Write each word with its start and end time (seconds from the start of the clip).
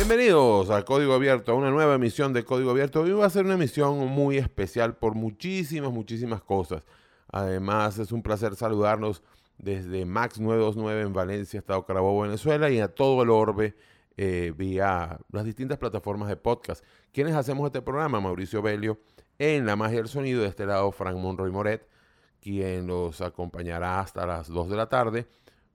Bienvenidos 0.00 0.70
a 0.70 0.82
Código 0.82 1.12
Abierto, 1.12 1.52
a 1.52 1.54
una 1.54 1.70
nueva 1.70 1.96
emisión 1.96 2.32
de 2.32 2.42
Código 2.42 2.70
Abierto. 2.70 3.02
Hoy 3.02 3.10
va 3.10 3.26
a 3.26 3.30
ser 3.30 3.44
una 3.44 3.52
emisión 3.52 3.98
muy 4.08 4.38
especial 4.38 4.96
por 4.96 5.14
muchísimas, 5.14 5.92
muchísimas 5.92 6.40
cosas. 6.40 6.84
Además, 7.30 7.98
es 7.98 8.10
un 8.10 8.22
placer 8.22 8.56
saludarnos 8.56 9.22
desde 9.58 10.06
Max 10.06 10.40
929 10.40 11.02
en 11.02 11.12
Valencia, 11.12 11.58
Estado 11.58 11.84
Carabobo, 11.84 12.22
Venezuela, 12.22 12.70
y 12.70 12.80
a 12.80 12.88
todo 12.88 13.22
el 13.22 13.28
orbe 13.28 13.76
eh, 14.16 14.54
vía 14.56 15.18
las 15.30 15.44
distintas 15.44 15.76
plataformas 15.76 16.30
de 16.30 16.36
podcast. 16.36 16.82
¿Quiénes 17.12 17.34
hacemos 17.34 17.66
este 17.66 17.82
programa? 17.82 18.20
Mauricio 18.20 18.62
Belio 18.62 18.98
en 19.38 19.66
La 19.66 19.76
Magia 19.76 19.98
del 19.98 20.08
Sonido, 20.08 20.40
de 20.40 20.48
este 20.48 20.64
lado 20.64 20.90
Frank 20.92 21.18
Monroy 21.18 21.50
Moret, 21.50 21.86
quien 22.40 22.86
los 22.86 23.20
acompañará 23.20 24.00
hasta 24.00 24.24
las 24.24 24.48
2 24.48 24.70
de 24.70 24.76
la 24.76 24.88
tarde. 24.88 25.26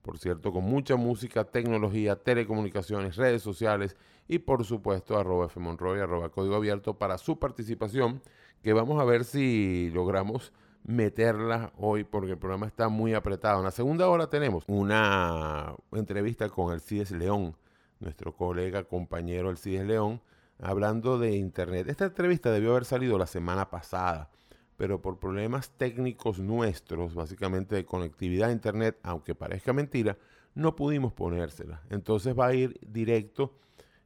Por 0.01 0.17
cierto, 0.17 0.51
con 0.51 0.63
mucha 0.63 0.95
música, 0.95 1.43
tecnología, 1.43 2.15
telecomunicaciones, 2.15 3.17
redes 3.17 3.43
sociales 3.43 3.95
y 4.27 4.39
por 4.39 4.63
supuesto 4.65 5.17
arroba 5.17 5.49
fmonroy, 5.49 5.99
arroba 5.99 6.29
código 6.29 6.55
abierto 6.55 6.97
para 6.97 7.17
su 7.17 7.39
participación, 7.39 8.21
que 8.63 8.73
vamos 8.73 8.99
a 8.99 9.05
ver 9.05 9.23
si 9.23 9.91
logramos 9.93 10.53
meterla 10.83 11.71
hoy 11.77 12.03
porque 12.03 12.31
el 12.31 12.37
programa 12.37 12.67
está 12.67 12.89
muy 12.89 13.13
apretado. 13.13 13.59
En 13.59 13.65
la 13.65 13.71
segunda 13.71 14.07
hora 14.07 14.27
tenemos 14.27 14.63
una 14.67 15.75
entrevista 15.91 16.49
con 16.49 16.73
el 16.73 16.81
CIDES 16.81 17.11
León, 17.11 17.55
nuestro 17.99 18.35
colega, 18.35 18.83
compañero 18.83 19.49
el 19.49 19.57
CIDES 19.57 19.85
León, 19.85 20.21
hablando 20.59 21.17
de 21.17 21.35
Internet. 21.35 21.87
Esta 21.89 22.05
entrevista 22.05 22.51
debió 22.51 22.71
haber 22.71 22.85
salido 22.85 23.17
la 23.17 23.27
semana 23.27 23.69
pasada, 23.69 24.29
pero 24.77 25.01
por 25.01 25.19
problemas 25.19 25.71
técnicos 25.71 26.39
nuestros, 26.39 27.15
básicamente 27.15 27.75
de 27.75 27.85
conectividad 27.85 28.49
a 28.49 28.53
Internet, 28.53 28.97
aunque 29.03 29.35
parezca 29.35 29.73
mentira, 29.73 30.17
no 30.53 30.75
pudimos 30.75 31.13
ponérsela. 31.13 31.81
Entonces 31.89 32.37
va 32.37 32.47
a 32.47 32.53
ir 32.53 32.79
directo 32.81 33.53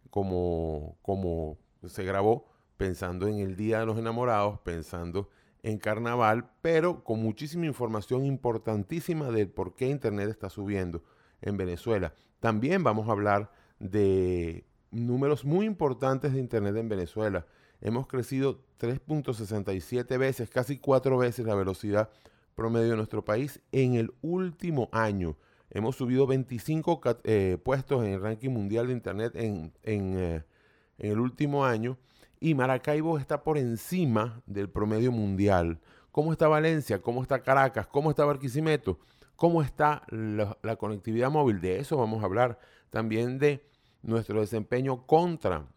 como, 0.10 0.98
como 1.02 1.58
se 1.86 2.04
grabó, 2.04 2.48
pensando 2.78 3.28
en 3.28 3.40
el 3.40 3.56
Día 3.56 3.80
de 3.80 3.86
los 3.86 3.98
Enamorados, 3.98 4.60
pensando 4.60 5.30
en 5.64 5.78
carnaval, 5.78 6.50
pero 6.62 7.04
con 7.04 7.22
muchísima 7.22 7.66
información 7.66 8.26
importantísima 8.26 9.30
del 9.30 9.50
por 9.50 9.76
qué 9.76 9.88
Internet 9.88 10.30
está 10.30 10.50
subiendo 10.50 11.04
en 11.42 11.58
Venezuela. 11.58 12.14
También 12.40 12.84
vamos 12.84 13.10
a 13.10 13.12
hablar 13.12 13.52
de 13.80 14.66
números 14.92 15.46
muy 15.46 15.66
importantes 15.66 16.34
de 16.34 16.40
Internet 16.40 16.76
en 16.78 16.90
Venezuela. 16.90 17.46
Hemos 17.82 18.08
crecido 18.08 18.62
3.67 18.80 20.18
veces, 20.18 20.50
casi 20.50 20.78
cuatro 20.78 21.18
veces 21.18 21.46
la 21.46 21.56
velocidad 21.56 22.10
promedio 22.56 22.92
de 22.92 22.98
nuestro 22.98 23.24
país 23.24 23.62
en 23.72 23.96
el 23.96 24.14
último 24.22 24.90
año. 24.92 25.38
Hemos 25.72 25.96
subido 25.96 26.26
25 26.26 27.02
eh, 27.24 27.58
puestos 27.64 28.04
en 28.04 28.14
el 28.14 28.22
ranking 28.22 28.50
mundial 28.50 28.88
de 28.88 28.94
Internet 28.94 29.36
en, 29.36 29.74
eh, 29.84 30.44
en 30.98 31.12
el 31.12 31.20
último 31.20 31.66
año 31.66 31.98
y 32.40 32.56
Maracaibo 32.56 33.18
está 33.18 33.44
por 33.44 33.58
encima 33.58 34.42
del 34.46 34.70
promedio 34.70 35.12
mundial. 35.12 35.80
¿Cómo 36.12 36.32
está 36.32 36.48
Valencia? 36.48 37.02
¿Cómo 37.02 37.22
está 37.22 37.44
Caracas? 37.44 37.88
¿Cómo 37.88 38.10
está 38.10 38.26
Barquisimeto? 38.26 39.00
¿Cómo 39.36 39.62
está 39.62 40.04
la, 40.10 40.76
conectividad 40.78 41.30
móvil? 41.30 41.62
De 41.62 41.80
eso 41.80 41.98
vamos 41.98 42.22
a 42.22 42.26
hablar. 42.26 42.60
También 42.90 43.40
de 43.40 43.64
nuestro 44.02 44.42
desempeño 44.42 45.06
contra 45.06 45.68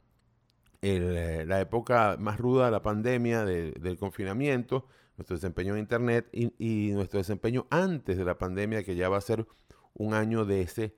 eh, 0.81 1.45
la 1.47 1.61
época 1.61 2.17
más 2.19 2.39
ruda 2.39 2.67
de 2.67 2.71
la 2.73 2.83
pandemia, 2.83 3.45
del 3.45 3.99
confinamiento, 3.99 4.87
nuestro 5.17 5.37
desempeño 5.37 5.75
en 5.75 5.81
Internet 5.81 6.29
y, 6.33 6.91
nuestro 6.93 7.19
desempeño 7.19 7.67
antes 7.71 8.17
de 8.17 8.25
la 8.25 8.39
pandemia, 8.39 8.83
que 8.83 8.97
ya 8.97 9.09
va 9.09 9.19
a 9.19 9.21
ser 9.21 9.47
un 9.95 10.15
año 10.15 10.45
de 10.45 10.63
ese 10.63 10.95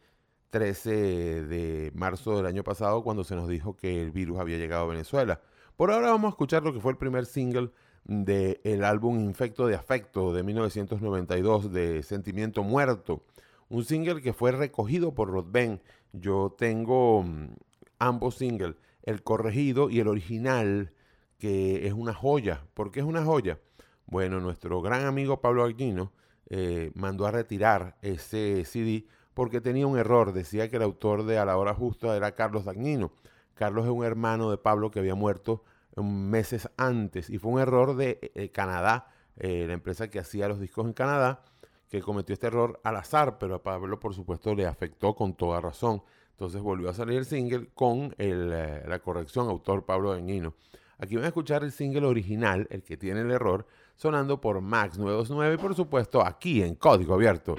13 0.51 1.45
de 1.45 1.93
marzo 1.95 2.37
del 2.37 2.47
año 2.47 2.63
pasado, 2.63 3.03
cuando 3.03 3.25
se 3.25 3.35
nos 3.35 3.49
dijo 3.49 3.77
que 3.77 4.01
el 4.01 4.13
virus 4.13 4.39
había 4.39 4.57
llegado 4.57 4.85
a 4.85 4.89
Venezuela. 4.89 5.41
Por 5.77 5.91
ahora 5.91 6.11
vamos 6.11 6.29
a 6.29 6.31
escuchar 6.31 6.63
lo 6.63 6.73
que 6.73 6.81
fue 6.81 6.93
el 6.93 6.99
primer 6.99 7.27
single 7.27 7.71
del 8.05 8.85
álbum 8.85 9.19
Infecto 9.19 9.67
de 9.67 9.75
Afecto 9.75 10.33
de 10.33 10.43
1992 10.43 11.73
de 11.73 12.03
Sentimiento 12.03 12.63
Muerto. 12.63 13.25
Un 13.69 13.85
single 13.85 14.23
que 14.23 14.33
fue 14.33 14.53
recogido 14.53 15.15
por 15.15 15.31
Rodben. 15.31 15.81
Yo 16.13 16.55
tengo 16.57 17.25
mm, 17.25 17.49
ambos 17.99 18.37
singles, 18.37 18.77
el 19.03 19.23
corregido 19.23 19.91
y 19.91 20.01
el 20.01 20.07
original, 20.07 20.93
que 21.39 21.87
es 21.87 21.95
una 21.95 22.15
joya. 22.15 22.65
¿Por 22.75 22.93
qué 22.93 23.01
es 23.01 23.07
una 23.07 23.25
joya? 23.25 23.59
Bueno, 24.07 24.39
nuestro 24.39 24.81
gran 24.83 25.05
amigo 25.07 25.41
Pablo 25.41 25.65
Aguino 25.65 26.13
eh, 26.51 26.91
mandó 26.95 27.27
a 27.27 27.31
retirar 27.31 27.97
ese 28.03 28.65
CD 28.65 29.07
porque 29.35 29.61
tenía 29.61 29.87
un 29.87 29.99
error. 29.99 30.33
Decía 30.33 30.69
que 30.71 30.77
el 30.77 30.83
autor 30.83 31.25
de 31.25 31.39
A 31.39 31.45
la 31.45 31.57
hora 31.57 31.75
justa 31.75 32.17
era 32.17 32.35
Carlos 32.35 32.65
Dagnino. 32.65 33.13
Carlos 33.55 33.85
es 33.85 33.91
un 33.91 34.05
hermano 34.05 34.51
de 34.51 34.59
Pablo 34.59 34.91
que 34.91 34.99
había 34.99 35.15
muerto 35.15 35.65
meses 35.97 36.69
antes 36.77 37.31
y 37.31 37.39
fue 37.39 37.53
un 37.53 37.61
error 37.61 37.95
de 37.97 38.19
eh, 38.21 38.33
eh, 38.35 38.49
Canadá, 38.51 39.09
la 39.37 39.73
empresa 39.73 40.09
que 40.09 40.21
hacía 40.21 40.47
los 40.47 40.61
discos 40.61 40.87
en 40.87 40.93
Canadá, 40.93 41.43
que 41.89 42.01
cometió 42.01 42.35
este 42.35 42.47
error 42.47 42.81
al 42.85 42.97
azar, 42.97 43.39
pero 43.39 43.57
a 43.57 43.63
Pablo 43.63 43.99
por 43.99 44.15
supuesto 44.15 44.55
le 44.55 44.67
afectó 44.67 45.15
con 45.15 45.35
toda 45.35 45.61
razón. 45.61 46.03
Entonces 46.31 46.61
volvió 46.61 46.89
a 46.89 46.95
salir 46.95 47.19
el 47.19 47.25
single 47.25 47.69
con 47.75 48.15
la 48.19 48.99
corrección, 49.01 49.49
autor 49.49 49.85
Pablo 49.85 50.13
Dañino. 50.13 50.55
Aquí 50.99 51.17
van 51.17 51.25
a 51.25 51.29
escuchar 51.29 51.65
el 51.65 51.73
single 51.73 52.07
original, 52.07 52.67
el 52.71 52.83
que 52.83 52.97
tiene 52.97 53.21
el 53.21 53.31
error, 53.31 53.67
sonando 53.97 54.41
por 54.41 54.61
Max 54.61 54.99
929 54.99 55.55
y 55.55 55.59
por 55.59 55.75
supuesto 55.75 56.25
aquí 56.25 56.63
en 56.63 56.75
Código 56.75 57.15
Abierto. 57.15 57.57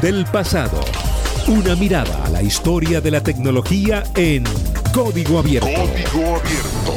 Del 0.00 0.24
pasado. 0.32 0.80
Una 1.48 1.76
mirada 1.76 2.24
a 2.24 2.30
la 2.30 2.42
historia 2.42 3.00
de 3.00 3.10
la 3.10 3.22
tecnología 3.22 4.02
en 4.16 4.44
código 4.94 5.38
abierto. 5.38 5.68
Código 5.68 6.36
abierto. 6.36 6.92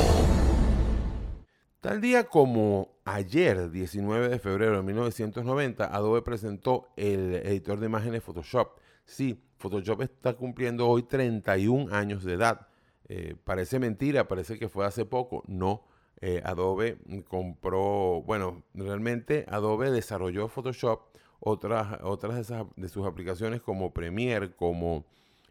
Tal 1.81 1.99
día 1.99 2.25
como 2.25 2.95
ayer, 3.03 3.71
19 3.71 4.29
de 4.29 4.39
febrero 4.39 4.77
de 4.77 4.83
1990, 4.83 5.85
Adobe 5.85 6.21
presentó 6.21 6.87
el 6.95 7.35
editor 7.35 7.79
de 7.79 7.87
imágenes 7.87 8.23
Photoshop. 8.23 8.79
Sí, 9.05 9.43
Photoshop 9.57 10.01
está 10.03 10.33
cumpliendo 10.33 10.87
hoy 10.87 11.03
31 11.03 11.93
años 11.93 12.23
de 12.23 12.33
edad. 12.33 12.67
Eh, 13.09 13.35
parece 13.43 13.79
mentira, 13.79 14.29
parece 14.29 14.57
que 14.57 14.69
fue 14.69 14.85
hace 14.85 15.03
poco. 15.03 15.43
No, 15.47 15.83
eh, 16.21 16.41
Adobe 16.45 16.99
compró, 17.27 18.21
bueno, 18.25 18.63
realmente 18.73 19.45
Adobe 19.49 19.91
desarrolló 19.91 20.47
Photoshop. 20.47 21.13
Otras, 21.45 21.99
otras 22.03 22.35
de, 22.35 22.41
esas- 22.41 22.65
de 22.75 22.87
sus 22.89 23.05
aplicaciones 23.05 23.61
como 23.61 23.93
Premiere, 23.93 24.51
como 24.55 25.05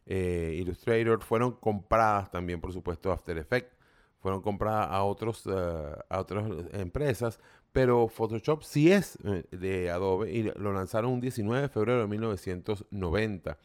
eh, 0.06 0.56
Illustrator, 0.59 1.23
fueron 1.23 1.53
compradas 1.53 2.31
también, 2.31 2.61
por 2.61 2.73
supuesto, 2.73 3.12
After 3.12 3.37
Effects 3.39 3.77
fueron 4.21 4.41
compradas 4.41 4.89
a 4.91 5.03
otros 5.03 5.43
eh, 5.47 5.97
a 6.09 6.21
otras 6.21 6.44
empresas, 6.73 7.41
pero 7.73 8.06
Photoshop 8.09 8.62
sí 8.62 8.93
es 8.93 9.19
eh, 9.25 9.44
de 9.50 9.91
Adobe 9.91 10.31
y 10.33 10.44
lo 10.44 10.73
lanzaron 10.73 11.11
un 11.12 11.21
19 11.21 11.62
de 11.62 11.69
febrero 11.69 12.00
de 12.03 12.06
1990. 12.06 13.59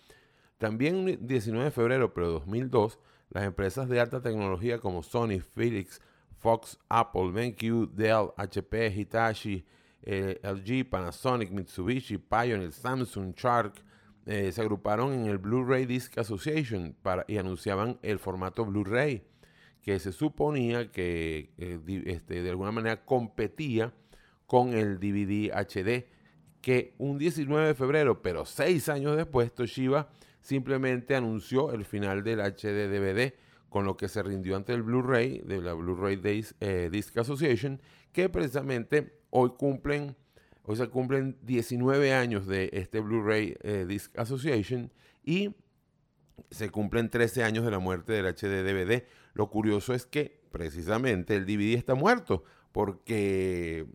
También 0.58 0.96
un 0.96 1.28
19 1.28 1.66
de 1.66 1.72
febrero, 1.72 2.14
pero 2.14 2.28
de 2.28 2.34
2002, 2.34 3.00
las 3.30 3.44
empresas 3.44 3.88
de 3.88 4.00
alta 4.00 4.22
tecnología 4.22 4.80
como 4.80 5.04
Sony, 5.04 5.40
Philips, 5.56 6.02
Fox, 6.40 6.80
Apple, 6.90 7.32
BenQ, 7.32 7.92
Dell, 7.94 8.30
HP, 8.38 8.88
Hitachi, 8.96 9.64
eh, 10.10 10.40
LG, 10.42 10.90
Panasonic, 10.90 11.52
Mitsubishi, 11.52 12.18
Pioneer, 12.18 12.72
Samsung, 12.72 13.36
Shark, 13.36 13.84
eh, 14.26 14.54
se 14.54 14.62
agruparon 14.62 15.12
en 15.12 15.26
el 15.26 15.38
Blu-ray 15.38 15.86
Disc 15.86 16.18
Association 16.18 16.96
y 17.28 17.38
anunciaban 17.38 18.00
el 18.02 18.18
formato 18.18 18.66
Blu-ray 18.66 19.24
que 19.82 20.00
se 20.00 20.14
suponía 20.14 20.92
que 20.92 21.52
eh, 21.58 22.04
este, 22.06 22.42
de 22.42 22.50
alguna 22.50 22.72
manera 22.72 23.04
competía 23.04 23.94
con 24.46 24.74
el 24.74 24.98
DVD 24.98 25.52
HD, 25.52 26.06
que 26.62 26.94
un 26.98 27.18
19 27.18 27.68
de 27.68 27.76
febrero, 27.76 28.22
pero 28.22 28.46
seis 28.46 28.88
años 28.88 29.18
después, 29.18 29.54
Toshiba 29.54 30.10
simplemente 30.40 31.16
anunció 31.16 31.74
el 31.74 31.84
final 31.84 32.24
del 32.24 32.40
HD 32.40 32.88
DVD, 32.90 33.34
con 33.68 33.84
lo 33.84 33.98
que 33.98 34.08
se 34.08 34.24
rindió 34.24 34.56
ante 34.56 34.74
el 34.74 34.84
Blu-ray 34.84 35.40
de 35.40 35.62
la 35.62 35.74
Blu-ray 35.74 36.16
Disc 36.16 37.18
Association, 37.18 37.82
que 38.14 38.30
precisamente 38.30 39.18
hoy 39.40 39.52
cumplen, 39.52 40.16
hoy 40.64 40.78
se 40.78 40.88
cumplen 40.90 41.38
19 41.44 42.12
años 42.12 42.48
de 42.48 42.72
este 42.74 43.00
Blu-ray 43.02 43.56
eh, 43.62 43.86
Disc 43.88 44.18
Association 44.18 44.92
y 45.24 45.54
se 46.50 46.72
cumplen 46.72 47.12
13 47.12 47.44
años 47.44 47.64
de 47.64 47.70
la 47.70 47.78
muerte 47.78 48.14
del 48.14 48.26
HD 48.26 48.64
DVD. 48.64 49.06
Lo 49.34 49.52
curioso 49.52 49.94
es 49.94 50.08
que 50.08 50.42
precisamente 50.52 51.36
el 51.36 51.46
DVD 51.46 51.76
está 51.76 51.94
muerto 51.94 52.46
porque 52.72 53.86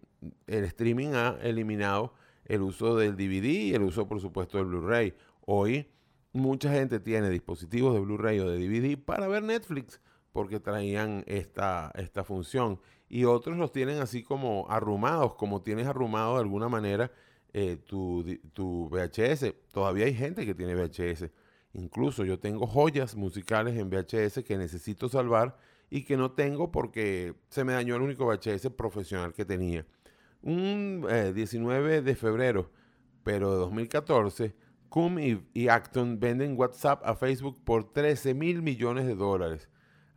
el 0.47 0.65
streaming 0.65 1.09
ha 1.15 1.39
eliminado 1.43 2.15
el 2.45 2.63
uso 2.63 2.97
del 2.97 3.17
DVD 3.17 3.47
y 3.47 3.75
el 3.75 3.83
uso, 3.83 4.07
por 4.07 4.21
supuesto, 4.21 4.59
del 4.59 4.69
Blu-ray. 4.69 5.15
Hoy 5.45 5.89
mucha 6.33 6.73
gente 6.73 7.01
tiene 7.01 7.31
dispositivos 7.31 7.95
de 7.95 8.01
Blu-ray 8.01 8.39
o 8.39 8.49
de 8.49 8.59
DVD 8.59 8.97
para 8.97 9.27
ver 9.27 9.43
Netflix 9.43 10.01
porque 10.33 10.61
traían 10.61 11.25
esta, 11.27 11.91
esta 11.97 12.23
función 12.23 12.79
y 13.13 13.27
otros 13.27 13.59
los 13.59 13.73
tienen 13.73 13.99
así 14.01 14.23
como 14.23 14.67
arrumados, 14.71 15.35
como 15.35 15.61
tienes 15.61 15.87
arrumado 15.87 16.37
de 16.37 16.41
alguna 16.41 16.71
manera 16.71 17.13
eh, 17.53 17.77
tu, 17.77 18.25
tu 18.55 18.89
VHS. 18.89 19.53
Todavía 19.71 20.07
hay 20.07 20.15
gente 20.15 20.47
que 20.47 20.55
tiene 20.55 20.75
VHS. 20.75 21.29
Incluso 21.75 22.25
yo 22.25 22.39
tengo 22.39 22.67
joyas 22.67 23.15
musicales 23.15 23.77
en 23.77 23.91
VHS 23.91 24.43
que 24.43 24.57
necesito 24.57 25.11
salvar 25.11 25.59
y 25.91 26.05
que 26.05 26.17
no 26.17 26.31
tengo 26.31 26.73
porque 26.73 27.35
se 27.51 27.65
me 27.65 27.75
dañó 27.75 27.97
el 27.97 28.01
único 28.01 28.25
VHS 28.25 28.71
profesional 28.71 29.35
que 29.35 29.45
tenía. 29.45 29.85
Un 30.41 31.07
eh, 31.11 31.35
19 31.35 32.01
de 32.01 32.15
febrero, 32.15 32.71
pero 33.25 33.53
de 33.53 33.59
2014, 33.59 34.55
Cum 34.89 35.19
y, 35.19 35.47
y 35.53 35.69
Acton 35.69 36.19
venden 36.19 36.59
WhatsApp 36.59 37.03
a 37.05 37.15
Facebook 37.15 37.63
por 37.63 37.93
13 37.93 38.33
mil 38.33 38.63
millones 38.63 39.07
de 39.07 39.15
dólares, 39.15 39.69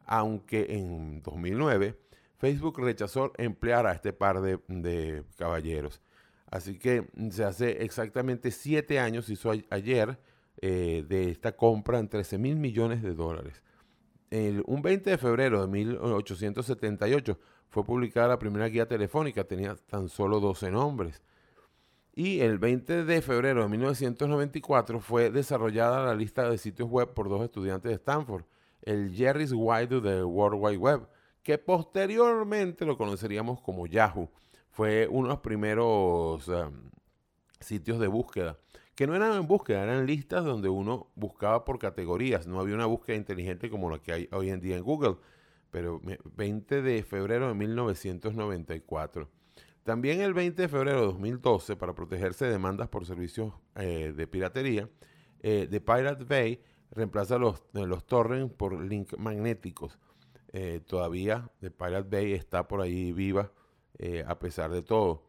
aunque 0.05 0.67
en 0.69 1.21
2009 1.23 2.04
Facebook 2.37 2.79
rechazó 2.79 3.31
emplear 3.37 3.87
a 3.87 3.93
este 3.93 4.13
par 4.13 4.41
de, 4.41 5.23
caballeros. 5.37 6.01
Así 6.51 6.77
que 6.77 7.07
mm, 7.15 7.29
se 7.29 7.43
hace 7.43 7.83
exactamente 7.83 8.51
siete 8.51 8.99
años, 8.99 9.29
hizo 9.29 9.51
ayer, 9.69 10.19
eh, 10.61 11.05
de 11.07 11.31
esta 11.31 11.55
compra 11.55 11.99
en 11.99 12.07
13 12.07 12.37
mil 12.37 12.55
millones 12.55 13.01
de 13.01 13.13
dólares. 13.13 13.61
El- 14.29 14.63
un 14.65 14.81
20 14.81 15.09
de 15.11 15.17
febrero 15.17 15.61
de 15.61 15.67
1878 15.67 17.37
fue 17.69 17.83
publicada 17.83 18.29
la 18.29 18.39
primera 18.39 18.67
guía 18.67 18.87
telefónica, 18.87 19.43
tenía 19.43 19.75
tan 19.75 20.07
solo 20.09 20.39
12 20.39 20.71
nombres. 20.71 21.21
Y 22.13 22.39
el 22.39 22.57
20 22.59 23.03
de 23.03 23.21
febrero 23.21 23.63
de 23.63 23.67
1994 23.69 25.01
fue 25.01 25.29
desarrollada 25.31 26.05
la 26.05 26.15
lista 26.15 26.49
de 26.49 26.57
sitios 26.57 26.89
web 26.89 27.13
por 27.13 27.27
dos 27.27 27.43
estudiantes 27.43 27.89
de 27.89 27.95
Stanford, 27.95 28.43
el 28.83 29.13
Jerry's 29.13 29.51
Wide 29.53 29.99
de 29.99 30.23
World 30.23 30.57
Wide 30.61 30.77
Web, 30.77 31.07
que 31.45 31.59
posteriormente 31.59 32.85
lo 32.85 32.97
conoceríamos 32.97 33.61
como 33.61 33.85
Yahoo. 33.85 34.31
Fue 34.71 35.07
uno 35.09 35.27
de 35.27 35.33
los 35.35 35.41
primeros 35.41 36.47
em, 36.49 36.89
sitios 37.59 37.99
de 37.99 38.07
búsqueda, 38.07 38.57
que 38.95 39.05
no 39.05 39.15
eran 39.15 39.33
en 39.37 39.47
búsqueda, 39.47 39.83
eran 39.83 40.07
listas 40.07 40.43
donde 40.43 40.69
uno 40.69 41.11
buscaba 41.15 41.63
por 41.63 41.77
categorías. 41.77 42.47
No 42.47 42.59
había 42.59 42.73
una 42.73 42.87
búsqueda 42.87 43.15
inteligente 43.15 43.69
como 43.69 43.91
la 43.91 43.99
que 43.99 44.11
hay 44.11 44.29
hoy 44.31 44.49
en 44.49 44.59
día 44.59 44.75
en 44.75 44.83
Google. 44.83 45.17
Pero 45.69 45.99
me- 46.03 46.17
20 46.35 46.81
de 46.81 47.03
febrero 47.03 47.49
de 47.49 47.53
1994. 47.53 49.29
También 49.83 50.21
el 50.21 50.33
20 50.33 50.63
de 50.63 50.67
febrero 50.67 51.01
de 51.01 51.05
2012, 51.05 51.75
para 51.75 51.93
protegerse 51.93 52.45
de 52.45 52.51
demandas 52.51 52.87
por 52.89 53.05
servicios 53.05 53.53
eh, 53.75 54.13
de 54.17 54.25
piratería, 54.27 54.89
eh, 55.41 55.67
The 55.69 55.79
Pirate 55.79 56.23
Bay 56.23 56.59
reemplaza 56.89 57.37
los, 57.37 57.61
eh, 57.75 57.85
los 57.85 58.05
torrents 58.07 58.51
por 58.55 58.81
link 58.81 59.15
magnéticos. 59.19 59.99
Eh, 60.57 60.79
todavía 60.87 61.51
The 61.59 61.69
Pirate 61.69 62.07
Bay 62.09 62.31
está 62.31 62.65
por 62.65 62.79
ahí 62.79 63.11
viva 63.11 63.51
eh, 63.97 64.23
a 64.25 64.39
pesar 64.39 64.71
de 64.71 64.81
todo. 64.81 65.23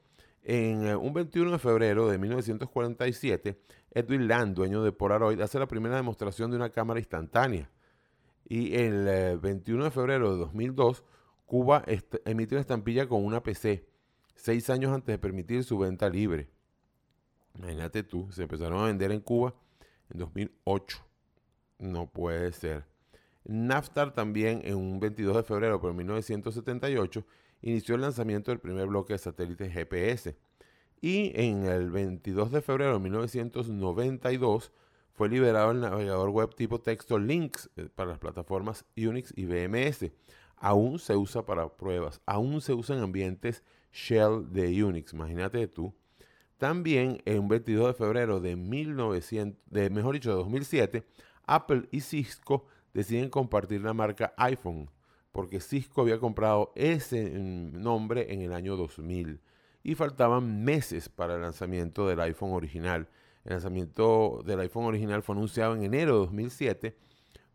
En 0.45 0.87
eh, 0.87 0.95
un 0.95 1.13
21 1.13 1.51
de 1.51 1.59
febrero 1.59 2.09
de 2.09 2.19
1947, 2.19 3.61
Edwin 3.91 4.29
Land, 4.29 4.55
dueño 4.55 4.85
de 4.85 4.93
Polaroid, 4.93 5.41
hace 5.41 5.59
la 5.59 5.67
primera 5.67 5.97
demostración 5.97 6.53
de 6.53 6.57
una 6.57 6.71
cámara 6.71 7.01
instantánea. 7.01 7.69
Y 8.49 8.77
el 8.77 9.09
eh, 9.09 9.37
21 9.37 9.83
de 9.83 9.91
febrero 9.91 10.31
de 10.31 10.39
2002, 10.39 11.03
Cuba 11.45 11.85
emite 12.25 12.55
una 12.55 12.61
estampilla 12.61 13.09
con 13.09 13.25
una 13.25 13.43
PC, 13.43 13.89
seis 14.37 14.71
años 14.71 14.93
antes 14.93 15.13
de 15.13 15.19
permitir 15.19 15.65
su 15.65 15.79
venta 15.79 16.09
libre. 16.09 16.49
Imagínate 17.57 18.05
tú, 18.05 18.31
se 18.31 18.43
empezaron 18.43 18.79
a 18.79 18.87
vender 18.87 19.11
en 19.11 19.21
Cuba 19.21 19.55
en 20.11 20.19
2008. 20.19 20.99
No 21.81 22.07
puede 22.07 22.53
ser. 22.53 22.85
Naftar 23.49 24.13
también 24.13 24.61
en 24.65 24.77
un 24.77 24.99
22 24.99 25.37
de 25.37 25.43
febrero 25.45 25.79
de 25.79 25.93
1978 25.93 27.25
inició 27.63 27.95
el 27.95 28.01
lanzamiento 28.01 28.51
del 28.51 28.59
primer 28.59 28.89
bloque 28.89 29.13
de 29.13 29.19
satélites 29.19 29.73
GPS. 29.73 30.37
Y 31.01 31.33
en 31.35 31.65
el 31.67 31.91
22 31.91 32.51
de 32.51 32.63
febrero 32.63 32.95
de 32.95 33.01
1992 33.01 34.73
fue 35.13 35.29
liberado 35.29 35.71
el 35.71 35.81
navegador 35.81 36.31
web 36.31 36.55
tipo 36.55 36.81
texto 36.81 37.19
Links 37.19 37.71
eh, 37.77 37.89
para 37.95 38.11
las 38.11 38.19
plataformas 38.19 38.85
Unix 38.97 39.33
y 39.37 39.47
BMS. 39.47 40.11
Aún 40.57 40.99
se 40.99 41.15
usa 41.17 41.45
para 41.45 41.69
pruebas, 41.69 42.21
aún 42.27 42.61
se 42.61 42.73
usa 42.73 42.97
en 42.97 43.03
ambientes 43.03 43.63
shell 43.93 44.53
de 44.53 44.83
Unix, 44.83 45.13
imagínate 45.13 45.69
tú. 45.69 45.95
También 46.59 47.21
en 47.27 47.49
22 47.49 47.89
de 47.89 47.95
febrero 47.95 48.41
de 48.41 48.57
1900, 48.57 49.61
de, 49.71 49.91
mejor 49.91 50.15
dicho, 50.15 50.31
de 50.31 50.37
2007, 50.37 51.07
Apple 51.47 51.89
y 51.91 52.01
Cisco 52.01 52.67
deciden 52.97 53.29
compartir 53.29 53.83
la 53.83 53.93
marca 53.93 54.33
iPhone, 54.39 54.89
porque 55.31 55.61
Cisco 55.61 56.01
había 56.01 56.19
comprado 56.19 56.73
ese 56.75 57.27
mm, 57.39 57.83
nombre 57.83 58.33
en 58.33 58.41
el 58.41 58.55
año 58.55 58.75
2000 58.75 59.39
y 59.83 59.95
faltaban 59.95 60.65
meses 60.65 61.11
para 61.11 61.35
el 61.35 61.43
lanzamiento 61.43 62.09
del 62.09 62.21
iPhone 62.21 62.53
original. 62.53 63.07
El 63.45 63.53
lanzamiento 63.53 64.43
del 64.47 64.61
iPhone 64.61 64.87
original 64.87 65.23
fue 65.23 65.35
anunciado 65.35 65.77
en 65.77 65.85
enero 65.85 66.15
de 66.15 66.19
2007, 66.21 66.97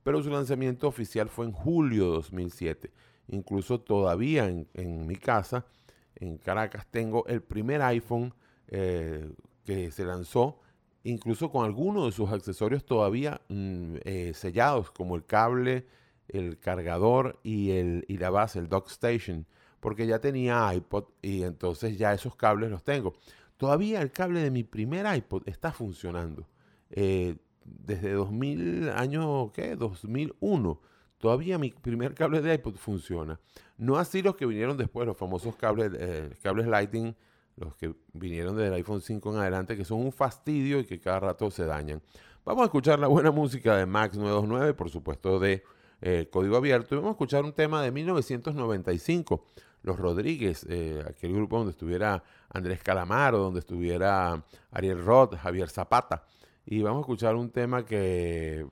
pero 0.04 0.22
su 0.22 0.30
lanzamiento 0.30 0.88
oficial 0.88 1.28
fue 1.28 1.48
en 1.48 1.54
julio 1.54 2.06
de 2.06 2.12
2007. 2.12 2.92
Incluso 3.30 3.82
todavía 3.82 4.48
en, 4.48 5.08
mi 5.08 5.16
casa, 5.16 5.66
en 6.14 6.38
Caracas, 6.38 6.86
tengo 6.92 7.26
el 7.26 7.42
primer 7.42 7.82
iPhone 7.82 8.32
eh, 8.68 9.28
que 9.66 9.90
se 9.90 10.06
lanzó, 10.06 10.60
incluso 11.04 11.52
con 11.52 11.66
algunos 11.66 12.06
de 12.06 12.12
sus 12.12 12.32
accesorios 12.32 12.86
todavía 12.86 13.42
mm, 13.50 13.96
eh, 14.04 14.32
sellados, 14.36 14.92
como 14.92 15.16
el 15.16 15.26
cable, 15.26 15.86
el 16.28 16.60
cargador 16.60 17.40
y, 17.44 17.72
el, 17.72 18.06
y 18.08 18.18
la 18.18 18.30
base, 18.30 18.60
el 18.60 18.70
dock 18.70 18.90
station, 18.90 19.46
porque 19.80 20.08
ya 20.08 20.20
tenía 20.20 20.74
iPod 20.74 21.06
y 21.22 21.44
entonces 21.44 21.98
ya 21.98 22.14
esos 22.14 22.36
cables 22.36 22.70
los 22.70 22.84
tengo. 22.84 23.14
Todavía 23.58 24.02
el 24.02 24.12
cable 24.12 24.42
de 24.42 24.52
mi 24.52 24.64
primer 24.64 25.06
iPod 25.16 25.44
está 25.48 25.72
funcionando. 25.72 26.48
Eh, 26.90 27.36
desde 27.64 28.14
2000, 28.14 28.90
año, 28.90 29.52
¿qué? 29.52 29.76
2001. 29.76 30.82
Todavía 31.18 31.58
mi 31.60 31.70
primer 31.70 32.16
cable 32.16 32.42
de 32.42 32.56
iPod 32.56 32.76
funciona. 32.76 33.40
No 33.78 33.98
así 33.98 34.22
los 34.22 34.36
que 34.36 34.46
vinieron 34.46 34.78
después, 34.78 35.06
los 35.06 35.18
famosos 35.18 35.56
cables, 35.56 35.92
eh, 35.96 36.36
cables 36.42 36.68
Lightning, 36.68 37.16
los 37.56 37.76
que 37.76 37.94
vinieron 38.14 38.56
desde 38.56 38.70
el 38.70 38.74
iPhone 38.76 39.02
5 39.02 39.34
en 39.34 39.40
adelante, 39.40 39.78
que 39.78 39.86
son 39.86 40.00
un 40.00 40.12
fastidio 40.12 40.80
y 40.80 40.86
que 40.86 41.00
cada 41.00 41.20
rato 41.20 41.52
se 41.52 41.66
dañan. 41.66 42.02
Vamos 42.44 42.64
a 42.64 42.66
escuchar 42.66 43.00
la 43.00 43.08
buena 43.08 43.32
música 43.32 43.78
de 43.78 43.86
Max 43.86 44.18
929, 44.18 44.74
por 44.74 44.90
supuesto 44.90 45.40
de 45.40 45.64
eh, 46.02 46.28
Código 46.32 46.58
Abierto, 46.58 46.96
y 46.96 46.98
vamos 46.98 47.10
a 47.10 47.12
escuchar 47.12 47.44
un 47.46 47.54
tema 47.54 47.84
de 47.84 47.92
1995, 47.92 49.46
Los 49.84 50.00
Rodríguez, 50.00 50.66
eh, 50.70 51.04
aquel 51.08 51.34
grupo 51.34 51.58
donde 51.58 51.72
estuviera 51.72 52.24
Andrés 52.50 52.82
Calamaro, 52.82 53.38
donde 53.38 53.60
estuviera 53.60 54.44
Ariel 54.72 55.04
Roth, 55.04 55.36
Javier 55.36 55.70
Zapata. 55.70 56.26
Y 56.66 56.82
vamos 56.82 57.00
a 57.00 57.02
escuchar 57.02 57.36
un 57.36 57.52
tema 57.52 57.86
que 57.86 58.66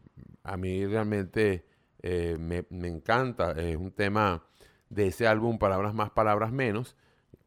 a 0.43 0.57
mí 0.57 0.85
realmente 0.85 1.65
eh, 2.01 2.37
me, 2.39 2.65
encanta. 2.87 3.51
Es 3.51 3.75
un 3.75 3.91
tema 3.91 4.43
de 4.89 5.07
ese 5.07 5.27
álbum 5.27 5.59
Palabras 5.59 5.93
Más, 5.93 6.11
Palabras 6.11 6.51
Menos, 6.51 6.95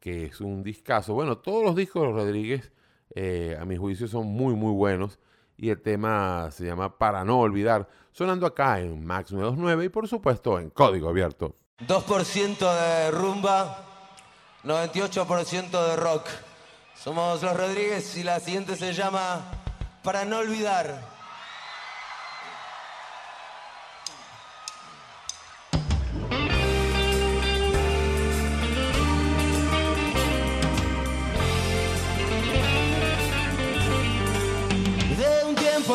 que 0.03 0.25
es 0.25 0.41
un 0.41 0.63
discazo. 0.63 1.13
Bueno, 1.13 1.37
todos 1.37 1.63
los 1.63 1.77
discos 1.77 2.01
de 2.01 2.11
Rodríguez, 2.11 2.73
eh, 3.15 3.57
a 3.57 3.63
mi 3.63 3.77
juicio, 3.77 4.05
son 4.05 4.27
muy, 4.27 4.53
muy 4.53 4.73
buenos. 4.73 5.17
Y 5.55 5.69
el 5.69 5.81
tema 5.81 6.51
se 6.51 6.65
llama 6.65 6.97
Para 6.97 7.23
no 7.23 7.39
olvidar, 7.39 7.87
sonando 8.11 8.45
acá 8.45 8.81
en 8.81 9.05
Max 9.05 9.31
929 9.31 9.85
y 9.85 9.87
por 9.87 10.09
supuesto 10.09 10.59
en 10.59 10.71
Código 10.71 11.07
Abierto. 11.07 11.55
2% 11.87 12.57
de 12.59 13.11
rumba, 13.11 13.85
98% 14.65 15.71
de 15.71 15.95
rock. 15.95 16.27
Somos 16.95 17.41
los 17.41 17.55
Rodríguez 17.55 18.17
y 18.17 18.23
la 18.23 18.41
siguiente 18.41 18.75
se 18.75 18.91
llama 18.91 19.39
Para 20.03 20.25
no 20.25 20.39
olvidar. 20.39 21.12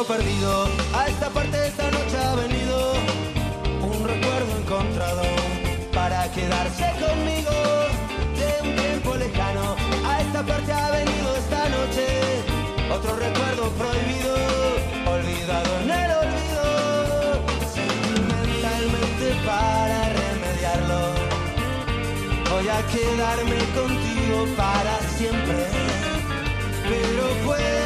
Perdido, 0.05 0.69
a 0.95 1.09
esta 1.09 1.29
parte 1.31 1.67
esta 1.67 1.91
noche 1.91 2.17
ha 2.17 2.35
venido 2.37 2.93
un 3.83 4.07
recuerdo 4.07 4.57
encontrado 4.59 5.23
para 5.93 6.31
quedarse 6.31 6.85
conmigo. 7.01 7.51
De 8.39 8.69
un 8.69 8.77
tiempo 8.77 9.15
lejano, 9.17 9.77
a 10.07 10.21
esta 10.21 10.43
parte 10.45 10.73
ha 10.73 10.91
venido 10.91 11.37
esta 11.37 11.69
noche 11.69 12.07
otro 12.93 13.17
recuerdo 13.17 13.71
prohibido, 13.73 14.35
olvidado 15.07 15.71
en 15.83 15.91
el 15.91 16.11
olvido, 16.23 16.65
sentimentalmente 17.75 19.27
para 19.45 19.99
remediarlo. 20.23 21.01
Voy 22.51 22.69
a 22.69 22.87
quedarme 22.87 23.59
contigo 23.75 24.47
para 24.57 24.99
siempre, 25.17 25.67
pero 26.89 27.47
puede 27.47 27.78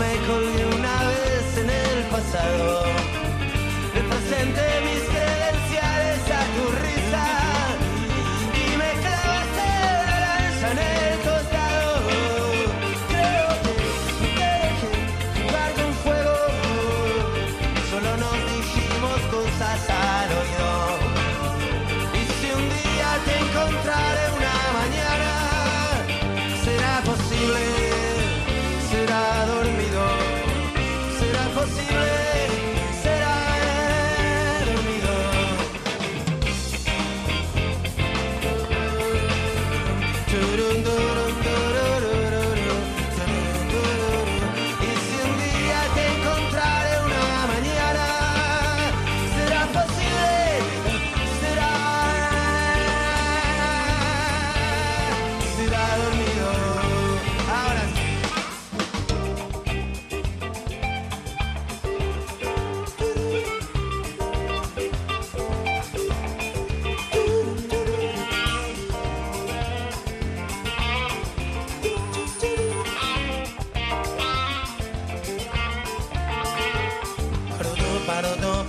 Solo 0.00 0.40
me 0.40 0.49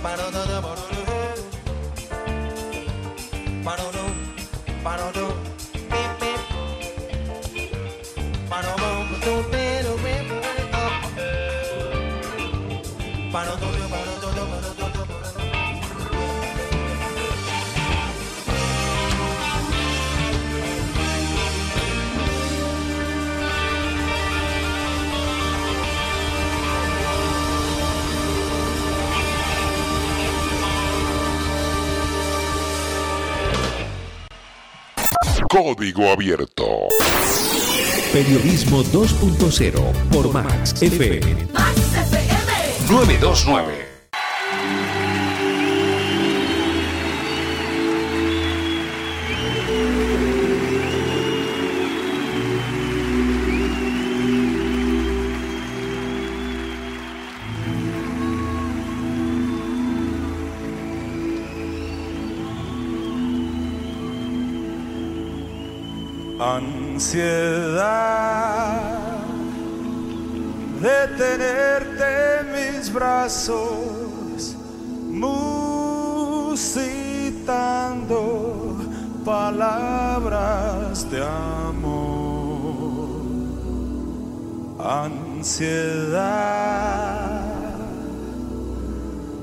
ba-da-da-da-da 0.02 0.91
Código 35.52 36.10
Abierto. 36.10 36.88
Periodismo 38.10 38.82
2.0 38.84 39.92
por 40.10 40.32
Max 40.32 40.80
FM 40.80 41.46
929. 42.88 43.81
Ansiedad 67.02 68.78
de 70.80 71.08
tenerte 71.18 72.38
en 72.38 72.46
mis 72.52 72.92
brazos, 72.92 74.54
musitando 75.10 76.54
palabras 79.24 81.10
de 81.10 81.24
amor. 81.24 83.22
Ansiedad 84.78 86.22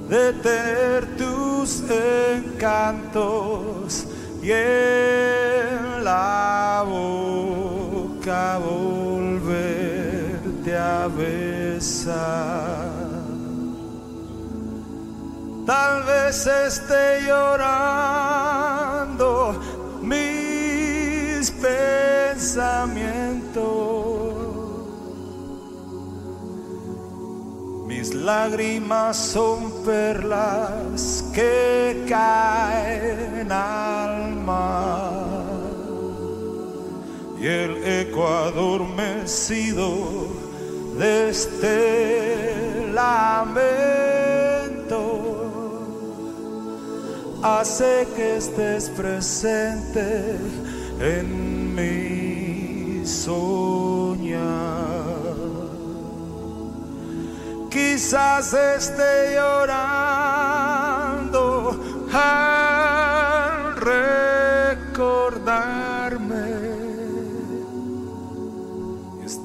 de 0.08 0.32
tener 0.32 1.18
tus 1.18 1.84
encantos 1.92 2.88
y 4.42 4.50
en 4.50 6.06
la 6.06 6.49
Tal 15.66 16.04
vez 16.04 16.46
esté 16.48 17.22
llorando 17.28 19.58
mis 20.02 21.52
pensamientos. 21.52 23.68
Mis 27.88 28.14
lágrimas 28.14 29.16
son 29.16 29.72
perlas 29.86 31.24
que 31.34 32.06
caen 32.10 33.50
al 33.52 34.36
mar. 34.38 35.30
Y 37.40 37.48
el 37.48 37.84
eco 37.86 38.28
adormecido 38.28 40.39
de 41.00 41.30
este 41.30 42.92
lamento 42.94 44.20
hace 47.42 48.06
que 48.18 48.36
estés 48.36 48.90
presente 48.90 50.36
en 51.00 51.74
mi 51.74 53.06
soñar. 53.08 54.50
Quizás 57.72 58.54
esté 58.54 59.36
llorando 59.36 59.80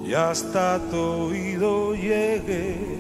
Y 0.06 0.14
hasta 0.14 0.78
tu 0.92 0.98
oído 0.98 1.96
llegue 1.96 3.00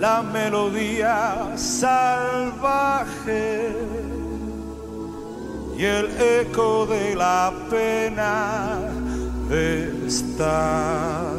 la 0.00 0.22
melodía 0.22 1.52
salvaje 1.56 2.96
y 5.76 5.84
el 5.84 6.08
eco 6.40 6.86
de 6.86 7.14
la 7.16 7.52
pena 7.68 8.78
de 9.50 10.06
estar 10.06 11.34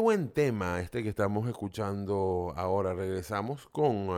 Buen 0.00 0.30
tema 0.30 0.80
este 0.80 1.02
que 1.02 1.08
estamos 1.10 1.46
escuchando 1.48 2.52
ahora. 2.56 2.94
Regresamos 2.94 3.66
con 3.68 4.08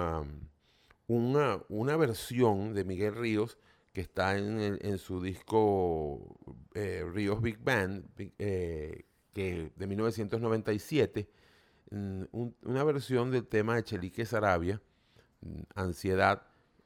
una, 1.06 1.62
una 1.68 1.96
versión 1.96 2.74
de 2.74 2.84
Miguel 2.84 3.14
Ríos 3.16 3.58
que 3.92 4.00
está 4.02 4.36
en, 4.38 4.78
en 4.80 4.98
su 4.98 5.20
disco 5.20 6.36
eh, 6.74 7.04
Ríos 7.12 7.42
Big 7.42 7.58
Band 7.62 8.04
eh, 8.38 9.04
que, 9.32 9.72
de 9.74 9.86
1997. 9.86 11.28
mm, 11.90 12.22
un- 12.32 12.56
una 12.62 12.84
versión 12.84 13.30
del 13.32 13.46
tema 13.48 13.74
de 13.76 13.82
Chelique 13.84 14.24
Sarabia, 14.26 14.80
mm, 15.40 15.60
Ansiedad, 15.74 16.42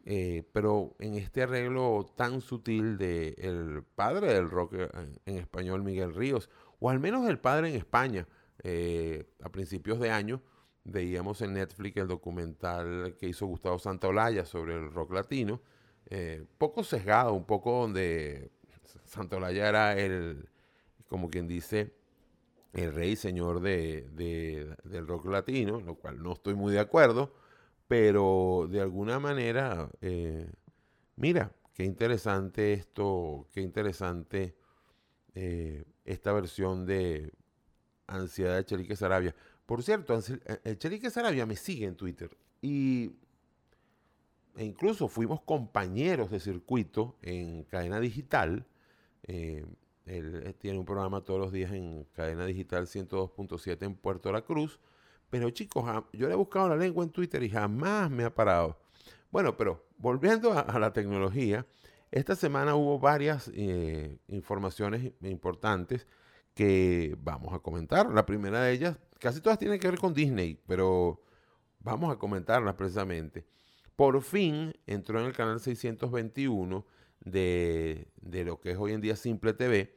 eh, 0.07 0.45
pero 0.53 0.95
en 0.99 1.15
este 1.15 1.43
arreglo 1.43 2.07
tan 2.17 2.41
sutil 2.41 2.97
de 2.99 3.35
el 3.39 3.83
padre 3.95 4.33
del 4.35 4.49
rock 4.51 4.75
en 5.27 5.37
español, 5.39 5.83
Miguel 5.83 6.15
Ríos, 6.15 6.49
o 6.81 6.89
al 6.91 7.01
menos 7.01 7.29
el 7.29 7.39
padre 7.39 7.69
en 7.71 7.77
España. 7.77 8.27
Eh, 8.63 9.27
a 9.43 9.51
principios 9.51 9.99
de 10.01 10.11
año 10.11 10.43
veíamos 10.85 11.41
en 11.43 11.55
Netflix 11.55 11.97
el 11.97 12.09
documental 12.09 13.17
que 13.19 13.29
hizo 13.29 13.47
Gustavo 13.47 13.79
Santaolalla 13.79 14.45
sobre 14.45 14.75
el 14.75 14.91
rock 14.93 15.13
latino, 15.13 15.61
eh, 16.07 16.45
poco 16.59 16.85
sesgado, 16.85 17.33
un 17.35 17.45
poco 17.47 17.81
donde 17.83 18.51
Santaolalla 19.05 19.69
era 19.69 19.99
el, 19.99 20.49
como 21.09 21.29
quien 21.31 21.49
dice, 21.49 21.95
el 22.73 22.93
rey 22.95 23.17
señor 23.17 23.61
de- 23.61 24.77
del 24.85 25.07
rock 25.07 25.27
latino, 25.27 25.81
lo 25.81 25.95
cual 25.97 26.23
no 26.23 26.33
estoy 26.33 26.55
muy 26.55 26.73
de 26.73 26.81
acuerdo, 26.81 27.33
pero 27.89 28.67
de 28.71 28.81
alguna 28.81 29.21
manera, 29.21 29.91
eh, 30.01 30.51
mira, 31.17 31.53
qué 31.75 31.85
interesante 31.85 32.73
esto, 32.75 33.49
qué 33.53 33.61
interesante 33.63 34.57
eh, 35.35 35.85
esta 36.05 36.33
versión 36.33 36.87
de 36.87 37.33
Ansiedad 38.07 38.57
de 38.57 38.65
Chelique 38.65 38.97
Sarabia. 38.97 39.35
Por 39.67 39.83
cierto, 39.83 40.19
eh, 40.19 40.61
eh, 40.65 40.77
Chelique 40.77 41.11
Sarabia 41.11 41.47
me 41.47 41.57
sigue 41.57 41.87
en 41.87 41.97
Twitter 41.97 42.37
y 42.61 43.13
e 44.57 44.65
incluso 44.65 45.09
fuimos 45.09 45.41
compañeros 45.41 46.31
de 46.31 46.39
circuito 46.39 47.17
en 47.23 47.65
cadena 47.65 47.99
digital. 47.99 48.67
Eh, 49.25 49.65
él 50.07 50.55
tiene 50.59 50.79
un 50.79 50.85
programa 50.85 51.23
todos 51.23 51.41
los 51.41 51.51
días 51.53 51.73
en 51.73 52.05
cadena 52.13 52.45
digital 52.47 52.87
102.7 52.87 53.83
en 53.83 53.97
Puerto 53.97 54.31
La 54.31 54.43
Cruz. 54.43 54.79
Pero 55.31 55.51
chicos, 55.51 55.85
yo 56.13 56.29
le 56.29 56.35
he 56.35 56.37
buscado 56.37 56.69
la 56.69 56.77
lengua 56.77 57.03
en 57.03 57.11
Twitter 57.11 57.43
y 57.43 57.51
jamás 57.51 58.11
me 58.11 58.23
ha 58.23 58.33
parado. 58.33 58.79
Bueno, 59.33 59.57
pero 59.57 59.87
volviendo 59.97 60.53
a, 60.53 60.79
la 60.79 60.93
tecnología, 60.93 61.67
esta 62.13 62.37
semana 62.37 62.77
hubo 62.77 63.01
varias 63.01 63.51
informaciones 64.29 65.13
importantes 65.23 66.07
que 66.55 67.17
vamos 67.19 67.53
a 67.53 67.59
comentar. 67.59 68.11
La 68.11 68.25
primera 68.25 68.63
de 68.63 68.73
ellas, 68.73 68.99
casi 69.19 69.41
todas 69.41 69.59
tienen 69.59 69.79
que 69.79 69.91
ver 69.91 69.99
con 69.99 70.15
Disney, 70.15 70.61
pero 70.67 71.23
vamos 71.81 72.13
a 72.13 72.19
comentarlas 72.19 72.75
precisamente. 72.75 73.45
Por 73.97 74.21
fin 74.23 74.75
entró 74.87 75.21
en 75.21 75.27
el 75.27 75.33
canal 75.33 75.61
621 75.61 76.87
de, 77.21 78.09
de 78.21 78.45
lo 78.45 78.61
que 78.61 78.73
es 78.73 78.79
hoy 78.79 78.93
en 78.93 79.01
día 79.01 79.17
Simple 79.17 79.53
TV, 79.53 79.97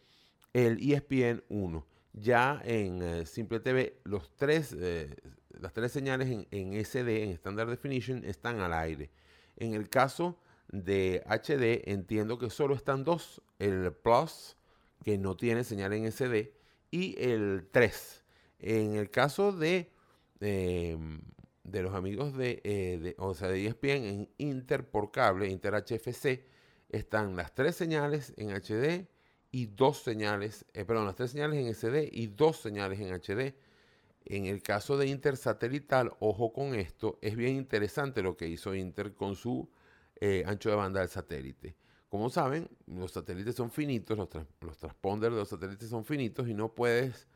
el 0.53 0.79
ESPN 0.79 1.43
1. 1.49 1.87
Ya 2.13 2.61
en 2.65 3.01
eh, 3.01 3.25
Simple 3.25 3.59
TV, 3.59 3.99
los 4.03 4.35
tres, 4.35 4.75
eh, 4.77 5.15
las 5.59 5.73
tres 5.73 5.91
señales 5.91 6.29
en, 6.29 6.47
en 6.51 6.83
SD, 6.83 7.23
en 7.23 7.29
Standard 7.31 7.69
Definition, 7.69 8.23
están 8.25 8.59
al 8.59 8.73
aire. 8.73 9.11
En 9.55 9.73
el 9.73 9.89
caso 9.89 10.39
de 10.69 11.23
HD, 11.27 11.91
entiendo 11.91 12.37
que 12.37 12.49
solo 12.49 12.75
están 12.75 13.03
dos, 13.03 13.41
el 13.59 13.93
Plus, 13.93 14.56
que 15.03 15.17
no 15.17 15.35
tiene 15.37 15.63
señal 15.63 15.93
en 15.93 16.05
SD, 16.05 16.53
y 16.91 17.15
el 17.21 17.67
3. 17.71 18.23
En 18.59 18.95
el 18.95 19.09
caso 19.11 19.51
de, 19.51 19.91
eh, 20.41 20.97
de 21.63 21.81
los 21.81 21.93
amigos 21.93 22.35
de, 22.37 22.61
eh, 22.63 22.97
de- 23.01 23.15
o 23.17 23.33
sea, 23.33 23.49
de 23.49 23.65
ESPN 23.65 24.05
en 24.09 24.29
Inter 24.37 24.89
por 24.89 25.11
cable, 25.11 25.49
Inter 25.49 25.75
HFC, 25.75 26.45
están 26.89 27.35
las 27.35 27.53
tres 27.53 27.75
señales 27.75 28.33
en 28.37 28.51
HD 28.51 29.07
y 29.51 29.65
dos 29.67 30.01
señales, 30.03 30.65
eh, 30.73 30.85
perdón, 30.85 31.05
las 31.05 31.15
tres 31.15 31.31
señales 31.31 31.59
en 31.59 31.67
SD 31.67 32.09
y 32.11 32.27
dos 32.27 32.57
señales 32.57 32.99
en 32.99 33.13
HD. 33.13 33.55
En 34.25 34.45
el 34.45 34.61
caso 34.61 34.97
de 34.97 35.07
Inter 35.07 35.37
satelital, 35.37 36.13
ojo 36.19 36.53
con 36.53 36.75
esto, 36.75 37.17
es 37.21 37.35
bien 37.35 37.55
interesante 37.55 38.21
lo 38.21 38.35
que 38.37 38.47
hizo 38.47 38.75
Inter 38.75 39.13
con 39.13 39.35
su 39.35 39.69
eh, 40.19 40.43
ancho 40.45 40.69
de 40.69 40.75
banda 40.75 40.99
del 41.01 41.09
satélite. 41.09 41.75
Como 42.09 42.29
saben, 42.29 42.69
los 42.85 43.11
satélites 43.11 43.55
son 43.55 43.69
finitos, 43.69 44.17
los, 44.17 44.29
transponders 44.29 45.33
de 45.33 45.39
los 45.39 45.49
satélites 45.49 45.89
son 45.89 46.05
finitos 46.05 46.47
y 46.47 46.53
no 46.53 46.73
puedes, 46.73 47.27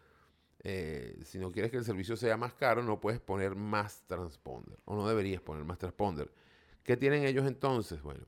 eh, 0.64 1.20
si 1.26 1.40
no 1.40 1.52
quieres 1.52 1.72
que 1.72 1.78
el 1.78 1.84
servicio 1.84 2.16
sea 2.16 2.38
más 2.38 2.54
caro, 2.54 2.82
no 2.82 3.02
puedes 3.02 3.20
poner 3.20 3.56
más 3.56 4.04
transponder 4.08 4.80
o 4.86 4.96
no 4.96 5.08
deberías 5.08 5.42
poner 5.42 5.66
más 5.66 5.78
transponder. 5.78 6.32
¿Qué 6.84 6.96
tienen 6.96 7.26
ellos 7.26 7.46
entonces? 7.46 8.02
Bueno, 8.02 8.26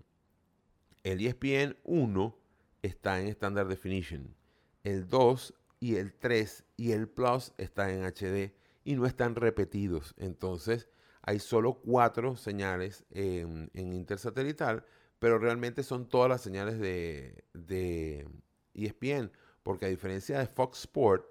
el 1.04 1.26
ESPN 1.26 1.78
1 1.86 2.38
está 2.82 3.22
en 3.22 3.28
Standard 3.30 3.68
Definition, 3.70 4.36
el 4.84 5.08
2 5.08 5.54
y 5.80 5.96
el 5.96 6.14
3 6.14 6.66
y 6.76 6.92
el 6.92 7.08
Plus 7.08 7.54
está 7.58 7.92
en 7.92 8.04
HD 8.04 8.54
y 8.84 8.96
no 8.96 9.06
están 9.06 9.36
repetidos. 9.36 10.14
Entonces 10.18 10.90
hay 11.22 11.40
solo 11.40 11.76
cuatro 11.76 12.36
señales 12.36 13.06
en, 13.12 13.72
en 13.74 13.94
intersatelital, 13.94 14.86
pero 15.24 15.40
realmente 15.40 15.84
son 15.84 16.10
todas 16.10 16.28
las 16.28 16.42
señales 16.42 16.78
de, 16.82 18.28
ESPN, 18.74 19.32
porque 19.64 19.86
a 19.86 19.88
diferencia 19.88 20.38
de 20.38 20.48
Fox 20.48 20.80
Sport, 20.80 21.26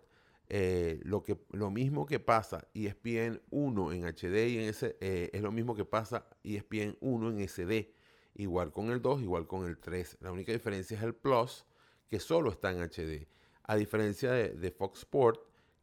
eh, 0.49 0.99
lo, 1.05 1.71
mismo 1.71 2.07
que 2.07 2.19
pasa 2.19 2.67
E 2.73 2.87
ESPN 2.87 3.43
1 3.51 3.93
en 3.93 4.05
HD 4.07 4.95
eh, 4.99 5.31
es 5.31 5.43
lo 5.43 5.53
mismo 5.53 5.75
que 5.75 5.85
pasa 5.85 6.27
E 6.43 6.57
ESPN 6.57 6.97
1 7.03 7.31
en 7.33 7.47
SD. 7.47 7.93
Igual 8.37 8.73
con 8.73 8.91
el 8.91 9.03
2, 9.03 9.21
igual 9.21 9.47
con 9.47 9.67
el 9.67 9.77
3. 9.77 10.17
La 10.23 10.33
única 10.33 10.53
diferencia 10.53 10.97
es 10.97 11.03
el 11.03 11.15
Plus, 11.15 11.67
que 12.09 12.19
solo 12.19 12.51
está 12.51 12.71
en 12.71 12.81
HD. 12.81 13.29
A 13.65 13.77
diferencia 13.77 14.33
de, 14.33 14.55
de 14.55 14.71
Fox 14.71 15.01
Sport, 15.01 15.39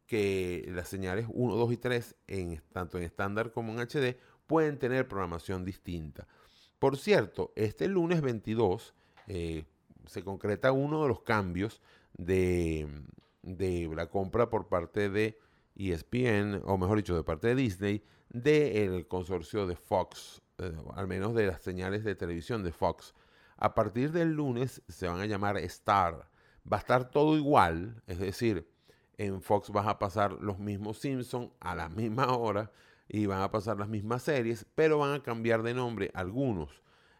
que 0.06 0.68
las 0.74 0.88
señales 0.88 1.26
1, 1.32 1.54
2 1.54 1.72
y 1.72 1.76
3, 1.76 2.16
en, 2.26 2.60
tanto 2.72 2.98
en 2.98 3.04
estándar 3.04 3.52
como 3.52 3.72
en 3.72 3.86
HD, 3.86 4.16
pueden 4.48 4.80
tener 4.80 5.06
programación 5.06 5.64
distinta. 5.64 6.26
Por 6.80 6.96
cierto, 6.96 7.52
este 7.56 7.88
lunes 7.88 8.22
22 8.22 8.94
eh, 9.28 9.64
se 10.06 10.24
concreta 10.24 10.72
uno 10.72 11.02
de 11.02 11.08
los 11.08 11.20
cambios 11.20 11.82
de, 12.16 12.88
la 13.42 14.06
compra 14.06 14.48
por 14.48 14.68
parte 14.68 15.10
de 15.10 15.38
ESPN, 15.76 16.62
o 16.64 16.78
mejor 16.78 16.96
dicho, 16.96 17.14
de 17.14 17.22
parte 17.22 17.48
de 17.48 17.54
Disney, 17.54 18.02
del 18.30 19.06
consorcio 19.06 19.66
de 19.66 19.76
Fox, 19.76 20.40
eh, 20.56 20.72
al 20.94 21.06
menos 21.06 21.34
de 21.34 21.48
las 21.48 21.60
señales 21.60 22.02
de 22.02 22.14
televisión 22.14 22.64
de 22.64 22.72
Fox. 22.72 23.14
A 23.58 23.74
partir 23.74 24.10
del 24.10 24.32
lunes 24.32 24.82
se 24.88 25.06
van 25.06 25.20
a 25.20 25.26
llamar 25.26 25.58
Star. 25.58 26.30
Va 26.70 26.78
a 26.78 26.80
estar 26.80 27.10
todo 27.10 27.36
igual, 27.36 28.02
es 28.06 28.18
decir, 28.18 28.66
en 29.18 29.42
Fox 29.42 29.68
vas 29.68 29.86
a 29.86 29.98
pasar 29.98 30.32
los 30.40 30.58
mismos 30.58 30.98
Simpsons 30.98 31.50
a 31.60 31.74
la 31.74 31.90
misma 31.90 32.34
hora 32.34 32.72
y 33.12 33.26
van 33.26 33.42
a 33.42 33.50
pasar 33.50 33.76
las 33.76 33.88
mismas 33.88 34.22
series, 34.22 34.64
pero 34.76 34.98
van 34.98 35.14
a 35.14 35.22
cambiar 35.22 35.64
de 35.64 35.74
nombre 35.74 36.12
algunos 36.14 36.70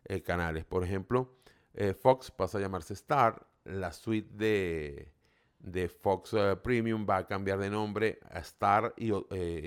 eh, 0.04 0.22
canales. 0.22 0.64
Por 0.64 0.84
ejemplo, 0.84 1.34
eh, 1.74 1.94
Fox 1.94 2.30
pasa 2.30 2.58
a 2.58 2.60
llamarse 2.60 2.94
Star, 2.94 3.44
la 3.64 3.92
suite 3.92 4.30
de, 4.32 5.12
de 5.58 5.88
Fox 5.88 6.32
eh, 6.34 6.56
Premium 6.62 7.04
va 7.10 7.16
a 7.16 7.26
cambiar 7.26 7.58
de 7.58 7.70
nombre 7.70 8.20
a 8.30 8.38
Star 8.38 8.94
y, 8.96 9.10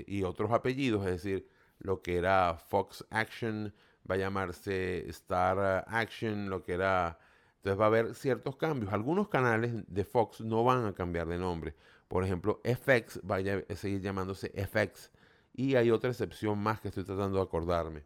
y 0.06 0.22
otros 0.22 0.50
apellidos, 0.50 1.04
es 1.06 1.22
decir, 1.22 1.46
lo 1.78 2.00
que 2.00 2.16
era 2.16 2.56
Fox 2.56 3.04
Action 3.10 3.74
va 4.10 4.14
a 4.14 4.18
llamarse 4.18 5.06
Star 5.10 5.84
Action, 5.86 6.48
lo 6.48 6.62
que 6.62 6.72
era... 6.72 7.18
Entonces 7.56 7.80
va 7.80 7.84
a 7.84 7.88
haber 7.88 8.14
ciertos 8.14 8.56
cambios. 8.56 8.92
Algunos 8.92 9.28
canales 9.28 9.72
de 9.86 10.04
Fox 10.04 10.40
no 10.40 10.64
van 10.64 10.84
a 10.86 10.94
cambiar 10.94 11.26
de 11.28 11.38
nombre. 11.38 11.74
Por 12.08 12.22
ejemplo, 12.22 12.60
FX 12.62 13.20
va 13.20 13.36
a 13.36 13.74
seguir 13.74 14.02
llamándose 14.02 14.50
FX. 14.50 15.10
Y 15.54 15.76
hay 15.76 15.90
otra 15.90 16.10
excepción 16.10 16.58
más 16.58 16.80
que 16.80 16.88
estoy 16.88 17.04
tratando 17.04 17.38
de 17.38 17.44
acordarme. 17.44 18.02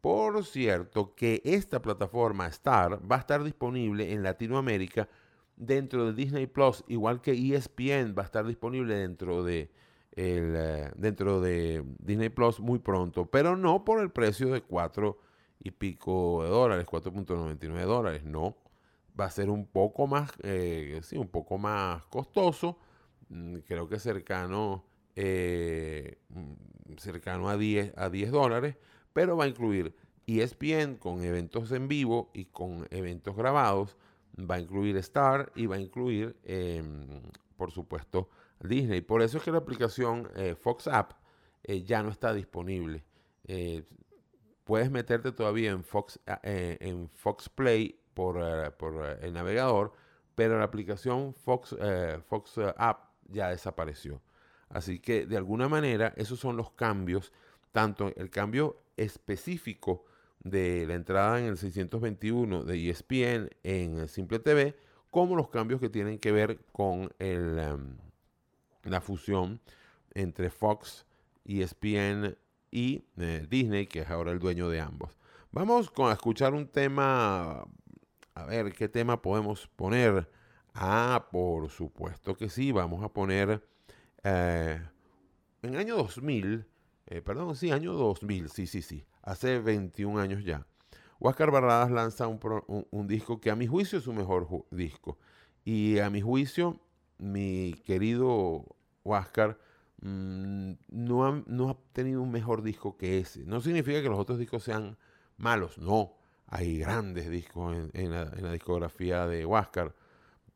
Por 0.00 0.44
cierto, 0.44 1.14
que 1.14 1.40
esta 1.44 1.80
plataforma 1.80 2.46
Star 2.48 3.00
va 3.10 3.16
a 3.16 3.20
estar 3.20 3.42
disponible 3.44 4.12
en 4.12 4.22
Latinoamérica 4.22 5.08
dentro 5.56 6.06
de 6.06 6.14
Disney 6.14 6.46
Plus, 6.46 6.82
igual 6.88 7.20
que 7.20 7.32
ESPN 7.32 8.14
va 8.18 8.22
a 8.22 8.24
estar 8.24 8.46
disponible 8.46 8.94
dentro 8.94 9.44
de, 9.44 9.70
el, 10.12 10.54
eh, 10.56 10.90
dentro 10.96 11.40
de 11.40 11.84
Disney 11.98 12.30
Plus 12.30 12.60
muy 12.60 12.78
pronto, 12.78 13.26
pero 13.26 13.56
no 13.56 13.84
por 13.84 14.00
el 14.00 14.10
precio 14.10 14.48
de 14.48 14.62
4 14.62 15.18
y 15.62 15.70
pico 15.72 16.42
de 16.42 16.48
dólares, 16.48 16.86
4.99 16.86 17.84
dólares, 17.84 18.24
no. 18.24 18.56
Va 19.18 19.26
a 19.26 19.30
ser 19.30 19.50
un 19.50 19.66
poco 19.66 20.06
más, 20.06 20.32
eh, 20.42 21.00
sí, 21.02 21.18
un 21.18 21.28
poco 21.28 21.58
más 21.58 22.04
costoso, 22.06 22.78
mm, 23.28 23.58
creo 23.66 23.86
que 23.88 23.98
cercano, 23.98 24.84
eh, 25.16 26.18
mm, 26.28 26.96
cercano 26.98 27.48
a 27.48 27.56
10, 27.56 27.94
a 27.96 28.10
10 28.10 28.30
dólares, 28.30 28.76
pero 29.12 29.36
va 29.36 29.44
a 29.44 29.48
incluir 29.48 29.94
ESPN 30.26 30.96
con 30.96 31.24
eventos 31.24 31.72
en 31.72 31.88
vivo 31.88 32.30
y 32.34 32.46
con 32.46 32.86
eventos 32.90 33.36
grabados, 33.36 33.96
va 34.38 34.56
a 34.56 34.60
incluir 34.60 34.96
Star 34.98 35.50
y 35.54 35.66
va 35.66 35.76
a 35.76 35.80
incluir, 35.80 36.36
em, 36.44 37.22
por 37.56 37.70
supuesto, 37.72 38.28
Disney. 38.60 39.00
Por 39.00 39.22
eso 39.22 39.38
es 39.38 39.44
que 39.44 39.50
la 39.50 39.58
aplicación 39.58 40.28
eh, 40.36 40.54
Fox 40.54 40.86
App 40.86 41.12
eh, 41.64 41.82
ya 41.82 42.02
no 42.02 42.10
está 42.10 42.32
disponible. 42.32 43.04
Puedes 44.64 44.92
meterte 44.92 45.32
todavía 45.32 45.72
en 45.72 45.82
Fox, 45.82 46.20
en 46.44 47.08
Fox 47.08 47.48
Play 47.48 47.98
por, 48.14 48.38
por, 48.74 49.18
el 49.20 49.32
navegador, 49.32 49.92
pero 50.36 50.56
la 50.58 50.64
aplicación 50.64 51.34
Fox, 51.34 51.76
Fox 52.28 52.58
App 52.76 53.10
ya 53.28 53.48
desapareció. 53.48 54.20
Así 54.70 55.00
que 55.00 55.26
de 55.26 55.36
alguna 55.36 55.68
manera 55.68 56.14
esos 56.16 56.38
son 56.40 56.56
los 56.56 56.70
cambios, 56.70 57.32
tanto 57.72 58.12
el 58.16 58.30
cambio 58.30 58.78
específico 58.96 60.04
de 60.38 60.86
la 60.86 60.94
entrada 60.94 61.38
en 61.38 61.46
el 61.46 61.58
621 61.58 62.64
de 62.64 62.90
ESPN 62.90 63.50
en 63.62 64.08
Simple 64.08 64.38
TV, 64.38 64.76
como 65.10 65.36
los 65.36 65.48
cambios 65.48 65.80
que 65.80 65.90
tienen 65.90 66.18
que 66.18 66.32
ver 66.32 66.60
con 66.72 67.12
el, 67.18 67.58
em, 67.58 67.96
la 68.84 69.00
fusión 69.00 69.60
entre 70.14 70.50
Fox, 70.50 71.04
ESPN 71.44 72.36
y 72.70 73.04
eh, 73.18 73.46
Disney, 73.50 73.86
que 73.86 74.00
es 74.00 74.10
ahora 74.10 74.30
el 74.30 74.38
dueño 74.38 74.68
de 74.68 74.80
ambos. 74.80 75.16
Vamos 75.50 75.90
a 75.98 76.12
escuchar 76.12 76.54
un 76.54 76.68
tema, 76.68 77.66
a 78.34 78.44
ver 78.46 78.72
qué 78.72 78.88
tema 78.88 79.20
podemos 79.20 79.66
poner. 79.66 80.30
Ah, 80.74 81.26
por 81.32 81.68
supuesto 81.70 82.36
que 82.36 82.48
sí, 82.48 82.70
vamos 82.70 83.02
a 83.04 83.08
poner 83.08 83.60
eh, 84.24 84.80
en 85.62 85.76
año 85.76 85.96
2000, 85.96 86.66
eh, 87.06 87.20
perdón, 87.22 87.56
sí, 87.56 87.70
año 87.70 87.92
2000, 87.92 88.48
sí, 88.50 88.66
sí, 88.66 88.82
sí, 88.82 89.04
hace 89.22 89.58
21 89.58 90.20
años 90.20 90.44
ya. 90.44 90.66
Huáscar 91.20 91.50
Barradas 91.50 91.90
lanza 91.90 92.26
un, 92.26 93.06
disco 93.06 93.40
que 93.40 93.50
a 93.50 93.56
mi 93.56 93.66
juicio 93.66 93.98
es 93.98 94.04
su 94.04 94.12
mejor 94.14 94.48
disco. 94.70 95.18
Y 95.64 95.98
a 95.98 96.08
mi 96.08 96.22
juicio, 96.22 96.80
mi 97.18 97.74
querido 97.84 98.64
Huáscar 99.04 99.58
mm, 100.00 100.72
no, 100.88 101.26
ha, 101.26 101.42
no 101.46 101.68
ha 101.68 101.76
tenido 101.92 102.22
un 102.22 102.30
mejor 102.30 102.62
disco 102.62 102.96
que 102.96 103.18
ese. 103.18 103.44
No 103.44 103.60
significa 103.60 104.00
que 104.00 104.08
los 104.08 104.18
otros 104.18 104.38
discos 104.38 104.62
sean 104.64 104.96
malos, 105.36 105.76
no. 105.76 106.14
Hay 106.46 106.78
grandes 106.78 107.30
discos 107.30 107.76
en, 107.76 107.90
en 107.92 108.12
la, 108.12 108.22
en 108.22 108.42
la 108.42 108.52
discografía 108.52 109.26
de 109.26 109.44
Huáscar, 109.44 109.94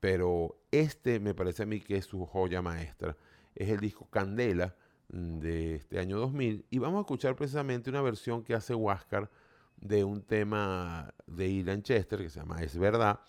pero 0.00 0.57
este 0.70 1.20
me 1.20 1.35
parece 1.35 1.64
a 1.64 1.66
mí 1.66 1.81
que 1.81 1.98
es 1.98 2.07
su 2.07 2.24
joya 2.24 2.62
maestra. 2.62 3.16
Es 3.55 3.69
el 3.69 3.81
disco 3.81 4.09
Candela 4.11 4.75
mm, 5.09 5.38
de 5.38 5.75
este 5.77 5.99
año 5.99 6.19
2000 6.19 6.67
y 6.71 6.79
vamos 6.79 6.99
a 6.99 7.01
escuchar 7.03 7.37
precisamente 7.37 7.90
una 7.90 8.03
versión 8.03 8.43
que 8.43 8.55
hace 8.55 8.75
Huáscar 8.75 9.31
de 9.77 10.05
un 10.05 10.23
tema 10.23 11.12
de 11.27 11.49
Ilan 11.49 11.83
Chester 11.83 12.21
que 12.21 12.31
se 12.31 12.40
llama 12.40 12.62
Es 12.62 12.77
Verdad, 12.79 13.21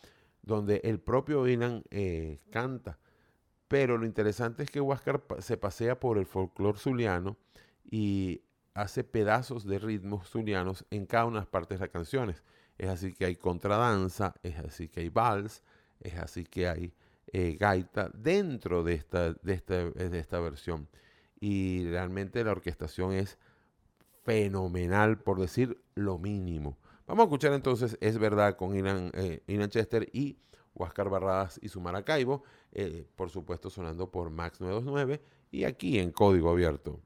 donde 0.42 0.82
el 0.84 1.00
propio 1.00 1.48
Ilan 1.48 1.84
eh, 1.90 2.40
canta. 2.52 3.00
Pero 3.68 3.98
lo 3.98 4.06
interesante 4.06 4.64
es 4.64 4.70
que 4.70 4.80
Huáscar 4.80 5.24
se 5.40 5.58
pasea 5.58 6.00
por 6.00 6.18
el 6.18 6.26
folclore 6.26 6.78
zuliano 6.78 7.38
y 7.84 8.42
hace 8.74 9.04
pedazos 9.04 9.66
de 9.66 9.80
ritmos 9.80 10.30
zulianos 10.30 10.86
en 10.92 11.06
cada 11.06 11.26
una 11.26 11.40
de 11.40 11.42
las 11.42 11.50
partes 11.50 11.80
de 11.80 11.86
las 11.86 11.92
canciones. 11.92 12.44
Es 12.78 12.90
así 12.90 13.14
que 13.14 13.26
hay 13.26 13.36
contradanza, 13.36 14.36
es 14.44 14.60
así 14.60 14.88
que 14.90 15.00
hay 15.00 15.10
vals, 15.10 15.64
es 16.02 16.16
así 16.16 16.44
que 16.44 16.68
hay 16.68 16.94
eh, 17.34 17.58
gaita 17.60 18.10
dentro 18.14 18.84
de 18.84 18.94
esta, 18.94 19.34
de, 19.34 19.54
esta, 19.54 19.90
de 19.90 20.20
esta 20.20 20.40
versión. 20.40 20.88
Y 21.40 21.86
realmente 21.90 22.44
la 22.44 22.52
orquestación 22.52 23.14
es 23.14 23.38
fenomenal, 24.24 25.20
por 25.20 25.40
decir 25.40 25.82
lo 25.94 26.18
mínimo. 26.18 26.78
Vamos 27.08 27.24
a 27.24 27.26
escuchar 27.26 27.54
entonces 27.54 27.98
Es 28.02 28.18
Verdad 28.18 28.56
con 28.56 28.76
Ilan, 28.76 29.12
eh, 29.14 29.68
Chester 29.70 30.10
y 30.12 30.40
Huáscar 30.74 31.10
Barradas 31.10 31.60
y 31.62 31.70
su 31.70 31.80
Maracaibo, 31.80 32.44
eh, 32.72 33.08
por 33.16 33.30
supuesto 33.30 33.70
sonando 33.70 34.12
por 34.12 34.30
Max 34.30 34.60
929 34.60 35.22
y 35.52 35.64
aquí 35.64 36.00
en 36.00 36.12
Código 36.12 36.50
Abierto. 36.50 37.00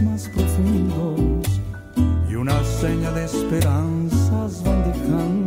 Más 0.00 0.28
profundos 0.28 1.60
y 2.30 2.34
una 2.34 2.64
seña 2.64 3.10
de 3.10 3.24
esperanzas 3.24 4.62
van 4.64 4.84
dejando. 4.84 5.41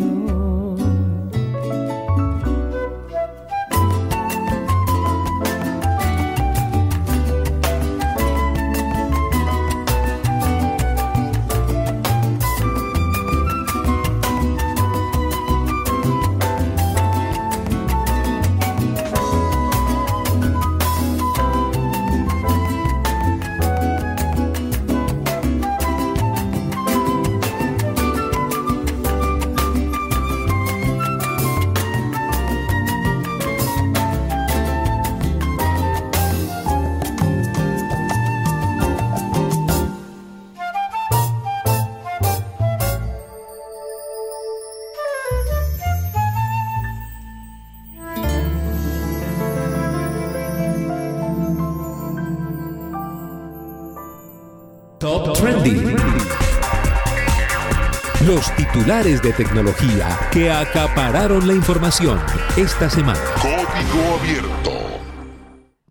Titulares 58.75 59.21
de 59.21 59.31
tecnología 59.31 60.19
que 60.33 60.51
acapararon 60.51 61.47
la 61.47 61.53
información 61.53 62.19
esta 62.57 62.89
semana. 62.89 63.19
Código 63.41 64.15
Abierto. 64.19 64.71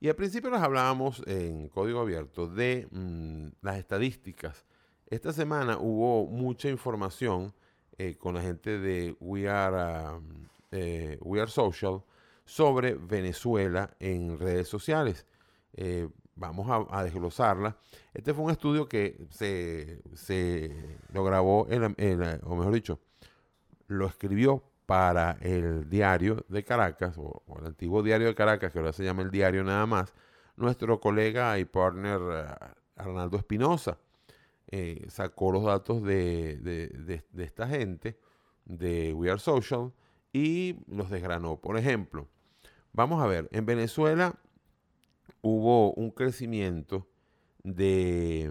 Y 0.00 0.08
al 0.10 0.14
principio 0.16 0.50
nos 0.50 0.60
hablábamos 0.60 1.22
en 1.26 1.68
código 1.68 2.00
abierto 2.00 2.46
de 2.46 2.86
mm, 2.90 3.46
las 3.62 3.78
estadísticas. 3.78 4.66
Esta 5.06 5.32
semana 5.32 5.78
hubo 5.78 6.26
mucha 6.26 6.68
información 6.68 7.54
eh, 7.96 8.16
con 8.18 8.34
la 8.34 8.42
gente 8.42 8.78
de 8.78 9.16
We 9.18 9.48
Are, 9.48 10.18
eh, 10.70 11.16
We 11.22 11.40
Are 11.40 11.50
Social 11.50 12.02
sobre 12.44 12.96
Venezuela 12.96 13.96
en 13.98 14.38
redes 14.38 14.68
sociales. 14.68 15.26
Eh, 15.72 16.06
vamos 16.36 16.86
a, 16.90 17.02
desglosarla. 17.02 17.76
Este 18.12 18.34
fue 18.34 18.44
un 18.44 18.50
estudio 18.50 18.88
que 18.88 19.26
se, 19.30 20.02
se 20.14 20.98
lo 21.12 21.24
grabó, 21.24 21.62
o 21.62 22.56
mejor 22.56 22.72
dicho, 22.72 23.00
lo 23.88 24.06
escribió 24.06 24.62
para 24.86 25.38
el 25.40 25.88
diario 25.88 26.44
de 26.48 26.64
Caracas, 26.64 27.16
o, 27.18 27.42
el 27.58 27.66
antiguo 27.66 28.02
diario 28.02 28.26
de 28.26 28.34
Caracas, 28.34 28.72
que 28.72 28.78
ahora 28.78 28.92
se 28.92 29.04
llama 29.04 29.22
el 29.22 29.30
diario 29.30 29.64
nada 29.64 29.86
más, 29.86 30.12
nuestro 30.56 31.00
colega 31.00 31.58
y 31.58 31.64
partner 31.64 32.20
uh, 32.20 33.00
Arnaldo 33.00 33.36
Espinosa. 33.36 33.98
Eh, 34.70 35.06
sacó 35.08 35.52
los 35.52 35.64
datos 35.64 36.02
de, 36.02 36.56
de, 36.58 36.88
de, 36.88 37.24
de, 37.30 37.44
esta 37.44 37.66
gente, 37.68 38.18
de 38.64 39.12
We 39.12 39.30
Are 39.30 39.38
Social, 39.38 39.92
y 40.32 40.76
los 40.88 41.10
desgranó. 41.10 41.56
Por 41.56 41.76
ejemplo, 41.76 42.28
vamos 42.92 43.22
a 43.22 43.26
ver, 43.26 43.48
en 43.52 43.66
Venezuela 43.66 44.34
hubo 45.44 45.92
un 45.92 46.10
crecimiento 46.10 47.06
de, 47.62 48.50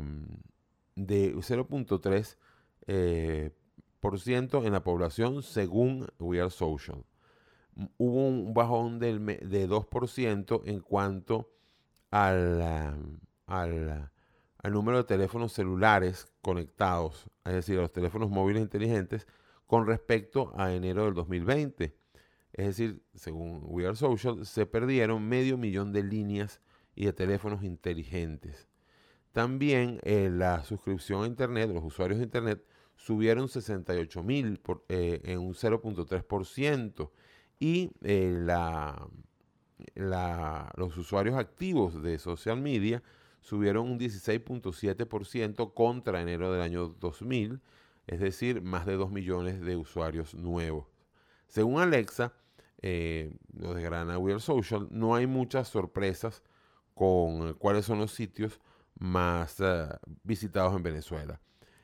de 0.95 1.35
0.3 1.35 2.37
eh, 2.85 3.51
por 3.99 4.19
ciento 4.19 4.63
en 4.63 4.73
la 4.73 4.83
población 4.83 5.41
según 5.41 6.07
We 6.19 6.39
Are 6.39 6.51
Social. 6.51 7.03
Hubo 7.97 8.27
un 8.27 8.53
bajón 8.53 8.99
del, 8.99 9.25
de 9.25 9.67
2% 9.67 10.61
en 10.65 10.81
cuanto 10.81 11.49
al, 12.11 12.61
al, 13.47 14.11
número 14.71 14.99
de 14.99 15.03
teléfonos 15.05 15.51
celulares 15.51 16.27
conectados, 16.43 17.25
es 17.43 17.53
decir, 17.53 17.77
los 17.77 17.91
teléfonos 17.91 18.29
móviles 18.29 18.61
inteligentes, 18.61 19.25
con 19.65 19.87
respecto 19.87 20.53
a 20.55 20.71
enero 20.71 21.05
del 21.05 21.15
2020. 21.15 21.97
Es 22.53 22.67
decir, 22.67 23.01
según 23.15 23.63
We 23.63 23.87
Are 23.87 23.95
Social, 23.95 24.45
se 24.45 24.67
perdieron 24.67 25.27
medio 25.27 25.57
millón 25.57 25.91
de 25.91 26.03
líneas 26.03 26.61
y 26.95 27.05
de 27.05 27.13
teléfonos 27.13 27.63
inteligentes. 27.63 28.67
También 29.31 29.99
eh, 30.03 30.29
la 30.31 30.63
suscripción 30.63 31.23
a 31.23 31.27
Internet, 31.27 31.71
los 31.73 31.83
usuarios 31.83 32.19
de 32.19 32.25
Internet, 32.25 32.63
subieron 32.95 33.49
68 33.49 34.23
mil 34.23 34.61
eh, 34.89 35.21
en 35.23 35.39
un 35.39 35.53
0.3% 35.53 37.09
y 37.59 37.91
eh, 38.01 38.35
la, 38.39 39.09
los 40.75 40.97
usuarios 40.97 41.35
activos 41.35 42.01
de 42.01 42.19
social 42.19 42.61
media 42.61 43.03
subieron 43.41 43.89
un 43.89 43.99
16.7% 43.99 45.73
contra 45.73 46.21
enero 46.21 46.51
del 46.53 46.61
año 46.61 46.87
2000, 46.99 47.59
es 48.07 48.19
decir, 48.19 48.61
más 48.61 48.85
de 48.85 48.93
2 48.93 49.11
millones 49.11 49.61
de 49.61 49.75
usuarios 49.75 50.33
nuevos. 50.33 50.87
Según 51.47 51.81
Alexa, 51.81 52.33
eh, 52.81 53.35
los 53.53 53.75
de 53.75 53.83
Grana 53.83 54.17
We 54.17 54.39
Social, 54.39 54.87
no 54.91 55.15
hay 55.15 55.27
muchas 55.27 55.67
sorpresas 55.67 56.41
con 56.93 57.53
cuáles 57.55 57.85
son 57.85 57.99
los 57.99 58.11
sitios 58.11 58.59
más 58.99 59.59
uh, 59.59 59.97
visitados 60.23 60.75
en 60.75 60.83
Venezuela. 60.83 61.39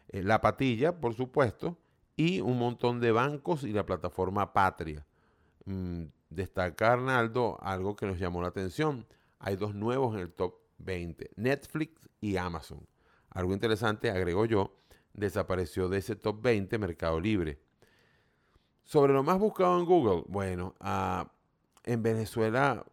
Eh, 0.10 0.24
la 0.24 0.41
Patilla, 0.41 1.00
por 1.00 1.15
supuesto, 1.15 1.78
y 2.15 2.41
un 2.41 2.58
montón 2.58 3.00
de 3.00 3.12
bancos 3.12 3.63
y 3.63 3.72
la 3.72 3.86
plataforma 3.86 4.54
Patria. 4.54 5.06
Mm, 5.65 6.04
destaca 6.30 6.93
Arnaldo 6.93 7.58
algo 7.62 7.95
que 7.95 8.06
nos 8.06 8.19
llamó 8.19 8.41
la 8.41 8.50
atención. 8.50 9.06
Hay 9.39 9.56
dos 9.56 9.74
nuevos 9.74 10.15
en 10.15 10.22
el 10.22 10.32
top 10.32 10.56
20, 10.80 11.32
Netflix 11.36 12.10
y 12.22 12.38
Amazon. 12.38 12.86
Algo 13.30 13.54
interesante, 13.54 14.10
agrego 14.10 14.45
yo, 14.45 14.76
desapareció 15.13 15.88
de 15.89 16.00
ese 16.00 16.15
top 16.15 16.41
20 16.41 16.78
Mercado 16.78 17.19
Libre. 17.19 17.60
Sobre 18.84 19.13
lo 19.13 19.24
más 19.24 19.38
buscado 19.38 19.80
en 19.80 19.86
Google, 19.86 20.24
bueno, 20.28 20.76
uh, 20.82 21.28
en 21.84 22.02
Venezuela 22.02 22.86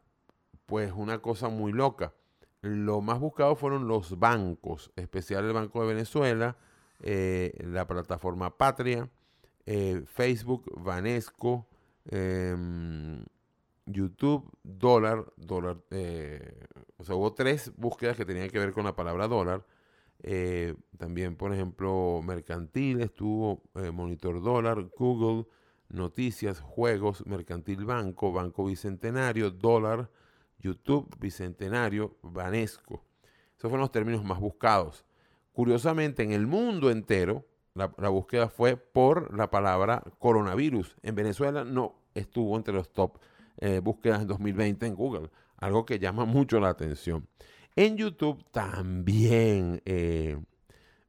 pues 0.67 0.93
una 0.93 1.19
cosa 1.21 1.49
muy 1.49 1.73
loca. 1.73 2.13
Lo 2.61 3.01
más 3.01 3.21
buscado 3.21 3.55
fueron 3.57 3.89
los 3.89 4.19
bancos, 4.19 4.91
especial 4.97 5.45
el 5.45 5.53
Banco 5.53 5.81
de 5.83 5.89
Venezuela, 5.95 6.57
eh, 7.01 7.53
la 7.61 7.87
plataforma 7.87 8.57
Patria, 8.57 9.09
eh, 9.67 10.05
Facebook, 10.07 10.65
Vanesco, 10.77 11.67
eh, 12.07 12.55
YouTube, 13.85 14.49
dólar, 14.63 15.33
dólar. 15.37 15.79
Eh, 15.91 16.67
o 16.97 17.05
sea, 17.05 17.17
hubo 17.17 17.35
tres 17.35 17.73
búsquedas 17.77 18.17
que 18.17 18.25
tenían 18.25 18.49
que 18.49 18.61
ver 18.61 18.73
con 18.73 18.85
la 18.85 18.95
palabra 18.95 19.29
dólar. 19.29 19.67
También, 20.99 21.37
por 21.37 21.53
ejemplo, 21.53 22.21
mercantil, 22.25 23.01
estuvo 23.01 23.63
Monitor 23.93 24.43
Dólar, 24.43 24.89
Google, 24.97 25.47
Noticias, 25.89 26.61
Juegos, 26.61 27.25
Mercantil 27.27 27.85
Banco, 27.85 28.33
Banco 28.33 28.65
Bicentenario, 28.65 29.51
Dólar, 29.51 30.11
YouTube, 30.59 31.09
Bicentenario, 31.19 32.17
Banesco. 32.23 33.05
Esos 33.57 33.71
fueron 33.71 33.81
los 33.81 33.93
términos 33.93 34.25
más 34.25 34.41
buscados. 34.41 35.05
Curiosamente, 35.53 36.23
en 36.23 36.33
el 36.33 36.47
mundo 36.47 36.91
entero, 36.91 37.47
la, 37.75 38.09
búsqueda 38.09 38.49
fue 38.49 38.77
por 38.77 39.37
la 39.37 39.51
palabra 39.51 40.03
coronavirus. 40.19 40.97
En 41.03 41.15
Venezuela 41.15 41.65
no 41.65 41.95
estuvo 42.15 42.57
entre 42.57 42.75
los 42.75 42.93
top 42.93 43.19
eh, 43.59 43.81
búsquedas 43.81 44.23
en 44.23 44.29
2020 44.29 44.87
en 44.87 44.95
Google, 44.95 45.31
algo 45.59 45.85
que 45.85 45.99
llama 45.99 46.25
mucho 46.25 46.59
la 46.59 46.71
atención. 46.71 47.29
En 47.75 47.97
YouTube 47.97 48.45
también 48.51 49.83
eh, 49.85 50.39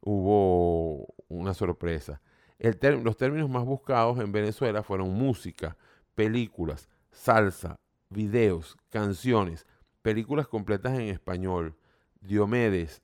hubo 0.02 1.14
una 1.30 1.54
sorpresa. 1.54 2.22
Los 2.60 3.18
términos 3.18 3.50
más 3.50 3.64
buscados 3.64 4.20
en 4.20 4.32
Venezuela 4.32 4.84
fueron 4.84 5.14
música, 5.14 5.78
películas, 6.16 6.90
salsa, 7.12 7.78
videos, 8.10 8.78
canciones, 8.90 9.66
películas 10.02 10.48
completas 10.48 10.94
en 10.94 11.10
español, 11.10 11.76
Diomedes, 12.22 13.02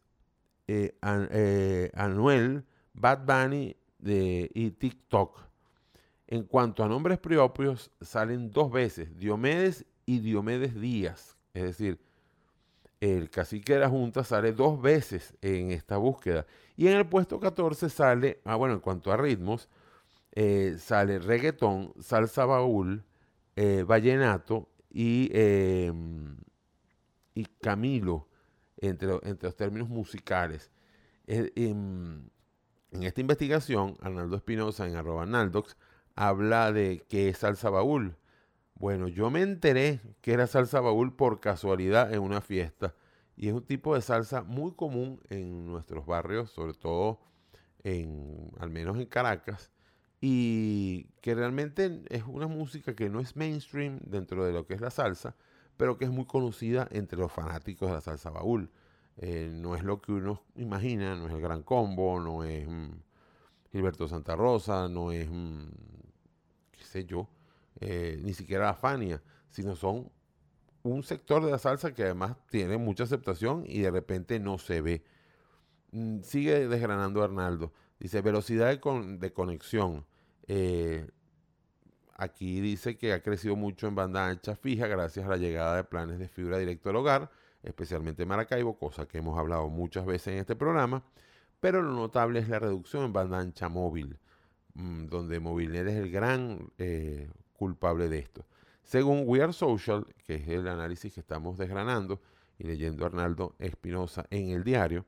eh, 0.68 0.95
eh, 1.01 1.91
Anuel, 1.93 2.64
Bad 2.93 3.26
Bunny 3.26 3.76
de, 3.99 4.49
y 4.54 4.72
TikTok. 4.72 5.39
En 6.28 6.43
cuanto 6.43 6.84
a 6.84 6.88
nombres 6.88 7.20
propios, 7.20 7.91
salen 8.01 8.51
dos 8.51 8.72
veces, 8.72 9.18
Diomedes 9.18 9.86
y 10.06 10.20
Diomedes 10.20 10.80
Díaz. 10.80 11.38
Es 11.54 11.64
decir, 11.64 11.99
el 13.01 13.30
cacique 13.30 13.74
de 13.74 13.80
la 13.82 13.89
Junta 13.89 14.24
sale 14.24 14.54
dos 14.54 14.82
veces 14.82 15.34
en 15.41 15.72
esta 15.72 15.97
búsqueda. 15.97 16.45
Y 16.78 16.88
en 16.88 16.93
el 16.97 17.06
puesto 17.06 17.39
14 17.39 17.89
sale, 17.89 18.39
ah 18.45 18.56
bueno, 18.56 18.76
en 18.76 18.80
cuanto 18.80 19.12
a 19.12 19.18
ritmos, 19.18 19.68
eh, 20.32 20.78
sale 20.80 21.20
reggaetón, 21.20 21.93
salsa 21.99 22.45
baúl, 22.45 23.04
vallenato 23.86 24.70
y, 24.94 25.30
eh, 25.34 25.91
y 27.34 27.46
Camilo, 27.62 28.30
entre, 28.78 29.12
entre, 29.24 29.48
los 29.48 29.56
términos 29.56 29.89
musicales. 29.89 30.72
En, 31.26 31.52
en, 32.91 33.04
esta 33.04 33.22
investigación, 33.22 33.98
Arnaldo 34.02 34.36
Espinosa 34.38 34.88
en 34.88 34.96
arroba 34.96 35.26
Naldox 35.26 35.76
habla 36.16 36.72
de 36.72 37.04
qué 37.10 37.30
es 37.30 37.39
salsa 37.39 37.72
baúl. 37.72 38.16
Bueno, 38.76 39.08
yo 39.08 39.32
me 39.32 39.41
enteré 39.41 40.00
que 40.22 40.34
era 40.34 40.46
salsa 40.46 40.80
baúl 40.80 41.16
por 41.16 41.39
casualidad 41.39 42.14
en 42.14 42.22
una 42.22 42.41
fiesta. 42.41 42.94
Y 43.36 43.48
es 43.48 43.54
un 43.54 43.66
tipo 43.66 43.96
de 43.96 44.02
salsa 44.02 44.44
muy 44.44 44.74
común 44.74 45.20
en 45.30 45.66
nuestros 45.66 46.06
barrios, 46.06 46.52
sobre 46.52 46.76
todo 46.76 47.20
en, 47.84 48.52
al 48.60 48.70
menos 48.70 48.98
en 48.98 49.08
Caracas, 49.08 49.72
y 50.26 51.03
que 51.19 51.36
realmente 51.36 52.01
es 52.07 52.24
una 52.26 52.47
música 52.47 52.95
que 52.95 53.09
no 53.09 53.19
es 53.19 53.36
mainstream 53.36 53.99
dentro 54.05 54.45
de 54.45 54.53
lo 54.53 54.65
que 54.65 54.74
es 54.74 54.80
la 54.80 54.89
salsa, 54.89 55.36
pero 55.76 55.97
que 55.97 56.05
es 56.05 56.11
muy 56.11 56.24
conocida 56.24 56.88
entre 56.91 57.19
los 57.19 57.30
fanáticos 57.30 57.89
de 57.89 57.95
la 57.95 57.99
salsa 57.99 58.30
baúl. 58.30 58.71
Eh, 59.17 59.49
no 59.51 59.76
es 59.76 59.84
lo 59.84 59.99
que 60.01 60.13
uno 60.13 60.41
imagina, 60.55 61.13
no 61.17 61.28
es 61.28 61.34
el 61.34 61.41
gran 61.41 61.61
combo, 61.61 62.21
no 62.21 62.45
es 62.45 62.65
mm, 62.65 62.91
Gilberto 63.74 64.07
Santa 64.07 64.38
Rosa, 64.38 64.88
no 64.88 65.11
es, 65.11 65.30
mm, 65.30 65.67
qué 66.71 66.84
sé 66.86 67.03
yo, 67.03 67.28
eh, 67.82 68.17
ni 68.24 68.34
siquiera 68.34 68.67
la 68.67 68.76
Fania, 68.76 69.21
sino 69.49 69.76
son 69.76 70.09
un 70.84 71.03
sector 71.03 71.43
de 71.43 71.51
la 71.51 71.59
salsa 71.59 71.93
que 71.93 72.03
además 72.03 72.38
tiene 72.49 72.78
mucha 72.78 73.03
aceptación 73.03 73.65
y 73.67 73.82
de 73.82 73.91
repente 73.91 74.39
no 74.39 74.57
se 74.57 74.80
ve. 74.80 75.03
Mm, 75.91 76.21
sigue 76.21 76.65
desgranando 76.69 77.24
Arnaldo. 77.24 77.74
Dice 77.99 78.21
velocidad 78.21 78.69
de, 78.69 78.80
con, 78.80 79.19
de 79.19 79.34
conexión. 79.34 80.05
Eh, 80.48 81.10
aquí 82.16 82.62
dice 82.62 82.98
que 82.98 83.14
ha 83.14 83.22
crecido 83.22 83.56
mucho 83.56 83.88
en 83.88 83.96
banda 83.96 84.28
ancha 84.28 84.56
fija 84.56 84.88
gracias 84.88 85.26
a 85.26 85.30
la 85.30 85.38
llegada 85.38 85.78
de 85.78 85.84
planes 85.84 86.20
de 86.20 86.28
fibra 86.28 86.58
directo 86.58 86.89
al 86.89 86.98
hogar, 86.98 87.32
especialmente 87.64 88.24
en 88.24 88.30
Maracaibo, 88.30 88.78
cosa 88.78 89.08
que 89.08 89.20
hemos 89.20 89.38
hablado 89.38 89.70
muchas 89.70 90.06
veces 90.06 90.34
en 90.34 90.39
este 90.39 90.56
programa. 90.56 91.04
Pero 91.60 91.82
lo 91.82 91.94
notable 91.94 92.39
es 92.39 92.50
la 92.50 92.60
reducción 92.60 93.06
en 93.06 93.14
banda 93.14 93.39
ancha 93.39 93.70
móvil, 93.70 94.20
mmm, 94.74 95.06
donde 95.08 95.39
Movilnet 95.39 95.88
es 95.88 95.96
el 95.96 96.12
gran 96.12 96.72
eh, 96.78 97.30
culpable 97.54 98.10
de 98.10 98.20
esto. 98.20 98.46
Según 98.84 99.24
We 99.26 99.41
Are 99.41 99.54
Social, 99.54 100.06
que 100.26 100.36
es 100.36 100.48
el 100.50 100.68
análisis 100.68 101.14
que 101.14 101.22
estamos 101.22 101.58
desgranando 101.58 102.22
y 102.58 102.66
leyendo 102.66 103.06
Arnaldo 103.06 103.56
Espinosa 103.60 104.26
en 104.30 104.50
el 104.50 104.64
diario, 104.66 105.06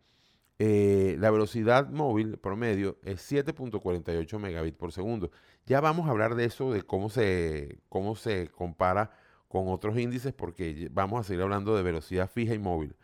eh, 0.57 1.17
la 1.19 1.31
velocidad 1.31 1.89
móvil 1.89 2.37
promedio 2.37 2.97
es 3.03 3.29
7.48 3.31 4.39
megabits 4.39 4.77
por 4.77 4.91
segundo. 4.91 5.31
Ya 5.65 5.81
vamos 5.81 6.07
a 6.07 6.11
hablar 6.11 6.35
de 6.35 6.45
eso, 6.45 6.71
de 6.71 6.83
cómo 6.83 7.09
se, 7.09 7.79
cómo 7.89 8.15
se 8.15 8.47
compara 8.49 9.11
con 9.47 9.67
otros 9.67 9.97
índices, 9.97 10.33
porque 10.33 10.89
vamos 10.91 11.19
a 11.19 11.23
seguir 11.23 11.43
hablando 11.43 11.75
de 11.75 11.83
velocidad 11.83 12.29
fija 12.29 12.53
y 12.53 12.59
móvil. 12.59 12.95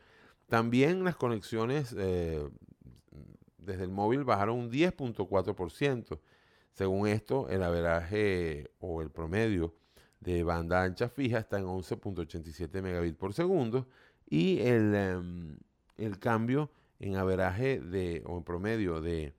también 0.47 1.03
las 1.05 1.15
conexiones 1.15 1.95
eh, 1.97 2.47
desde 3.57 3.83
el 3.83 3.91
móvil 3.91 4.23
bajaron 4.23 4.57
un 4.57 4.71
10.4%. 4.71 6.19
Según 6.73 7.07
esto, 7.07 7.49
el 7.49 7.63
averaje 7.63 8.71
o 8.79 9.01
el 9.01 9.11
promedio 9.11 9.73
de 10.19 10.43
banda 10.43 10.83
ancha 10.83 11.09
fija 11.09 11.39
está 11.39 11.57
en 11.59 11.65
11.87 11.65 12.81
megabits 12.81 13.17
por 13.17 13.33
segundo 13.33 13.87
y 14.29 14.59
el, 14.59 14.95
em, 14.95 15.57
el 15.97 16.19
cambio 16.19 16.69
en 17.01 17.17
averaje 17.17 17.81
de, 17.81 18.23
o 18.25 18.37
en 18.37 18.43
promedio 18.43 19.01
de 19.01 19.33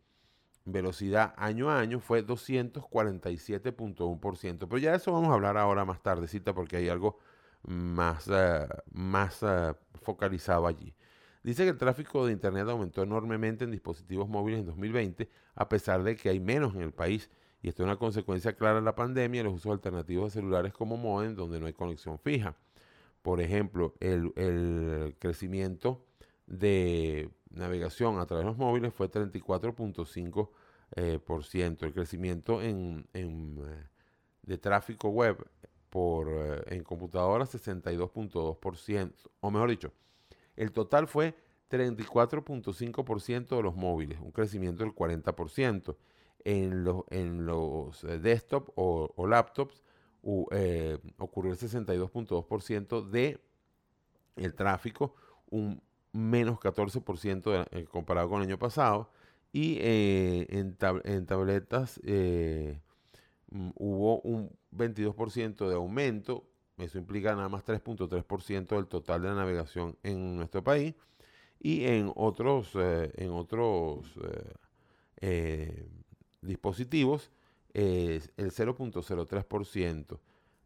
velocidad 0.65 1.35
año 1.37 1.71
a 1.71 1.81
año 1.81 2.01
fue 2.01 2.27
247.1%. 2.27 4.59
Pero 4.59 4.79
ya 4.79 4.91
de 4.91 4.97
eso 4.97 5.13
vamos 5.13 5.31
a 5.31 5.35
hablar 5.35 5.57
ahora 5.57 5.85
más 5.85 6.03
tardecita 6.03 6.53
porque 6.55 6.77
hay 6.77 6.89
algo 6.89 7.19
más, 7.63 8.29
eh, 8.31 8.67
más 8.93 9.43
eh, 9.43 9.75
focalizado 9.95 10.67
allí. 10.67 10.95
Dice 11.43 11.65
que 11.65 11.71
el 11.71 11.79
tráfico 11.79 12.27
de 12.27 12.33
Internet 12.33 12.69
aumentó 12.69 13.03
enormemente 13.03 13.65
en 13.65 13.71
dispositivos 13.71 14.29
móviles 14.29 14.61
en 14.61 14.67
2020, 14.67 15.31
a 15.55 15.69
pesar 15.69 16.03
de 16.03 16.17
que 16.17 16.29
hay 16.29 16.41
menos 16.41 16.75
en 16.75 16.83
el 16.83 16.93
país. 16.93 17.31
Y 17.63 17.69
esto 17.69 17.83
es 17.83 17.87
una 17.87 17.97
consecuencia 17.97 18.55
clara 18.55 18.77
de 18.77 18.83
la 18.83 18.95
pandemia 18.97 19.41
y 19.41 19.45
los 19.45 19.55
usos 19.55 19.73
alternativos 19.73 20.33
de 20.33 20.41
celulares 20.41 20.73
como 20.73 20.97
modem, 20.97 21.35
donde 21.37 21.61
no 21.61 21.67
hay 21.67 21.73
conexión 21.73 22.19
fija. 22.19 22.57
Por 23.23 23.41
ejemplo, 23.41 23.95
el, 24.01 24.33
el 24.37 25.15
crecimiento 25.19 26.05
de 26.47 27.31
navegación 27.55 28.19
a 28.19 28.27
través 28.27 28.45
de 28.45 28.51
los 28.51 28.59
móviles 28.59 28.93
fue 28.93 29.11
34.5%. 29.11 30.49
Eh, 30.95 31.21
el 31.81 31.93
crecimiento 31.95 32.61
en, 32.61 33.07
en, 33.15 33.59
eh, 33.65 33.87
de 34.43 34.59
tráfico 34.59 35.09
web 35.09 35.49
por, 35.89 36.29
eh, 36.29 36.63
en 36.67 36.83
computadoras 36.85 37.55
62.2%. 37.55 39.13
O 39.41 39.51
mejor 39.51 39.71
dicho, 39.71 39.93
el 40.57 40.73
total 40.73 41.09
fue 41.09 41.35
34.5% 41.71 43.57
de 43.57 43.63
los 43.63 43.75
móviles, 43.75 44.21
un 44.21 44.33
crecimiento 44.33 44.85
del 44.85 44.95
40%. 44.95 45.97
En 46.45 46.83
los, 46.83 47.05
en 47.11 47.47
los 47.47 48.03
desktop 48.21 48.71
o, 48.75 49.13
o 49.15 49.27
laptops 49.29 49.81
ocurrió 50.23 51.53
el 51.53 51.59
62.2% 51.59 53.09
de 53.09 53.41
el 54.35 54.55
tráfico, 54.55 55.15
un 55.51 55.81
menos 56.13 56.59
14% 56.59 57.87
comparado 57.89 58.29
con 58.29 58.43
el 58.43 58.49
año 58.49 58.59
pasado. 58.59 59.11
Y 59.53 59.77
eh, 59.81 60.47
en, 60.49 60.77
en, 61.05 61.27
tabletas 61.27 62.01
eh, 62.05 62.81
mm, 63.51 63.71
hubo 63.77 64.21
un 64.23 64.51
22% 64.75 65.69
de 65.69 65.75
aumento. 65.75 66.47
Eso 66.79 66.99
implica 66.99 67.35
nada 67.35 67.49
más 67.51 67.65
3.3% 67.65 68.77
del 68.77 68.87
total 68.87 69.23
de 69.23 69.29
la 69.29 69.35
navegación 69.35 69.97
en 70.03 70.37
nuestro 70.37 70.65
país. 70.65 70.95
Y 71.61 71.85
en 71.85 72.11
otros, 72.17 72.71
eh, 72.75 73.13
en 73.17 73.31
otros 73.31 74.19
dispositivos, 76.41 77.31
el 77.75 78.23
0.03%. 78.37 80.19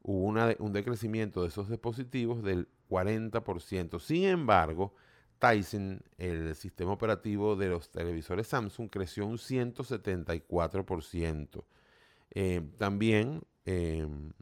Hubo 0.03 0.24
una, 0.24 0.55
un 0.61 0.72
decrecimiento 0.72 1.42
de 1.42 1.49
esos 1.49 1.68
dispositivos 1.68 2.42
del 2.42 2.68
40%. 2.88 3.99
Sin 3.99 4.24
embargo, 4.24 4.94
Tyson, 5.39 6.03
el 6.18 6.55
sistema 6.55 6.93
operativo 6.93 7.57
de 7.57 7.68
los 7.68 7.91
televisores 7.91 8.49
Samsung, 8.49 8.91
creció 8.91 9.26
un 9.26 9.39
174%. 9.39 11.64
Eh, 12.30 12.62
también 12.78 13.43
em, 13.64 14.32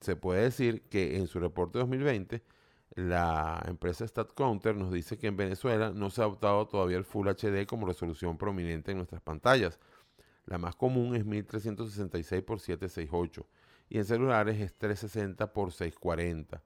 se 0.00 0.16
puede 0.16 0.42
decir 0.42 0.82
que 0.88 1.16
en 1.16 1.26
su 1.26 1.40
reporte 1.40 1.78
2020, 1.78 2.42
la 2.94 3.62
empresa 3.68 4.06
StatCounter 4.06 4.76
nos 4.76 4.92
dice 4.92 5.18
que 5.18 5.28
en 5.28 5.36
Venezuela 5.36 5.92
no 5.94 6.10
se 6.10 6.22
ha 6.22 6.24
adoptado 6.24 6.66
todavía 6.66 6.98
el 6.98 7.04
Full 7.04 7.28
HD 7.28 7.66
como 7.66 7.86
resolución 7.86 8.36
prominente 8.36 8.90
en 8.90 8.98
nuestras 8.98 9.22
pantallas. 9.22 9.78
La 10.46 10.58
más 10.58 10.74
común 10.74 11.14
es 11.14 11.24
1366 11.24 12.42
x 12.42 12.62
768 12.62 13.46
y 13.88 13.98
en 13.98 14.04
celulares 14.04 14.60
es 14.60 14.74
360 14.74 15.44
x 15.44 15.74
640. 15.74 16.62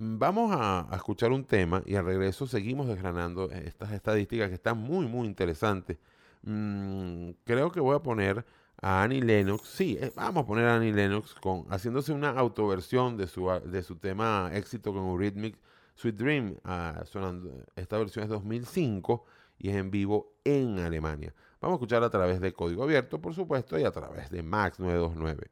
Vamos 0.00 0.52
a, 0.54 0.86
escuchar 0.94 1.32
un 1.32 1.44
tema 1.44 1.82
y 1.84 1.96
al 1.96 2.04
regreso 2.04 2.46
seguimos 2.46 2.86
desgranando 2.86 3.50
estas 3.50 3.90
estadísticas 3.90 4.48
que 4.48 4.54
están 4.54 4.78
muy, 4.78 5.06
muy 5.06 5.26
interesantes. 5.26 5.98
Mm, 6.42 7.30
creo 7.42 7.72
que 7.72 7.80
voy 7.80 7.96
a 7.96 7.98
poner 7.98 8.46
a 8.80 9.02
Annie 9.02 9.20
Lennox. 9.20 9.68
Sí, 9.68 9.98
eh, 10.00 10.12
vamos 10.14 10.44
a 10.44 10.46
poner 10.46 10.66
a 10.66 10.76
Annie 10.76 10.92
Lennox 10.92 11.34
con, 11.34 11.66
haciéndose 11.68 12.12
una 12.12 12.30
autoversión 12.30 13.16
de 13.16 13.26
su, 13.26 13.48
de 13.48 13.82
su 13.82 13.96
tema 13.96 14.50
éxito 14.54 14.92
con 14.92 15.04
Eurythmic 15.04 15.58
Sweet 15.96 16.14
Dream. 16.14 16.56
Ah, 16.62 17.02
sonando, 17.04 17.50
esta 17.74 17.98
versión 17.98 18.22
es 18.22 18.30
2005 18.30 19.24
y 19.58 19.70
es 19.70 19.74
en 19.74 19.90
vivo 19.90 20.32
en 20.44 20.78
Alemania. 20.78 21.34
Vamos 21.60 21.74
a 21.74 21.78
escuchar 21.78 22.04
a 22.04 22.10
través 22.10 22.40
de 22.40 22.52
Código 22.52 22.84
Abierto, 22.84 23.20
por 23.20 23.34
supuesto, 23.34 23.76
y 23.76 23.82
a 23.82 23.90
través 23.90 24.30
de 24.30 24.44
Max 24.44 24.78
929. 24.78 25.50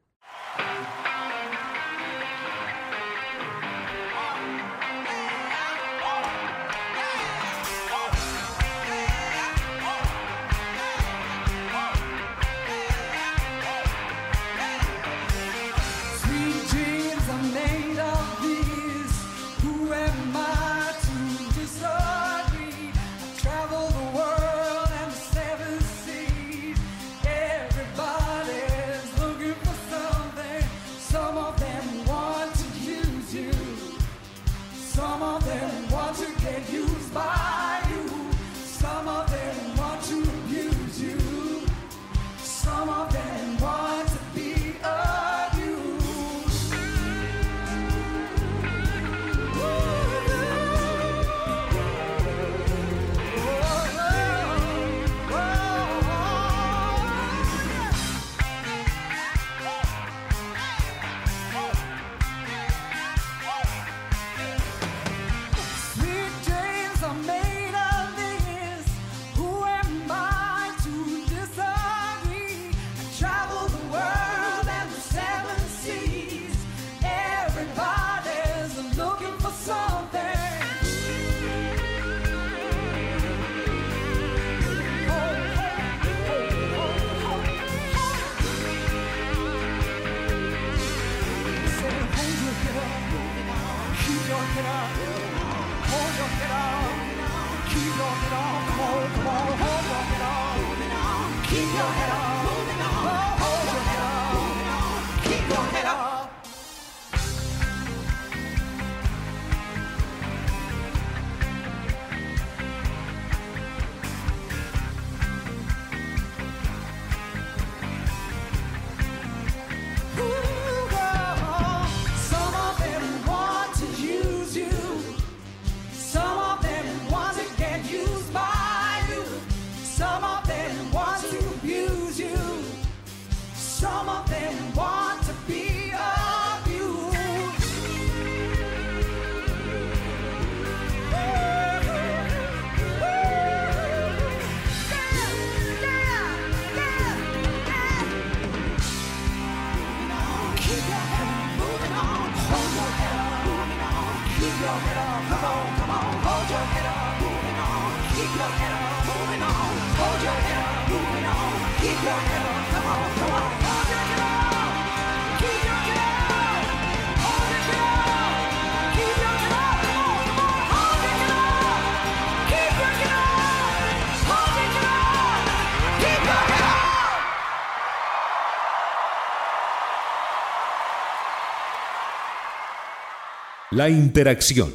La 183.76 183.90
interacción. 183.90 184.72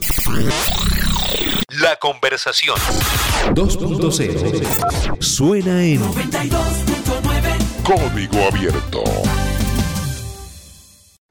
La 1.81 1.95
conversación. 1.99 2.75
2.0. 3.55 5.19
Suena 5.19 5.83
en 5.83 6.01
Código 7.83 8.37
Abierto. 8.45 9.03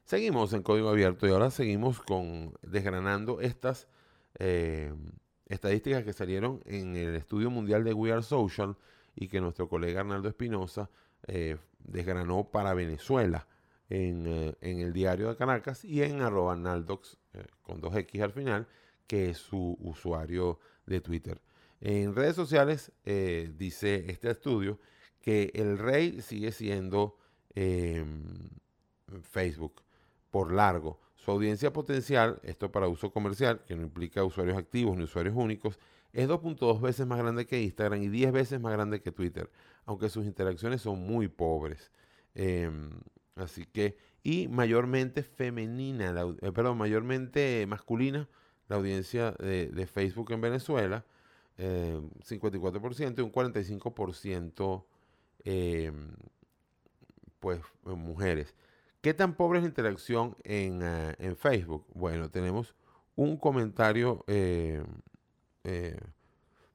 Seguimos 0.05 0.53
en 0.53 0.65
código 0.65 0.89
abierto 0.89 1.29
y 1.29 1.31
ahora 1.31 1.53
seguimos 1.53 2.01
con 2.01 2.53
desgranando 2.63 3.41
estas 3.41 3.87
eh, 4.41 4.93
estadísticas 5.47 6.03
que 6.03 6.13
salieron 6.13 6.61
en 6.65 6.97
el 6.97 7.15
estudio 7.15 7.51
mundial 7.51 7.85
de 7.85 7.93
We 7.93 8.11
Are 8.11 8.25
Social 8.25 8.77
y 9.15 9.29
que 9.29 9.41
nuestro 9.41 9.69
colega 9.69 10.01
Arnaldo 10.01 10.29
Espinosa 10.29 10.91
eh, 11.29 11.57
desgranó 11.79 12.49
para 12.51 12.75
Venezuela 12.75 13.47
en, 13.89 14.27
eh, 14.27 14.57
en 14.61 14.81
el 14.81 14.93
diario 14.93 15.29
de 15.29 15.37
Caracas 15.37 15.85
y 15.85 16.03
en 16.03 16.21
arroba 16.21 16.57
Naldox 16.57 17.20
eh, 17.35 17.45
con 17.63 17.81
2X 17.81 18.23
al 18.23 18.33
final, 18.33 18.67
que 19.07 19.31
es 19.31 19.39
su 19.39 19.77
usuario 19.81 20.59
de 20.87 21.01
Twitter. 21.01 21.41
En 21.81 22.15
redes 22.15 22.37
sociales 22.37 22.93
eh, 23.05 23.53
dice 23.57 24.05
este 24.09 24.31
estudio 24.31 24.79
que 25.21 25.51
el 25.55 25.79
rey 25.79 26.21
sigue 26.21 26.53
siendo 26.53 27.17
em, 27.55 28.23
Facebook 29.23 29.83
por 30.31 30.53
largo. 30.53 31.01
Su 31.17 31.31
audiencia 31.31 31.73
potencial, 31.73 32.41
esto 32.43 32.73
para 32.73 32.89
uso 32.89 33.13
comercial, 33.13 33.63
que 33.67 33.77
no 33.77 33.83
implica 33.83 34.25
usuarios 34.25 34.57
activos 34.57 34.97
ni 34.97 35.05
usuarios 35.05 35.35
únicos, 35.37 35.79
es 36.13 36.29
2.2 36.29 36.81
veces 36.81 37.07
más 37.07 37.19
grande 37.19 37.47
que 37.47 37.61
Instagram 37.63 38.03
y 38.03 38.09
10 38.09 38.33
veces 38.33 38.61
más 38.61 38.73
grande 38.73 39.01
que 39.01 39.13
Twitter, 39.13 39.51
aunque 39.85 40.09
sus 40.09 40.25
interacciones 40.25 40.83
son 40.83 41.01
muy 41.01 41.29
pobres. 41.29 41.91
Em, 42.35 42.91
así 43.37 43.67
que, 43.67 43.97
y 44.23 44.49
mayormente 44.49 45.23
femenina, 45.23 46.13
la 46.13 46.23
eh, 46.43 46.53
perdón, 46.53 46.79
mayormente 46.79 47.67
masculina, 47.67 48.29
la 48.69 48.77
audiencia 48.77 49.33
de, 49.33 49.87
Facebook 49.87 50.33
en 50.33 50.41
Venezuela, 50.41 51.05
eh, 51.59 52.01
54% 52.25 53.21
y 53.21 53.25
un 53.25 53.31
45% 53.33 54.87
eh, 55.45 55.93
pues 57.39 57.61
eh, 57.87 57.91
mujeres. 57.91 58.55
¿Qué 59.01 59.15
tan 59.15 59.35
pobre 59.35 59.59
es 59.59 59.65
la 59.65 59.69
interacción 59.69 60.37
en, 60.45 60.81
eh, 60.83 61.15
en 61.19 61.37
Facebook? 61.37 61.87
Bueno, 61.95 62.31
tenemos 62.31 62.75
un 63.17 63.37
comentario, 63.39 64.25
eh, 64.27 64.83
eh, 65.65 65.99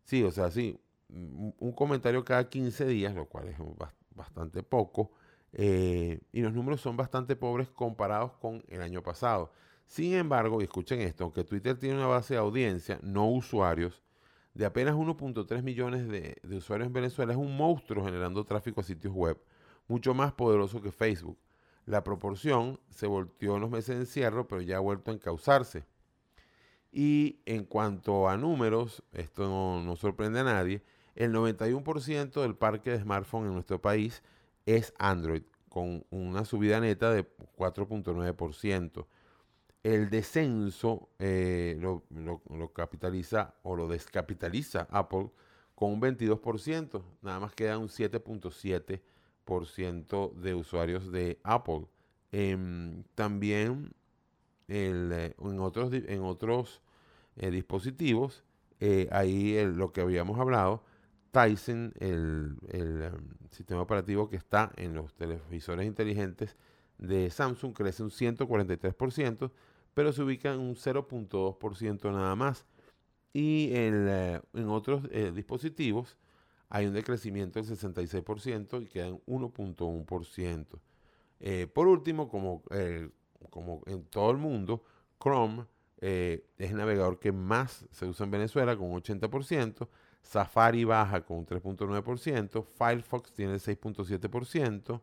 sí, 0.03 0.23
o 0.23 0.31
sea, 0.31 0.51
sí, 0.51 0.79
un 1.09 1.71
comentario 1.73 2.25
cada 2.25 2.49
15 2.49 2.85
días, 2.85 3.13
lo 3.15 3.27
cual 3.27 3.47
es 3.47 3.57
bas- 3.59 3.93
bastante 4.15 4.63
poco, 4.63 5.11
eh, 5.57 6.19
y 6.33 6.41
los 6.41 6.53
números 6.53 6.81
son 6.81 6.97
bastante 6.97 7.37
pobres 7.37 7.69
comparados 7.69 8.33
con 8.33 8.61
el 8.67 8.81
año 8.81 9.01
pasado. 9.01 9.53
Sin 9.87 10.13
embargo, 10.13 10.59
y 10.59 10.65
escuchen 10.65 10.99
esto, 10.99 11.23
aunque 11.23 11.45
Twitter 11.45 11.77
tiene 11.79 11.95
una 11.95 12.07
base 12.07 12.33
de 12.33 12.41
audiencia, 12.41 12.99
no 13.01 13.29
usuarios, 13.29 14.03
de 14.53 14.65
apenas 14.65 14.95
1.3 14.95 15.63
millones 15.63 16.09
de, 16.09 16.37
usuarios 16.55 16.87
en 16.87 16.93
Venezuela, 16.93 17.31
es 17.31 17.39
un 17.39 17.55
monstruo 17.55 18.03
generando 18.03 18.43
tráfico 18.43 18.81
a 18.81 18.83
sitios 18.83 19.13
web, 19.13 19.39
mucho 19.87 20.13
más 20.13 20.33
poderoso 20.33 20.81
que 20.81 20.91
Facebook. 20.91 21.37
La 21.85 22.03
proporción 22.03 22.79
se 22.89 23.07
volteó 23.07 23.55
en 23.55 23.61
los 23.61 23.69
meses 23.69 23.95
de 23.95 24.01
encierro, 24.01 24.47
pero 24.49 24.61
ya 24.61 24.77
ha 24.77 24.81
vuelto 24.81 25.11
a 25.11 25.13
encauzarse. 25.13 25.85
Y 26.91 27.39
en 27.45 27.63
cuanto 27.63 28.27
a 28.27 28.35
números, 28.35 29.03
esto 29.13 29.81
no 29.81 29.95
sorprende 29.95 30.41
a 30.41 30.43
nadie, 30.43 30.83
el 31.15 31.33
91% 31.33 32.41
del 32.41 32.55
parque 32.55 32.91
de 32.91 32.99
smartphones 32.99 33.47
en 33.47 33.53
nuestro 33.53 33.81
país 33.81 34.21
es 34.65 34.93
Android, 34.97 35.43
con 35.69 36.05
una 36.09 36.45
subida 36.45 36.79
neta 36.79 37.11
de 37.11 37.25
4.9%. 37.55 39.07
El 39.83 40.09
descenso 40.09 41.09
eh, 41.19 41.77
lo, 41.79 42.03
lo- 42.09 42.73
capitaliza 42.73 43.55
o 43.63 43.75
lo 43.75 43.87
descapitaliza 43.87 44.87
Apple 44.91 45.29
con 45.75 45.91
un 45.93 45.99
22%, 46.01 47.03
nada 47.21 47.39
más 47.39 47.53
queda 47.53 47.77
un 47.77 47.89
7.7% 47.89 50.33
de 50.35 50.55
usuarios 50.55 51.11
de 51.11 51.39
Apple. 51.43 51.85
Em, 52.31 53.03
también 53.15 53.93
eh, 54.67 55.33
en 55.39 55.59
otros, 55.59 55.91
en 55.93 56.21
otros 56.23 56.81
eh, 57.37 57.51
dispositivos, 57.51 58.43
ahí 59.11 59.63
lo 59.65 59.91
que 59.93 60.01
habíamos 60.01 60.39
hablado, 60.39 60.83
Tyson, 61.35 61.93
el, 61.99 62.55
el, 62.69 63.01
em, 63.01 63.27
sistema 63.51 63.81
operativo 63.81 64.29
que 64.29 64.37
está 64.37 64.71
en 64.77 64.93
los 64.93 65.13
televisores 65.15 65.85
inteligentes 65.85 66.55
de 66.97 67.29
Samsung, 67.29 67.73
crece 67.73 68.03
un 68.03 68.09
143%, 68.09 69.51
pero 69.93 70.13
se 70.13 70.23
ubica 70.23 70.53
en 70.53 70.61
un 70.61 70.75
0.2% 70.75 72.09
nada 72.13 72.37
más. 72.37 72.65
Y 73.33 73.69
en, 73.73 74.07
eh, 74.07 74.41
en 74.53 74.69
otros 74.69 75.09
eh, 75.11 75.33
dispositivos 75.35 76.17
hay 76.69 76.85
un 76.85 76.93
decrecimiento 76.93 77.61
del 77.61 77.67
66% 77.67 78.81
y 78.81 78.85
queda 78.85 79.07
en 79.07 79.21
1.1%. 79.25 80.79
Eh, 81.41 81.67
por 81.67 81.87
último, 81.89 82.29
como, 82.29 82.63
eh, 82.71 83.09
como 83.49 83.81
en 83.87 84.05
todo 84.05 84.31
el 84.31 84.37
mundo, 84.37 84.85
Chrome 85.21 85.65
es 85.99 86.41
el 86.57 86.77
navegador 86.77 87.19
que 87.19 87.31
más 87.31 87.85
se 87.91 88.05
usa 88.05 88.25
en 88.25 88.31
Venezuela 88.31 88.77
con 88.77 88.89
un 88.89 89.01
80%, 89.01 89.89
Safari 90.25 90.83
baja 90.83 91.21
con 91.21 91.37
un 91.37 91.45
3.9%, 91.45 92.63
Firefox 92.63 93.31
tiene 93.31 93.53
el 93.53 93.59
6.7%, 93.59 95.01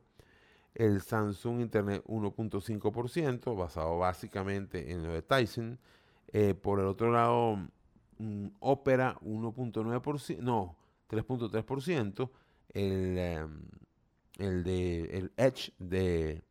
el 0.75 1.01
Samsung 1.01 1.61
Internet 1.61 2.03
1.5%, 2.07 3.57
basado 3.57 3.99
básicamente 3.99 4.91
en 4.91 5.05
lo 5.05 5.13
de 5.13 5.23
Tyson. 5.23 5.79
Eh, 6.33 6.55
por 6.55 6.81
el 6.81 6.87
otro 6.87 7.13
lado, 7.13 7.57
mm, 8.19 8.47
Opera 8.59 9.17
1.9%, 9.21 10.39
no, 10.41 10.77
3.3%, 11.09 12.31
el, 12.71 13.19
em, 13.19 13.63
el 14.39 15.33
Edge 15.37 15.73
de 15.79 16.43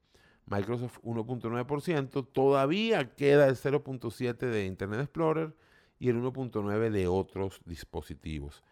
Microsoft 0.45 0.99
1.9%, 1.03 2.25
todavía 2.31 3.15
queda 3.15 3.47
el 3.47 3.57
0.7% 3.57 4.49
de 4.49 4.65
Internet 4.65 5.01
Explorer 5.01 5.53
y 6.01 6.09
el 6.09 6.19
1.9% 6.19 6.89
de 6.89 7.07
otros 7.07 7.61
dispositivos. 7.63 8.63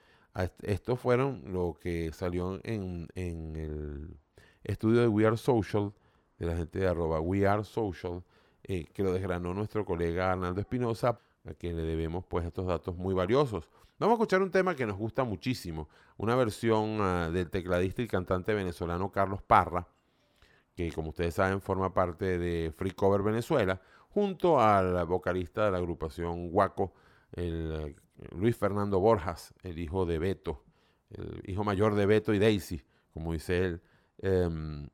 Estos 0.64 1.00
fueron 1.00 1.44
lo 1.54 1.78
que 1.80 2.12
salió 2.12 2.60
en, 2.64 3.08
en 3.14 3.56
el 3.56 4.18
estudio 4.64 5.02
de 5.02 5.08
We 5.08 5.28
Are 5.28 5.38
Social, 5.38 5.94
de 6.40 6.48
la 6.48 6.56
gente 6.56 6.80
de 6.80 6.88
arroba 6.88 7.20
We 7.20 7.46
Are 7.46 7.64
Social, 7.64 8.24
eh, 8.64 8.86
que 8.92 9.04
lo 9.04 9.14
desgranó 9.14 9.54
nuestro 9.54 9.86
colega 9.86 10.32
Arnaldo 10.32 10.60
Espinosa, 10.60 11.20
a 11.46 11.54
quien 11.54 11.78
le 11.78 11.84
debemos 11.84 12.26
pues 12.26 12.48
estos 12.48 12.66
datos 12.66 12.98
muy 12.98 13.14
valiosos. 13.14 13.70
Vamos 14.00 14.14
a 14.14 14.16
escuchar 14.16 14.42
un 14.42 14.50
tema 14.50 14.76
que 14.76 14.88
nos 14.88 14.98
gusta 14.98 15.24
muchísimo, 15.24 15.88
una 16.18 16.36
versión 16.36 16.98
ah, 17.00 17.30
del 17.30 17.52
tecladista 17.52 18.02
y 18.02 18.08
cantante 18.08 18.56
venezolano 18.56 19.12
Carlos 19.12 19.44
Parra, 19.44 19.88
que 20.76 20.92
como 20.92 21.10
ustedes 21.10 21.36
saben 21.36 21.62
forma 21.62 21.94
parte 21.94 22.40
de 22.40 22.74
Free 22.76 22.92
Cover 22.92 23.22
Venezuela, 23.22 23.80
junto 24.10 24.60
al 24.60 25.06
vocalista 25.06 25.66
de 25.66 25.72
la 25.72 25.78
agrupación 25.78 26.50
Guaco, 26.50 26.92
el 27.34 27.72
eh, 27.72 27.96
Luis 28.36 28.56
Fernando 28.56 29.00
Borjas, 29.00 29.54
el 29.64 29.80
hijo 29.80 30.06
de 30.06 30.20
Beto, 30.20 30.64
el 31.12 31.42
hijo 31.46 31.64
mayor 31.64 31.96
de 31.96 32.06
Beto 32.06 32.34
y 32.34 32.40
Daisy, 32.40 32.82
como 33.14 33.34
dice 33.34 33.66
él. 33.66 33.82
Em, 34.20 34.88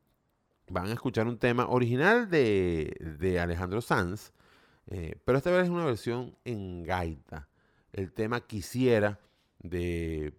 van 0.70 0.88
a 0.88 0.94
escuchar 0.94 1.28
un 1.28 1.38
tema 1.38 1.68
original 1.68 2.30
de, 2.30 2.96
de 3.20 3.40
Alejandro 3.40 3.82
Sanz, 3.82 4.32
eh, 4.88 5.16
pero 5.26 5.38
esta 5.38 5.52
vez 5.52 5.66
es 5.66 5.70
una 5.70 5.86
versión 5.86 6.36
en 6.44 6.84
gaita. 6.84 7.50
El 7.92 8.12
tema 8.12 8.42
Quisiera 8.42 9.20
de, 9.60 10.34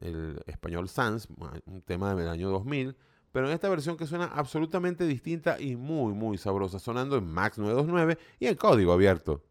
el 0.00 0.42
español 0.46 0.88
Sanz, 0.88 1.28
un 1.66 1.82
tema 1.82 2.14
del 2.14 2.28
año 2.28 2.50
2000, 2.50 2.96
pero 3.30 3.46
en 3.46 3.54
esta 3.54 3.68
versión 3.68 3.96
que 3.96 4.06
suena 4.06 4.26
absolutamente 4.26 5.06
distinta 5.06 5.58
y 5.60 5.76
muy, 5.76 6.12
muy 6.12 6.36
sabrosa, 6.36 6.78
sonando 6.78 7.16
en 7.16 7.24
Max 7.24 7.58
929 7.58 8.18
y 8.40 8.46
en 8.46 8.56
código 8.56 8.92
abierto. 8.92 9.42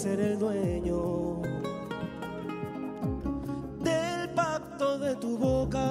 Ser 0.00 0.18
el 0.18 0.38
dueño 0.38 1.42
del 3.82 4.30
pacto 4.30 4.98
de 4.98 5.14
tu 5.16 5.36
boca. 5.36 5.86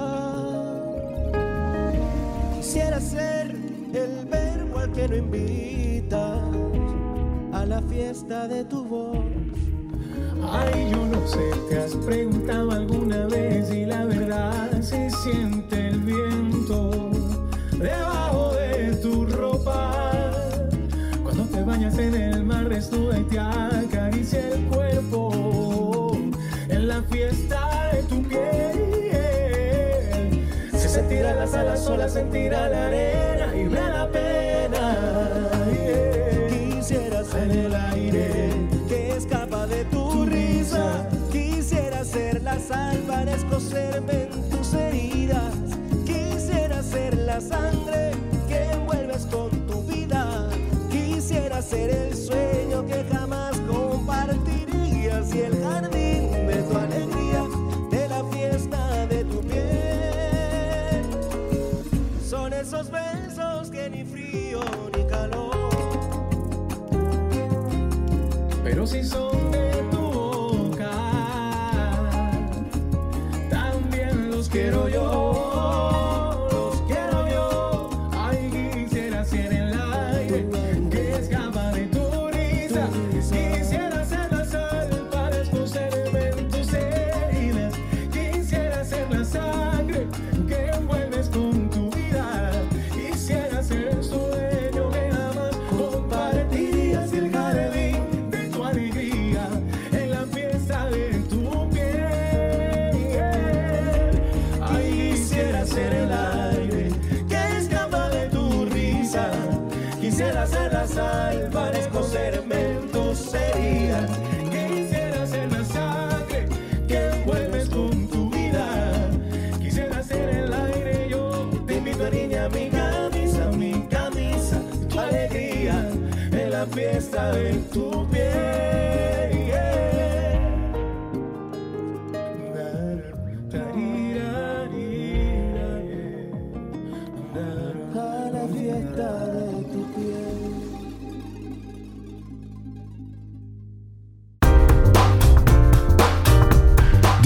Quisiera 2.56 2.98
ser 2.98 3.54
el 3.94 4.26
verbo 4.26 4.80
al 4.80 4.90
que 4.90 5.06
no 5.06 5.14
invitas 5.14 6.40
a 7.52 7.64
la 7.64 7.80
fiesta 7.82 8.48
de 8.48 8.64
tu 8.64 8.84
voz. 8.84 9.16
Ay, 10.42 10.90
yo 10.90 11.06
no 11.06 11.24
sé, 11.28 11.52
te 11.68 11.78
has 11.78 11.94
preguntado 11.94 12.72
alguna 12.72 13.26
vez 13.26 13.72
y 13.72 13.86
la 13.86 14.06
verdad 14.06 14.80
se 14.80 15.08
siente 15.10 15.89
las 31.96 32.12
solas, 32.12 32.12
sentirá 32.12 32.68
la 32.68 32.86
arena 32.86 33.56
y 33.56 33.64
me 33.64 33.80
da 33.80 34.08
pena. 34.10 34.96
Quisiera 36.48 37.24
ser 37.24 37.50
el 37.50 37.74
aire 37.74 38.50
que 38.88 39.16
escapa 39.16 39.66
de 39.66 39.84
tu 39.86 40.24
risa. 40.24 41.08
Quisiera 41.32 42.04
ser 42.04 42.42
la 42.42 42.58
sal 42.58 42.98
para 43.06 43.34
escocerme 43.34 44.28
en 44.32 44.50
tus 44.50 44.74
heridas. 44.74 45.54
Quisiera 46.04 46.82
ser 46.82 47.16
la 47.16 47.40
sangre 47.40 48.12
que 48.48 48.62
envuelves 48.72 49.26
con 49.26 49.50
tu 49.66 49.82
vida. 49.82 50.48
Quisiera 50.90 51.62
ser 51.62 51.90
el 51.90 52.16
sueño 52.16 52.86
que 52.86 53.04
jamás 53.12 53.39
quiero 74.50 74.88
yo, 74.88 75.09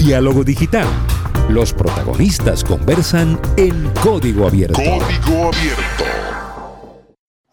Diálogo 0.05 0.43
digital. 0.43 0.87
Los 1.49 1.73
protagonistas 1.73 2.63
conversan 2.63 3.39
en 3.57 3.89
código 4.03 4.47
abierto. 4.47 4.75
Código 4.75 5.51
abierto. 5.51 5.94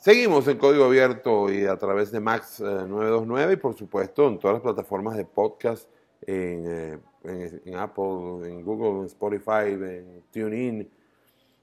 Seguimos 0.03 0.49
en 0.49 0.59
código 0.59 0.85
abierto 0.87 1.49
y 1.53 1.65
a 1.65 1.77
través 1.77 2.11
de 2.11 2.19
Max 2.19 2.59
eh, 2.59 2.65
929 2.65 3.53
y 3.53 3.57
por 3.57 3.77
supuesto 3.77 4.27
en 4.27 4.41
todas 4.41 4.55
las 4.55 4.63
plataformas 4.63 5.17
de 5.17 5.25
podcast, 5.25 5.89
en, 6.27 6.65
eh, 6.67 6.99
en- 7.23 7.63
en 7.65 7.77
Apple, 7.77 8.49
en 8.49 8.65
Google, 8.65 8.99
en 9.03 9.07
Spotify, 9.07 9.69
en 9.71 10.23
TuneIn. 10.33 10.91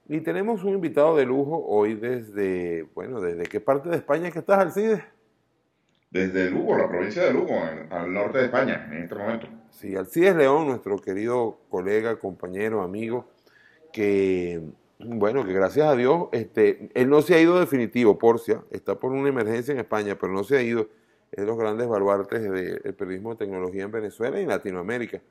Y 0.08 0.20
tenemos 0.22 0.64
un 0.64 0.70
invitado 0.72 1.16
de 1.18 1.26
lujo 1.26 1.62
hoy 1.66 1.94
desde, 1.96 2.84
bueno, 2.94 3.20
¿desde 3.20 3.42
qué 3.44 3.60
parte 3.60 3.90
de 3.90 3.96
España 3.96 4.30
que 4.30 4.38
estás, 4.38 4.58
Alcides? 4.58 5.02
desde 6.10 6.50
Lugo, 6.50 6.76
la 6.78 6.88
provincia 6.88 7.22
de 7.22 7.32
Lugo, 7.34 7.50
en- 7.52 7.92
al 7.92 8.12
norte 8.12 8.38
de 8.38 8.44
España, 8.46 8.88
en 8.90 9.02
este 9.04 9.14
momento. 9.14 9.46
Sí, 9.70 9.94
Alcides 9.94 10.34
León, 10.34 10.66
nuestro 10.66 10.96
querido 10.98 11.58
colega, 11.68 12.18
compañero, 12.18 12.80
amigo, 12.82 13.26
que, 13.92 14.60
bueno, 15.04 15.44
que 15.44 15.52
gracias 15.52 15.86
a 15.86 15.96
Dios, 15.96 16.28
este, 16.32 16.90
él 16.94 17.08
no 17.08 17.22
se 17.22 17.34
ha 17.34 17.40
ido 17.40 17.58
definitivo, 17.58 18.18
Porcia, 18.18 18.62
está 18.70 18.98
por 18.98 19.12
una 19.12 19.28
emergencia 19.28 19.72
en 19.72 19.80
España, 19.80 20.16
pero 20.18 20.32
no 20.32 20.44
se 20.44 20.56
ha 20.56 20.62
ido. 20.62 20.88
Es 21.32 21.44
los 21.44 21.56
grandes 21.56 21.86
baluartes 21.88 22.42
del 22.42 22.94
periodismo 22.94 23.30
de 23.30 23.36
tecnología 23.36 23.84
en 23.84 23.92
Venezuela 23.92 24.38
y 24.40 24.42
en 24.42 24.48
Latinoamérica. 24.48 25.22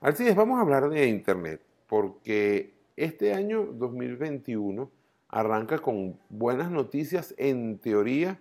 Alcides, 0.00 0.34
vamos 0.34 0.58
a 0.58 0.62
hablar 0.62 0.88
de 0.88 1.06
Internet, 1.06 1.60
porque 1.86 2.74
este 2.96 3.32
año 3.32 3.66
2021 3.72 4.90
arranca 5.28 5.78
con 5.78 6.18
buenas 6.28 6.70
noticias 6.70 7.34
en 7.38 7.78
teoría 7.78 8.40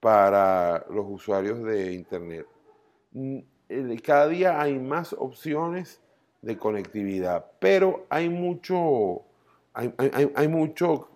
para 0.00 0.84
los 0.90 1.06
usuarios 1.08 1.62
de 1.62 1.92
Internet. 1.92 2.46
Mm, 3.12 3.38
Cada 4.02 4.28
día 4.28 4.60
hay 4.60 4.78
más 4.78 5.12
opciones 5.12 6.00
de 6.42 6.58
conectividad, 6.58 7.52
pero 7.58 8.06
hay 8.10 8.28
mucho, 8.28 9.22
hay, 9.74 9.92
hay- 9.96 10.32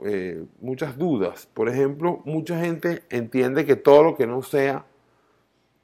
eh, 0.05 0.45
muchas 0.61 0.97
dudas. 0.99 1.47
Por 1.53 1.69
ejemplo, 1.69 2.23
mucha 2.25 2.59
gente 2.61 3.03
entiende 3.11 3.65
que 3.65 3.77
todo 3.77 4.03
lo 4.03 4.17
que 4.17 4.27
no 4.27 4.43
sea 4.43 4.87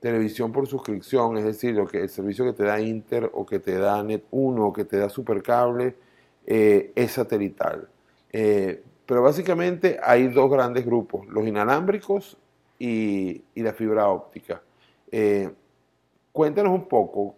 televisión 0.00 0.52
por 0.52 0.66
suscripción, 0.66 1.36
es 1.38 1.44
decir, 1.44 1.74
lo 1.74 1.86
que, 1.86 2.00
el 2.00 2.08
servicio 2.08 2.44
que 2.44 2.52
te 2.52 2.64
da 2.64 2.80
Inter 2.80 3.30
o 3.32 3.46
que 3.46 3.60
te 3.60 3.78
da 3.78 4.02
Net 4.02 4.24
1 4.30 4.66
o 4.66 4.72
que 4.72 4.84
te 4.84 4.96
da 4.96 5.08
Supercable, 5.08 5.94
eh, 6.46 6.92
es 6.94 7.12
satelital. 7.12 7.88
Eh, 8.32 8.82
pero 9.06 9.22
básicamente 9.22 9.98
hay 10.02 10.28
dos 10.28 10.50
grandes 10.50 10.84
grupos, 10.84 11.26
los 11.28 11.46
inalámbricos 11.46 12.36
y, 12.78 13.42
la 13.54 13.72
fibra 13.72 14.08
óptica. 14.08 14.62
Cuéntanos 16.32 16.72
un 16.72 16.88
poco, 16.88 17.36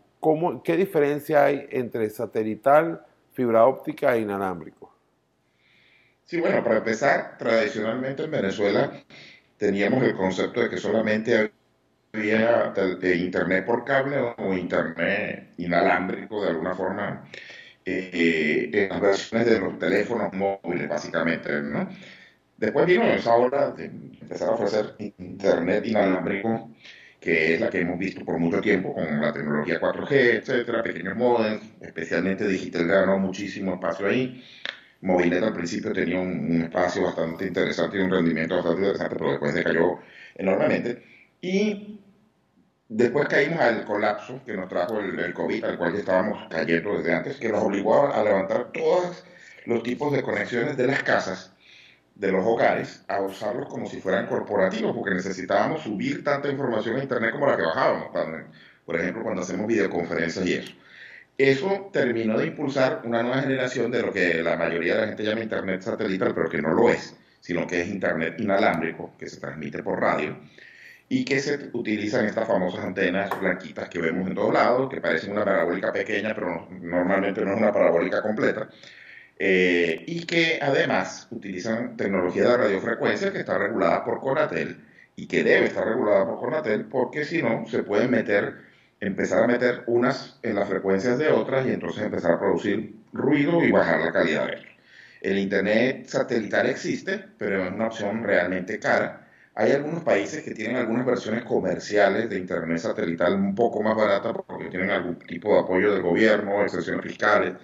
¿qué 0.62 0.76
diferencia 0.76 1.44
hay 1.44 1.66
entre 1.70 2.08
satelital, 2.10 3.04
fibra 3.32 3.66
óptica 3.66 4.14
e 4.14 4.20
inalámbrico? 4.20 4.93
Sí, 6.24 6.40
bueno, 6.40 6.62
para 6.64 6.78
empezar, 6.78 7.36
tradicionalmente 7.38 8.24
en 8.24 8.30
Venezuela 8.30 8.92
teníamos 9.56 10.02
el 10.04 10.14
concepto 10.16 10.60
de 10.62 10.70
que 10.70 10.78
solamente 10.78 11.52
había 12.12 12.72
eh, 12.76 13.16
internet 13.16 13.64
por 13.66 13.84
cable 13.84 14.18
o 14.38 14.54
internet 14.54 15.52
inalámbrico 15.58 16.42
de 16.42 16.50
alguna 16.50 16.74
forma 16.74 17.24
eh, 17.84 18.70
en 18.72 18.88
las 18.90 19.00
versiones 19.00 19.46
de 19.48 19.60
los 19.60 19.78
teléfonos 19.78 20.32
móviles, 20.32 20.88
básicamente, 20.88 21.62
¿no? 21.62 21.88
Después 22.56 22.86
vino 22.86 23.04
esa 23.04 23.34
ola 23.36 23.72
de 23.72 23.86
empezar 23.86 24.48
a 24.50 24.52
ofrecer 24.52 24.94
internet 24.98 25.86
inalámbrico, 25.86 26.70
que 27.20 27.54
es 27.54 27.60
la 27.60 27.70
que 27.70 27.80
hemos 27.80 27.98
visto 27.98 28.24
por 28.24 28.38
mucho 28.38 28.60
tiempo 28.60 28.94
con 28.94 29.20
la 29.20 29.32
tecnología 29.32 29.80
4G, 29.80 30.38
etcétera, 30.38 30.82
pequeños 30.82 31.16
modems, 31.16 31.62
especialmente 31.80 32.46
Digital 32.48 32.86
ganó 32.86 33.18
muchísimo 33.18 33.74
espacio 33.74 34.06
ahí. 34.08 34.42
Movilnet 35.04 35.42
al 35.42 35.52
principio 35.52 35.92
tenía 35.92 36.18
un, 36.18 36.50
un 36.50 36.62
espacio 36.62 37.02
bastante 37.02 37.46
interesante 37.46 37.98
y 37.98 38.00
un 38.00 38.10
rendimiento 38.10 38.56
bastante 38.56 38.80
interesante, 38.80 39.16
pero 39.16 39.30
después 39.32 39.54
decayó 39.54 39.98
enormemente. 40.34 41.02
Y 41.42 42.00
después 42.88 43.28
caímos 43.28 43.60
al 43.60 43.84
colapso 43.84 44.40
que 44.46 44.54
nos 44.54 44.68
trajo 44.68 44.98
el, 45.00 45.18
el 45.18 45.34
COVID, 45.34 45.64
al 45.64 45.76
cual 45.76 45.92
ya 45.92 45.98
estábamos 45.98 46.48
cayendo 46.48 46.96
desde 46.96 47.12
antes, 47.14 47.36
que 47.36 47.50
nos 47.50 47.62
obligó 47.62 48.06
a, 48.06 48.18
a 48.18 48.24
levantar 48.24 48.72
todos 48.72 49.24
los 49.66 49.82
tipos 49.82 50.10
de 50.10 50.22
conexiones 50.22 50.76
de 50.78 50.86
las 50.86 51.02
casas, 51.02 51.52
de 52.14 52.32
los 52.32 52.46
hogares, 52.46 53.04
a 53.08 53.20
usarlos 53.20 53.68
como 53.68 53.86
si 53.86 54.00
fueran 54.00 54.26
corporativos, 54.26 54.96
porque 54.96 55.14
necesitábamos 55.14 55.82
subir 55.82 56.24
tanta 56.24 56.48
información 56.48 56.96
a 56.96 57.02
Internet 57.02 57.32
como 57.32 57.46
la 57.46 57.56
que 57.56 57.62
bajábamos, 57.62 58.08
por 58.86 58.96
ejemplo, 58.96 59.22
cuando 59.22 59.42
hacemos 59.42 59.66
videoconferencias 59.66 60.46
y 60.46 60.52
eso. 60.54 60.72
Eso 61.36 61.90
terminó 61.92 62.38
de 62.38 62.46
impulsar 62.46 63.02
una 63.04 63.22
nueva 63.22 63.42
generación 63.42 63.90
de 63.90 64.02
lo 64.02 64.12
que 64.12 64.42
la 64.42 64.56
mayoría 64.56 64.94
de 64.94 65.00
la 65.00 65.06
gente 65.08 65.24
llama 65.24 65.42
Internet 65.42 65.82
satelital, 65.82 66.32
pero 66.34 66.48
que 66.48 66.62
no 66.62 66.72
lo 66.72 66.88
es, 66.90 67.16
sino 67.40 67.66
que 67.66 67.80
es 67.80 67.88
Internet 67.88 68.36
inalámbrico, 68.38 69.12
que 69.18 69.28
se 69.28 69.40
transmite 69.40 69.82
por 69.82 70.00
radio 70.00 70.36
y 71.08 71.24
que 71.24 71.40
se 71.40 71.70
utilizan 71.72 72.26
estas 72.26 72.48
famosas 72.48 72.84
antenas 72.84 73.30
blanquitas 73.38 73.88
que 73.88 74.00
vemos 74.00 74.26
en 74.28 74.34
todos 74.34 74.52
lados, 74.52 74.88
que 74.88 75.00
parecen 75.00 75.32
una 75.32 75.44
parabólica 75.44 75.92
pequeña, 75.92 76.34
pero 76.34 76.68
normalmente 76.80 77.44
no 77.44 77.52
es 77.52 77.58
una 77.58 77.72
parabólica 77.72 78.22
completa, 78.22 78.68
eh, 79.38 80.02
y 80.06 80.24
que 80.26 80.58
además 80.62 81.28
utilizan 81.30 81.96
tecnología 81.96 82.44
de 82.44 82.56
radiofrecuencia 82.56 83.32
que 83.32 83.40
está 83.40 83.58
regulada 83.58 84.04
por 84.04 84.20
Conatel 84.20 84.84
y 85.16 85.26
que 85.26 85.44
debe 85.44 85.66
estar 85.66 85.86
regulada 85.86 86.24
por 86.26 86.38
Conatel, 86.40 86.86
porque 86.86 87.24
si 87.24 87.42
no, 87.42 87.66
se 87.66 87.82
pueden 87.82 88.10
meter, 88.10 88.54
empezar 89.06 89.42
a 89.42 89.46
meter 89.46 89.84
unas 89.86 90.38
en 90.42 90.54
las 90.54 90.68
frecuencias 90.68 91.18
de 91.18 91.28
otras 91.28 91.66
y 91.66 91.70
entonces 91.70 92.02
empezar 92.04 92.32
a 92.32 92.38
producir 92.40 92.94
ruido 93.12 93.62
y 93.64 93.70
bajar 93.70 94.00
la 94.00 94.12
calidad 94.12 94.46
de 94.46 94.54
esto. 94.54 94.68
El 95.20 95.38
Internet 95.38 96.06
satelital 96.06 96.66
existe, 96.66 97.24
pero 97.38 97.64
es 97.64 97.72
una 97.72 97.86
opción 97.86 98.22
realmente 98.22 98.78
cara 98.78 99.24
hay 99.56 99.70
algunos 99.70 100.02
países 100.02 100.42
que 100.42 100.52
tienen 100.52 100.76
algunas 100.76 101.06
versiones 101.06 101.44
comerciales 101.44 102.28
de 102.28 102.38
Internet 102.38 102.78
satelital 102.78 103.34
un 103.34 103.54
poco 103.54 103.82
más 103.82 103.96
barata 103.96 104.32
porque 104.32 104.68
tienen 104.68 104.90
algún 104.90 105.16
tipo 105.16 105.54
de 105.54 105.60
apoyo 105.60 105.92
del 105.92 106.02
gobierno, 106.02 106.62
excepciones 106.62 107.04
fiscales, 107.04 107.54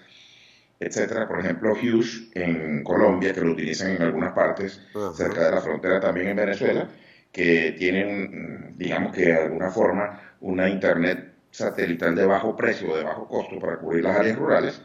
etcétera. 0.78 1.26
Por 1.26 1.40
ejemplo, 1.40 1.72
Hughes 1.72 2.30
en 2.34 2.84
Colombia, 2.84 3.32
que 3.34 3.40
lo 3.40 3.52
utilizan 3.52 3.90
en 3.90 4.02
algunas 4.02 4.32
partes 4.32 4.80
cerca 5.16 5.46
de 5.46 5.50
la 5.50 5.60
frontera, 5.60 6.00
también 6.00 6.28
en 6.28 6.36
Venezuela, 6.36 6.88
que 7.32 7.74
tienen, 7.76 8.74
digamos 8.78 9.12
que 9.12 9.26
de 9.26 9.42
alguna 9.42 9.70
forma, 9.70 10.20
una 10.40 10.68
Internet 10.68 11.29
satelital 11.50 12.14
de 12.14 12.26
bajo 12.26 12.56
precio, 12.56 12.96
de 12.96 13.04
bajo 13.04 13.26
costo 13.28 13.58
para 13.58 13.78
cubrir 13.78 14.04
las 14.04 14.16
áreas 14.16 14.38
rurales 14.38 14.82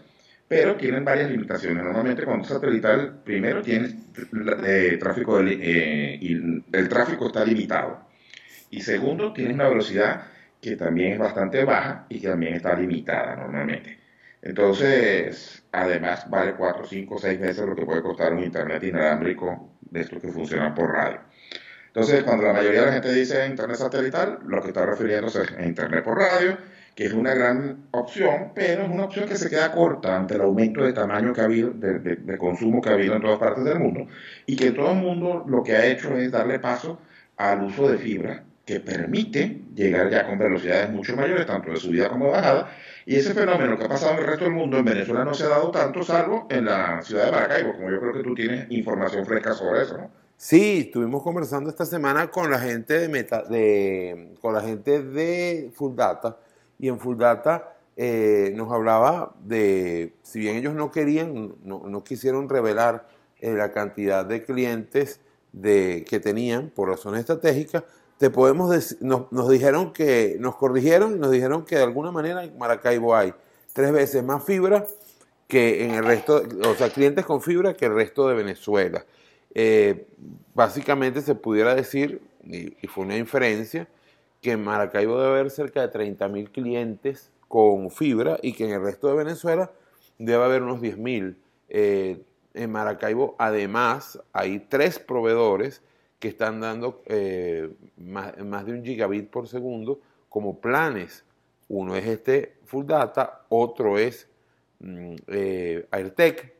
pero 0.47 0.75
tienen 0.75 1.03
varias 1.03 1.29
limitaciones. 1.29 1.83
Normalmente 1.83 2.23
cuando 2.23 2.43
es 2.43 2.49
satelital, 2.49 3.21
primero 3.23 3.61
tienes 3.61 3.95
eh, 4.65 4.97
tráfico 4.99 5.39
eh, 5.41 6.17
y 6.21 6.33
el 6.33 6.89
tráfico 6.89 7.27
está 7.27 7.43
limitado. 7.43 8.01
Y 8.69 8.81
segundo, 8.81 9.33
tienes 9.33 9.55
una 9.55 9.69
velocidad 9.69 10.25
que 10.61 10.75
también 10.75 11.13
es 11.13 11.19
bastante 11.19 11.63
baja 11.63 12.05
y 12.09 12.19
que 12.19 12.27
también 12.27 12.55
está 12.55 12.75
limitada 12.75 13.35
normalmente. 13.35 13.99
Entonces, 14.41 15.63
además, 15.71 16.29
vale 16.29 16.53
4, 16.53 16.85
5, 16.85 17.17
6 17.17 17.39
veces 17.39 17.65
lo 17.65 17.75
que 17.75 17.85
puede 17.85 18.03
costar 18.03 18.33
un 18.33 18.43
internet 18.43 18.83
inalámbrico 18.83 19.77
de 19.81 20.01
estos 20.01 20.21
que 20.21 20.27
funcionan 20.27 20.75
por 20.75 20.91
radio. 20.91 21.21
Entonces, 21.95 22.25
cuando 22.25 22.43
la 22.43 22.51
mayoría 22.51 22.81
de 22.81 22.85
la 22.87 22.91
gente 22.91 23.13
dice 23.13 23.47
internet 23.47 23.77
satelital, 23.77 24.39
lo 24.45 24.61
que 24.61 24.67
está 24.67 24.85
refiriéndose 24.85 25.43
es 25.43 25.51
a 25.53 25.65
internet 25.65 26.03
por 26.03 26.17
radio 26.17 26.57
que 26.93 27.05
es 27.05 27.13
una 27.13 27.33
gran 27.33 27.87
opción, 27.91 28.51
pero 28.53 28.83
es 28.83 28.89
una 28.89 29.05
opción 29.05 29.27
que 29.27 29.35
se 29.35 29.49
queda 29.49 29.71
corta 29.71 30.15
ante 30.15 30.35
el 30.35 30.41
aumento 30.41 30.83
de 30.83 30.93
tamaño 30.93 31.33
que 31.33 31.41
ha 31.41 31.43
habido, 31.45 31.71
de, 31.71 32.37
consumo 32.37 32.81
que 32.81 32.89
ha 32.89 32.93
habido 32.93 33.15
en 33.15 33.21
todas 33.21 33.37
partes 33.37 33.65
del 33.65 33.79
mundo, 33.79 34.07
y 34.45 34.55
que 34.55 34.71
todo 34.71 34.91
el 34.91 34.97
mundo 34.97 35.43
lo 35.45 35.61
que 35.61 35.75
ha 35.75 35.85
hecho 35.85 36.15
es 36.17 36.31
darle 36.31 36.59
paso 36.59 36.99
al 37.35 37.63
uso 37.63 37.89
de 37.89 37.97
fibra, 37.97 38.43
que 38.65 38.79
permite 38.79 39.61
llegar 39.75 40.09
ya 40.09 40.25
con 40.25 40.39
velocidades 40.39 40.89
mucho 40.89 41.17
mayores, 41.17 41.45
tanto 41.45 41.71
de 41.71 41.77
subida 41.77 42.09
como 42.09 42.27
de 42.27 42.31
bajada, 42.31 42.71
y 43.05 43.17
ese 43.17 43.33
fenómeno 43.33 43.77
que 43.77 43.83
ha 43.83 43.89
pasado 43.89 44.13
en 44.13 44.19
el 44.19 44.27
resto 44.27 44.45
del 44.45 44.53
mundo, 44.53 44.77
en 44.77 44.85
Venezuela 44.85 45.25
no 45.25 45.33
se 45.33 45.43
ha 45.43 45.49
dado 45.49 45.71
tanto, 45.71 46.01
salvo 46.01 46.47
en 46.49 46.65
la 46.65 47.01
ciudad 47.01 47.25
de 47.25 47.31
Maracaibo, 47.33 47.73
como 47.73 47.91
yo 47.91 47.99
creo 47.99 48.13
que 48.13 48.23
tú 48.23 48.33
tienes 48.35 48.67
información 48.69 49.25
fresca 49.25 49.53
sobre 49.53 49.83
eso, 49.83 49.97
¿no? 49.97 50.24
Sí, 50.37 50.85
estuvimos 50.87 51.23
conversando 51.23 51.69
esta 51.69 51.85
semana 51.85 52.29
con 52.29 52.51
la 52.51 52.59
gente 52.59 52.99
de, 52.99 53.07
Meta, 53.07 53.43
de 53.43 54.35
con 54.41 54.53
la 54.53 54.61
gente 54.61 55.01
de 55.01 55.71
Full 55.73 55.95
Data 55.95 56.37
y 56.77 56.89
en 56.89 56.99
Full 56.99 57.17
Data 57.17 57.73
eh, 57.95 58.51
nos 58.53 58.71
hablaba 58.71 59.33
de, 59.39 60.13
si 60.23 60.39
bien 60.39 60.57
ellos 60.57 60.73
no 60.73 60.91
querían, 60.91 61.55
no, 61.63 62.03
quisieron 62.03 62.49
revelar 62.49 63.07
eh, 63.39 63.53
la 63.53 63.71
cantidad 63.71 64.25
de 64.25 64.43
clientes 64.43 65.21
de, 65.53 66.05
que 66.07 66.19
tenían 66.19 66.69
por 66.69 66.89
razones 66.89 67.21
estratégicas, 67.21 67.83
te 68.17 68.29
podemos 68.29 68.97
nos, 68.99 69.31
nos, 69.31 69.49
dijeron 69.49 69.93
que, 69.93 70.35
nos 70.39 70.57
corrigieron 70.57 71.15
y 71.15 71.19
nos 71.19 71.31
dijeron 71.31 71.63
que 71.63 71.77
de 71.77 71.83
alguna 71.83 72.11
manera 72.11 72.43
en 72.43 72.57
Maracaibo 72.57 73.15
hay 73.15 73.33
tres 73.71 73.93
veces 73.93 74.21
más 74.23 74.43
fibra 74.43 74.85
que 75.47 75.85
en 75.85 75.91
el 75.91 76.03
resto, 76.03 76.43
o 76.67 76.75
sea, 76.75 76.89
clientes 76.89 77.25
con 77.25 77.41
fibra 77.41 77.73
que 77.75 77.85
el 77.85 77.95
resto 77.95 78.27
de 78.27 78.35
Venezuela. 78.35 79.05
Eh, 79.57 80.07
básicamente 80.53 81.21
se 81.21 81.33
pudiera 81.33 81.73
decir, 81.73 82.21
y, 82.43 82.75
fue 82.87 83.05
una 83.05 83.17
inferencia, 83.17 83.87
que 84.41 84.51
en 84.51 84.63
Maracaibo 84.63 85.17
debe 85.17 85.39
haber 85.39 85.49
cerca 85.49 85.87
de 85.87 85.91
30.000 85.91 86.51
clientes 86.51 87.31
con 87.47 87.89
fibra 87.89 88.37
y 88.43 88.53
que 88.53 88.65
en 88.65 88.73
el 88.73 88.81
resto 88.81 89.07
de 89.07 89.15
Venezuela 89.15 89.71
debe 90.19 90.43
haber 90.43 90.61
unos 90.61 90.81
10.000. 90.81 91.35
Eh, 91.69 92.21
en 92.53 92.71
Maracaibo, 92.71 93.35
además, 93.39 94.21
hay 94.31 94.59
tres 94.59 94.99
proveedores 94.99 95.81
que 96.19 96.27
están 96.27 96.59
dando 96.59 97.01
eh, 97.05 97.69
más, 97.97 98.65
de 98.65 98.73
un 98.73 98.83
gigabit 98.83 99.29
por 99.29 99.47
segundo 99.47 99.99
como 100.29 100.59
planes. 100.59 101.23
Uno 101.67 101.95
es 101.95 102.05
este 102.05 102.57
Full 102.65 102.85
Data, 102.85 103.45
otro 103.49 103.97
es 103.97 104.29
mm, 104.79 105.15
eh, 105.27 105.87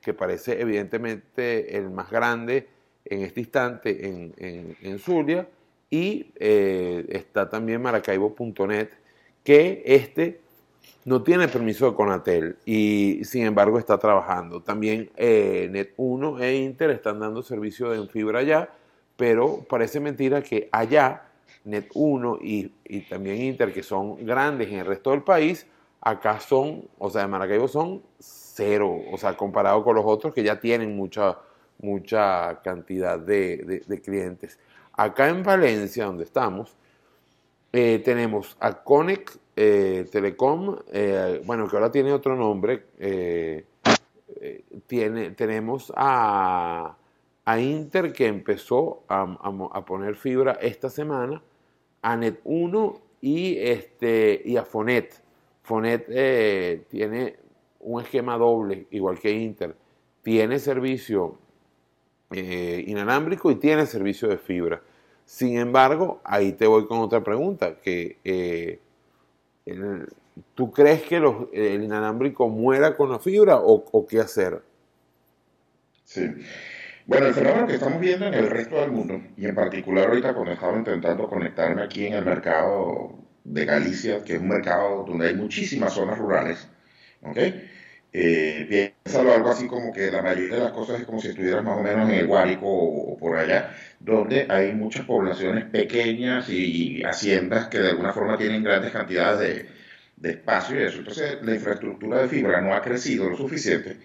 que 0.01 0.13
parece 0.13 0.59
evidentemente 0.59 1.77
el 1.77 1.89
más 1.89 2.09
grande 2.09 2.74
en 3.05 3.21
este 3.21 3.39
instante 3.39 4.07
en, 4.07 4.75
en, 4.81 4.99
Zulia, 4.99 5.47
y 5.89 6.31
eh, 6.35 7.05
está 7.09 7.49
también 7.49 7.81
maracaibo.net, 7.81 8.89
que 9.43 9.83
este 9.85 10.41
no 11.05 11.21
tiene 11.21 11.47
permiso 11.47 11.89
de 11.89 11.95
Conatel 11.95 12.57
y 12.65 13.21
sin 13.23 13.45
embargo 13.45 13.77
está 13.77 13.97
trabajando. 13.99 14.61
También 14.61 15.11
eh, 15.15 15.69
Net1 15.71 16.41
e 16.41 16.57
Inter 16.57 16.89
están 16.89 17.19
dando 17.19 17.43
servicio 17.43 17.91
de 17.91 18.07
fibra 18.07 18.39
allá, 18.39 18.69
pero 19.15 19.63
parece 19.69 19.99
mentira 19.99 20.41
que 20.41 20.67
allá 20.71 21.29
Net1 21.65 22.39
y, 22.41 22.71
y, 22.85 23.01
también 23.01 23.41
Inter, 23.41 23.71
que 23.71 23.83
son 23.83 24.25
grandes 24.25 24.67
en 24.69 24.79
el 24.79 24.85
resto 24.85 25.11
del 25.11 25.21
país, 25.21 25.67
acá 26.01 26.39
son, 26.39 26.87
o 26.97 27.09
sea, 27.09 27.23
en 27.23 27.31
Maracaibo 27.31 27.67
son 27.67 28.01
cero, 28.19 28.95
o 29.11 29.17
sea, 29.17 29.35
comparado 29.35 29.83
con 29.83 29.95
los 29.95 30.05
otros 30.05 30.33
que 30.33 30.43
ya 30.43 30.59
tienen 30.59 30.95
mucha, 30.95 31.37
mucha 31.79 32.61
cantidad 32.63 33.19
de 33.19 34.01
clientes. 34.03 34.59
Acá 34.93 35.29
en 35.29 35.43
Valencia, 35.43 36.05
donde 36.05 36.23
estamos, 36.23 36.75
eh, 37.77 38.01
tenemos 38.05 38.55
a 38.61 38.81
Conec 38.81 39.37
eh, 39.53 40.07
Telecom, 40.09 40.77
eh, 40.93 41.41
bueno, 41.43 41.67
que 41.67 41.75
ahora 41.75 41.91
tiene 41.91 42.13
otro 42.13 42.33
nombre. 42.37 42.85
tiene, 44.87 45.31
tenemos 45.31 45.91
a, 45.93 46.95
Inter, 47.59 48.13
que 48.13 48.27
empezó 48.27 49.03
a, 49.09 49.85
poner 49.85 50.15
fibra 50.15 50.53
esta 50.61 50.89
semana, 50.89 51.41
a 52.01 52.15
Net1 52.15 52.97
y, 53.19 53.57
este, 53.57 54.41
y 54.45 54.55
a 54.55 54.63
Fonet. 54.63 55.21
Fonet 55.63 56.07
tiene 56.87 57.35
un 57.81 58.01
esquema 58.01 58.37
doble, 58.37 58.87
igual 58.91 59.19
que 59.19 59.31
Inter. 59.31 59.75
Tiene 60.23 60.59
servicio 60.59 61.37
eh, 62.37 62.83
inalámbrico 62.87 63.49
y 63.49 63.55
tiene 63.55 63.85
servicio 63.85 64.27
de 64.27 64.37
fibra. 64.37 64.81
Sin 65.23 65.57
embargo, 65.57 66.19
ahí 66.25 66.51
te 66.51 66.67
voy 66.67 66.85
con 66.85 66.99
otra 66.99 67.23
pregunta, 67.23 67.75
que 67.81 68.17
eh, 68.25 68.79
¿tú 70.53 70.69
crees 70.69 71.03
que 71.03 71.15
el 71.15 71.81
inalámbrico 71.81 72.49
muera 72.49 72.97
con 72.97 73.09
la 73.09 73.19
fibra 73.19 73.57
o, 73.61 74.05
qué 74.05 74.19
hacer? 74.19 74.61
Sí. 76.03 76.29
Bueno, 77.05 77.27
el 77.27 77.33
fenómeno 77.33 77.67
que 77.67 77.75
estamos 77.75 78.01
viendo 78.01 78.25
en 78.25 78.33
el 78.33 78.49
resto 78.49 78.75
del 78.75 78.91
mundo, 78.91 79.21
y 79.37 79.45
en 79.45 79.55
particular 79.55 80.09
ahorita 80.09 80.33
cuando 80.33 80.51
estaba 80.51 80.77
intentando 80.77 81.29
conectarme 81.29 81.83
aquí 81.83 82.05
en 82.07 82.15
el 82.15 82.25
mercado 82.25 83.17
de 83.45 83.63
Galicia, 83.63 84.25
que 84.25 84.35
es 84.35 84.41
un 84.41 84.49
mercado 84.49 85.05
donde 85.07 85.29
hay 85.29 85.35
muchísimas 85.35 85.93
zonas 85.93 86.17
rurales, 86.17 86.67
¿ok? 87.21 87.37
Eh, 88.17 88.65
piénsalo 89.03 89.33
algo 89.33 89.49
así 89.49 89.67
como 89.67 89.91
que 89.91 90.09
la 90.09 90.21
mayoría 90.21 90.55
de 90.55 90.63
las 90.63 90.71
cosas 90.71 91.01
es 91.01 91.05
como 91.05 91.19
si 91.19 91.27
estuvieras 91.27 91.65
más 91.65 91.77
o 91.77 91.83
menos 91.83 92.09
en 92.09 92.15
el 92.15 92.27
Guárico 92.27 92.65
o, 92.65 93.17
por 93.17 93.35
allá, 93.35 93.75
donde 93.99 94.45
hay 94.49 94.71
muchas 94.73 95.05
poblaciones 95.05 95.65
pequeñas 95.65 96.49
y, 96.49 97.03
haciendas 97.03 97.67
que 97.67 97.79
de 97.79 97.89
alguna 97.89 98.13
forma 98.13 98.37
tienen 98.37 98.63
grandes 98.63 98.93
cantidades 98.93 99.39
de, 99.39 99.69
de 100.15 100.29
espacio 100.29 100.79
y 100.79 100.83
eso. 100.83 100.99
Entonces 100.99 101.39
la 101.41 101.55
infraestructura 101.55 102.21
de 102.21 102.29
fibra 102.29 102.61
no 102.61 102.73
ha 102.73 102.81
crecido 102.81 103.29
lo 103.29 103.35
suficiente 103.35 103.97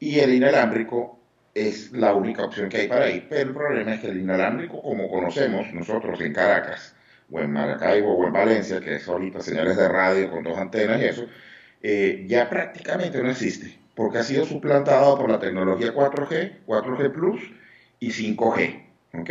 y 0.00 0.18
el 0.18 0.32
inalámbrico 0.32 1.20
es 1.54 1.92
la 1.92 2.14
única 2.14 2.44
opción 2.44 2.70
que 2.70 2.78
hay 2.78 2.88
para 2.88 3.10
ir. 3.10 3.26
Pero 3.28 3.50
el 3.50 3.54
problema 3.54 3.94
es 3.94 4.00
que 4.00 4.08
el 4.08 4.20
inalámbrico, 4.20 4.80
como 4.80 5.10
conocemos 5.10 5.70
nosotros 5.74 6.18
en 6.22 6.32
Caracas, 6.32 6.94
o 7.30 7.40
en 7.40 7.52
Maracaibo, 7.52 8.14
o 8.16 8.26
en 8.26 8.32
Valencia, 8.32 8.80
que 8.80 8.96
es 8.96 9.08
ahorita 9.08 9.40
señales 9.40 9.76
de 9.76 9.88
radio 9.88 10.30
con 10.30 10.42
dos 10.42 10.56
antenas 10.56 11.00
y 11.00 11.04
eso, 11.04 11.26
eh, 11.82 12.24
ya 12.28 12.48
prácticamente 12.48 13.22
no 13.22 13.30
existe, 13.30 13.76
porque 13.94 14.18
ha 14.18 14.22
sido 14.22 14.44
suplantado 14.44 15.18
por 15.18 15.30
la 15.30 15.40
tecnología 15.40 15.92
4G, 15.92 16.64
4G 16.66 17.12
Plus 17.12 17.40
y 17.98 18.10
5G, 18.10 18.82
¿ok? 19.14 19.30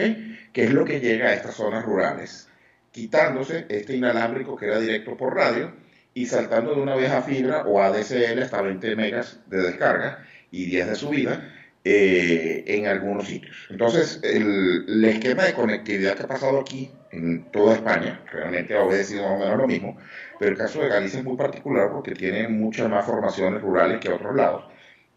Que 0.52 0.64
es 0.64 0.72
lo 0.72 0.86
que 0.86 1.00
llega 1.00 1.30
a 1.30 1.34
estas 1.34 1.56
zonas 1.56 1.86
rurales, 1.86 2.50
quitándose 2.92 3.66
este 3.70 3.96
inalámbrico 3.96 4.56
que 4.56 4.66
era 4.66 4.80
directo 4.80 5.16
por 5.16 5.36
radio 5.36 5.74
y 6.14 6.26
saltando 6.26 6.76
de 6.76 6.82
una 6.82 6.96
vieja 6.96 7.22
fibra 7.22 7.64
o 7.64 7.82
ADSL 7.82 8.42
hasta 8.42 8.62
20 8.62 8.96
megas 8.96 9.40
de 9.48 9.62
descarga 9.62 10.26
y 10.52 10.66
10 10.66 10.88
de 10.88 10.96
subida, 10.96 11.50
eh, 11.84 12.64
en 12.68 12.86
algunos 12.86 13.28
sitios. 13.28 13.56
Entonces, 13.72 14.20
el, 14.24 14.86
el 14.88 15.06
esquema 15.06 15.46
de 15.46 15.54
conectividad 15.54 16.16
que 16.16 16.24
ha 16.24 16.28
pasado 16.28 16.60
aquí 16.60 16.92
en 17.12 17.44
toda 17.52 17.76
España 17.76 18.22
realmente 18.32 18.76
ha 18.76 18.84
obedecido 18.84 19.24
más 19.24 19.34
o 19.34 19.40
menos 19.40 19.58
lo 19.58 19.68
mismo, 19.68 19.98
pero 20.40 20.52
el 20.52 20.58
caso 20.58 20.82
de 20.82 20.90
Galicia 20.90 21.20
es 21.20 21.26
muy 21.26 21.38
particular 21.38 21.90
porque 21.92 22.14
tiene 22.14 22.48
muchas 22.48 22.90
más 22.90 23.06
formaciones 23.06 23.62
rurales 23.62 24.00
que 24.00 24.10
otros 24.10 24.36
lados 24.36 24.66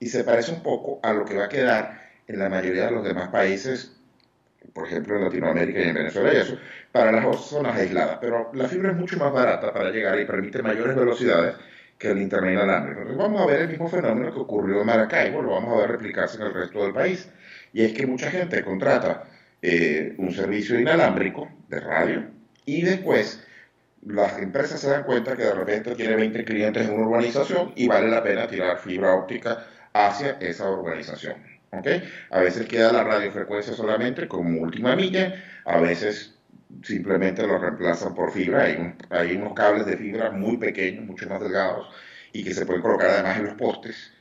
y 0.01 0.07
se 0.07 0.25
parece 0.25 0.53
un 0.53 0.63
poco 0.63 1.01
a 1.03 1.13
lo 1.13 1.25
que 1.25 1.37
va 1.37 1.45
a 1.45 1.49
quedar 1.49 2.01
en 2.27 2.39
la 2.39 2.49
mayoría 2.49 2.87
de 2.87 2.91
los 2.91 3.05
demás 3.05 3.29
países, 3.29 3.97
por 4.73 4.87
ejemplo 4.87 5.17
en 5.17 5.25
Latinoamérica 5.25 5.81
y 5.81 5.89
en 5.89 5.95
Venezuela 5.95 6.33
y 6.33 6.37
eso, 6.37 6.59
para 6.91 7.13
las 7.13 7.41
zonas 7.47 7.79
aisladas. 7.79 8.19
Pero 8.21 8.51
la 8.55 8.69
fibra 8.69 8.91
es 8.91 8.97
mucho 8.97 9.17
más 9.19 9.33
barata 9.33 9.73
para 9.73 9.91
llegar 9.91 10.19
y 10.19 10.25
permite 10.25 10.63
mayores 10.63 10.97
velocidades 10.97 11.55
que 11.99 12.11
el 12.11 12.21
Internet 12.21 12.55
inalámbrico. 12.55 13.01
Entonces 13.01 13.23
vamos 13.23 13.43
a 13.43 13.47
ver 13.47 13.61
el 13.63 13.69
mismo 13.69 13.89
fenómeno 13.89 14.33
que 14.33 14.41
ocurrió 14.41 14.81
en 14.81 14.87
Maracaibo, 14.87 15.43
lo 15.43 15.53
vamos 15.53 15.75
a 15.75 15.81
ver 15.83 15.93
replicarse 15.93 16.39
en 16.39 16.49
el 16.49 16.55
resto 16.55 16.83
del 16.83 16.93
país. 16.93 17.31
Y 17.73 17.85
es 17.85 17.93
que 17.93 18.07
mucha 18.07 18.31
gente 18.31 18.65
contrata 18.65 19.25
eh, 19.67 20.15
un 20.19 20.31
servicio 20.33 20.79
inalámbrico 20.79 21.49
de 21.69 21.81
radio 21.81 22.25
y 22.67 22.83
después 22.83 23.43
las 24.07 24.39
empresas 24.39 24.81
se 24.81 24.91
dan 24.91 25.05
cuenta 25.05 25.37
que 25.37 25.45
de 25.45 25.55
repente 25.55 25.95
tiene 25.95 26.17
20 26.17 26.45
clientes 26.45 26.87
en 26.87 26.95
una 26.95 27.07
urbanización 27.07 27.73
y 27.77 27.89
vale 27.89 28.09
la 28.09 28.23
pena 28.23 28.47
tirar 28.47 28.79
fibra 28.79 29.15
óptica 29.15 29.67
hacia 29.95 30.33
esa 30.41 30.71
urbanización. 30.71 31.37
¿okay? 31.73 32.03
A 32.31 32.41
veces 32.41 32.67
queda 32.67 32.93
la 32.93 33.05
radiofrecuencia 33.05 33.73
solamente 33.75 34.29
como 34.29 34.61
última 34.61 34.95
milla, 34.97 35.35
a 35.65 35.79
veces 35.81 36.39
simplemente 36.83 37.47
lo 37.47 37.59
reemplazan 37.59 38.15
por 38.15 38.33
fibra. 38.33 38.65
Hay, 38.65 38.77
un- 38.77 38.97
hay 39.11 39.37
unos 39.37 39.55
cables 39.55 39.87
de 39.87 39.97
fibra 39.97 40.31
muy 40.31 40.57
pequeños, 40.59 41.05
mucho 41.07 41.29
más 41.29 41.41
delgados 41.41 41.89
y 42.33 42.45
que 42.45 42.53
se 42.55 42.67
pueden 42.67 42.83
colocar 42.83 43.11
además 43.11 43.39
en 43.39 43.45
los 43.47 43.55
postes 43.55 44.13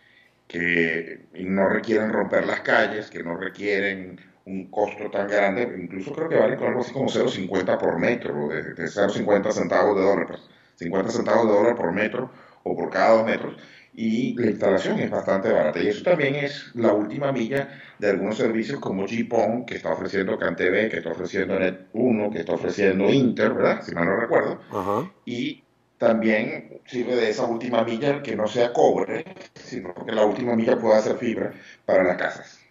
que 0.48 1.26
no 1.34 1.68
requieren 1.70 2.12
romper 2.14 2.46
las 2.46 2.62
calles, 2.62 3.10
que 3.10 3.24
no 3.24 3.36
requieren 3.38 4.20
un 4.46 4.70
costo 4.70 5.10
tan 5.10 5.28
grande, 5.28 5.76
incluso 5.82 6.14
creo 6.14 6.30
que 6.30 6.36
valen 6.36 6.62
algo 6.62 6.82
así 6.82 6.92
como 6.92 7.08
0,50 7.08 7.78
por 7.78 7.98
metro, 7.98 8.50
de, 8.50 8.74
de 8.74 8.86
0,50 8.86 9.52
centavos 9.52 9.96
de 9.96 10.04
dólar, 10.04 10.28
pues, 10.28 10.42
50 10.76 11.12
centavos 11.12 11.48
de 11.48 11.54
dólar 11.54 11.76
por 11.76 11.92
metro 11.92 12.30
o 12.64 12.76
por 12.76 12.90
cada 12.90 13.16
dos 13.16 13.26
metros, 13.26 13.56
y 13.96 14.34
la 14.36 14.48
instalación 14.48 15.00
es 15.00 15.10
bastante 15.12 15.52
barata. 15.52 15.80
Y 15.80 15.88
eso 15.88 16.04
también 16.04 16.36
es 16.36 16.72
la 16.74 16.94
última 16.94 17.32
milla 17.32 17.70
de 18.00 18.10
algunos 18.10 18.38
servicios 18.38 18.80
como 18.80 19.06
GPON, 19.06 19.66
que 19.66 19.76
está 19.76 19.92
ofreciendo 19.92 20.38
CanTV, 20.38 20.90
que 20.90 20.98
está 20.98 21.12
ofreciendo 21.12 21.60
Net1, 21.60 22.32
que 22.32 22.40
está 22.40 22.54
ofreciendo 22.54 23.10
Inter, 23.12 23.54
¿verdad? 23.54 23.84
Si 23.84 23.94
mal 23.94 24.06
no 24.06 24.16
recuerdo 24.16 24.60
Ajá. 24.72 25.12
y 25.26 25.64
también 26.00 26.82
sirve 26.86 27.16
de 27.16 27.30
esa 27.30 27.46
última 27.46 27.84
milla 27.84 28.22
que 28.24 28.36
no 28.36 28.48
sea 28.48 28.74
cobre, 28.74 29.26
sino 29.54 29.94
que 29.94 30.12
la 30.12 30.26
última 30.26 30.56
milla 30.56 30.78
pueda 30.78 31.00
ser 31.00 31.18
fibra 31.18 31.54
para 31.86 32.04
las 32.04 32.18
casas. 32.18 32.63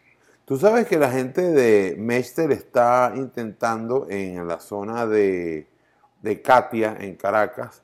Tú 0.44 0.56
sabes 0.56 0.88
que 0.88 0.98
la 0.98 1.10
gente 1.10 1.40
de 1.40 1.94
Mester 1.96 2.50
está 2.50 3.12
intentando 3.14 4.06
en 4.10 4.46
la 4.48 4.58
zona 4.58 5.06
de, 5.06 5.68
de 6.20 6.42
Katia, 6.42 6.96
en 6.98 7.14
Caracas, 7.14 7.82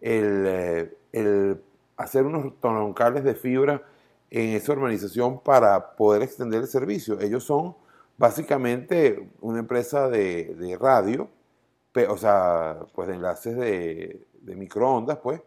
el, 0.00 0.44
eh, 0.46 0.98
el 1.12 1.62
hacer 1.96 2.24
unos 2.26 2.58
troncales 2.60 3.22
de 3.22 3.34
fibra 3.34 3.82
en 4.28 4.56
esa 4.56 4.72
urbanización 4.72 5.40
para 5.40 5.94
poder 5.94 6.22
extender 6.22 6.62
el 6.62 6.66
servicio. 6.66 7.20
Ellos 7.20 7.44
son 7.44 7.76
básicamente 8.18 9.30
una 9.40 9.60
empresa 9.60 10.08
de, 10.08 10.76
radio, 10.80 11.28
o 12.08 12.16
sea, 12.16 12.78
pues 12.92 13.08
de 13.08 13.14
enlaces 13.14 13.56
de, 13.56 14.26
de 14.40 14.56
microondas, 14.56 15.18
pues, 15.18 15.42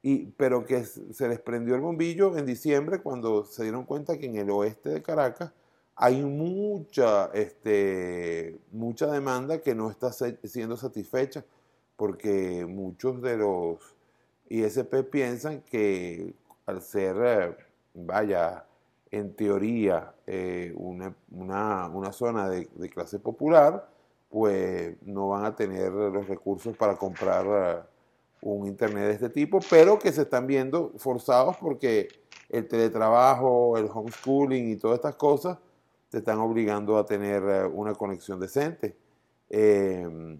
y, 0.00 0.26
pero 0.32 0.64
que 0.64 0.84
se 0.84 1.28
les 1.28 1.40
prendió 1.40 1.74
el 1.74 1.80
bombillo 1.80 2.36
en 2.36 2.46
diciembre 2.46 3.00
cuando 3.02 3.44
se 3.44 3.64
dieron 3.64 3.84
cuenta 3.84 4.18
que 4.18 4.26
en 4.26 4.36
el 4.36 4.50
oeste 4.50 4.90
de 4.90 5.02
Caracas 5.02 5.52
hay 5.96 6.22
mucha, 6.22 7.26
este, 7.34 8.58
mucha 8.72 9.06
demanda 9.10 9.60
que 9.60 9.74
no 9.74 9.90
está 9.90 10.10
siendo 10.12 10.76
satisfecha 10.76 11.44
porque 11.96 12.66
muchos 12.68 13.22
de 13.22 13.36
los 13.36 13.78
ISP 14.48 15.04
piensan 15.04 15.60
que 15.62 16.34
al 16.66 16.82
ser, 16.82 17.16
eh, 17.24 17.56
vaya, 17.94 18.64
en 19.10 19.34
teoría, 19.36 20.12
eh, 20.26 20.72
una, 20.76 21.14
una- 21.30 21.88
una 21.88 22.12
zona 22.12 22.48
de, 22.48 22.68
de 22.74 22.88
clase 22.90 23.18
popular, 23.20 23.88
pues 24.30 24.96
no 25.02 25.28
van 25.28 25.44
a 25.44 25.54
tener 25.54 25.92
los 25.92 26.26
recursos 26.26 26.76
para 26.76 26.96
comprar 26.96 27.46
eh, 27.46 27.82
un 28.42 28.66
internet 28.66 29.04
de 29.06 29.12
este 29.12 29.28
tipo, 29.30 29.60
pero 29.70 29.98
que 29.98 30.10
se 30.12 30.22
están 30.22 30.46
viendo 30.48 30.92
forzados 30.98 31.56
porque 31.58 32.08
el 32.48 32.66
teletrabajo, 32.66 33.76
el 33.78 33.88
homeschooling 33.92 34.70
y 34.72 34.76
todas 34.76 34.96
estas 34.96 35.14
cosas 35.16 35.58
te 36.14 36.18
están 36.18 36.38
obligando 36.38 36.96
a 36.96 37.04
tener 37.04 37.42
eh, 37.42 37.64
una 37.64 37.92
conexión 37.92 38.38
decente. 38.38 38.94
Eh, 39.50 40.38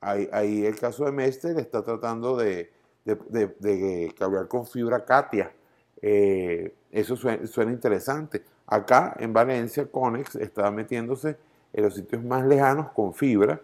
ahí, 0.00 0.64
el 0.64 0.78
caso 0.78 1.04
de 1.04 1.12
Mester 1.12 1.58
está 1.58 1.84
tratando 1.84 2.34
de, 2.34 2.72
de, 3.04 4.14
con 4.48 4.66
fibra 4.66 5.04
Katia. 5.04 5.52
Eh, 6.00 6.74
eso 6.90 7.14
suena, 7.16 7.70
interesante. 7.70 8.42
Acá 8.66 9.14
en 9.18 9.34
Valencia, 9.34 9.84
Conex 9.84 10.36
está 10.36 10.70
metiéndose 10.70 11.36
en 11.74 11.84
los 11.84 11.94
sitios 11.94 12.24
más 12.24 12.46
lejanos 12.46 12.90
con 12.92 13.12
fibra, 13.12 13.60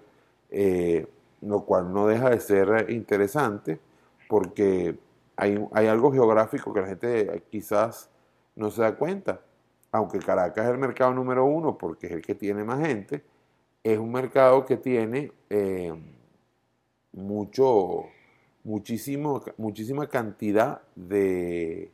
lo 1.40 1.64
cual 1.64 1.94
no 1.94 2.06
deja 2.06 2.28
de 2.28 2.40
ser 2.40 2.90
interesante 2.90 3.80
porque 4.28 4.98
hay, 5.36 5.66
hay 5.72 5.86
algo 5.86 6.12
geográfico 6.12 6.74
que 6.74 6.80
la 6.82 6.88
gente 6.88 7.42
quizás 7.50 8.10
no 8.54 8.70
se 8.70 8.82
da 8.82 8.94
cuenta. 8.96 9.40
Aunque 9.92 10.18
Caracas 10.18 10.64
es 10.66 10.70
el 10.70 10.78
mercado 10.78 11.12
número 11.14 11.44
uno 11.44 11.78
porque 11.78 12.06
es 12.08 12.12
el 12.12 12.22
que 12.22 12.34
tiene 12.34 12.64
más 12.64 12.86
gente, 12.86 13.24
es 13.82 13.98
un 13.98 14.12
mercado 14.12 14.64
que 14.66 14.76
tiene 14.76 15.32
eh, 15.48 15.94
mucho, 17.12 18.04
muchísimo, 18.64 19.42
muchísima 19.56 20.06
cantidad 20.08 20.82
de, 20.94 21.90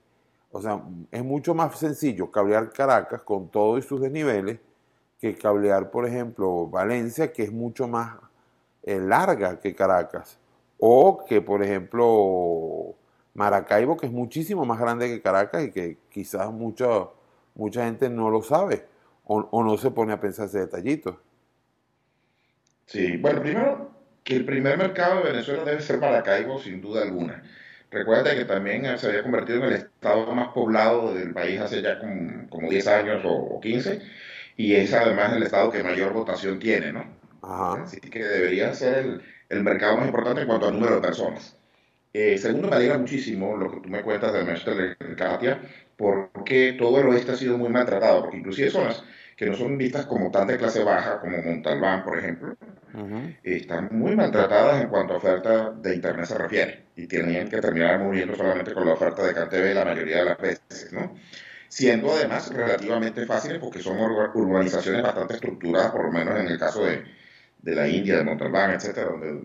o 0.50 0.60
sea, 0.60 0.82
es 1.10 1.24
mucho 1.24 1.54
más 1.54 1.78
sencillo 1.78 2.30
cablear 2.30 2.70
Caracas 2.72 3.22
con 3.22 3.48
todo 3.48 3.78
y 3.78 3.82
sus 3.82 4.00
desniveles 4.00 4.60
que 5.20 5.34
cablear, 5.34 5.90
por 5.90 6.06
ejemplo, 6.06 6.66
Valencia, 6.66 7.32
que 7.32 7.44
es 7.44 7.52
mucho 7.52 7.88
más 7.88 8.16
eh, 8.82 9.00
larga 9.00 9.58
que 9.58 9.74
Caracas, 9.74 10.38
o 10.78 11.24
que, 11.26 11.40
por 11.40 11.62
ejemplo, 11.62 12.94
Maracaibo, 13.34 13.96
que 13.96 14.06
es 14.06 14.12
muchísimo 14.12 14.64
más 14.64 14.78
grande 14.78 15.08
que 15.08 15.22
Caracas 15.22 15.64
y 15.64 15.70
que 15.70 15.98
quizás 16.10 16.52
mucha, 16.52 17.08
mucha 17.54 17.84
gente 17.84 18.08
no 18.10 18.30
lo 18.30 18.42
sabe 18.42 18.86
o, 19.24 19.48
o 19.50 19.64
no 19.64 19.76
se 19.76 19.90
pone 19.90 20.12
a 20.12 20.20
pensar 20.20 20.46
ese 20.46 20.60
detallito. 20.60 21.20
Sí, 22.86 23.16
bueno, 23.16 23.40
primero 23.42 23.90
que 24.22 24.36
el 24.36 24.44
primer 24.44 24.78
mercado 24.78 25.22
de 25.22 25.32
Venezuela 25.32 25.64
debe 25.64 25.80
ser 25.80 25.98
Maracaibo, 25.98 26.58
sin 26.58 26.80
duda 26.80 27.02
alguna. 27.02 27.42
Recuerda 27.90 28.34
que 28.34 28.44
también 28.44 28.98
se 28.98 29.06
había 29.06 29.22
convertido 29.22 29.58
en 29.58 29.64
el 29.64 29.72
estado 29.74 30.34
más 30.34 30.48
poblado 30.48 31.14
del 31.14 31.32
país 31.32 31.60
hace 31.60 31.80
ya 31.80 31.98
como, 31.98 32.48
como 32.48 32.68
10 32.68 32.86
años 32.88 33.24
o, 33.24 33.32
o 33.32 33.60
15, 33.60 34.00
y 34.56 34.74
es 34.74 34.92
además 34.92 35.32
el 35.34 35.42
estado 35.44 35.70
que 35.70 35.82
mayor 35.82 36.12
votación 36.12 36.58
tiene, 36.58 36.92
¿no? 36.92 37.04
Ajá. 37.42 37.82
Así 37.82 38.00
que 38.00 38.24
debería 38.24 38.72
ser 38.74 38.98
el, 38.98 39.22
el 39.48 39.62
mercado 39.62 39.96
más 39.96 40.06
importante 40.06 40.42
en 40.42 40.48
cuanto 40.48 40.66
al 40.66 40.74
número 40.74 40.96
de 40.96 41.00
personas. 41.00 41.56
Eh, 42.12 42.38
segundo, 42.38 42.68
me 42.68 42.76
alegra 42.76 42.98
muchísimo 42.98 43.56
lo 43.56 43.70
que 43.70 43.80
tú 43.80 43.88
me 43.88 44.02
cuentas 44.02 44.32
de 44.32 44.96
Katia, 45.16 45.60
porque 45.96 46.74
todo 46.78 47.00
el 47.00 47.08
oeste 47.08 47.32
ha 47.32 47.36
sido 47.36 47.58
muy 47.58 47.68
maltratado, 47.68 48.22
porque 48.22 48.38
inclusive 48.38 48.70
zonas 48.70 49.02
que 49.36 49.46
no 49.46 49.54
son 49.54 49.76
vistas 49.78 50.06
como 50.06 50.30
tan 50.30 50.46
de 50.46 50.56
clase 50.58 50.84
baja, 50.84 51.20
como 51.20 51.42
Montalbán, 51.42 52.04
por 52.04 52.18
ejemplo, 52.18 52.56
Ujú. 52.94 53.32
están 53.42 53.88
muy 53.90 54.14
maltratadas 54.14 54.82
en 54.82 54.88
cuanto 54.88 55.14
a 55.14 55.16
oferta 55.16 55.70
de 55.72 55.94
Internet 55.94 56.26
se 56.26 56.38
refiere, 56.38 56.84
y 56.96 57.06
tienen 57.06 57.48
que 57.48 57.60
terminar 57.60 57.98
muriendo 57.98 58.36
solamente 58.36 58.72
con 58.72 58.86
la 58.86 58.92
oferta 58.94 59.24
de 59.24 59.34
CanTV 59.34 59.74
la 59.74 59.84
mayoría 59.84 60.18
de 60.18 60.24
las 60.26 60.38
veces, 60.38 60.92
¿no? 60.92 61.14
Siendo 61.68 62.12
además 62.12 62.52
relativamente 62.52 63.26
fáciles 63.26 63.58
porque 63.58 63.80
son 63.80 63.98
ur- 63.98 64.30
urbanizaciones 64.34 65.02
bastante 65.02 65.34
estructuradas, 65.34 65.90
por 65.90 66.04
lo 66.04 66.12
menos 66.12 66.38
en 66.38 66.46
el 66.46 66.58
caso 66.58 66.84
de, 66.84 67.02
de 67.58 67.74
la 67.74 67.88
India, 67.88 68.16
de 68.18 68.24
Montalbán, 68.24 68.70
etcétera, 68.72 69.08
donde 69.10 69.42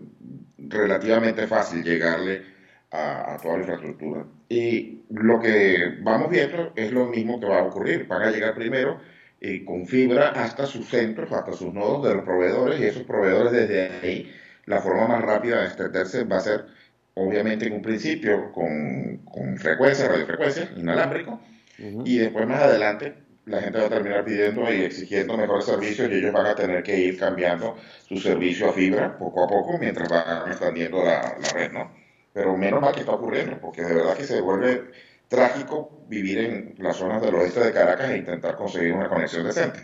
relativamente 0.58 1.46
fácil 1.48 1.82
llegarle 1.82 2.42
a, 2.90 3.34
a 3.34 3.36
toda 3.38 3.54
la 3.54 3.60
infraestructura. 3.60 4.24
Y 4.48 5.02
lo 5.10 5.40
que 5.40 5.98
vamos 6.02 6.30
viendo 6.30 6.72
es 6.76 6.92
lo 6.92 7.06
mismo 7.06 7.38
que 7.40 7.46
va 7.46 7.60
a 7.60 7.64
ocurrir. 7.64 8.06
Van 8.06 8.22
a 8.22 8.30
llegar 8.30 8.54
primero 8.54 8.98
eh, 9.40 9.64
con 9.64 9.86
fibra 9.86 10.28
hasta 10.30 10.66
sus 10.66 10.88
centros, 10.88 11.32
hasta 11.32 11.52
sus 11.52 11.72
nodos 11.72 12.08
de 12.08 12.14
los 12.14 12.24
proveedores, 12.24 12.78
y 12.80 12.84
esos 12.84 13.04
proveedores 13.04 13.52
desde 13.52 13.90
ahí, 14.02 14.32
la 14.66 14.80
forma 14.80 15.06
más 15.08 15.22
rápida 15.22 15.60
de 15.60 15.66
extenderse 15.66 16.24
va 16.24 16.36
a 16.36 16.40
ser, 16.40 16.66
obviamente, 17.14 17.66
en 17.66 17.72
un 17.74 17.82
principio 17.82 18.52
con, 18.52 19.18
con 19.24 19.56
frecuencia, 19.56 20.08
radiofrecuencia, 20.08 20.70
inalámbrico, 20.76 21.40
Ujú. 21.78 22.02
y 22.04 22.18
después 22.18 22.46
más 22.46 22.62
adelante 22.62 23.14
la 23.46 23.62
gente 23.62 23.78
va 23.78 23.86
a 23.86 23.88
terminar 23.88 24.24
pidiendo 24.24 24.70
y 24.72 24.82
exigiendo 24.82 25.36
mejores 25.36 25.64
servicios 25.64 26.10
y 26.10 26.14
ellos 26.14 26.32
van 26.32 26.46
a 26.46 26.54
tener 26.54 26.82
que 26.82 26.98
ir 26.98 27.18
cambiando 27.18 27.76
su 28.06 28.18
servicio 28.18 28.68
a 28.68 28.72
fibra 28.74 29.16
poco 29.18 29.44
a 29.44 29.48
poco 29.48 29.78
mientras 29.78 30.08
van 30.08 30.50
expandiendo 30.50 31.02
la, 31.02 31.36
la 31.40 31.48
red, 31.54 31.72
¿no? 31.72 31.90
Pero 32.32 32.56
menos 32.56 32.80
mal 32.80 32.92
que 32.94 33.00
está 33.00 33.12
ocurriendo, 33.12 33.58
porque 33.60 33.82
de 33.82 33.94
verdad 33.94 34.16
que 34.16 34.24
se 34.24 34.40
vuelve 34.40 34.90
trágico 35.28 36.04
vivir 36.08 36.38
en 36.38 36.74
las 36.78 36.96
zonas 36.96 37.22
del 37.22 37.34
oeste 37.34 37.60
de 37.60 37.72
Caracas 37.72 38.10
e 38.10 38.18
intentar 38.18 38.56
conseguir 38.56 38.92
una 38.92 39.08
conexión 39.08 39.44
decente. 39.44 39.80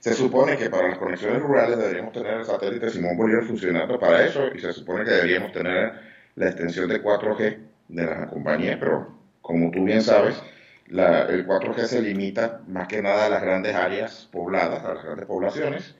Se 0.00 0.14
supone 0.14 0.56
que 0.56 0.70
para 0.70 0.88
las 0.88 0.98
conexiones 0.98 1.42
rurales 1.42 1.78
deberíamos 1.78 2.12
tener 2.12 2.34
el 2.34 2.44
satélite 2.44 2.90
Simón 2.90 3.16
Bolívar 3.16 3.44
funcionando 3.44 3.98
para 3.98 4.24
eso 4.24 4.48
y 4.54 4.58
se 4.60 4.72
supone 4.72 5.04
que 5.04 5.10
deberíamos 5.10 5.52
tener 5.52 5.92
la 6.36 6.46
extensión 6.46 6.88
de 6.88 7.02
4G 7.02 7.58
de 7.88 8.04
la 8.06 8.26
compañía, 8.28 8.78
pero 8.80 9.14
como 9.42 9.70
tú 9.70 9.84
bien 9.84 10.02
sabes, 10.02 10.40
la- 10.86 11.22
el 11.26 11.44
4G 11.46 11.86
se 11.86 12.00
limita 12.02 12.62
más 12.68 12.88
que 12.88 13.02
nada 13.02 13.26
a 13.26 13.28
las 13.28 13.42
grandes 13.42 13.74
áreas 13.74 14.28
pobladas, 14.32 14.84
a 14.84 14.94
las 14.94 15.04
grandes 15.04 15.26
poblaciones, 15.26 15.94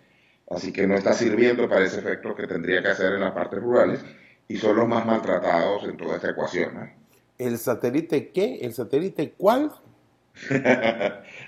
así 0.51 0.73
que 0.73 0.87
no 0.87 0.95
está 0.97 1.13
sirviendo 1.13 1.69
para 1.69 1.85
ese 1.85 1.99
efecto 2.01 2.35
que 2.35 2.47
tendría 2.47 2.83
que 2.83 2.89
hacer 2.89 3.13
en 3.15 3.21
las 3.21 3.33
partes 3.33 3.61
rurales 3.61 4.05
y 4.51 4.57
son 4.57 4.75
los 4.75 4.89
más 4.89 5.07
maltratados 5.07 5.85
en 5.85 5.97
toda 5.97 6.17
esta 6.17 6.31
ecuación. 6.31 6.91
¿El 7.39 7.57
satélite 7.57 8.31
qué? 8.31 8.57
¿El 8.63 8.75
satélite 8.75 9.33
cuál? 9.39 9.71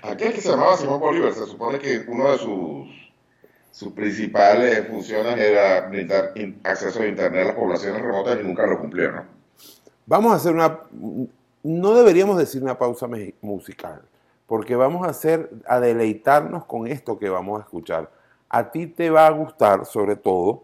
Aquel 0.01 0.33
que 0.33 0.39
se 0.39 0.49
llamaba 0.49 0.77
Simón 0.77 1.01
Bolívar, 1.01 1.33
se 1.33 1.45
supone 1.45 1.79
que 1.79 2.05
uno 2.07 2.31
de 2.31 2.37
sus, 2.37 2.87
sus 3.71 3.91
principales 3.91 4.87
funciones 4.87 5.37
era 5.37 5.81
brindar 5.89 6.31
in- 6.35 6.61
acceso 6.63 7.01
a 7.01 7.05
Internet 7.07 7.43
a 7.43 7.47
las 7.47 7.55
poblaciones 7.55 8.01
remotas 8.01 8.39
y 8.39 8.43
nunca 8.43 8.65
lo 8.65 8.79
cumplió, 8.79 9.11
¿no? 9.11 9.25
Vamos 10.05 10.31
a 10.31 10.35
hacer 10.37 10.53
una... 10.53 10.79
No 11.61 11.93
deberíamos 11.95 12.37
decir 12.37 12.63
una 12.63 12.77
pausa 12.77 13.07
musical, 13.41 14.01
porque 14.47 14.77
vamos 14.77 15.05
a 15.05 15.09
hacer, 15.09 15.49
a 15.67 15.81
deleitarnos 15.81 16.63
con 16.65 16.87
esto 16.87 17.19
que 17.19 17.27
vamos 17.27 17.59
a 17.59 17.63
escuchar. 17.63 18.09
A 18.47 18.71
ti 18.71 18.87
te 18.87 19.09
va 19.09 19.27
a 19.27 19.31
gustar, 19.31 19.85
sobre 19.85 20.15
todo, 20.15 20.63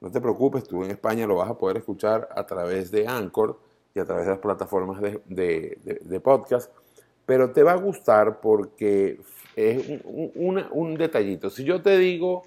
no 0.00 0.10
te 0.10 0.20
preocupes, 0.20 0.64
tú 0.64 0.84
en 0.84 0.90
España 0.92 1.26
lo 1.26 1.36
vas 1.36 1.50
a 1.50 1.58
poder 1.58 1.76
escuchar 1.78 2.28
a 2.34 2.46
través 2.46 2.90
de 2.90 3.06
Anchor 3.06 3.58
y 3.94 4.00
a 4.00 4.04
través 4.04 4.24
de 4.26 4.30
las 4.32 4.38
plataformas 4.40 5.00
de, 5.00 5.20
de- 5.26 5.78
de- 5.84 6.00
de 6.04 6.20
podcast, 6.20 6.72
pero 7.26 7.50
te 7.50 7.62
va 7.62 7.72
a 7.72 7.76
gustar 7.76 8.40
porque 8.40 9.20
es 9.56 10.00
un, 10.04 10.64
un- 10.72 10.94
detallito. 10.96 11.50
Si 11.50 11.64
yo 11.64 11.82
te 11.82 11.98
digo 11.98 12.42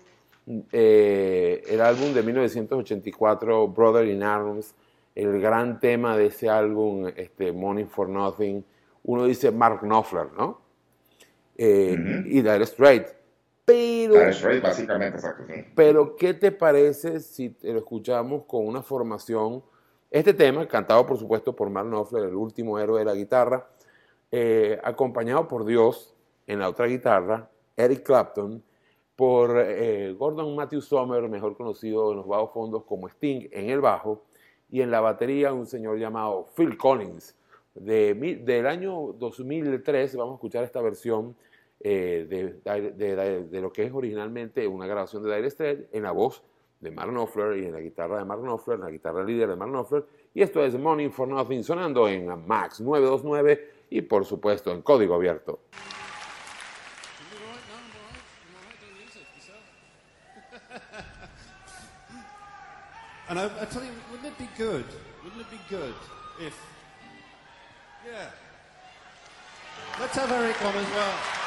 eh, 0.71 1.61
el 1.67 1.81
álbum 1.81 2.13
de 2.13 2.23
1984, 2.23 3.67
Brother 3.67 4.07
in 4.07 4.23
Arms, 4.23 4.73
el 5.13 5.39
gran 5.41 5.79
tema 5.79 6.15
de 6.17 6.27
ese 6.27 6.49
álbum, 6.49 7.07
este, 7.15 7.51
Money 7.51 7.85
for 7.85 8.07
Nothing, 8.09 8.63
uno 9.03 9.25
dice 9.25 9.51
Mark 9.51 9.81
Knopfler, 9.81 10.27
¿no? 10.37 10.61
Eh, 11.57 11.95
Ujú. 11.99 12.27
Y 12.27 12.41
Dire 12.41 12.63
Straight. 12.63 13.07
Pero, 13.65 14.15
básicamente, 14.61 15.17
exacto. 15.17 15.43
sí. 15.47 15.65
pero, 15.75 16.15
¿qué 16.15 16.33
te 16.33 16.51
parece 16.51 17.19
si 17.19 17.49
te 17.51 17.71
lo 17.71 17.79
escuchamos 17.79 18.43
con 18.45 18.65
una 18.65 18.81
formación? 18.81 19.63
Este 20.09 20.33
tema, 20.33 20.67
cantado 20.67 21.05
por 21.05 21.17
supuesto 21.17 21.55
por 21.55 21.69
Mark 21.69 21.87
Knopfler, 21.87 22.25
el 22.25 22.35
último 22.35 22.77
héroe 22.79 22.99
de 22.99 23.05
la 23.05 23.13
guitarra, 23.13 23.69
eh, 24.31 24.79
acompañado 24.83 25.47
por 25.47 25.65
Dios 25.65 26.13
en 26.47 26.59
la 26.59 26.69
otra 26.69 26.87
guitarra, 26.87 27.49
Eric 27.77 28.03
Clapton, 28.03 28.61
por 29.15 29.57
eh, 29.57 30.13
Gordon 30.17 30.55
Matthew 30.55 30.81
Sommer, 30.81 31.29
mejor 31.29 31.55
conocido 31.55 32.11
en 32.11 32.17
los 32.17 32.27
bajos 32.27 32.51
fondos 32.53 32.83
como 32.83 33.07
Sting, 33.07 33.47
en 33.51 33.69
el 33.69 33.79
bajo, 33.79 34.25
y 34.69 34.81
en 34.81 34.89
la 34.89 35.01
batería 35.01 35.53
un 35.53 35.67
señor 35.67 35.99
llamado 35.99 36.47
Phil 36.55 36.77
Collins. 36.77 37.35
De, 37.73 38.13
del 38.43 38.67
año 38.67 39.13
2003 39.13 40.15
vamos 40.15 40.33
a 40.33 40.35
escuchar 40.35 40.63
esta 40.63 40.81
versión 40.81 41.35
eh, 41.83 42.25
de, 42.29 42.53
de- 42.91 43.15
de- 43.15 43.43
de 43.45 43.61
lo 43.61 43.71
que 43.71 43.83
es 43.85 43.93
originalmente 43.93 44.67
una 44.67 44.85
grabación 44.87 45.23
de 45.23 45.35
Dire 45.35 45.49
Straits 45.49 45.83
en 45.91 46.03
la 46.03 46.11
voz 46.11 46.43
de 46.79 46.91
Mark 46.91 47.09
Knopfler 47.11 47.57
y 47.57 47.65
en 47.65 47.73
la 47.73 47.79
guitarra 47.79 48.17
de 48.19 48.25
Mark 48.25 48.41
Knopfler, 48.41 48.75
en 48.77 48.85
la 48.85 48.91
guitarra 48.91 49.23
líder 49.23 49.49
de 49.49 49.55
Mark 49.55 49.71
Knopfler. 49.71 50.03
Y 50.33 50.41
esto 50.41 50.63
es 50.63 50.77
Money 50.77 51.09
for 51.09 51.27
Nothing 51.27 51.63
sonando 51.63 52.07
en 52.07 52.25
Max 52.47 52.81
929 52.81 53.69
y 53.89 54.01
por 54.01 54.25
supuesto 54.25 54.71
en 54.71 54.81
código 54.81 55.15
abierto. 55.15 55.59
And 63.29 63.39
I, 63.39 63.45
I 63.45 63.65
tell 63.65 63.83
you, 63.83 63.91
wouldn't 64.11 64.27
it 64.27 64.37
be 64.37 64.49
good? 64.57 64.85
Wouldn't 65.23 65.41
it 65.41 65.49
be 65.51 65.59
good 65.69 65.93
if, 66.39 66.53
yeah. 68.05 68.29
Let's 69.99 70.15
have 70.15 70.31
Eric 70.31 70.61
on 70.65 70.75
as 70.75 70.89
well. 70.91 71.40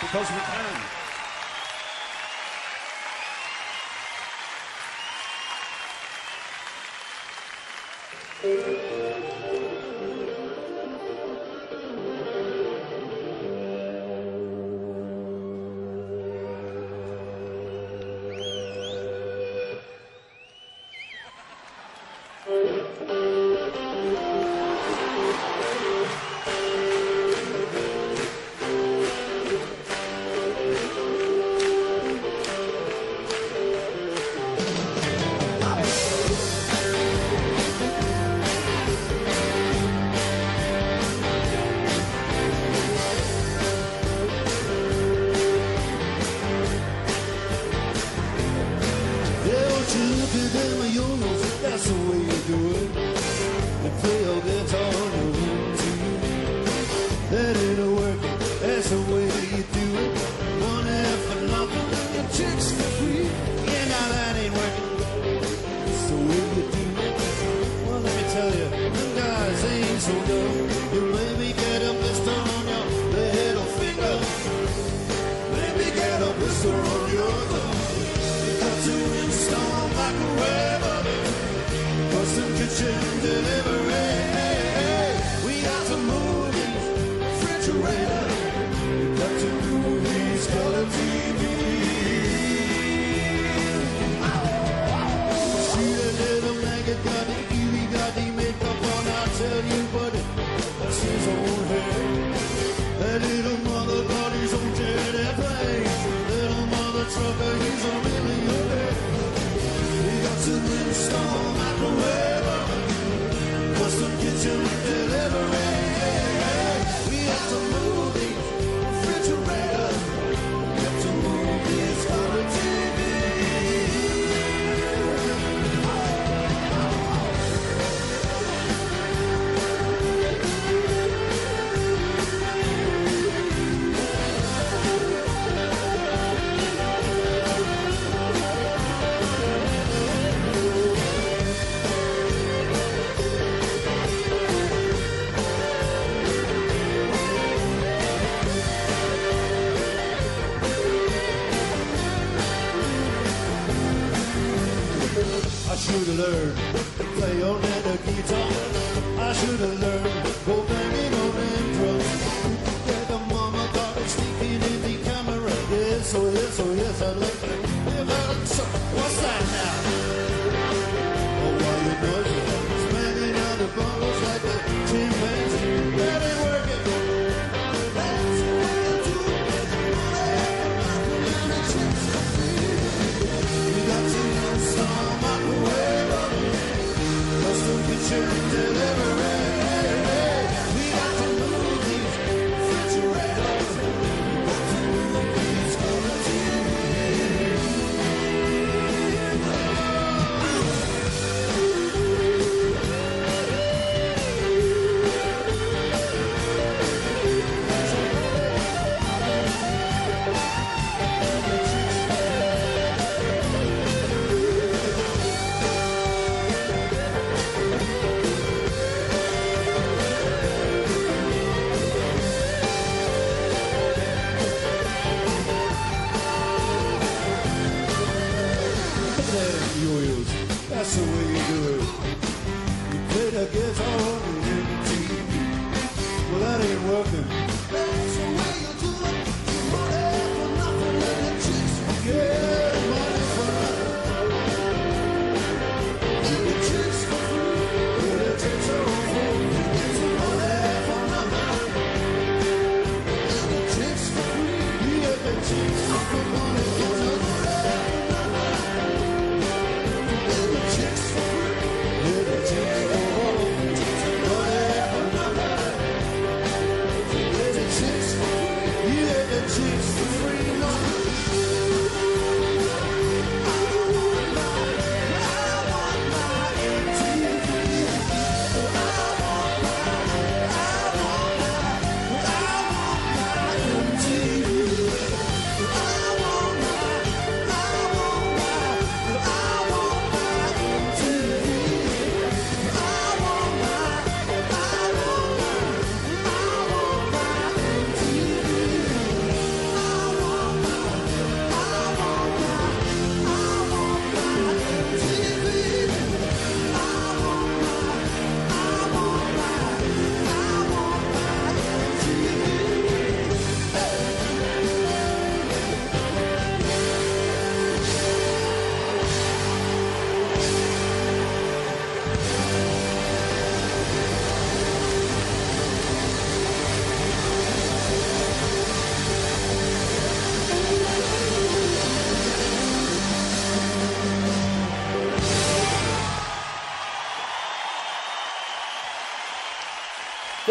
Because 0.00 0.30
we 0.30 0.38
can. 0.38 0.96
Yeah, 8.44 8.85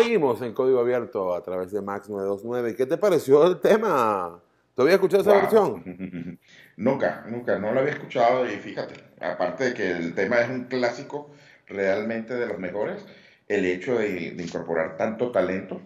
Seguimos 0.06 0.40
en 0.44 0.54
código 0.54 0.80
abierto 0.80 1.34
a 1.34 1.42
través 1.42 1.72
de 1.72 1.82
Max 1.82 2.08
929. 2.10 2.76
¿Qué 2.76 2.86
te 2.86 2.96
pareció 2.96 3.44
el 3.48 3.60
tema? 3.60 4.40
¿Tú 4.76 4.84
habías 4.84 4.98
escuchado 4.98 5.24
esa 5.24 5.32
Wow. 5.32 5.42
versión? 5.42 6.40
Nunca, 6.78 7.26
nunca, 7.28 7.58
no 7.58 7.72
lo 7.72 7.80
había 7.80 7.94
escuchado 7.94 8.46
y 8.46 8.52
fíjate, 8.52 8.94
aparte 9.20 9.64
de 9.64 9.74
que 9.74 9.90
el 9.90 10.14
tema 10.14 10.42
es 10.42 10.50
un 10.52 10.66
clásico 10.66 11.32
realmente 11.66 12.36
de 12.36 12.46
los 12.46 12.60
mejores, 12.60 13.04
el 13.48 13.66
hecho 13.66 13.98
de, 13.98 14.32
de 14.32 14.44
incorporar 14.44 14.96
tanto 14.96 15.32
talento 15.32 15.82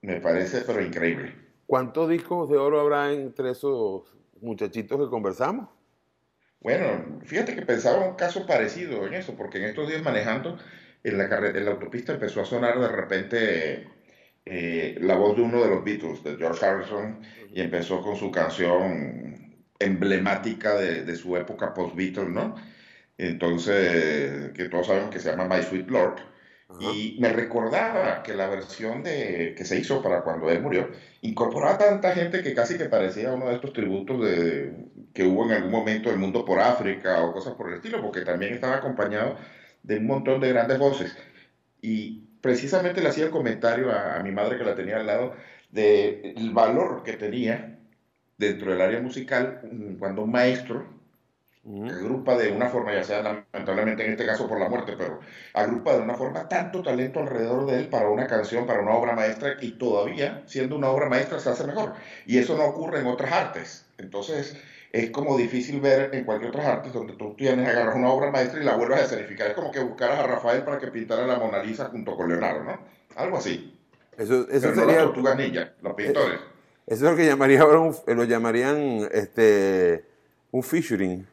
me 0.00 0.22
parece 0.22 0.62
pero 0.66 0.80
increíble. 0.80 1.34
¿Cuántos 1.66 2.08
discos 2.08 2.48
de 2.48 2.56
oro 2.56 2.80
habrá 2.80 3.12
entre 3.12 3.50
esos 3.50 4.16
muchachitos 4.40 4.98
que 4.98 5.10
conversamos? 5.10 5.68
Bueno, 6.60 7.20
fíjate 7.24 7.54
que 7.54 7.60
pensaba 7.60 8.08
un 8.08 8.14
caso 8.14 8.46
parecido 8.46 9.06
en 9.06 9.12
eso, 9.12 9.34
porque 9.36 9.58
en 9.58 9.64
estos 9.64 9.86
días 9.86 10.02
manejando 10.02 10.56
en 11.04 11.18
la 11.18 11.28
carretera, 11.28 11.58
en 11.60 11.64
la 11.66 11.72
autopista 11.72 12.14
empezó 12.14 12.40
a 12.40 12.46
sonar 12.46 12.80
de 12.80 12.88
repente 12.88 13.88
eh, 14.44 14.98
la 15.00 15.16
voz 15.16 15.36
de 15.36 15.42
uno 15.42 15.62
de 15.62 15.68
los 15.68 15.84
Beatles, 15.84 16.24
de 16.24 16.36
George 16.36 16.64
Harrison, 16.64 17.20
y 17.52 17.60
empezó 17.60 18.02
con 18.02 18.16
su 18.16 18.30
canción 18.30 19.54
emblemática 19.78 20.74
de, 20.74 21.04
de 21.04 21.16
su 21.16 21.36
época 21.36 21.74
post-Beatles, 21.74 22.28
¿no? 22.28 22.54
Entonces, 23.18 24.52
que 24.52 24.68
todos 24.68 24.86
saben 24.88 25.10
que 25.10 25.20
se 25.20 25.30
llama 25.30 25.46
My 25.46 25.62
Sweet 25.62 25.88
Lord. 25.88 26.16
Y 26.80 27.18
me 27.20 27.28
recordaba 27.28 28.22
que 28.24 28.34
la 28.34 28.48
versión 28.48 29.04
de, 29.04 29.54
que 29.56 29.64
se 29.64 29.78
hizo 29.78 30.02
para 30.02 30.22
cuando 30.22 30.50
él 30.50 30.60
murió 30.60 30.90
incorporaba 31.20 31.78
tanta 31.78 32.12
gente 32.12 32.42
que 32.42 32.52
casi 32.52 32.76
que 32.76 32.86
parecía 32.86 33.32
uno 33.32 33.48
de 33.48 33.54
estos 33.54 33.72
tributos 33.72 34.20
de, 34.20 34.74
que 35.12 35.22
hubo 35.22 35.44
en 35.44 35.52
algún 35.52 35.70
momento 35.70 36.10
del 36.10 36.18
mundo 36.18 36.44
por 36.44 36.58
África 36.58 37.22
o 37.22 37.32
cosas 37.32 37.54
por 37.54 37.68
el 37.68 37.74
estilo, 37.74 38.02
porque 38.02 38.22
también 38.22 38.54
estaba 38.54 38.76
acompañado 38.76 39.36
de 39.84 39.98
un 39.98 40.06
montón 40.06 40.40
de 40.40 40.48
grandes 40.48 40.78
voces. 40.78 41.16
Y 41.80 42.22
precisamente 42.40 43.00
le 43.00 43.10
hacía 43.10 43.26
el 43.26 43.30
comentario 43.30 43.92
a, 43.92 44.16
a 44.16 44.22
mi 44.22 44.32
madre 44.32 44.58
que 44.58 44.64
la 44.64 44.74
tenía 44.74 44.96
al 44.96 45.06
lado 45.06 45.34
del 45.70 46.50
valor 46.52 47.02
que 47.04 47.14
tenía 47.14 47.78
dentro 48.38 48.72
del 48.72 48.80
área 48.80 49.00
musical 49.00 49.60
mm, 49.70 49.94
cuando 49.96 50.22
un 50.22 50.32
maestro 50.32 50.94
agrupa 51.66 52.36
de 52.36 52.52
una 52.52 52.68
forma, 52.68 52.92
ya 52.92 53.04
sea 53.04 53.22
lamentablemente 53.22 54.04
en 54.04 54.12
este 54.12 54.26
caso 54.26 54.46
por 54.46 54.60
la 54.60 54.68
muerte, 54.68 54.96
pero 54.98 55.20
agrupa 55.54 55.94
de 55.94 56.02
una 56.02 56.14
forma 56.14 56.46
tanto 56.46 56.82
talento 56.82 57.20
alrededor 57.20 57.66
de 57.66 57.78
él 57.78 57.88
para 57.88 58.10
una 58.10 58.26
canción, 58.26 58.66
para 58.66 58.82
una 58.82 58.92
obra 58.92 59.14
maestra 59.14 59.56
y 59.60 59.72
todavía 59.72 60.42
siendo 60.46 60.76
una 60.76 60.90
obra 60.90 61.08
maestra 61.08 61.38
se 61.40 61.48
hace 61.48 61.64
mejor. 61.64 61.94
Y 62.26 62.38
eso 62.38 62.56
no 62.56 62.64
ocurre 62.64 63.00
en 63.00 63.06
otras 63.06 63.32
artes. 63.32 63.86
Entonces 63.96 64.56
es 64.96 65.10
como 65.10 65.36
difícil 65.36 65.80
ver 65.80 66.14
en 66.14 66.24
cualquier 66.24 66.50
otras 66.50 66.66
artes 66.66 66.92
donde 66.92 67.14
tú 67.14 67.34
tienes, 67.34 67.68
agarras 67.68 67.96
una 67.96 68.10
obra 68.10 68.30
maestra 68.30 68.60
y 68.60 68.64
la 68.64 68.76
vuelves 68.76 69.00
a 69.00 69.04
escenificar. 69.04 69.48
Es 69.48 69.54
como 69.54 69.72
que 69.72 69.80
buscaras 69.80 70.20
a 70.20 70.26
Rafael 70.28 70.62
para 70.62 70.78
que 70.78 70.86
pintara 70.88 71.26
la 71.26 71.36
Mona 71.38 71.62
Lisa 71.62 71.86
junto 71.86 72.16
con 72.16 72.28
Leonardo, 72.28 72.62
¿no? 72.62 72.78
Algo 73.16 73.38
así. 73.38 73.76
Eso, 74.16 74.48
eso 74.48 74.68
Pero 74.68 74.74
no 74.74 74.80
sería... 74.82 74.94
las 74.96 75.04
tortugas 75.06 75.36
ninja, 75.36 75.72
los 75.82 75.94
pintores. 75.94 76.38
Eso 76.86 77.04
es 77.06 77.10
lo 77.10 77.16
que 77.16 77.26
llamaría 77.26 77.60
ahora 77.62 77.80
un- 77.80 77.96
lo 78.06 78.22
llamarían 78.24 79.08
este, 79.10 80.04
un 80.52 80.62
featuring. 80.62 81.26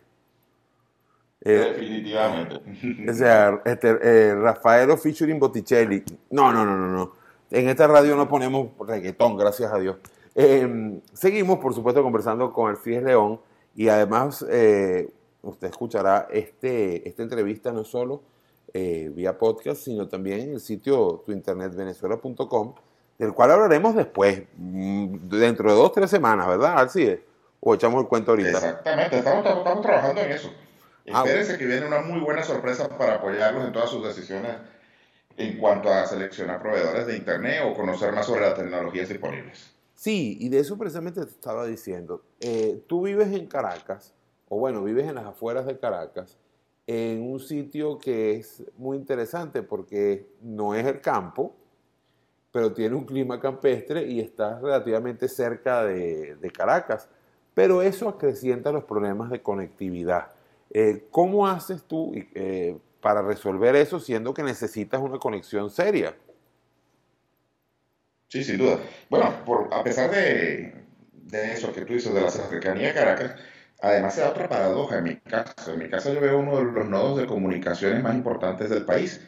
Eh, 1.43 1.51
Definitivamente. 1.51 3.09
o 3.09 3.13
sea, 3.13 3.61
este, 3.65 3.97
eh, 4.01 4.33
Rafaelo 4.35 4.97
featuring 4.97 5.39
Botticelli. 5.39 6.03
No, 6.31 6.51
no, 6.51 6.65
no, 6.65 6.75
no, 6.77 6.87
no. 6.87 7.11
En 7.51 7.69
esta 7.69 7.85
radio 7.85 8.15
no 8.15 8.27
ponemos 8.27 8.69
reggaetón, 8.87 9.37
gracias 9.37 9.71
a 9.71 9.77
Dios. 9.77 9.97
Eh, 10.33 10.99
seguimos, 11.13 11.59
por 11.59 11.73
supuesto, 11.75 12.01
conversando 12.01 12.51
con 12.53 12.69
Alcides 12.69 13.03
León 13.03 13.39
y 13.75 13.87
además 13.89 14.45
eh, 14.49 15.09
usted 15.41 15.67
escuchará 15.69 16.27
este, 16.31 17.07
esta 17.07 17.23
entrevista 17.23 17.71
no 17.71 17.83
solo 17.83 18.21
eh, 18.73 19.09
vía 19.13 19.37
podcast, 19.37 19.81
sino 19.83 20.07
también 20.07 20.41
en 20.41 20.53
el 20.53 20.59
sitio 20.59 21.23
tuinternetvenezuela.com, 21.25 22.73
del 23.17 23.33
cual 23.33 23.51
hablaremos 23.51 23.95
después, 23.95 24.43
mm, 24.55 25.29
dentro 25.29 25.69
de 25.71 25.75
dos, 25.77 25.91
tres 25.91 26.09
semanas, 26.09 26.47
¿verdad, 26.47 26.77
Alcide? 26.77 27.23
O 27.59 27.75
echamos 27.75 28.01
el 28.01 28.07
cuento 28.07 28.31
ahorita. 28.31 28.49
Exactamente, 28.49 29.17
estamos, 29.19 29.45
estamos- 29.45 29.81
trabajando 29.81 30.21
en 30.21 30.31
eso. 30.31 30.51
Ah, 31.11 31.23
Espérense 31.25 31.57
que 31.57 31.65
viene 31.65 31.85
una 31.87 32.01
muy 32.01 32.19
buena 32.19 32.43
sorpresa 32.43 32.87
para 32.97 33.15
apoyarlos 33.15 33.65
en 33.65 33.73
todas 33.73 33.89
sus 33.89 34.05
decisiones 34.05 34.55
en 35.37 35.57
cuanto 35.57 35.91
a 35.91 36.05
seleccionar 36.05 36.61
proveedores 36.61 37.07
de 37.07 37.17
Internet 37.17 37.61
o 37.65 37.73
conocer 37.73 38.13
más 38.13 38.25
sobre 38.25 38.41
las 38.41 38.55
tecnologías 38.55 39.09
disponibles. 39.09 39.73
Sí, 40.01 40.35
y 40.39 40.49
de 40.49 40.57
eso 40.57 40.79
precisamente 40.79 41.23
te 41.23 41.29
estaba 41.29 41.67
diciendo. 41.67 42.23
Eh, 42.39 42.83
tú 42.87 43.03
vives 43.03 43.31
en 43.33 43.45
Caracas, 43.45 44.15
o 44.49 44.57
bueno, 44.57 44.83
vives 44.83 45.07
en 45.07 45.13
las 45.13 45.27
afueras 45.27 45.67
de 45.67 45.77
Caracas, 45.77 46.39
en 46.87 47.21
un 47.21 47.39
sitio 47.39 47.99
que 47.99 48.37
es 48.37 48.63
muy 48.77 48.97
interesante 48.97 49.61
porque 49.61 50.25
no 50.41 50.73
es 50.73 50.87
el 50.87 51.01
campo, 51.01 51.55
pero 52.51 52.73
tiene 52.73 52.95
un 52.95 53.05
clima 53.05 53.39
campestre 53.39 54.03
y 54.07 54.19
está 54.19 54.59
relativamente 54.59 55.27
cerca 55.27 55.83
de, 55.83 56.35
de 56.35 56.49
Caracas. 56.49 57.07
Pero 57.53 57.83
eso 57.83 58.09
acrecienta 58.09 58.71
los 58.71 58.85
problemas 58.85 59.29
de 59.29 59.43
conectividad. 59.43 60.31
Eh, 60.71 61.05
¿Cómo 61.11 61.47
haces 61.47 61.83
tú 61.83 62.11
eh, 62.15 62.75
para 63.01 63.21
resolver 63.21 63.75
eso 63.75 63.99
siendo 63.99 64.33
que 64.33 64.41
necesitas 64.41 64.99
una 64.99 65.19
conexión 65.19 65.69
seria? 65.69 66.15
Sí, 68.31 68.43
sin 68.43 68.57
duda. 68.57 68.79
Bueno, 69.09 69.43
por, 69.45 69.67
a 69.73 69.83
pesar 69.83 70.09
de, 70.09 70.73
de 71.11 71.51
eso 71.53 71.73
que 71.73 71.81
tú 71.85 71.93
dices, 71.93 72.13
de 72.13 72.21
la 72.21 72.31
cercanía 72.31 72.87
de 72.87 72.93
Caracas, 72.93 73.35
además 73.81 74.15
se 74.15 74.21
da 74.21 74.29
otra 74.29 74.47
paradoja 74.47 74.99
en 74.99 75.03
mi 75.03 75.15
casa. 75.17 75.73
En 75.73 75.79
mi 75.79 75.89
casa 75.89 76.13
yo 76.13 76.21
veo 76.21 76.39
uno 76.39 76.57
de 76.57 76.63
los 76.71 76.87
nodos 76.87 77.19
de 77.19 77.25
comunicaciones 77.27 78.01
más 78.01 78.15
importantes 78.15 78.69
del 78.69 78.85
país, 78.85 79.21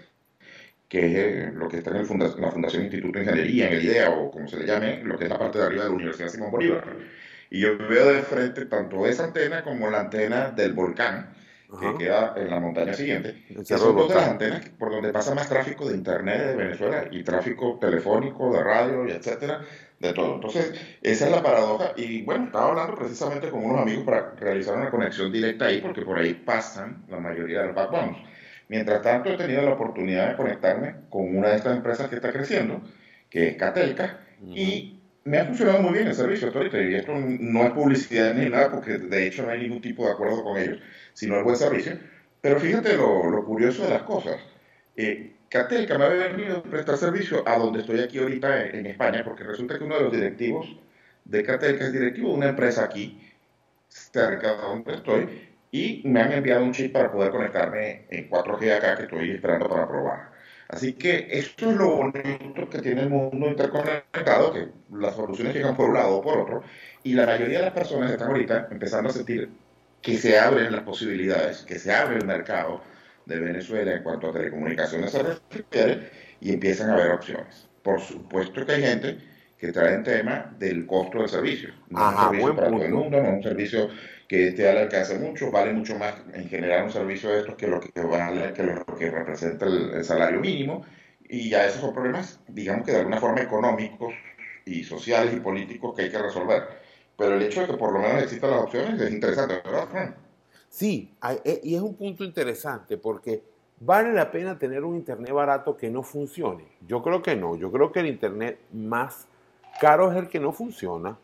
que 0.89 1.07
es 1.07 1.15
eh, 1.15 1.51
lo 1.53 1.69
que 1.69 1.77
está 1.79 1.91
en 1.91 1.97
el 1.97 2.05
funda- 2.07 2.35
la 2.39 2.51
Fundación 2.51 2.83
Instituto 2.83 3.19
de 3.19 3.25
Ingeniería, 3.25 3.67
en 3.69 3.73
el 3.75 3.83
IDEA, 3.85 4.11
o 4.11 4.31
como 4.31 4.47
se 4.47 4.57
le 4.57 4.65
llame, 4.67 5.03
lo 5.03 5.17
que 5.17 5.25
es 5.25 5.31
la 5.31 5.39
parte 5.39 5.59
de 5.59 5.65
arriba 5.65 5.83
de 5.85 5.89
la 5.89 5.95
Universidad 5.95 6.29
Simón 6.29 6.51
Bolívar. 6.51 6.85
Y 7.49 7.61
yo 7.61 7.77
veo 7.77 8.13
de 8.13 8.21
frente 8.23 8.65
tanto 8.67 9.07
esa 9.07 9.25
antena 9.25 9.63
como 9.63 9.89
la 9.89 10.01
antena 10.01 10.51
del 10.51 10.73
volcán, 10.73 11.33
que 11.79 12.05
queda 12.05 12.33
en 12.37 12.49
la 12.49 12.59
montaña 12.59 12.93
siguiente, 12.93 13.43
que 13.47 13.77
son 13.77 13.95
dos 13.95 14.09
de 14.09 14.15
las 14.15 14.27
antenas 14.27 14.69
por 14.77 14.91
donde 14.91 15.11
pasa 15.11 15.33
más 15.33 15.49
tráfico 15.49 15.87
de 15.87 15.95
internet 15.95 16.47
de 16.47 16.55
Venezuela 16.55 17.05
y 17.11 17.23
tráfico 17.23 17.77
telefónico, 17.79 18.53
de 18.53 18.63
radio 18.63 19.07
y 19.07 19.11
etcétera, 19.11 19.61
de 19.99 20.13
todo. 20.13 20.35
Entonces, 20.35 20.73
esa 21.01 21.25
es 21.25 21.31
la 21.31 21.41
paradoja. 21.41 21.93
Y 21.95 22.21
bueno, 22.23 22.45
estaba 22.45 22.69
hablando 22.69 22.95
precisamente 22.95 23.49
con 23.49 23.63
unos 23.63 23.81
amigos 23.81 24.03
para 24.03 24.31
realizar 24.35 24.75
una 24.77 24.89
conexión 24.91 25.31
directa 25.31 25.65
ahí, 25.65 25.81
porque 25.81 26.01
por 26.01 26.17
ahí 26.17 26.33
pasan 26.33 27.05
la 27.09 27.19
mayoría 27.19 27.61
de 27.61 27.67
los 27.67 27.75
backbones. 27.75 28.17
Mientras 28.67 29.01
tanto, 29.01 29.29
he 29.29 29.37
tenido 29.37 29.61
la 29.61 29.73
oportunidad 29.73 30.29
de 30.29 30.35
conectarme 30.35 30.95
con 31.09 31.35
una 31.35 31.49
de 31.49 31.55
estas 31.55 31.75
empresas 31.75 32.09
que 32.09 32.15
está 32.15 32.31
creciendo, 32.31 32.81
que 33.29 33.49
es 33.49 33.55
Catelca, 33.55 34.19
y 34.45 34.99
me 35.25 35.39
ha 35.39 35.45
funcionado 35.45 35.81
muy 35.81 35.93
bien 35.93 36.07
el 36.07 36.15
servicio. 36.15 36.51
Y 36.51 36.95
esto 36.95 37.13
no 37.15 37.63
es 37.63 37.71
publicidad 37.71 38.33
ni 38.33 38.49
nada, 38.49 38.71
porque 38.71 38.97
de 38.97 39.27
hecho 39.27 39.43
no 39.43 39.51
hay 39.51 39.61
ningún 39.61 39.81
tipo 39.81 40.05
de 40.05 40.11
acuerdo 40.11 40.43
con 40.43 40.57
ellos, 40.57 40.79
sino 41.13 41.37
el 41.37 41.43
buen 41.43 41.55
servicio. 41.55 41.97
Pero 42.41 42.59
fíjate 42.59 42.97
lo, 42.97 43.29
lo 43.29 43.45
curioso 43.45 43.83
de 43.83 43.89
las 43.89 44.03
cosas. 44.03 44.37
Eh, 44.95 45.33
Catelca 45.49 45.97
me 45.97 46.05
había 46.05 46.27
venido 46.29 46.57
a 46.57 46.63
prestar 46.63 46.97
servicio 46.97 47.47
a 47.47 47.57
donde 47.57 47.81
estoy 47.81 47.99
aquí 47.99 48.19
ahorita 48.19 48.65
en, 48.65 48.75
en 48.77 48.85
España, 48.87 49.23
porque 49.23 49.43
resulta 49.43 49.77
que 49.77 49.83
uno 49.83 49.95
de 49.97 50.03
los 50.03 50.11
directivos 50.11 50.75
de 51.25 51.43
Catelca 51.43 51.85
es 51.85 51.93
directivo 51.93 52.29
de 52.29 52.35
una 52.35 52.49
empresa 52.49 52.83
aquí, 52.83 53.21
cerca 53.87 54.55
de 54.55 54.61
donde 54.61 54.93
estoy, 54.95 55.49
y 55.71 56.01
me 56.05 56.21
han 56.21 56.31
enviado 56.31 56.63
un 56.63 56.71
chip 56.71 56.91
para 56.91 57.11
poder 57.11 57.31
conectarme 57.31 58.05
en 58.09 58.29
4G 58.29 58.77
acá, 58.77 58.95
que 58.95 59.03
estoy 59.03 59.31
esperando 59.31 59.69
para 59.69 59.87
probar. 59.87 60.31
Así 60.67 60.93
que 60.93 61.27
esto 61.29 61.69
es 61.69 61.75
lo 61.77 61.97
bonito 61.97 62.69
que 62.69 62.79
tiene 62.79 63.01
el 63.01 63.09
mundo 63.09 63.47
interconectado, 63.47 64.53
que 64.53 64.69
las 64.91 65.15
soluciones 65.15 65.53
llegan 65.53 65.75
por 65.75 65.89
un 65.89 65.95
lado 65.95 66.15
o 66.15 66.21
por 66.21 66.39
otro, 66.39 66.63
y 67.03 67.13
la 67.13 67.25
mayoría 67.25 67.59
de 67.59 67.65
las 67.65 67.73
personas 67.73 68.11
están 68.11 68.29
ahorita 68.29 68.69
empezando 68.71 69.09
a 69.09 69.13
sentir 69.13 69.49
que 70.03 70.17
se 70.17 70.37
abren 70.37 70.71
las 70.71 70.83
posibilidades, 70.83 71.63
que 71.63 71.79
se 71.79 71.91
abre 71.91 72.17
el 72.17 72.25
mercado 72.25 72.81
de 73.25 73.39
Venezuela 73.39 73.93
en 73.93 74.03
cuanto 74.03 74.29
a 74.29 74.33
telecomunicaciones 74.33 75.11
se 75.11 75.23
refiere, 75.23 76.11
y 76.41 76.51
empiezan 76.51 76.89
a 76.89 76.95
haber 76.95 77.11
opciones. 77.11 77.69
Por 77.81 78.01
supuesto 78.01 78.65
que 78.65 78.73
hay 78.73 78.81
gente 78.81 79.17
que 79.57 79.71
trae 79.71 79.95
el 79.95 80.03
tema 80.03 80.53
del 80.59 80.85
costo 80.85 81.19
del 81.19 81.29
servicio. 81.29 81.69
No 81.89 82.09
es 82.09 82.15
un 82.15 82.21
servicio 82.21 82.55
para 82.55 82.69
todo 82.69 82.83
el 82.83 82.91
mundo, 82.91 83.21
no 83.21 83.29
es 83.29 83.33
un 83.35 83.43
servicio 83.43 83.89
que 84.27 84.49
esté 84.49 84.67
al 84.67 84.77
alcance 84.77 85.17
mucho, 85.17 85.49
vale 85.51 85.71
mucho 85.71 85.97
más 85.97 86.15
en 86.33 86.49
general 86.49 86.83
un 86.83 86.91
servicio 86.91 87.29
de 87.29 87.39
estos 87.39 87.55
que 87.55 87.67
lo 87.67 87.79
que 87.79 88.01
vale, 88.01 88.51
que 88.51 88.63
lo 88.63 88.85
que 88.85 89.09
representa 89.09 89.65
el, 89.65 89.93
el 89.93 90.03
salario 90.03 90.41
mínimo, 90.41 90.85
y 91.29 91.49
ya 91.49 91.65
esos 91.65 91.79
son 91.79 91.93
problemas, 91.93 92.41
digamos 92.49 92.85
que 92.85 92.91
de 92.91 92.99
alguna 92.99 93.21
forma 93.21 93.41
económicos 93.41 94.13
y 94.65 94.83
sociales 94.83 95.33
y 95.33 95.39
políticos 95.39 95.95
que 95.95 96.03
hay 96.03 96.11
que 96.11 96.21
resolver. 96.21 96.82
Pero 97.17 97.35
el 97.35 97.43
hecho 97.43 97.61
de 97.61 97.67
que 97.67 97.73
por 97.73 97.93
lo 97.93 97.99
menos 97.99 98.23
existan 98.23 98.51
las 98.51 98.61
opciones 98.63 98.99
es 98.99 99.11
interesante, 99.11 99.61
¿verdad, 99.63 99.87
Fran? 99.89 100.15
Sí, 100.69 101.13
eh, 101.43 101.61
y 101.63 101.75
es 101.75 101.81
un 101.81 101.95
punto 101.95 102.23
interesante 102.23 102.97
porque 102.97 103.43
vale 103.79 104.11
la 104.13 104.31
pena 104.31 104.57
tener 104.57 104.83
un 104.83 104.95
internet 104.95 105.31
barato 105.31 105.77
que 105.77 105.89
no 105.91 106.01
funcione. 106.01 106.65
Yo 106.87 107.03
creo 107.03 107.21
que 107.21 107.35
no. 107.35 107.55
Yo 107.55 107.71
creo 107.71 107.91
que 107.91 107.99
el 107.99 108.07
internet 108.07 108.59
más 108.71 109.27
caro 109.79 110.11
es 110.11 110.17
el 110.17 110.29
que 110.29 110.39
no 110.39 110.51
funciona, 110.51 111.17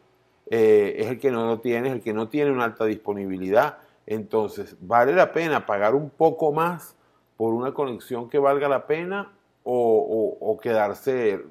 eh, 0.52 0.96
es 1.00 1.08
el 1.08 1.20
que 1.20 1.32
no 1.32 1.48
lo 1.48 1.60
tiene, 1.60 1.88
es 1.90 1.96
el 1.96 2.02
que 2.02 2.14
no 2.14 2.28
tiene 2.30 2.52
una 2.52 2.66
alta 2.66 2.86
disponibilidad. 2.86 3.80
Entonces, 4.06 4.76
¿vale 4.82 5.14
la 5.14 5.32
pena 5.32 5.66
pagar 5.66 5.96
un 5.96 6.10
poco 6.12 6.52
más 6.52 6.96
por 7.38 7.54
una 7.54 7.74
conexión 7.74 8.30
que 8.30 8.38
valga 8.38 8.68
la 8.68 8.86
pena 8.86 9.32
o- 9.64 10.38
o 10.40 10.58
quedarse, 10.60 11.44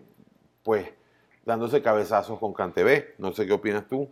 pues, 0.62 0.88
dándose 1.44 1.82
cabezazos 1.82 2.38
con 2.38 2.52
CanTV? 2.52 3.14
No 3.18 3.32
sé 3.32 3.46
qué 3.46 3.52
opinas 3.52 3.86
tú. 3.88 4.08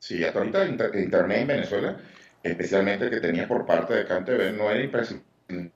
Sí, 0.00 0.24
hasta 0.24 0.38
ahorita 0.40 0.66
inter- 0.66 0.96
Internet 0.96 1.38
en 1.42 1.46
Venezuela, 1.46 2.00
especialmente 2.42 3.04
el 3.04 3.10
que 3.10 3.20
tenía 3.20 3.46
por 3.46 3.64
parte 3.66 3.94
de 3.94 4.06
CanTV, 4.06 4.52
no 4.56 4.70
era 4.70 4.82
imprescindible. 4.82 5.72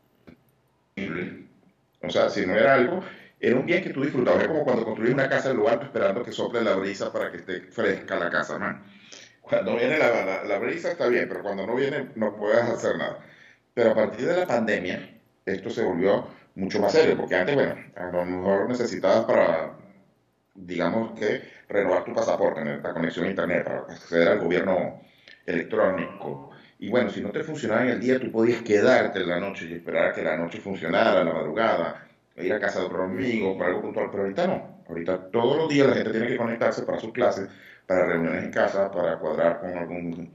O 2.02 2.10
sea, 2.10 2.28
si 2.30 2.46
no 2.46 2.54
era 2.56 2.74
algo, 2.74 3.02
era 3.40 3.56
un 3.56 3.66
bien 3.66 3.82
que 3.82 3.90
tú 3.90 4.02
disfrutabas. 4.02 4.42
Es 4.42 4.48
como 4.48 4.64
cuando 4.64 4.84
construyes 4.84 5.14
una 5.14 5.28
casa 5.28 5.50
en 5.50 5.56
lugar 5.56 5.80
esperando 5.82 6.22
que 6.24 6.32
sople 6.32 6.62
la 6.62 6.74
brisa 6.76 7.12
para 7.12 7.30
que 7.30 7.38
esté 7.38 7.60
fresca 7.70 8.16
la 8.18 8.30
casa, 8.30 8.58
man. 8.58 8.82
Cuando 9.40 9.76
viene 9.76 9.98
la, 9.98 10.24
la- 10.24 10.44
la 10.44 10.58
brisa 10.58 10.92
está 10.92 11.08
bien, 11.08 11.28
pero 11.28 11.42
cuando 11.42 11.66
no 11.66 11.76
viene 11.76 12.10
no 12.16 12.36
puedes 12.36 12.60
hacer 12.62 12.96
nada. 12.98 13.20
Pero 13.74 13.92
a 13.92 13.94
partir 13.94 14.26
de 14.26 14.36
la 14.38 14.46
pandemia, 14.46 15.20
esto 15.46 15.70
se 15.70 15.84
volvió 15.84 16.28
mucho 16.56 16.80
más 16.80 16.92
serio, 16.92 17.16
porque 17.16 17.36
antes, 17.36 17.54
bueno, 17.56 17.76
a 17.96 18.06
lo 18.12 18.24
mejor 18.26 18.68
necesitabas 18.68 19.24
para, 19.26 19.78
digamos 20.54 21.18
que, 21.18 21.42
renovar 21.68 22.04
tu 22.04 22.14
pasaporte, 22.14 22.60
tener 22.60 22.82
la 22.82 22.92
conexión 22.92 23.26
a 23.26 23.30
internet 23.30 23.64
para 23.64 23.78
acceder 23.80 24.28
al 24.28 24.40
gobierno 24.40 25.00
electrónico. 25.46 26.50
Y 26.78 26.88
bueno, 26.88 27.10
si 27.10 27.20
no 27.20 27.30
te 27.30 27.44
funcionaba 27.44 27.84
en 27.84 27.90
el 27.90 28.00
día, 28.00 28.18
tú 28.18 28.30
podías 28.30 28.62
quedarte 28.62 29.20
en 29.20 29.28
la 29.28 29.40
noche 29.40 29.66
y 29.68 29.74
esperar 29.74 30.10
a 30.10 30.12
que 30.12 30.22
la 30.22 30.36
noche 30.36 30.60
funcionara, 30.60 31.24
la 31.24 31.32
madrugada, 31.32 32.06
e 32.34 32.46
ir 32.46 32.52
a 32.52 32.60
casa 32.60 32.80
de 32.80 32.86
otro 32.86 33.04
amigo 33.04 33.56
para 33.56 33.70
algo 33.70 33.82
puntual. 33.82 34.08
Pero 34.10 34.24
ahorita 34.24 34.46
no. 34.46 34.82
Ahorita 34.88 35.30
todos 35.30 35.56
los 35.56 35.68
días 35.68 35.86
la 35.86 35.94
gente 35.94 36.10
tiene 36.10 36.26
que 36.26 36.36
conectarse 36.36 36.82
para 36.82 36.98
sus 36.98 37.12
clases, 37.12 37.48
para 37.86 38.06
reuniones 38.06 38.44
en 38.44 38.50
casa, 38.50 38.90
para 38.90 39.18
cuadrar 39.18 39.60
con 39.60 39.78
algún 39.78 40.32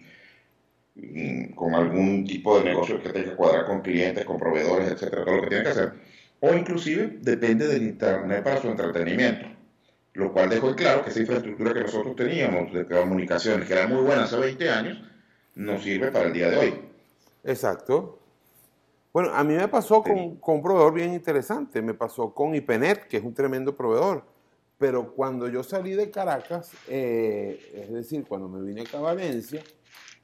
mm, 0.96 1.54
con 1.54 1.76
algún 1.76 2.26
tipo 2.26 2.58
de 2.60 2.66
negocio 2.66 3.02
que 3.02 3.10
tenga 3.10 3.32
que 3.32 3.36
cuadrar 3.36 3.66
con 3.66 3.82
clientes, 3.82 4.26
con 4.26 4.40
proveedores, 4.40 4.92
etcétera, 4.92 5.26
todo 5.26 5.36
lo 5.36 5.42
que 5.44 5.50
tiene 5.50 5.64
que 5.64 5.70
hacer. 5.70 5.92
O 6.40 6.54
inclusive 6.54 7.18
depende 7.22 7.68
del 7.68 7.84
internet 7.84 8.44
para 8.44 8.62
su 8.62 8.68
entretenimiento 8.70 9.57
lo 10.18 10.34
cual 10.34 10.50
dejó 10.50 10.70
en 10.70 10.74
claro 10.74 11.04
que 11.04 11.12
esa 11.12 11.20
infraestructura 11.20 11.76
que 11.76 11.82
nosotros 11.82 12.16
teníamos 12.16 12.74
de 12.74 12.88
comunicaciones, 12.88 13.68
que 13.68 13.74
era 13.74 13.88
muy 13.88 14.02
buena 14.02 14.24
hace 14.24 14.36
20 14.36 14.70
años, 14.70 15.04
no 15.54 15.80
sirve 15.80 16.12
para 16.12 16.26
el 16.26 16.34
día 16.34 16.50
de 16.50 16.58
hoy. 16.58 16.82
Exacto. 17.44 18.18
Bueno, 19.14 19.32
a 19.32 19.44
mí 19.44 19.54
me 19.54 19.68
pasó 19.68 20.02
con, 20.02 20.38
con 20.38 20.56
un 20.56 20.64
proveedor 20.64 20.92
bien 20.96 21.14
interesante. 21.14 21.84
Me 21.84 21.94
pasó 21.94 22.34
con 22.34 22.56
IPNET, 22.56 23.08
que 23.08 23.18
es 23.18 23.24
un 23.24 23.36
tremendo 23.36 23.78
proveedor. 23.78 24.24
Pero 24.80 25.14
cuando 25.14 25.48
yo 25.48 25.62
salí 25.64 25.92
de 25.92 26.10
Caracas, 26.10 26.72
eh, 26.88 27.72
es 27.76 27.94
decir, 27.94 28.26
cuando 28.28 28.50
me 28.50 28.66
vine 28.66 28.82
acá 28.82 28.98
a 28.98 29.02
Valencia, 29.02 29.64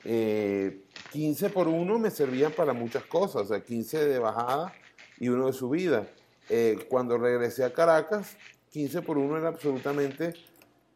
eh, 0.04 0.86
15 1.12 1.52
por 1.52 1.68
1 1.68 2.00
me 2.00 2.10
servían 2.10 2.52
para 2.52 2.74
muchas 2.74 3.04
cosas. 3.04 3.44
O 3.44 3.46
sea, 3.46 3.64
15 3.64 4.06
de 4.06 4.18
bajada 4.18 4.74
y 5.20 5.30
uno 5.30 5.46
de 5.46 5.54
subida. 5.54 6.08
Eh, 6.50 6.88
cuando 6.90 7.20
regresé 7.20 7.64
a 7.64 7.72
Caracas, 7.72 8.38
15 8.74 9.02
por 9.04 9.18
1 9.18 9.38
era 9.38 9.50
absolutamente 9.50 10.34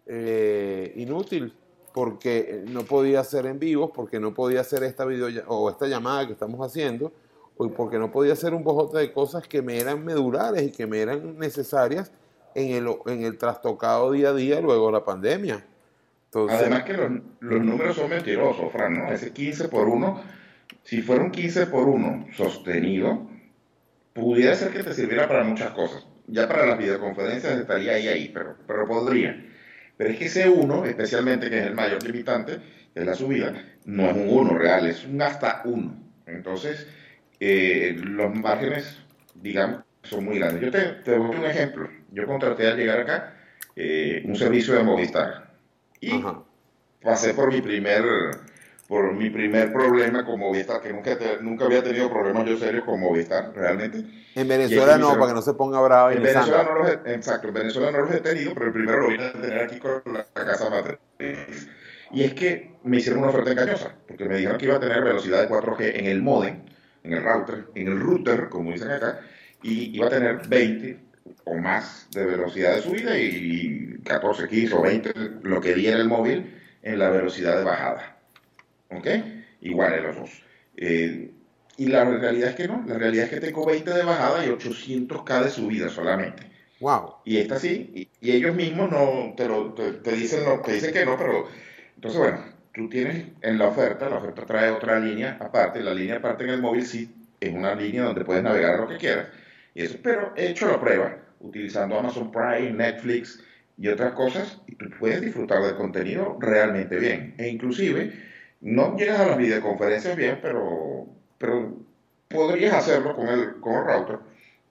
eh, 0.08 0.94
inútil 0.98 1.54
porque 1.94 2.64
no 2.68 2.84
podía 2.84 3.22
hacer 3.22 3.46
en 3.46 3.60
vivos, 3.60 3.92
porque 3.94 4.20
no 4.20 4.34
podía 4.34 4.62
hacer 4.62 4.84
esta 4.84 5.06
video 5.06 5.30
o 5.48 5.70
esta 5.70 5.88
llamada 5.88 6.28
que 6.28 6.34
estamos 6.34 6.60
haciendo, 6.60 7.12
o 7.56 7.70
porque 7.70 7.98
no 7.98 8.12
podía 8.12 8.34
hacer 8.34 8.54
un 8.54 8.64
bojote 8.64 8.98
de 8.98 9.12
cosas 9.12 9.48
que 9.48 9.62
me 9.62 9.80
eran 9.80 10.04
medulares 10.04 10.64
y 10.64 10.72
que 10.72 10.86
me 10.86 11.00
eran 11.00 11.40
necesarias 11.40 12.12
en 12.54 12.72
el, 12.72 12.96
en 13.06 13.24
el 13.24 13.38
trastocado 13.38 14.12
día 14.12 14.30
a 14.30 14.34
día 14.34 14.60
luego 14.60 14.92
la 14.92 15.06
pandemia. 15.06 15.66
Además 16.34 16.84
que 16.84 16.94
los, 16.94 17.12
los 17.40 17.64
números 17.64 17.96
son 17.96 18.10
mentirosos, 18.10 18.72
Fran, 18.72 18.94
¿no? 18.94 19.12
Ese 19.12 19.32
15 19.32 19.70
por 19.70 19.88
1 19.88 20.38
si 20.88 21.02
fuera 21.02 21.22
un 21.22 21.32
15 21.32 21.68
por 21.68 21.90
1 21.90 22.28
sostenido, 22.34 23.28
pudiera 24.14 24.56
ser 24.56 24.72
que 24.72 24.84
te 24.84 24.94
sirviera 24.94 25.28
para 25.28 25.44
muchas 25.44 25.72
cosas. 25.72 26.08
Ya 26.28 26.48
para 26.48 26.66
las 26.66 26.78
videoconferencias 26.78 27.60
estaría 27.60 27.94
ahí, 27.94 28.08
ahí, 28.08 28.32
pero, 28.34 28.58
pero 28.68 28.86
podría. 28.86 29.46
Pero 29.96 30.10
es 30.10 30.18
que 30.18 30.26
ese 30.26 30.50
1, 30.50 30.86
especialmente 30.86 31.50
que 31.50 31.60
es 31.60 31.66
el 31.68 31.74
mayor 31.74 32.04
limitante, 32.04 32.60
es 32.94 33.06
la 33.06 33.16
subida, 33.16 33.54
no 33.86 34.10
es 34.10 34.16
un 34.16 34.30
1 34.30 34.58
real, 34.58 34.88
es 34.88 35.06
un 35.06 35.22
hasta 35.22 35.62
1. 35.66 36.04
Entonces, 36.28 36.88
eh, 37.40 37.96
los 38.04 38.34
márgenes, 38.36 39.00
digamos, 39.36 39.84
son 40.04 40.26
muy 40.26 40.40
grandes. 40.40 40.62
Yo 40.62 40.72
te, 40.72 40.82
te 41.04 41.12
doy 41.12 41.36
un 41.36 41.46
ejemplo. 41.46 41.90
Yo 42.12 42.26
contraté 42.26 42.68
al 42.68 42.78
llegar 42.78 43.00
acá 43.00 43.34
eh, 43.76 44.24
un 44.26 44.36
servicio 44.36 44.74
de 44.74 44.84
Movistar. 44.84 45.54
Y 46.00 46.12
Ajá. 46.12 46.44
pasé 47.02 47.34
por 47.34 47.52
mi 47.54 47.62
primer 47.62 48.04
por 48.88 49.14
mi 49.14 49.30
primer 49.30 49.74
problema 49.74 50.24
con 50.26 50.40
Movistar, 50.40 50.82
que 50.82 50.94
nunca, 50.94 51.18
te- 51.18 51.42
nunca 51.42 51.66
había 51.66 51.84
tenido 51.84 52.10
problemas 52.10 52.46
yo 52.46 52.58
serios 52.58 52.86
con 52.86 53.00
Movistar, 53.00 53.52
realmente. 53.54 54.04
En 54.36 54.48
Venezuela 54.48 54.98
no, 54.98 55.14
para 55.16 55.28
que 55.28 55.34
no 55.34 55.42
se 55.42 55.54
ponga 55.56 55.82
bravo 55.82 56.12
En 56.12 56.24
Venezuela 56.24 56.64
no 56.64 56.80
los 56.80 56.90
he, 56.90 57.14
exacto, 57.14 57.48
en 57.50 57.54
Venezuela 57.54 57.92
no 57.92 58.00
los 58.00 58.12
he 58.12 58.20
tenido, 58.22 58.54
pero 58.54 58.68
el 58.68 58.72
primero 58.74 59.02
lo 59.02 59.08
vine 59.10 59.26
a 59.26 59.34
tener 59.34 59.60
aquí 59.64 59.78
con 59.80 60.02
la, 60.06 60.26
la 60.36 60.46
casa 60.46 60.70
matriz. 60.70 60.98
Y 62.12 62.24
es 62.24 62.34
que 62.34 62.76
me 62.84 62.98
hicieron 62.98 63.20
una 63.24 63.30
oferta 63.32 63.52
engañosa, 63.52 63.94
porque 64.08 64.26
me 64.26 64.38
dijeron 64.38 64.58
que 64.58 64.66
iba 64.66 64.76
a 64.76 64.80
tener 64.80 65.04
velocidad 65.04 65.42
de 65.42 65.50
4G 65.50 65.92
en 66.00 66.06
el 66.06 66.22
modem, 66.22 66.62
en 67.04 67.14
el 67.14 67.24
router, 67.24 67.66
en 67.76 67.88
el 67.88 68.00
router, 68.00 68.48
como 68.50 68.72
dicen 68.72 68.92
acá, 68.92 69.20
y 69.62 69.96
iba 69.98 70.08
a 70.08 70.10
tener 70.10 70.48
20 70.48 71.00
o 71.44 71.56
más 71.56 72.08
de 72.14 72.26
velocidad 72.26 72.76
de 72.76 72.82
subida 72.82 73.18
y 73.20 74.00
14, 74.06 74.48
15 74.48 74.74
o 74.76 74.82
20, 74.82 75.14
lo 75.44 75.60
que 75.60 75.74
diera 75.74 75.98
el 75.98 76.08
móvil 76.08 76.56
en 76.84 77.00
la 77.00 77.10
velocidad 77.10 77.58
de 77.58 77.64
bajada. 77.66 78.17
¿Ok? 78.92 79.08
Igual 79.62 79.94
en 79.94 80.04
los 80.04 80.16
dos. 80.16 80.44
Eh, 80.76 81.32
y 81.78 81.86
la 81.88 82.06
realidad 82.06 82.50
es 82.50 82.56
que 82.56 82.68
no, 82.68 82.84
la 82.88 82.98
realidad 82.98 83.26
es 83.26 83.32
que 83.32 83.40
tengo 83.40 83.66
20 83.66 83.92
de 83.92 84.04
bajada 84.04 84.46
y 84.46 84.50
800k 84.50 85.44
de 85.44 85.50
subida 85.50 85.90
solamente. 85.90 86.44
Wow. 86.80 87.16
Y 87.26 87.38
esta 87.38 87.60
sí, 87.60 87.92
y, 87.94 88.28
y 88.28 88.32
ellos 88.32 88.56
mismos 88.56 88.92
no 88.92 89.34
te, 89.36 89.48
lo, 89.48 89.74
te, 89.74 89.94
te 89.94 90.12
dicen 90.14 90.44
no, 90.44 90.62
te 90.62 90.74
dicen 90.74 90.94
que 90.94 91.06
no, 91.06 91.18
pero 91.18 91.48
entonces 91.96 92.20
bueno, 92.20 92.40
tú 92.74 92.88
tienes 92.90 93.26
en 93.42 93.58
la 93.58 93.68
oferta, 93.68 94.10
la 94.10 94.18
oferta 94.18 94.46
trae 94.46 94.70
otra 94.70 95.00
línea 95.00 95.38
aparte, 95.40 95.82
la 95.82 95.94
línea 95.94 96.18
aparte 96.18 96.44
en 96.44 96.52
el 96.52 96.62
móvil 96.62 96.86
sí 96.86 97.12
es 97.40 97.54
una 97.54 97.76
línea 97.76 98.04
donde 98.04 98.26
puedes 98.26 98.44
navegar 98.44 98.80
lo 98.80 98.88
que 98.88 98.98
quieras. 98.98 99.28
Y 99.74 99.84
eso, 99.84 99.98
pero 100.02 100.34
he 100.36 100.48
hecho 100.48 100.68
la 100.68 100.80
prueba 100.80 101.18
utilizando 101.40 102.00
Amazon 102.00 102.32
Prime, 102.32 102.72
Netflix 102.72 103.44
y 103.78 103.88
otras 103.88 104.14
cosas 104.14 104.60
y 104.68 104.76
tú 104.76 104.90
puedes 105.00 105.22
disfrutar 105.22 105.62
del 105.62 105.76
contenido 105.76 106.38
realmente 106.40 106.98
bien. 106.98 107.36
E 107.38 107.48
inclusive 107.48 108.12
no 108.62 108.98
llegas 108.98 109.20
a 109.20 109.28
las 109.28 109.38
videoconferencias 109.38 110.16
bien, 110.16 110.40
pero, 110.42 111.08
pero 111.38 111.74
podrías 112.28 112.74
hacerlo 112.74 113.16
con 113.16 113.28
el, 113.28 113.60
con 113.60 113.76
el 113.76 113.86
router 113.86 114.20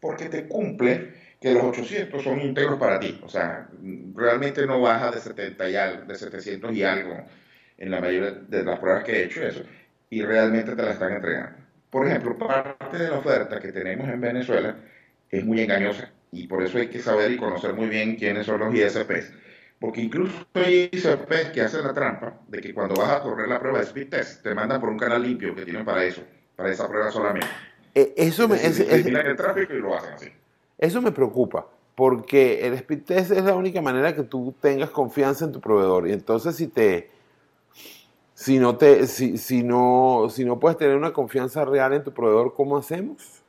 porque 0.01 0.29
te 0.29 0.47
cumple 0.47 1.15
que 1.41 1.53
los 1.53 1.65
800 1.65 2.23
son 2.23 2.41
íntegros 2.41 2.79
para 2.79 2.99
ti. 2.99 3.19
O 3.23 3.29
sea, 3.29 3.69
realmente 4.15 4.67
no 4.67 4.81
baja 4.81 5.11
de 5.11 5.21
70 5.21 5.71
y 5.71 5.77
algo, 5.77 6.05
de 6.05 6.15
700 6.15 6.73
y 6.75 6.83
algo 6.83 7.25
en 7.79 7.91
la 7.91 8.01
mayoría 8.01 8.31
de 8.31 8.65
las 8.65 8.79
pruebas 8.79 9.05
que 9.05 9.13
he 9.13 9.25
hecho 9.25 9.43
eso. 9.43 9.63
Y 10.11 10.23
realmente 10.23 10.75
te 10.75 10.83
la 10.83 10.93
están 10.93 11.13
entregando. 11.13 11.59
Por 11.91 12.07
ejemplo, 12.07 12.37
parte 12.37 12.99
de 12.99 13.09
la 13.09 13.19
oferta 13.19 13.61
que 13.61 13.73
tenemos 13.73 14.09
en 14.09 14.21
Venezuela 14.21 14.77
es 15.31 15.45
muy 15.45 15.61
engañosa. 15.61 16.11
Y 16.33 16.47
por 16.47 16.63
eso 16.63 16.79
hay 16.79 16.89
que 16.89 17.01
saber 17.01 17.31
y 17.33 17.37
conocer 17.37 17.73
muy 17.75 17.89
bien 17.89 18.17
quiénes 18.17 18.47
son 18.47 18.61
los 18.61 18.75
ISPs. 18.75 19.33
Porque 19.79 20.01
incluso 20.01 20.33
hay 20.55 20.89
ISPs 20.93 21.51
que 21.53 21.61
hacen 21.61 21.83
la 21.85 21.93
trampa 21.93 22.41
de 22.49 22.61
que 22.61 22.73
cuando 22.73 22.95
vas 22.95 23.11
a 23.11 23.23
correr 23.23 23.47
la 23.49 23.61
prueba 23.61 23.79
de 23.79 23.85
speed 23.85 24.09
test, 24.09 24.43
te 24.43 24.55
mandan 24.55 24.81
por 24.81 24.89
un 24.89 24.99
canal 24.99 25.23
limpio 25.23 25.55
que 25.55 25.63
tienen 25.65 25.85
para 25.85 26.03
eso, 26.05 26.23
para 26.57 26.71
esa 26.71 26.89
prueba 26.89 27.11
solamente. 27.11 27.47
Eh, 27.95 28.15
Eso 28.17 28.49
me, 28.49 28.57
Es 28.57 28.63
decir, 28.63 28.83
es- 28.87 28.89
es- 28.89 28.95
eliminan 29.01 29.27
el 29.27 29.37
tráfico 29.37 29.75
y 29.75 29.79
lo 29.79 29.95
hacen 29.97 30.15
así. 30.15 30.29
Eso 30.79 31.03
me 31.03 31.13
preocupa, 31.13 31.67
porque 31.95 32.67
el 32.67 32.73
speed 32.75 33.03
test 33.05 33.31
es 33.33 33.45
la 33.45 33.55
única 33.55 33.83
manera 33.83 34.15
que 34.15 34.23
tú 34.23 34.55
tengas 34.61 34.91
confianza 34.91 35.45
en 35.45 35.53
tu 35.53 35.61
proveedor. 35.61 36.09
Y 36.09 36.13
entonces 36.13 36.57
si 36.57 36.69
te 36.69 37.11
si 38.35 38.59
no 38.59 38.77
te 38.77 39.07
si, 39.07 39.39
si 39.39 39.63
no 39.63 40.29
si 40.31 40.45
no 40.45 40.59
puedes 40.61 40.77
tener 40.79 40.97
una 40.97 41.13
confianza 41.13 41.65
real 41.65 41.93
en 41.95 42.03
tu 42.05 42.13
proveedor, 42.13 42.55
¿cómo 42.55 42.77
hacemos? 42.79 43.43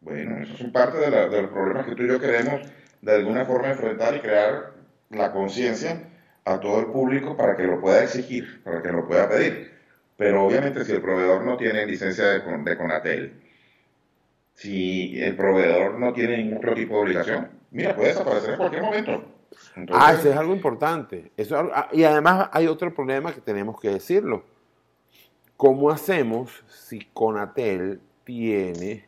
Bueno, 0.00 0.36
eso 0.42 0.56
son 0.56 0.72
parte 0.72 0.98
de, 0.98 1.10
la- 1.10 1.28
de 1.28 1.42
los 1.42 1.50
problemas 1.52 1.86
que 1.86 1.94
tú 1.94 2.02
y 2.04 2.08
yo 2.08 2.18
queremos 2.20 2.60
de 3.00 3.12
alguna 3.14 3.44
forma 3.44 3.70
enfrentar 3.70 4.14
y 4.16 4.20
crear 4.20 4.72
la 5.12 5.32
conciencia 5.32 6.08
a 6.44 6.58
todo 6.60 6.80
el 6.80 6.86
público 6.86 7.36
para 7.36 7.56
que 7.56 7.64
lo 7.64 7.80
pueda 7.80 8.02
exigir, 8.02 8.62
para 8.64 8.82
que 8.82 8.90
lo 8.90 9.06
pueda 9.06 9.28
pedir. 9.28 9.72
Pero 10.16 10.44
obviamente 10.44 10.84
si 10.84 10.92
el 10.92 11.00
proveedor 11.02 11.44
no 11.44 11.56
tiene 11.56 11.86
licencia 11.86 12.24
de, 12.26 12.44
Con- 12.44 12.64
de 12.64 12.76
Conatel, 12.76 13.40
si 14.54 15.20
el 15.20 15.36
proveedor 15.36 15.98
no 15.98 16.12
tiene 16.12 16.38
ningún 16.38 16.58
otro 16.58 16.74
tipo 16.74 16.96
de 16.96 17.00
obligación, 17.02 17.50
mira, 17.70 17.94
puede 17.96 18.08
desaparecer 18.08 18.50
en 18.50 18.56
cualquier 18.56 18.82
momento. 18.82 19.24
Ah, 19.92 20.12
eso 20.14 20.30
es 20.30 20.36
algo 20.36 20.54
importante. 20.54 21.32
Eso 21.36 21.56
ah, 21.74 21.88
y 21.92 22.04
además 22.04 22.48
hay 22.52 22.66
otro 22.66 22.92
problema 22.94 23.32
que 23.32 23.40
tenemos 23.40 23.80
que 23.80 23.88
decirlo. 23.90 24.44
¿Cómo 25.56 25.90
hacemos 25.90 26.64
si 26.68 27.00
Conatel 27.12 28.00
tiene 28.24 29.04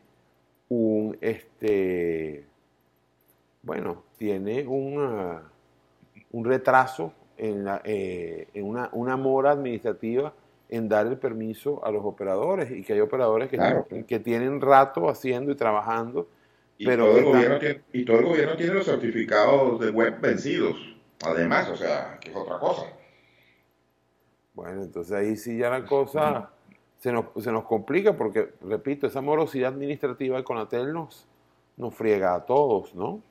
un, 0.69 1.17
este, 1.21 2.45
bueno, 3.61 4.03
tiene 4.17 4.65
una- 4.67 5.51
un 6.35 6.43
retraso 6.43 7.13
en, 7.37 7.63
la, 7.63 7.81
eh, 7.85 8.49
en 8.53 8.65
una, 8.65 8.89
una 8.91 9.15
mora 9.15 9.51
administrativa 9.51 10.33
en 10.67 10.89
dar 10.89 11.07
el 11.07 11.17
permiso 11.17 11.83
a 11.85 11.91
los 11.91 12.03
operadores 12.03 12.69
y 12.71 12.83
que 12.83 12.91
hay 12.91 12.99
operadores 12.99 13.49
que, 13.49 13.55
Claro. 13.55 13.87
que 14.05 14.19
tienen 14.19 14.59
rato 14.59 15.07
haciendo 15.07 15.53
y 15.53 15.55
trabajando, 15.55 16.27
y, 16.77 16.85
pero 16.85 17.05
todo 17.05 17.17
el 17.19 17.23
gobierno 17.23 17.59
tiene, 17.59 17.81
y 17.93 18.03
todo 18.03 18.19
el 18.19 18.25
gobierno 18.25 18.57
tiene 18.57 18.73
los 18.73 18.85
certificados 18.85 19.79
de 19.79 19.91
web 19.91 20.19
vencidos, 20.19 20.75
además, 21.23 21.69
o 21.69 21.77
sea, 21.77 22.17
que 22.19 22.31
es 22.31 22.35
otra 22.35 22.59
cosa. 22.59 22.83
Bueno, 24.53 24.83
entonces 24.83 25.13
ahí 25.13 25.37
sí 25.37 25.57
ya 25.57 25.69
la 25.69 25.85
cosa 25.85 26.49
se 26.97 27.13
nos, 27.13 27.27
se 27.41 27.51
nos 27.51 27.63
complica 27.63 28.17
porque, 28.17 28.49
repito, 28.61 29.07
esa 29.07 29.21
morosidad 29.21 29.71
administrativa 29.73 30.35
de 30.35 30.43
Conatel 30.43 30.91
nos, 30.91 31.25
nos 31.77 31.95
friega 31.95 32.35
a 32.35 32.45
todos, 32.45 32.93
¿no? 32.93 33.21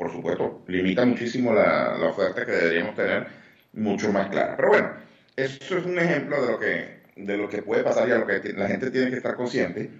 Por 0.00 0.10
supuesto, 0.10 0.62
limita 0.66 1.04
muchísimo 1.04 1.52
la, 1.52 1.94
la 1.98 2.06
oferta 2.06 2.46
que 2.46 2.52
deberíamos 2.52 2.94
tener 2.94 3.26
mucho 3.74 4.10
más 4.10 4.30
clara. 4.30 4.56
Pero 4.56 4.68
bueno, 4.68 4.92
eso 5.36 5.76
es 5.76 5.84
un 5.84 5.98
ejemplo 5.98 6.40
de 6.40 6.52
lo 6.52 6.58
que, 6.58 7.02
de 7.16 7.36
lo 7.36 7.50
que 7.50 7.60
puede 7.60 7.82
pasar 7.82 8.08
y 8.08 8.12
a 8.12 8.16
lo 8.16 8.26
que 8.26 8.40
la 8.54 8.66
gente 8.66 8.90
tiene 8.90 9.10
que 9.10 9.18
estar 9.18 9.36
consciente 9.36 9.90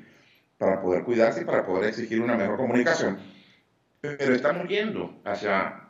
para 0.57 0.81
poder 0.81 1.03
cuidarse 1.05 1.43
y 1.43 1.45
para 1.45 1.67
poder 1.67 1.91
exigir 1.91 2.19
una 2.23 2.35
mejor 2.35 2.57
comunicación. 2.57 3.19
Pero 4.01 4.35
estamos 4.35 4.67
yendo 4.69 5.21
hacia 5.27 5.83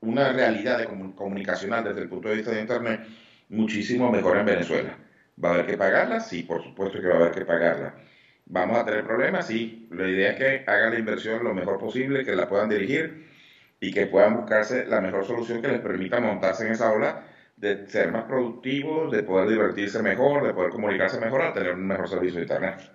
una 0.00 0.32
realidad 0.32 0.78
de 0.78 0.88
comu- 0.88 1.14
comunicacional 1.14 1.84
desde 1.84 2.00
el 2.00 2.08
punto 2.08 2.30
de 2.30 2.36
vista 2.36 2.52
de 2.52 2.60
Internet 2.62 3.02
muchísimo 3.50 4.10
mejor 4.10 4.38
en 4.38 4.46
Venezuela. 4.46 4.96
¿Va 5.44 5.50
a 5.50 5.52
haber 5.52 5.66
que 5.66 5.76
pagarla? 5.76 6.20
Sí, 6.20 6.44
por 6.44 6.64
supuesto 6.64 7.02
que 7.02 7.06
va 7.06 7.16
a 7.16 7.18
haber 7.18 7.32
que 7.32 7.44
pagarla. 7.44 7.96
¿Vamos 8.46 8.78
a 8.78 8.86
tener 8.86 9.04
problemas? 9.04 9.46
Sí. 9.46 9.88
La 9.90 10.08
idea 10.08 10.30
es 10.30 10.36
que 10.38 10.64
hagan 10.70 10.94
la 10.94 10.98
inversión 10.98 11.44
lo 11.44 11.52
mejor 11.52 11.78
posible, 11.78 12.24
que 12.24 12.34
la 12.34 12.48
puedan 12.48 12.70
dirigir 12.70 13.30
y 13.82 13.92
que 13.92 14.06
puedan 14.06 14.36
buscarse 14.36 14.86
la 14.86 15.00
mejor 15.00 15.24
solución 15.24 15.60
que 15.60 15.66
les 15.66 15.80
permita 15.80 16.20
montarse 16.20 16.64
en 16.64 16.72
esa 16.72 16.92
ola 16.92 17.24
de 17.56 17.88
ser 17.88 18.12
más 18.12 18.24
productivos, 18.24 19.10
de 19.10 19.24
poder 19.24 19.48
divertirse 19.48 20.00
mejor, 20.00 20.46
de 20.46 20.54
poder 20.54 20.70
comunicarse 20.70 21.18
mejor, 21.18 21.42
a 21.42 21.52
tener 21.52 21.74
un 21.74 21.88
mejor 21.88 22.08
servicio 22.08 22.36
de 22.36 22.42
Internet. 22.42 22.92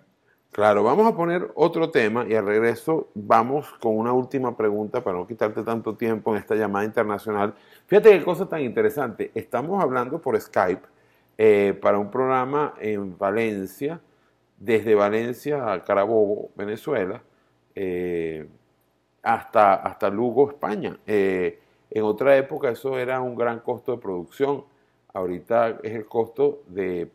Claro, 0.49 0.83
vamos 0.83 1.05
a 1.05 1.13
poner 1.13 1.51
otro 1.55 1.91
tema 1.91 2.25
y 2.25 2.35
al 2.35 2.45
regreso 2.45 3.11
vamos 3.13 3.69
con 3.81 3.97
una 3.97 4.13
última 4.13 4.55
pregunta 4.55 5.03
para 5.03 5.17
no 5.17 5.27
quitarte 5.27 5.61
tanto 5.61 5.93
tiempo 5.97 6.31
en 6.31 6.39
esta 6.39 6.55
llamada 6.55 6.85
internacional. 6.85 7.53
Fíjate 7.85 8.17
qué 8.17 8.23
cosa 8.23 8.47
tan 8.47 8.61
interesante. 8.61 9.29
Estamos 9.35 9.83
hablando 9.83 10.21
por 10.21 10.39
Skype 10.39 10.87
eh, 11.37 11.77
para 11.81 11.99
un 11.99 12.09
programa 12.09 12.75
en 12.79 13.17
Valencia, 13.17 13.99
desde 14.57 14.95
Valencia 14.95 15.73
a 15.73 15.83
Carabobo, 15.83 16.49
Venezuela, 16.55 17.21
eh, 17.75 18.47
hasta, 19.27 19.73
hasta 19.75 20.09
Lugo, 20.09 20.49
España. 20.49 20.97
Eh, 21.05 21.59
en 21.89 22.03
otra 22.03 22.37
época 22.37 22.69
eso 22.69 22.97
era 22.97 23.19
un 23.21 23.35
gran 23.35 23.59
costo 23.59 23.91
de 23.91 23.97
producción. 23.97 24.63
Ahorita 25.13 25.79
es 25.83 25.93
el 25.93 26.05
costo 26.05 26.63
de 26.67 27.11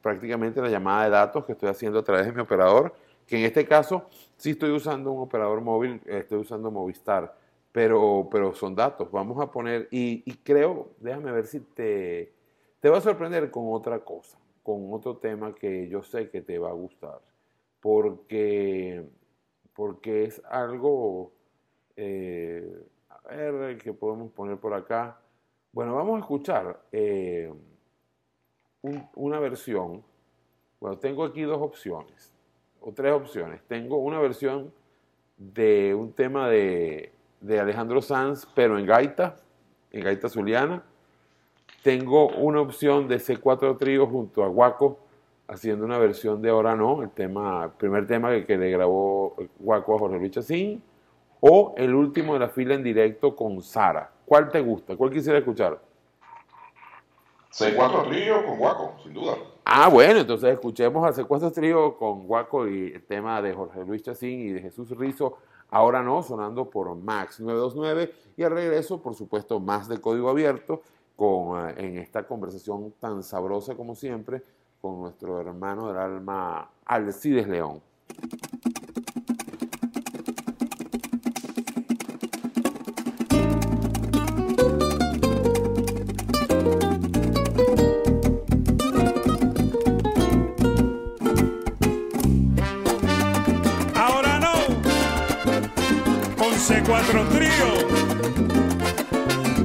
prácticamente 0.00 0.62
la 0.62 0.68
llamada 0.68 1.04
de 1.04 1.10
datos 1.10 1.44
que 1.44 1.52
estoy 1.52 1.68
haciendo 1.68 1.98
a 1.98 2.04
través 2.04 2.26
de 2.26 2.32
mi 2.32 2.40
operador, 2.40 2.94
que 3.26 3.38
en 3.38 3.44
este 3.44 3.66
caso 3.66 4.04
sí 4.36 4.50
estoy 4.50 4.70
usando 4.70 5.10
un 5.10 5.22
operador 5.22 5.60
móvil, 5.60 6.00
estoy 6.06 6.38
usando 6.38 6.70
Movistar, 6.70 7.34
pero, 7.72 8.28
pero 8.30 8.54
son 8.54 8.76
datos. 8.76 9.10
Vamos 9.10 9.40
a 9.40 9.50
poner, 9.50 9.88
y, 9.90 10.22
y 10.24 10.36
creo, 10.36 10.90
déjame 11.00 11.32
ver 11.32 11.46
si 11.46 11.58
te, 11.58 12.32
te 12.78 12.88
va 12.88 12.98
a 12.98 13.00
sorprender 13.00 13.50
con 13.50 13.64
otra 13.72 13.98
cosa, 13.98 14.38
con 14.62 14.92
otro 14.92 15.16
tema 15.16 15.52
que 15.52 15.88
yo 15.88 16.04
sé 16.04 16.30
que 16.30 16.42
te 16.42 16.58
va 16.60 16.68
a 16.68 16.74
gustar, 16.74 17.20
porque, 17.80 19.04
porque 19.74 20.24
es 20.24 20.40
algo, 20.48 21.32
eh, 21.96 22.86
a 23.08 23.34
ver, 23.34 23.78
que 23.78 23.92
podemos 23.92 24.30
poner 24.32 24.56
por 24.58 24.74
acá. 24.74 25.18
Bueno, 25.72 25.94
vamos 25.94 26.16
a 26.16 26.20
escuchar 26.20 26.80
eh, 26.92 27.52
un- 28.82 29.08
una 29.14 29.38
versión 29.40 30.02
Bueno, 30.78 30.98
tengo 30.98 31.24
aquí 31.24 31.40
dos 31.42 31.56
opciones, 31.60 32.32
o 32.82 32.92
tres 32.92 33.10
opciones. 33.12 33.62
Tengo 33.66 33.96
una 33.96 34.20
versión 34.20 34.70
de 35.38 35.94
un 35.94 36.12
tema 36.12 36.50
de, 36.50 37.12
de 37.40 37.58
Alejandro 37.58 38.02
Sanz, 38.02 38.46
pero 38.54 38.78
en 38.78 38.84
gaita, 38.84 39.36
en 39.90 40.04
gaita 40.04 40.28
zuliana. 40.28 40.82
Tengo 41.82 42.28
una 42.28 42.60
opción 42.60 43.08
de 43.08 43.16
C4 43.18 43.78
Trío 43.78 44.06
junto 44.06 44.44
a 44.44 44.48
Guaco, 44.48 44.98
haciendo 45.48 45.84
una 45.86 45.98
versión 45.98 46.42
de 46.42 46.50
Ahora 46.50 46.76
No, 46.76 47.02
el 47.02 47.10
tema, 47.10 47.64
el 47.64 47.70
primer 47.70 48.06
tema 48.06 48.30
que, 48.30 48.44
que 48.44 48.58
le 48.58 48.70
grabó 48.70 49.34
Guaco 49.58 49.94
a 49.96 49.98
Jorge 49.98 50.18
Luis 50.18 50.32
Chacín, 50.32 50.82
o 51.40 51.74
el 51.76 51.94
último 51.94 52.34
de 52.34 52.40
la 52.40 52.48
fila 52.48 52.74
en 52.74 52.82
directo 52.82 53.34
con 53.34 53.62
Sara. 53.62 54.10
¿Cuál 54.24 54.50
te 54.50 54.60
gusta? 54.60 54.96
¿Cuál 54.96 55.10
quisiera 55.10 55.38
escuchar? 55.38 55.80
C4 57.52 58.08
Trío 58.08 58.44
con 58.44 58.58
Guaco, 58.58 58.96
sin 59.02 59.14
duda. 59.14 59.36
Ah, 59.64 59.88
bueno, 59.88 60.20
entonces 60.20 60.52
escuchemos 60.52 61.04
al 61.04 61.14
Secuestro 61.14 61.50
Trío 61.50 61.96
con 61.96 62.26
Guaco 62.26 62.68
y 62.68 62.92
el 62.92 63.02
tema 63.04 63.40
de 63.40 63.52
Jorge 63.52 63.84
Luis 63.84 64.02
Chacín 64.02 64.40
y 64.40 64.52
de 64.52 64.60
Jesús 64.60 64.90
Rizo, 64.90 65.38
ahora 65.70 66.02
no, 66.02 66.22
sonando 66.22 66.68
por 66.68 66.94
Max 66.94 67.40
929 67.40 68.12
y 68.36 68.42
al 68.42 68.52
regreso, 68.52 69.00
por 69.02 69.14
supuesto, 69.14 69.58
más 69.58 69.88
de 69.88 70.00
código 70.00 70.28
abierto 70.28 70.82
con, 71.16 71.68
eh, 71.70 71.74
en 71.78 71.98
esta 71.98 72.26
conversación 72.26 72.92
tan 73.00 73.22
sabrosa 73.22 73.74
como 73.74 73.94
siempre 73.94 74.42
con 74.80 75.00
nuestro 75.00 75.40
hermano 75.40 75.88
del 75.88 75.96
alma 75.96 76.70
Alcides 76.84 77.48
León. 77.48 77.80
C4 96.86 97.28
Trío, 97.30 97.70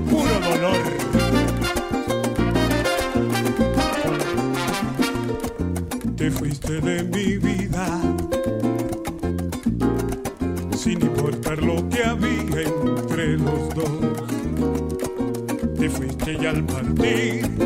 puro 0.09 0.39
dolor. 0.39 0.83
Te 6.15 6.31
fuiste 6.31 6.81
de 6.81 7.03
mi 7.03 7.37
vida, 7.37 8.01
sin 10.75 10.99
importar 11.03 11.61
lo 11.61 11.87
que 11.89 12.03
había 12.03 12.61
entre 12.63 13.37
los 13.37 13.69
dos. 13.75 13.91
Te 15.77 15.89
fuiste 15.91 16.37
y 16.41 16.45
al 16.47 16.63
partir 16.65 17.60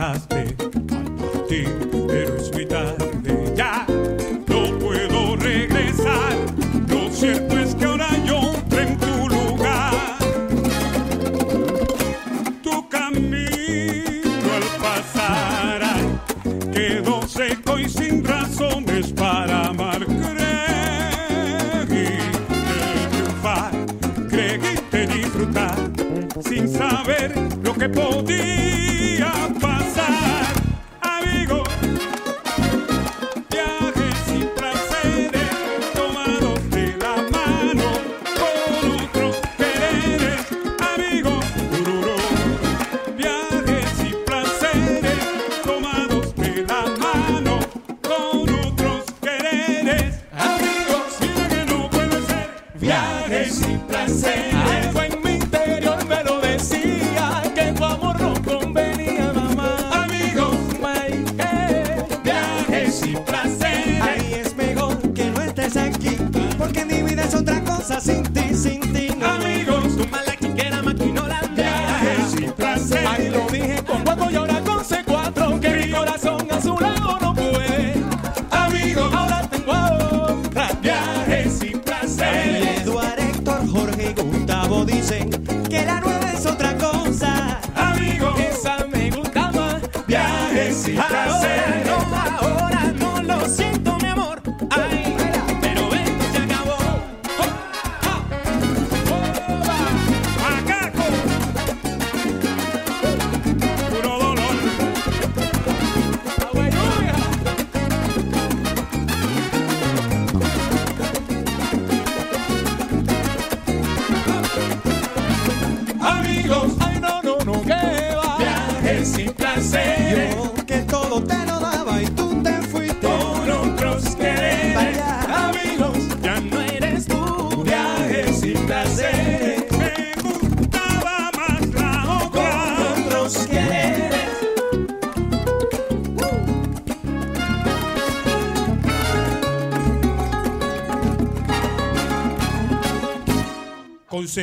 dejaste 0.00 0.56
al 0.94 1.12
partir, 1.16 1.68
pero 2.08 2.36
es 2.36 2.52
muy 2.52 2.66
tarde 2.66 3.52
ya. 3.54 3.86
No 4.48 4.78
puedo 4.78 5.36
regresar. 5.36 6.32
Lo 6.88 7.10
cierto 7.10 7.58
es 7.58 7.74
que 7.74 7.84
ahora 7.84 8.08
yo 8.24 8.54
entré 8.54 8.82
en 8.82 8.98
tu 8.98 9.28
lugar. 9.28 9.92
Tu 12.62 12.88
camino 12.88 14.48
al 14.56 14.66
pasar 14.80 15.80
quedó 16.72 17.22
seco 17.28 17.78
y 17.78 17.88
sin 17.88 18.24
razones 18.24 19.12
para 19.12 19.66
amar. 19.66 20.06
Creíste 24.30 25.06
triunfar, 25.06 25.14
disfrutar, 25.14 25.76
sin 26.42 26.68
saber 26.68 27.34
lo 27.62 27.74
que 27.74 27.88
podía 27.88 28.69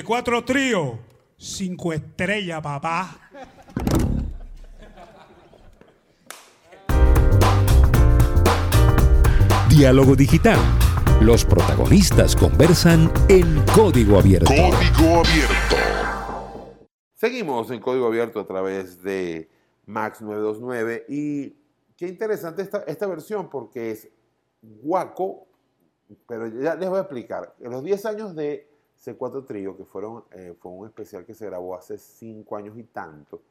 Cuatro 0.06 0.44
tríos, 0.44 1.00
cinco 1.38 1.92
estrellas, 1.92 2.62
papá. 2.62 3.20
Diálogo 9.70 10.16
digital. 10.16 10.60
Los 11.22 11.46
protagonistas 11.46 12.36
conversan 12.36 13.12
en 13.28 13.64
código 13.74 14.20
abierto. 14.20 14.48
Código 14.50 15.20
abierto. 15.20 15.76
Seguimos 17.16 17.72
en 17.72 17.80
código 17.80 18.06
abierto 18.06 18.40
a 18.40 18.46
través 18.46 19.02
de 19.02 19.50
Max 19.88 20.22
929 20.22 21.06
y 21.10 21.56
qué 21.96 22.08
interesante 22.08 22.62
esta, 22.62 22.80
esta 22.84 23.08
versión 23.08 23.50
porque 23.50 23.92
es 23.92 24.10
guaco, 24.62 25.48
pero 26.28 26.48
ya 26.48 26.76
les 26.76 26.88
voy 26.88 27.00
a 27.00 27.02
explicar. 27.02 27.56
En 27.60 27.72
los 27.72 27.84
10 27.84 28.06
años 28.06 28.36
de 28.36 28.77
C4 29.08 29.46
Trío, 29.46 29.78
que 29.78 29.86
fueron, 29.86 30.24
eh, 30.32 30.54
fue 30.60 30.72
un 30.72 30.88
especial 30.88 31.26
que 31.26 31.34
se 31.34 31.46
grabó 31.46 31.76
hace 31.76 31.98
5 31.98 32.56
años 32.56 32.78
y 32.78 32.84
tanto 32.84 33.42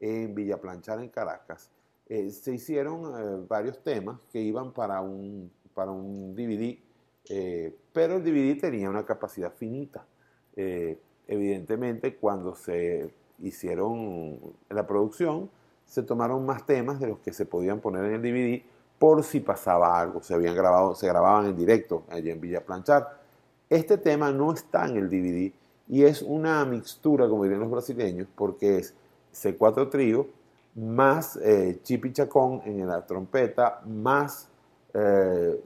en 0.00 0.34
Villa 0.34 0.60
Planchar, 0.60 1.00
en 1.00 1.08
Caracas, 1.08 1.70
eh, 2.08 2.30
se 2.30 2.52
hicieron 2.52 3.04
eh, 3.04 3.46
varios 3.48 3.82
temas 3.82 4.18
que 4.32 4.40
iban 4.40 4.72
para 4.72 5.00
un, 5.00 5.50
para 5.72 5.90
un 5.90 6.34
DVD, 6.34 6.78
eh, 7.28 7.74
pero 7.92 8.16
el 8.16 8.24
DVD 8.24 8.60
tenía 8.60 8.90
una 8.90 9.04
capacidad 9.04 9.52
finita. 9.52 10.04
Eh, 10.56 10.98
evidentemente, 11.26 12.16
cuando 12.16 12.54
se 12.54 13.10
hicieron 13.40 14.38
la 14.68 14.86
producción, 14.86 15.50
se 15.86 16.02
tomaron 16.02 16.44
más 16.44 16.66
temas 16.66 17.00
de 17.00 17.08
los 17.08 17.18
que 17.20 17.32
se 17.32 17.46
podían 17.46 17.80
poner 17.80 18.04
en 18.04 18.14
el 18.14 18.22
DVD 18.22 18.62
por 18.98 19.22
si 19.22 19.40
pasaba 19.40 19.98
algo. 20.00 20.22
Se 20.22 20.34
habían 20.34 20.54
grabado, 20.54 20.94
se 20.94 21.06
grababan 21.06 21.46
en 21.46 21.56
directo 21.56 22.04
allí 22.10 22.30
en 22.30 22.40
Villa 22.40 22.64
Planchar. 22.64 23.23
Este 23.74 23.98
tema 23.98 24.30
no 24.30 24.52
está 24.52 24.86
en 24.86 24.96
el 24.98 25.08
DVD 25.08 25.52
y 25.88 26.04
es 26.04 26.22
una 26.22 26.64
mixtura, 26.64 27.28
como 27.28 27.42
dirían 27.42 27.60
los 27.60 27.72
brasileños, 27.72 28.28
porque 28.32 28.76
es 28.76 28.94
C4 29.34 29.90
trío 29.90 30.28
más 30.76 31.36
eh, 31.42 31.80
Chipi 31.82 32.12
Chacón 32.12 32.62
en 32.66 32.86
la 32.86 33.04
trompeta, 33.04 33.82
más 33.84 34.48
eh, 34.92 35.60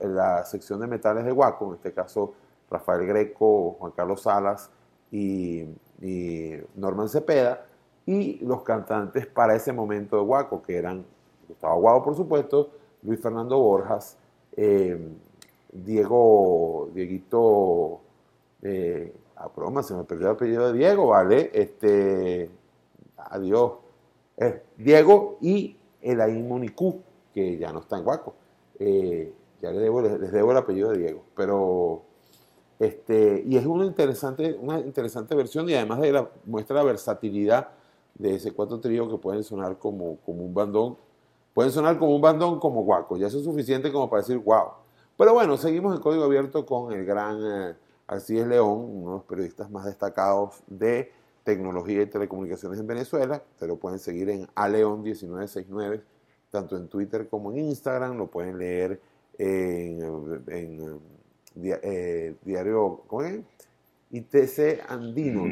la 0.00 0.44
sección 0.44 0.80
de 0.80 0.88
metales 0.88 1.24
de 1.24 1.30
Guaco, 1.30 1.68
en 1.68 1.74
este 1.74 1.92
caso 1.92 2.34
Rafael 2.68 3.06
Greco, 3.06 3.76
Juan 3.78 3.92
Carlos 3.92 4.22
Salas 4.22 4.68
y, 5.12 5.60
y 6.00 6.54
Norman 6.74 7.08
Cepeda, 7.08 7.64
y 8.06 8.44
los 8.44 8.64
cantantes 8.64 9.28
para 9.28 9.54
ese 9.54 9.72
momento 9.72 10.16
de 10.16 10.24
Guaco, 10.24 10.60
que 10.62 10.76
eran 10.76 11.04
Gustavo 11.46 11.74
Aguado, 11.74 12.02
por 12.02 12.16
supuesto, 12.16 12.70
Luis 13.02 13.20
Fernando 13.20 13.56
Borjas, 13.56 14.18
eh, 14.56 14.98
Diego, 15.72 16.90
Dieguito, 16.94 18.00
eh, 18.62 19.12
a 19.36 19.48
broma, 19.48 19.82
se 19.82 19.94
me 19.94 20.04
perdió 20.04 20.28
el 20.28 20.34
apellido 20.34 20.70
de 20.70 20.78
Diego, 20.78 21.08
¿vale? 21.08 21.50
Este, 21.52 22.50
adiós. 23.16 23.72
Eh, 24.36 24.62
Diego 24.76 25.38
y 25.40 25.76
Elaín 26.00 26.46
Monicú, 26.46 27.00
que 27.32 27.56
ya 27.56 27.72
no 27.72 27.80
está 27.80 27.96
en 27.96 28.04
Guaco. 28.04 28.34
Eh, 28.78 29.32
ya 29.62 29.70
les 29.70 29.80
debo, 29.80 30.00
el 30.00 30.56
apellido 30.56 30.90
de 30.90 30.98
Diego, 30.98 31.22
pero 31.36 32.02
este, 32.80 33.44
y 33.46 33.56
es 33.56 33.64
una 33.64 33.84
interesante, 33.84 34.58
una 34.60 34.80
interesante 34.80 35.36
versión 35.36 35.68
y 35.68 35.74
además 35.74 36.00
muestra 36.44 36.76
la 36.76 36.82
versatilidad 36.82 37.68
de 38.14 38.34
ese 38.34 38.52
cuatro 38.52 38.80
trío 38.80 39.08
que 39.08 39.18
pueden 39.18 39.44
sonar 39.44 39.78
como, 39.78 40.16
como 40.26 40.42
un 40.42 40.52
bandón, 40.52 40.96
pueden 41.54 41.70
sonar 41.70 41.96
como 41.96 42.16
un 42.16 42.20
bandón 42.20 42.58
como 42.58 42.82
guaco, 42.82 43.16
ya 43.16 43.28
eso 43.28 43.38
es 43.38 43.44
suficiente 43.44 43.92
como 43.92 44.10
para 44.10 44.22
decir 44.22 44.38
wow. 44.38 44.81
Pero 45.22 45.34
bueno, 45.34 45.56
seguimos 45.56 45.94
en 45.94 46.02
código 46.02 46.24
abierto 46.24 46.66
con 46.66 46.92
el 46.92 47.04
gran 47.04 47.38
eh, 47.44 47.74
Alcides 48.08 48.44
León, 48.48 48.80
uno 48.90 49.10
de 49.10 49.16
los 49.18 49.24
periodistas 49.24 49.70
más 49.70 49.84
destacados 49.84 50.64
de 50.66 51.12
tecnología 51.44 52.02
y 52.02 52.06
telecomunicaciones 52.06 52.80
en 52.80 52.88
Venezuela. 52.88 53.40
Se 53.54 53.68
lo 53.68 53.76
pueden 53.76 54.00
seguir 54.00 54.30
en 54.30 54.48
aleon1969, 54.48 56.02
tanto 56.50 56.76
en 56.76 56.88
Twitter 56.88 57.28
como 57.28 57.52
en 57.52 57.58
Instagram, 57.58 58.16
lo 58.18 58.26
pueden 58.26 58.58
leer 58.58 59.00
en, 59.38 60.42
en, 60.48 60.98
Dia- 61.54 61.78
eh, 61.84 62.34
diario, 62.44 63.02
¿cómo 63.06 63.22
es? 63.22 63.38
ITC 64.10 64.90
Andino. 64.90 65.44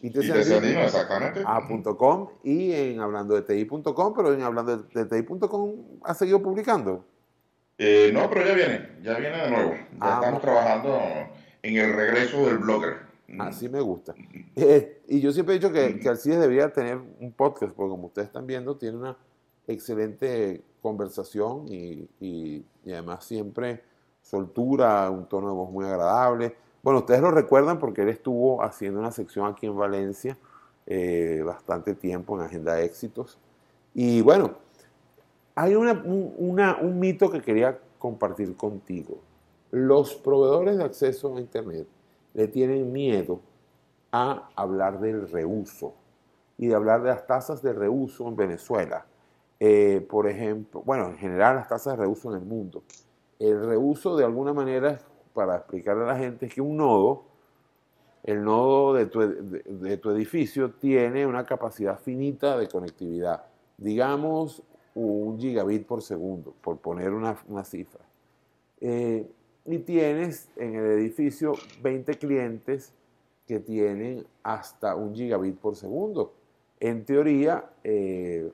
ITC 0.00 0.30
Andino, 0.32 0.80
exactamente. 0.80 1.44
Ah, 1.46 1.60
punto 1.68 1.96
com, 1.96 2.28
y 2.42 2.72
en 2.72 2.98
hablando 2.98 3.40
de 3.40 3.42
TI.com, 3.42 4.14
pero 4.16 4.34
en 4.34 4.42
hablando 4.42 4.78
de 4.78 5.04
TI.com 5.04 5.74
ha 6.02 6.12
seguido 6.12 6.42
publicando. 6.42 7.04
Eh, 7.84 8.10
no, 8.14 8.30
pero 8.30 8.46
ya 8.46 8.54
viene, 8.54 8.88
ya 9.02 9.18
viene 9.18 9.38
de 9.38 9.50
nuevo. 9.50 9.70
Ya 9.72 9.86
Ah, 10.00 10.14
estamos 10.20 10.40
trabajando 10.40 10.98
en 11.62 11.76
el 11.76 11.92
regreso 11.94 12.46
del 12.46 12.58
blogger. 12.58 12.98
Así 13.40 13.68
me 13.68 13.80
gusta. 13.80 14.14
Eh, 14.54 15.00
y 15.08 15.20
yo 15.20 15.32
siempre 15.32 15.54
he 15.54 15.58
dicho 15.58 15.72
que, 15.72 15.98
que 15.98 16.08
Alcides 16.08 16.38
debería 16.38 16.72
tener 16.72 16.98
un 17.18 17.32
podcast, 17.32 17.74
porque 17.74 17.90
como 17.90 18.06
ustedes 18.06 18.28
están 18.28 18.46
viendo, 18.46 18.76
tiene 18.76 18.98
una 18.98 19.16
excelente 19.66 20.62
conversación 20.80 21.66
y, 21.68 22.08
y- 22.20 22.64
y 22.84 22.92
además 22.92 23.24
siempre 23.24 23.82
soltura, 24.20 25.10
un 25.10 25.26
tono 25.28 25.48
de 25.48 25.54
voz 25.54 25.70
muy 25.70 25.84
agradable. 25.84 26.54
Bueno, 26.82 27.00
ustedes 27.00 27.20
lo 27.20 27.30
recuerdan 27.30 27.78
porque 27.78 28.02
él 28.02 28.10
estuvo 28.10 28.62
haciendo 28.62 29.00
una 29.00 29.10
sección 29.12 29.46
aquí 29.46 29.66
en 29.66 29.76
Valencia 29.76 30.36
eh, 30.86 31.42
bastante 31.44 31.94
tiempo 31.94 32.36
en 32.38 32.44
Agenda 32.46 32.74
de 32.74 32.84
Éxitos. 32.84 33.38
Y 33.94 34.20
bueno, 34.20 34.56
hay 35.54 35.74
un, 35.74 36.98
mito 36.98 37.30
que 37.30 37.42
quería 37.42 37.78
compartir 37.98 38.56
contigo. 38.56 39.18
Los 39.70 40.14
proveedores 40.14 40.78
de 40.78 40.84
acceso 40.84 41.36
a 41.36 41.40
Internet 41.40 41.86
le 42.34 42.48
tienen 42.48 42.92
miedo 42.92 43.40
a 44.10 44.50
hablar 44.56 45.00
del 45.00 45.28
reuso 45.30 45.94
y 46.58 46.68
de 46.68 46.74
hablar 46.74 47.02
de 47.02 47.10
las 47.10 47.26
tasas 47.26 47.62
de 47.62 47.72
reuso 47.72 48.28
en 48.28 48.36
Venezuela. 48.36 49.06
Eh, 49.60 50.06
por 50.08 50.28
ejemplo, 50.28 50.82
bueno, 50.84 51.06
en 51.06 51.16
general 51.16 51.56
las 51.56 51.68
tasas 51.68 51.96
de 51.96 52.04
reuso 52.04 52.30
en 52.30 52.40
el 52.40 52.46
mundo. 52.46 52.82
El 53.38 53.64
reuso, 53.64 54.16
de 54.16 54.24
alguna 54.24 54.52
manera, 54.52 54.98
para 55.34 55.56
explicarle 55.56 56.04
a 56.04 56.08
la 56.08 56.16
gente, 56.16 56.46
es 56.46 56.54
que 56.54 56.60
un 56.60 56.76
nodo, 56.76 57.24
el 58.22 58.42
nodo 58.44 58.94
de 58.94 59.06
tu 59.96 60.10
edificio, 60.10 60.72
tiene 60.72 61.26
una 61.26 61.44
capacidad 61.44 61.98
finita 61.98 62.56
de 62.56 62.68
conectividad. 62.68 63.44
Digamos, 63.78 64.62
un 64.94 65.38
gigabit 65.38 65.86
por 65.86 66.02
segundo, 66.02 66.54
por 66.60 66.78
poner 66.78 67.12
una, 67.12 67.36
una 67.48 67.64
cifra. 67.64 68.00
Eh, 68.80 69.26
y 69.64 69.78
tienes 69.78 70.50
en 70.56 70.74
el 70.74 70.84
edificio 70.98 71.54
20 71.82 72.14
clientes 72.18 72.92
que 73.46 73.60
tienen 73.60 74.26
hasta 74.42 74.96
un 74.96 75.14
gigabit 75.14 75.56
por 75.56 75.76
segundo. 75.76 76.32
En 76.80 77.04
teoría, 77.04 77.70
eh, 77.84 78.50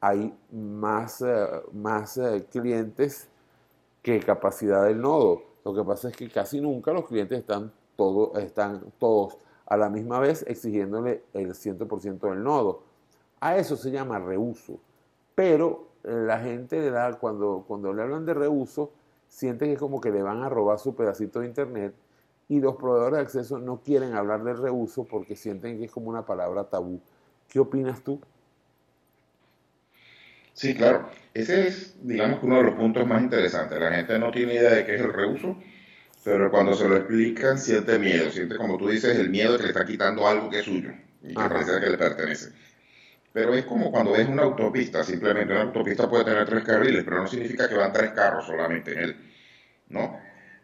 hay 0.00 0.34
más, 0.50 1.22
eh, 1.22 1.46
más 1.72 2.18
clientes 2.50 3.28
que 4.02 4.18
capacidad 4.20 4.84
del 4.84 5.00
nodo. 5.00 5.42
Lo 5.64 5.72
que 5.74 5.84
pasa 5.84 6.08
es 6.08 6.16
que 6.16 6.28
casi 6.28 6.60
nunca 6.60 6.92
los 6.92 7.06
clientes 7.06 7.38
están, 7.38 7.72
todo, 7.96 8.36
están 8.36 8.82
todos 8.98 9.38
a 9.66 9.76
la 9.76 9.88
misma 9.88 10.18
vez 10.18 10.44
exigiéndole 10.48 11.22
el 11.32 11.54
100% 11.54 12.28
del 12.30 12.42
nodo. 12.42 12.82
A 13.38 13.56
eso 13.56 13.76
se 13.76 13.92
llama 13.92 14.18
reuso. 14.18 14.80
Pero 15.34 15.88
la 16.04 16.38
gente 16.40 16.80
le 16.80 16.90
da, 16.90 17.12
cuando, 17.14 17.64
cuando 17.66 17.92
le 17.92 18.02
hablan 18.02 18.26
de 18.26 18.34
reuso, 18.34 18.92
siente 19.28 19.66
que 19.66 19.72
es 19.74 19.78
como 19.78 20.00
que 20.00 20.10
le 20.10 20.22
van 20.22 20.42
a 20.42 20.48
robar 20.48 20.78
su 20.78 20.94
pedacito 20.94 21.40
de 21.40 21.46
internet 21.46 21.94
y 22.48 22.60
los 22.60 22.76
proveedores 22.76 23.16
de 23.16 23.22
acceso 23.22 23.58
no 23.58 23.80
quieren 23.82 24.14
hablar 24.14 24.44
del 24.44 24.58
reuso 24.58 25.04
porque 25.04 25.36
sienten 25.36 25.78
que 25.78 25.86
es 25.86 25.90
como 25.90 26.10
una 26.10 26.26
palabra 26.26 26.64
tabú. 26.64 27.00
¿Qué 27.48 27.58
opinas 27.58 28.02
tú? 28.02 28.20
Sí, 30.52 30.74
claro. 30.74 31.08
Ese 31.32 31.66
es, 31.66 31.96
digamos, 32.02 32.40
que 32.40 32.46
uno 32.46 32.58
de 32.58 32.64
los 32.64 32.74
puntos 32.74 33.06
más 33.06 33.22
interesantes. 33.22 33.80
La 33.80 33.92
gente 33.92 34.18
no 34.18 34.30
tiene 34.30 34.54
idea 34.54 34.70
de 34.74 34.84
qué 34.84 34.96
es 34.96 35.00
el 35.00 35.12
reuso, 35.12 35.56
pero 36.24 36.50
cuando 36.50 36.74
se 36.74 36.88
lo 36.88 36.96
explican 36.96 37.58
siente 37.58 37.98
miedo. 37.98 38.30
Siente, 38.30 38.56
como 38.56 38.76
tú 38.76 38.88
dices, 38.88 39.18
el 39.18 39.30
miedo 39.30 39.52
de 39.52 39.58
que 39.58 39.64
le 39.64 39.70
está 39.70 39.86
quitando 39.86 40.26
algo 40.26 40.50
que 40.50 40.58
es 40.58 40.64
suyo 40.64 40.90
y 41.22 41.34
que 41.34 41.40
Ajá. 41.40 41.48
parece 41.48 41.80
que 41.80 41.90
le 41.90 41.98
pertenece. 41.98 42.52
Pero 43.32 43.54
es 43.54 43.64
como 43.64 43.90
cuando 43.90 44.12
ves 44.12 44.28
una 44.28 44.42
autopista. 44.42 45.02
Simplemente 45.04 45.52
una 45.52 45.62
autopista 45.62 46.08
puede 46.08 46.24
tener 46.24 46.46
tres 46.46 46.64
carriles, 46.64 47.04
pero 47.04 47.18
no 47.22 47.26
significa 47.26 47.68
que 47.68 47.74
van 47.76 47.92
tres 47.92 48.10
carros 48.12 48.46
solamente 48.46 48.92
en 48.92 48.98
él. 48.98 49.16
¿No? 49.88 50.18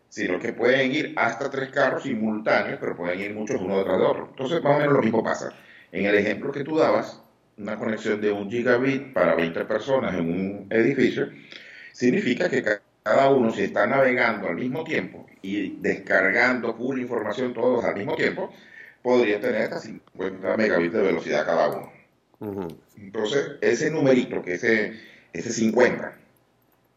Sino 0.09 0.39
que 0.39 0.53
pueden 0.55 0.93
ir 0.93 1.15
hasta 1.17 1.51
tres 1.51 1.71
carros 1.71 2.03
simultáneos, 2.05 2.79
pero 2.81 2.97
pueden 2.97 3.21
ir 3.21 3.35
muchos 3.35 3.61
uno 3.61 3.79
detrás 3.79 3.99
de 3.99 4.05
otro. 4.07 4.27
Entonces, 4.31 4.63
más 4.63 4.77
o 4.77 4.79
menos 4.81 4.95
lo 4.95 5.03
mismo 5.03 5.23
pasa. 5.23 5.53
En 5.93 6.07
el 6.07 6.15
ejemplo 6.17 6.53
que 6.53 6.65
tú 6.65 6.77
dabas, 6.79 7.23
una 7.59 7.77
conexión 7.77 8.21
de 8.21 8.33
un 8.33 8.51
gigabit 8.51 9.13
para 9.13 9.35
20 9.35 9.65
personas 9.65 10.15
en 10.15 10.31
un 10.31 10.67
edificio, 10.71 11.29
significa 11.93 12.49
que 12.51 12.63
ca- 12.63 12.83
cada 13.03 13.31
uno, 13.31 13.51
si 13.53 13.63
está 13.65 13.87
navegando 13.87 14.49
al 14.49 14.57
mismo 14.57 14.85
tiempo 14.85 15.27
y 15.43 15.79
descargando 15.81 16.75
full 16.75 17.01
información 17.01 17.55
todos 17.55 17.85
al 17.85 17.97
mismo 17.97 18.15
tiempo, 18.17 18.53
podría 19.03 19.41
tener 19.41 19.63
hasta 19.63 19.81
50 19.81 20.57
megabits 20.57 20.93
de 20.95 21.03
velocidad 21.03 21.47
cada 21.47 21.69
uno. 21.71 21.93
Entonces, 22.97 23.53
ese 23.61 23.91
numerito, 23.91 24.43
que 24.43 24.55
ese, 24.55 24.99
ese 25.33 25.53
50, 25.53 26.17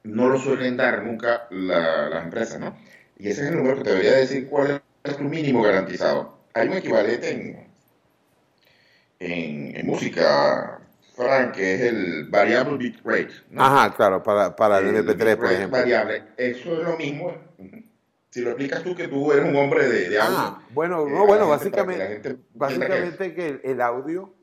no 0.03 0.29
lo 0.29 0.37
suelen 0.39 0.77
dar 0.77 1.03
nunca 1.03 1.47
la- 1.51 2.09
las 2.09 2.23
empresas, 2.23 2.59
¿no? 2.59 2.75
Y 3.17 3.29
ese 3.29 3.43
es 3.43 3.47
el 3.49 3.57
número 3.57 3.77
que 3.77 3.83
te 3.83 3.89
debería 3.91 4.13
decir 4.13 4.47
cuál 4.49 4.81
es 5.03 5.17
tu 5.17 5.23
mínimo 5.23 5.61
garantizado. 5.61 6.39
Hay 6.53 6.67
un 6.67 6.73
equivalente 6.75 7.29
en, 7.31 7.67
en, 9.19 9.77
en 9.77 9.85
música 9.85 10.79
Frank, 11.15 11.51
que 11.53 11.75
es 11.75 11.81
el 11.81 12.25
variable 12.29 12.77
bit 12.77 12.97
rate. 13.03 13.29
¿no? 13.49 13.63
Ajá, 13.63 13.93
claro, 13.95 14.23
para, 14.23 14.55
para 14.55 14.79
el, 14.79 14.87
El 14.95 15.05
MP3, 15.05 15.35
por 15.37 15.51
ejemplo. 15.51 15.77
variable. 15.77 16.23
Eso 16.37 16.81
es 16.81 16.87
lo 16.87 16.97
mismo. 16.97 17.33
Si 18.29 18.41
lo 18.41 18.51
explicas 18.51 18.81
tú, 18.81 18.95
que 18.95 19.07
tú 19.07 19.31
eres 19.31 19.45
un 19.45 19.55
hombre 19.55 19.87
de, 19.89 20.09
de 20.09 20.19
audio. 20.19 20.37
Ah, 20.37 20.61
bueno, 20.71 21.05
eh, 21.05 21.11
no, 21.11 21.25
bueno, 21.27 21.47
básicamente, 21.49 22.07
gente 22.07 22.37
básicamente 22.53 23.33
que 23.35 23.47
el, 23.47 23.61
el 23.63 23.81
audio, 23.81 24.33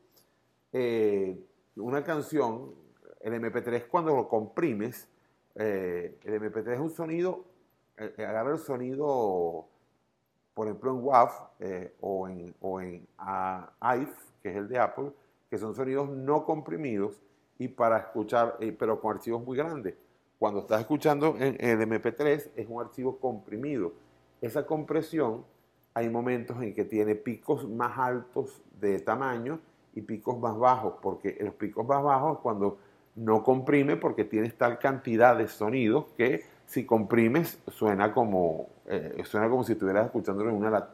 eh, 0.72 1.38
una 1.76 2.02
canción, 2.04 2.74
el 3.20 3.34
MP3 3.34 3.86
cuando 3.88 4.14
lo 4.14 4.28
comprimes, 4.28 5.08
eh, 5.54 6.18
el 6.24 6.40
MP3 6.40 6.74
es 6.74 6.80
un 6.80 6.90
sonido, 6.90 7.44
eh, 7.96 8.14
agarra 8.18 8.52
el 8.52 8.58
sonido, 8.58 9.66
por 10.54 10.66
ejemplo, 10.66 10.92
en 10.92 11.04
WAV 11.04 11.30
eh, 11.60 11.94
o 12.00 12.28
en, 12.28 12.54
o 12.60 12.80
en 12.80 13.06
que 14.42 14.50
es 14.50 14.56
el 14.56 14.68
de 14.68 14.78
Apple, 14.78 15.10
que 15.50 15.58
son 15.58 15.74
sonidos 15.74 16.08
no 16.08 16.44
comprimidos 16.44 17.20
y 17.58 17.68
para 17.68 17.98
escuchar, 17.98 18.56
eh, 18.60 18.74
pero 18.78 19.00
con 19.00 19.16
archivos 19.16 19.44
muy 19.44 19.56
grandes. 19.56 19.94
Cuando 20.38 20.60
estás 20.60 20.80
escuchando 20.80 21.36
en 21.38 21.56
el 21.58 21.80
MP3 21.80 22.50
es 22.54 22.66
un 22.68 22.80
archivo 22.80 23.18
comprimido. 23.18 23.92
Esa 24.40 24.64
compresión 24.64 25.44
hay 25.94 26.08
momentos 26.08 26.62
en 26.62 26.72
que 26.74 26.84
tiene 26.84 27.16
picos 27.16 27.68
más 27.68 27.98
altos 27.98 28.62
de 28.80 29.00
tamaño 29.00 29.58
y 29.98 30.02
picos 30.02 30.38
más 30.38 30.56
bajos, 30.56 30.94
porque 31.02 31.36
los 31.40 31.54
picos 31.54 31.86
más 31.86 32.02
bajos 32.02 32.38
cuando 32.38 32.78
no 33.16 33.42
comprime 33.42 33.96
porque 33.96 34.24
tienes 34.24 34.56
tal 34.56 34.78
cantidad 34.78 35.36
de 35.36 35.48
sonidos 35.48 36.06
que 36.16 36.44
si 36.66 36.86
comprimes 36.86 37.58
suena 37.66 38.14
como, 38.14 38.68
eh, 38.86 39.22
suena 39.24 39.50
como 39.50 39.64
si 39.64 39.72
estuvieras 39.72 40.06
escuchándolo 40.06 40.50
en 40.50 40.56
una, 40.56 40.88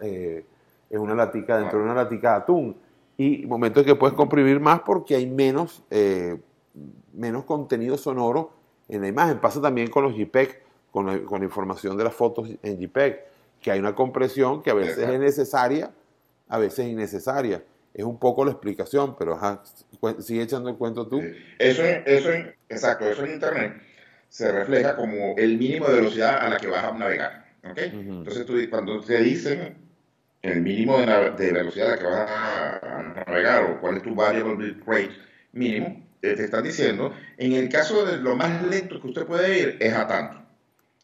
eh, 0.00 0.44
en 0.90 1.00
una 1.00 1.14
latica, 1.14 1.56
dentro 1.56 1.78
de 1.78 1.84
una 1.86 1.94
latica 1.94 2.32
de 2.32 2.36
atún. 2.36 2.76
Y 3.16 3.46
momentos 3.46 3.82
en 3.82 3.86
que 3.86 3.94
puedes 3.94 4.14
comprimir 4.14 4.60
más 4.60 4.80
porque 4.80 5.14
hay 5.14 5.26
menos, 5.26 5.82
eh, 5.90 6.38
menos 7.14 7.44
contenido 7.44 7.96
sonoro 7.96 8.50
en 8.88 9.00
la 9.00 9.08
imagen. 9.08 9.38
Pasa 9.40 9.62
también 9.62 9.88
con 9.88 10.04
los 10.04 10.14
JPEG, 10.14 10.62
con 10.90 11.06
la, 11.06 11.22
con 11.24 11.38
la 11.38 11.46
información 11.46 11.96
de 11.96 12.04
las 12.04 12.14
fotos 12.14 12.50
en 12.62 12.78
JPEG, 12.78 13.20
que 13.60 13.70
hay 13.70 13.78
una 13.78 13.94
compresión 13.94 14.62
que 14.62 14.70
a 14.70 14.74
veces 14.74 14.98
es 14.98 15.20
necesaria, 15.20 15.90
a 16.48 16.58
veces 16.58 16.86
innecesaria. 16.86 17.62
Es 17.94 18.04
un 18.04 18.18
poco 18.18 18.44
la 18.44 18.52
explicación, 18.52 19.16
pero 19.18 19.34
ajá, 19.34 19.62
sigue 20.20 20.42
echando 20.42 20.70
el 20.70 20.76
cuento 20.76 21.06
tú. 21.06 21.22
Eso, 21.58 21.82
eso 21.82 22.30
exacto, 22.68 23.08
eso 23.08 23.24
en 23.24 23.32
Internet 23.34 23.82
se 24.28 24.50
refleja 24.50 24.96
como 24.96 25.34
el 25.36 25.58
mínimo 25.58 25.88
de 25.88 25.96
velocidad 25.96 26.38
a 26.38 26.48
la 26.48 26.56
que 26.56 26.66
vas 26.66 26.84
a 26.84 26.92
navegar. 26.92 27.44
¿ok? 27.64 27.78
Entonces, 27.78 28.46
tú, 28.46 28.54
cuando 28.70 29.00
te 29.02 29.18
dicen 29.22 29.76
el 30.40 30.62
mínimo 30.62 30.98
de, 30.98 31.32
de 31.32 31.52
velocidad 31.52 31.88
a 31.88 31.90
la 31.90 31.98
que 31.98 32.04
vas 32.04 32.30
a, 32.30 32.98
a 32.98 33.02
navegar 33.26 33.64
o 33.64 33.80
cuál 33.80 33.98
es 33.98 34.02
tu 34.02 34.14
variable 34.14 34.56
bit 34.56 34.82
rate 34.86 35.12
mínimo, 35.52 36.02
eh, 36.22 36.34
te 36.34 36.44
están 36.44 36.64
diciendo, 36.64 37.12
en 37.36 37.52
el 37.52 37.68
caso 37.68 38.06
de 38.06 38.16
lo 38.16 38.34
más 38.34 38.62
lento 38.66 39.00
que 39.00 39.08
usted 39.08 39.26
puede 39.26 39.58
ir 39.58 39.76
es 39.80 39.92
a 39.92 40.06
tanto. 40.06 40.42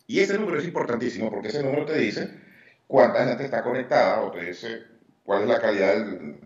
Y 0.06 0.20
ese 0.20 0.38
número 0.38 0.58
es 0.58 0.64
importantísimo 0.64 1.30
porque 1.30 1.48
ese 1.48 1.62
número 1.62 1.84
te 1.84 1.98
dice 1.98 2.30
cuánta 2.86 3.26
gente 3.26 3.44
está 3.44 3.62
conectada 3.62 4.22
o 4.22 4.30
te 4.30 4.46
dice 4.46 4.84
cuál 5.28 5.42
es 5.42 5.48
la 5.50 5.60
calidad 5.60 5.94
del- 5.94 6.36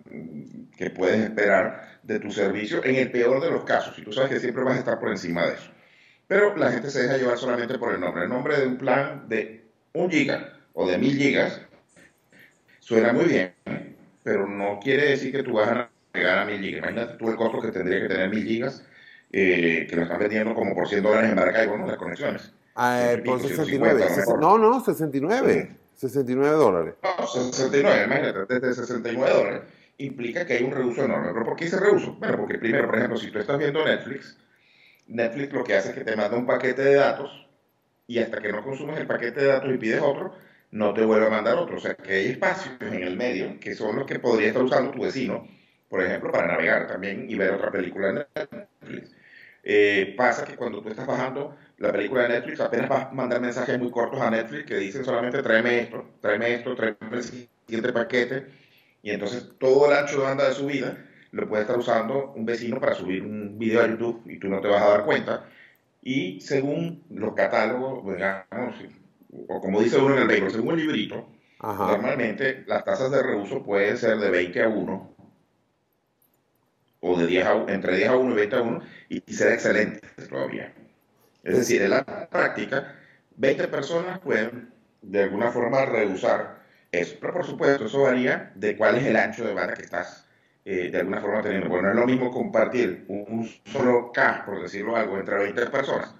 que 0.76 0.90
puedes 0.90 1.20
esperar 1.20 2.00
de 2.02 2.18
tu 2.18 2.32
servicio 2.32 2.84
en 2.84 2.96
el 2.96 3.12
peor 3.12 3.40
de 3.40 3.48
los 3.48 3.62
casos. 3.62 3.96
Y 3.96 4.02
tú 4.02 4.12
sabes 4.12 4.30
que 4.30 4.40
siempre 4.40 4.64
vas 4.64 4.74
a 4.74 4.80
estar 4.80 4.98
por 4.98 5.08
encima 5.10 5.46
de 5.46 5.54
eso. 5.54 5.70
Pero 6.26 6.56
la 6.56 6.72
gente 6.72 6.90
se 6.90 7.02
deja 7.04 7.16
llevar 7.16 7.38
solamente 7.38 7.78
por 7.78 7.94
el 7.94 8.00
nombre. 8.00 8.24
El 8.24 8.28
nombre 8.30 8.58
de 8.58 8.66
un 8.66 8.76
plan 8.78 9.28
de 9.28 9.66
un 9.92 10.10
giga 10.10 10.52
o 10.72 10.90
de 10.90 10.98
mil 10.98 11.16
gigas 11.16 11.60
suena 12.80 13.12
muy 13.12 13.26
bien, 13.26 13.54
pero 14.24 14.48
no 14.48 14.80
quiere 14.82 15.10
decir 15.10 15.30
que 15.30 15.44
tú 15.44 15.52
vas 15.52 15.68
a 15.68 15.90
navegar 16.12 16.38
a 16.40 16.44
mil 16.44 16.58
gigas. 16.60 16.78
Imagínate 16.80 17.18
tú 17.18 17.28
el 17.30 17.36
costo 17.36 17.60
que 17.60 17.70
tendría 17.70 18.00
que 18.00 18.08
tener 18.08 18.30
mil 18.30 18.44
gigas, 18.44 18.84
eh, 19.30 19.86
que 19.88 19.94
lo 19.94 20.02
están 20.02 20.18
vendiendo 20.18 20.54
como 20.54 20.74
por 20.74 20.88
100 20.88 21.04
dólares 21.04 21.30
en 21.30 21.36
Maracaibo, 21.36 21.78
¿no? 21.78 21.86
Las 21.86 21.98
conexiones. 21.98 22.52
Ah, 22.74 23.12
eh, 23.12 23.18
por 23.18 23.38
150 23.38 23.98
69. 23.98 24.02
a 24.02 24.08
lo 24.10 24.16
mejor. 24.16 24.40
No, 24.40 24.58
no, 24.58 24.84
69. 24.84 25.76
69 26.08 26.56
dólares. 26.56 26.94
No, 27.02 27.26
69, 27.26 28.04
imagínate, 28.04 28.54
desde 28.54 28.74
69 28.74 29.32
dólares 29.32 29.62
implica 29.98 30.44
que 30.44 30.54
hay 30.54 30.64
un 30.64 30.72
reuso 30.72 31.04
enorme. 31.04 31.32
¿Pero 31.32 31.44
por 31.44 31.56
qué 31.56 31.66
ese 31.66 31.78
reuso? 31.78 32.14
Bueno, 32.14 32.38
porque 32.38 32.58
primero, 32.58 32.86
por 32.86 32.96
ejemplo, 32.98 33.16
si 33.16 33.30
tú 33.30 33.38
estás 33.38 33.56
viendo 33.56 33.84
Netflix, 33.84 34.36
Netflix 35.06 35.52
lo 35.52 35.62
que 35.62 35.76
hace 35.76 35.90
es 35.90 35.94
que 35.94 36.04
te 36.04 36.16
manda 36.16 36.36
un 36.36 36.46
paquete 36.46 36.82
de 36.82 36.94
datos 36.94 37.30
y 38.08 38.18
hasta 38.18 38.40
que 38.40 38.50
no 38.50 38.64
consumes 38.64 38.98
el 38.98 39.06
paquete 39.06 39.42
de 39.42 39.46
datos 39.46 39.72
y 39.72 39.78
pides 39.78 40.02
otro, 40.02 40.34
no 40.72 40.92
te 40.92 41.04
vuelve 41.04 41.26
a 41.26 41.30
mandar 41.30 41.56
otro. 41.56 41.76
O 41.76 41.80
sea, 41.80 41.94
que 41.94 42.14
hay 42.14 42.26
espacios 42.30 42.74
en 42.80 43.04
el 43.04 43.16
medio 43.16 43.60
que 43.60 43.76
son 43.76 43.94
los 43.94 44.06
que 44.06 44.18
podría 44.18 44.48
estar 44.48 44.62
usando 44.62 44.90
tu 44.90 45.02
vecino, 45.02 45.46
por 45.88 46.02
ejemplo, 46.02 46.32
para 46.32 46.48
navegar 46.48 46.88
también 46.88 47.30
y 47.30 47.36
ver 47.36 47.52
otra 47.52 47.70
película 47.70 48.08
en 48.08 48.14
Netflix. 48.34 49.14
Eh, 49.62 50.14
pasa 50.16 50.44
que 50.44 50.56
cuando 50.56 50.82
tú 50.82 50.88
estás 50.88 51.06
bajando 51.06 51.56
la 51.78 51.92
película 51.92 52.22
de 52.22 52.28
Netflix, 52.28 52.60
apenas 52.60 52.88
vas 52.88 53.06
a 53.06 53.12
mandar 53.12 53.40
mensajes 53.40 53.78
muy 53.78 53.90
cortos 53.90 54.20
a 54.20 54.30
Netflix 54.30 54.66
que 54.66 54.76
dicen 54.76 55.04
solamente 55.04 55.42
tráeme 55.42 55.80
esto, 55.80 56.04
tráeme 56.20 56.54
esto, 56.54 56.74
tráeme 56.74 56.96
el 57.10 57.22
siguiente 57.22 57.92
paquete, 57.92 58.46
y 59.02 59.10
entonces 59.10 59.50
todo 59.58 59.86
el 59.86 59.96
ancho 59.96 60.18
de 60.18 60.24
banda 60.24 60.48
de 60.48 60.54
su 60.54 60.66
vida 60.66 60.96
lo 61.32 61.48
puede 61.48 61.62
estar 61.62 61.78
usando 61.78 62.32
un 62.36 62.44
vecino 62.44 62.78
para 62.78 62.94
subir 62.94 63.22
un 63.22 63.58
video 63.58 63.82
a 63.82 63.88
YouTube 63.88 64.22
y 64.26 64.38
tú 64.38 64.48
no 64.48 64.60
te 64.60 64.68
vas 64.68 64.82
a 64.82 64.90
dar 64.90 65.04
cuenta. 65.04 65.48
Y 66.02 66.40
según 66.40 67.04
los 67.10 67.34
catálogos, 67.34 68.04
digamos, 68.14 68.76
o 69.48 69.60
como 69.60 69.80
dice 69.80 69.98
uno 69.98 70.14
en 70.14 70.22
el 70.22 70.28
paper, 70.28 70.50
según 70.50 70.74
el 70.74 70.80
librito, 70.86 71.28
Ajá. 71.58 71.86
normalmente 71.86 72.64
las 72.66 72.84
tasas 72.84 73.10
de 73.10 73.22
reuso 73.22 73.62
pueden 73.62 73.96
ser 73.96 74.18
de 74.18 74.30
20 74.30 74.62
a 74.62 74.68
1 74.68 75.16
o 77.00 77.18
de 77.18 77.26
10 77.26 77.46
a, 77.46 77.64
entre 77.68 77.96
10 77.96 78.08
a 78.10 78.16
1 78.16 78.32
y 78.32 78.34
20 78.34 78.56
a 78.56 78.62
1 78.62 78.80
y, 79.08 79.22
y 79.26 79.32
ser 79.34 79.52
excelente 79.52 80.00
todavía. 80.28 80.74
Es 81.42 81.56
decir, 81.56 81.82
en 81.82 81.90
la 81.90 82.04
práctica, 82.28 82.94
20 83.36 83.68
personas 83.68 84.18
pueden 84.20 84.72
de 85.02 85.22
alguna 85.24 85.50
forma 85.50 85.84
reusar 85.84 86.62
eso. 86.90 87.16
Pero 87.20 87.32
por 87.32 87.44
supuesto, 87.44 87.86
eso 87.86 88.02
varía 88.02 88.52
de 88.54 88.76
cuál 88.76 88.96
es 88.96 89.04
el 89.04 89.16
ancho 89.16 89.44
de 89.44 89.54
banda 89.54 89.74
que 89.74 89.82
estás 89.82 90.28
eh, 90.64 90.90
de 90.90 90.98
alguna 90.98 91.20
forma 91.20 91.42
teniendo. 91.42 91.68
Bueno, 91.68 91.88
no 91.88 91.94
es 91.94 92.00
lo 92.00 92.06
mismo 92.06 92.30
compartir 92.30 93.04
un, 93.08 93.24
un 93.28 93.48
solo 93.64 94.12
K, 94.12 94.44
por 94.46 94.62
decirlo 94.62 94.96
algo, 94.96 95.18
entre 95.18 95.36
20 95.38 95.66
personas 95.66 96.14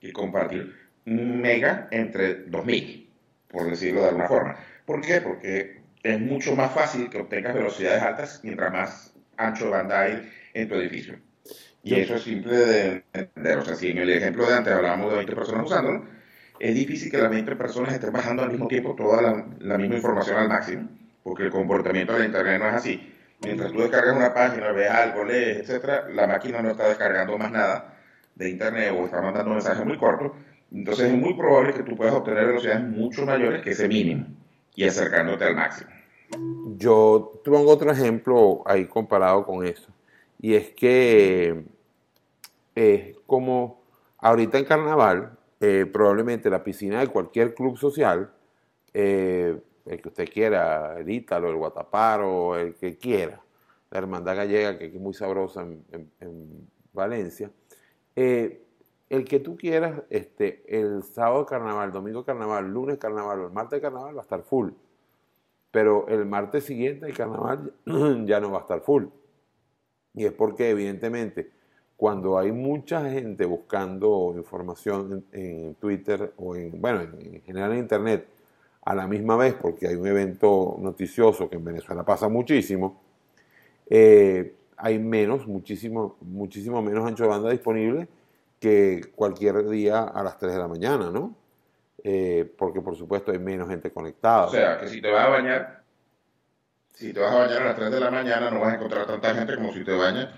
que 0.00 0.12
compartir 0.12 0.74
un 1.06 1.40
mega 1.40 1.88
entre 1.90 2.44
2000, 2.44 3.10
por 3.48 3.68
decirlo 3.68 4.02
de 4.02 4.08
alguna 4.08 4.28
forma. 4.28 4.56
¿Por 4.86 5.00
qué? 5.00 5.20
Porque 5.20 5.82
es 6.02 6.20
mucho 6.20 6.56
más 6.56 6.72
fácil 6.72 7.08
que 7.10 7.18
obtengas 7.18 7.54
velocidades 7.54 8.02
altas 8.02 8.40
mientras 8.42 8.72
más 8.72 9.14
ancho 9.36 9.66
de 9.66 9.70
banda 9.70 10.00
hay 10.00 10.32
en 10.54 10.68
tu 10.68 10.74
edificio. 10.74 11.18
Y 11.82 11.94
eso 11.94 12.14
es 12.14 12.22
simple 12.22 12.56
de 12.56 13.04
entender. 13.12 13.58
O 13.58 13.64
sea, 13.64 13.74
si 13.74 13.90
en 13.90 13.98
el 13.98 14.10
ejemplo 14.10 14.46
de 14.46 14.54
antes 14.54 14.72
hablábamos 14.72 15.10
de 15.10 15.16
20 15.16 15.34
personas 15.34 15.66
usándolo, 15.66 16.04
es 16.58 16.74
difícil 16.74 17.10
que 17.10 17.18
las 17.18 17.30
20 17.30 17.56
personas 17.56 17.92
estén 17.92 18.12
bajando 18.12 18.42
al 18.42 18.50
mismo 18.50 18.68
tiempo 18.68 18.94
toda 18.94 19.20
la, 19.20 19.46
la 19.58 19.78
misma 19.78 19.96
información 19.96 20.36
al 20.36 20.48
máximo, 20.48 20.88
porque 21.24 21.44
el 21.44 21.50
comportamiento 21.50 22.14
de 22.14 22.26
Internet 22.26 22.60
no 22.60 22.68
es 22.68 22.74
así. 22.74 23.12
Mientras 23.44 23.72
tú 23.72 23.80
descargas 23.80 24.16
una 24.16 24.32
página, 24.32 24.70
ves 24.70 24.88
algo, 24.88 25.24
lees, 25.24 25.58
etcétera, 25.58 26.08
la 26.08 26.28
máquina 26.28 26.62
no 26.62 26.70
está 26.70 26.88
descargando 26.88 27.36
más 27.36 27.50
nada 27.50 27.96
de 28.36 28.48
Internet 28.48 28.94
o 28.96 29.04
está 29.04 29.20
mandando 29.20 29.50
mensajes 29.50 29.84
muy 29.84 29.98
cortos. 29.98 30.32
Entonces 30.70 31.06
es 31.10 31.18
muy 31.18 31.34
probable 31.34 31.74
que 31.74 31.82
tú 31.82 31.96
puedas 31.96 32.14
obtener 32.14 32.46
velocidades 32.46 32.84
mucho 32.84 33.26
mayores 33.26 33.62
que 33.62 33.70
ese 33.70 33.88
mínimo 33.88 34.26
y 34.74 34.84
acercándote 34.84 35.44
al 35.44 35.56
máximo. 35.56 35.90
Yo 36.76 37.40
te 37.44 37.50
pongo 37.50 37.70
otro 37.72 37.90
ejemplo 37.90 38.62
ahí 38.64 38.86
comparado 38.86 39.44
con 39.44 39.66
eso. 39.66 39.91
Y 40.42 40.54
es 40.56 40.70
que 40.74 41.64
es 42.74 43.16
como 43.26 43.82
ahorita 44.18 44.58
en 44.58 44.64
carnaval, 44.64 45.38
eh, 45.60 45.86
probablemente 45.92 46.50
la 46.50 46.64
piscina 46.64 47.00
de 47.00 47.08
cualquier 47.08 47.54
club 47.54 47.76
social, 47.78 48.32
eh, 48.94 49.60
el 49.86 50.00
que 50.02 50.08
usted 50.08 50.28
quiera, 50.32 50.98
el 50.98 51.10
Ítalo, 51.10 51.50
el 51.50 51.56
Guataparo, 51.56 52.56
el 52.56 52.74
que 52.74 52.96
quiera, 52.98 53.40
la 53.90 53.98
Hermandad 53.98 54.36
Gallega, 54.36 54.78
que 54.78 54.86
es 54.86 54.94
muy 54.94 55.14
sabrosa 55.14 55.62
en, 55.62 55.84
en- 55.92 56.10
en 56.20 56.68
Valencia, 56.92 57.50
eh, 58.16 58.62
el 59.10 59.24
que 59.24 59.40
tú 59.40 59.56
quieras, 59.56 60.02
este, 60.10 60.62
el 60.68 61.02
sábado 61.02 61.44
carnaval, 61.46 61.92
domingo 61.92 62.24
carnaval, 62.24 62.72
lunes 62.72 62.98
carnaval 62.98 63.40
o 63.40 63.46
el 63.46 63.52
martes 63.52 63.80
carnaval 63.80 64.16
va 64.16 64.20
a 64.20 64.24
estar 64.24 64.42
full 64.42 64.70
pero 65.70 66.06
el 66.08 66.26
martes 66.26 66.64
siguiente 66.64 67.06
el 67.06 67.16
carnaval 67.16 67.72
ya 68.26 68.40
no 68.40 68.50
va 68.52 68.58
a 68.58 68.60
estar 68.62 68.80
full. 68.82 69.04
Y 70.14 70.24
es 70.24 70.32
porque 70.32 70.70
evidentemente 70.70 71.50
cuando 71.96 72.38
hay 72.38 72.50
mucha 72.50 73.08
gente 73.08 73.44
buscando 73.44 74.34
información 74.36 75.24
en, 75.32 75.74
Twitter 75.76 76.32
o 76.36 76.56
en, 76.56 76.80
bueno, 76.80 77.00
en, 77.00 77.34
en 77.36 77.42
general 77.42 77.72
en 77.72 77.78
Internet 77.78 78.26
a 78.84 78.94
la 78.94 79.06
misma 79.06 79.36
vez, 79.36 79.54
porque 79.54 79.86
hay 79.86 79.94
un 79.94 80.06
evento 80.06 80.76
noticioso 80.80 81.48
que 81.48 81.56
en 81.56 81.64
Venezuela 81.64 82.04
pasa 82.04 82.28
muchísimo, 82.28 83.00
eh, 83.88 84.54
hay 84.76 84.98
menos, 84.98 85.46
muchísimo, 85.46 86.16
muchísimo 86.20 86.82
menos 86.82 87.06
ancho 87.06 87.24
de 87.24 87.28
banda 87.28 87.50
disponible 87.50 88.08
que 88.58 89.12
cualquier 89.14 89.68
día 89.68 90.02
a 90.02 90.22
las 90.22 90.38
3 90.38 90.54
de 90.54 90.58
la 90.58 90.68
mañana, 90.68 91.10
¿no? 91.10 91.36
Eh, 92.02 92.52
porque 92.58 92.80
por 92.80 92.96
supuesto 92.96 93.30
hay 93.30 93.38
menos 93.38 93.68
gente 93.68 93.92
conectada. 93.92 94.46
O 94.46 94.50
sea, 94.50 94.78
que 94.78 94.88
si 94.88 95.00
te 95.00 95.10
vas 95.10 95.26
a 95.26 95.28
bañar, 95.28 95.81
si 96.92 97.12
te 97.12 97.20
vas 97.20 97.32
a 97.32 97.38
bañar 97.38 97.62
a 97.62 97.64
las 97.66 97.76
3 97.76 97.90
de 97.90 98.00
la 98.00 98.10
mañana, 98.10 98.50
no 98.50 98.60
vas 98.60 98.72
a 98.72 98.76
encontrar 98.76 99.06
tanta 99.06 99.34
gente 99.34 99.56
como 99.56 99.72
si 99.72 99.84
te 99.84 99.92
bañas 99.92 100.28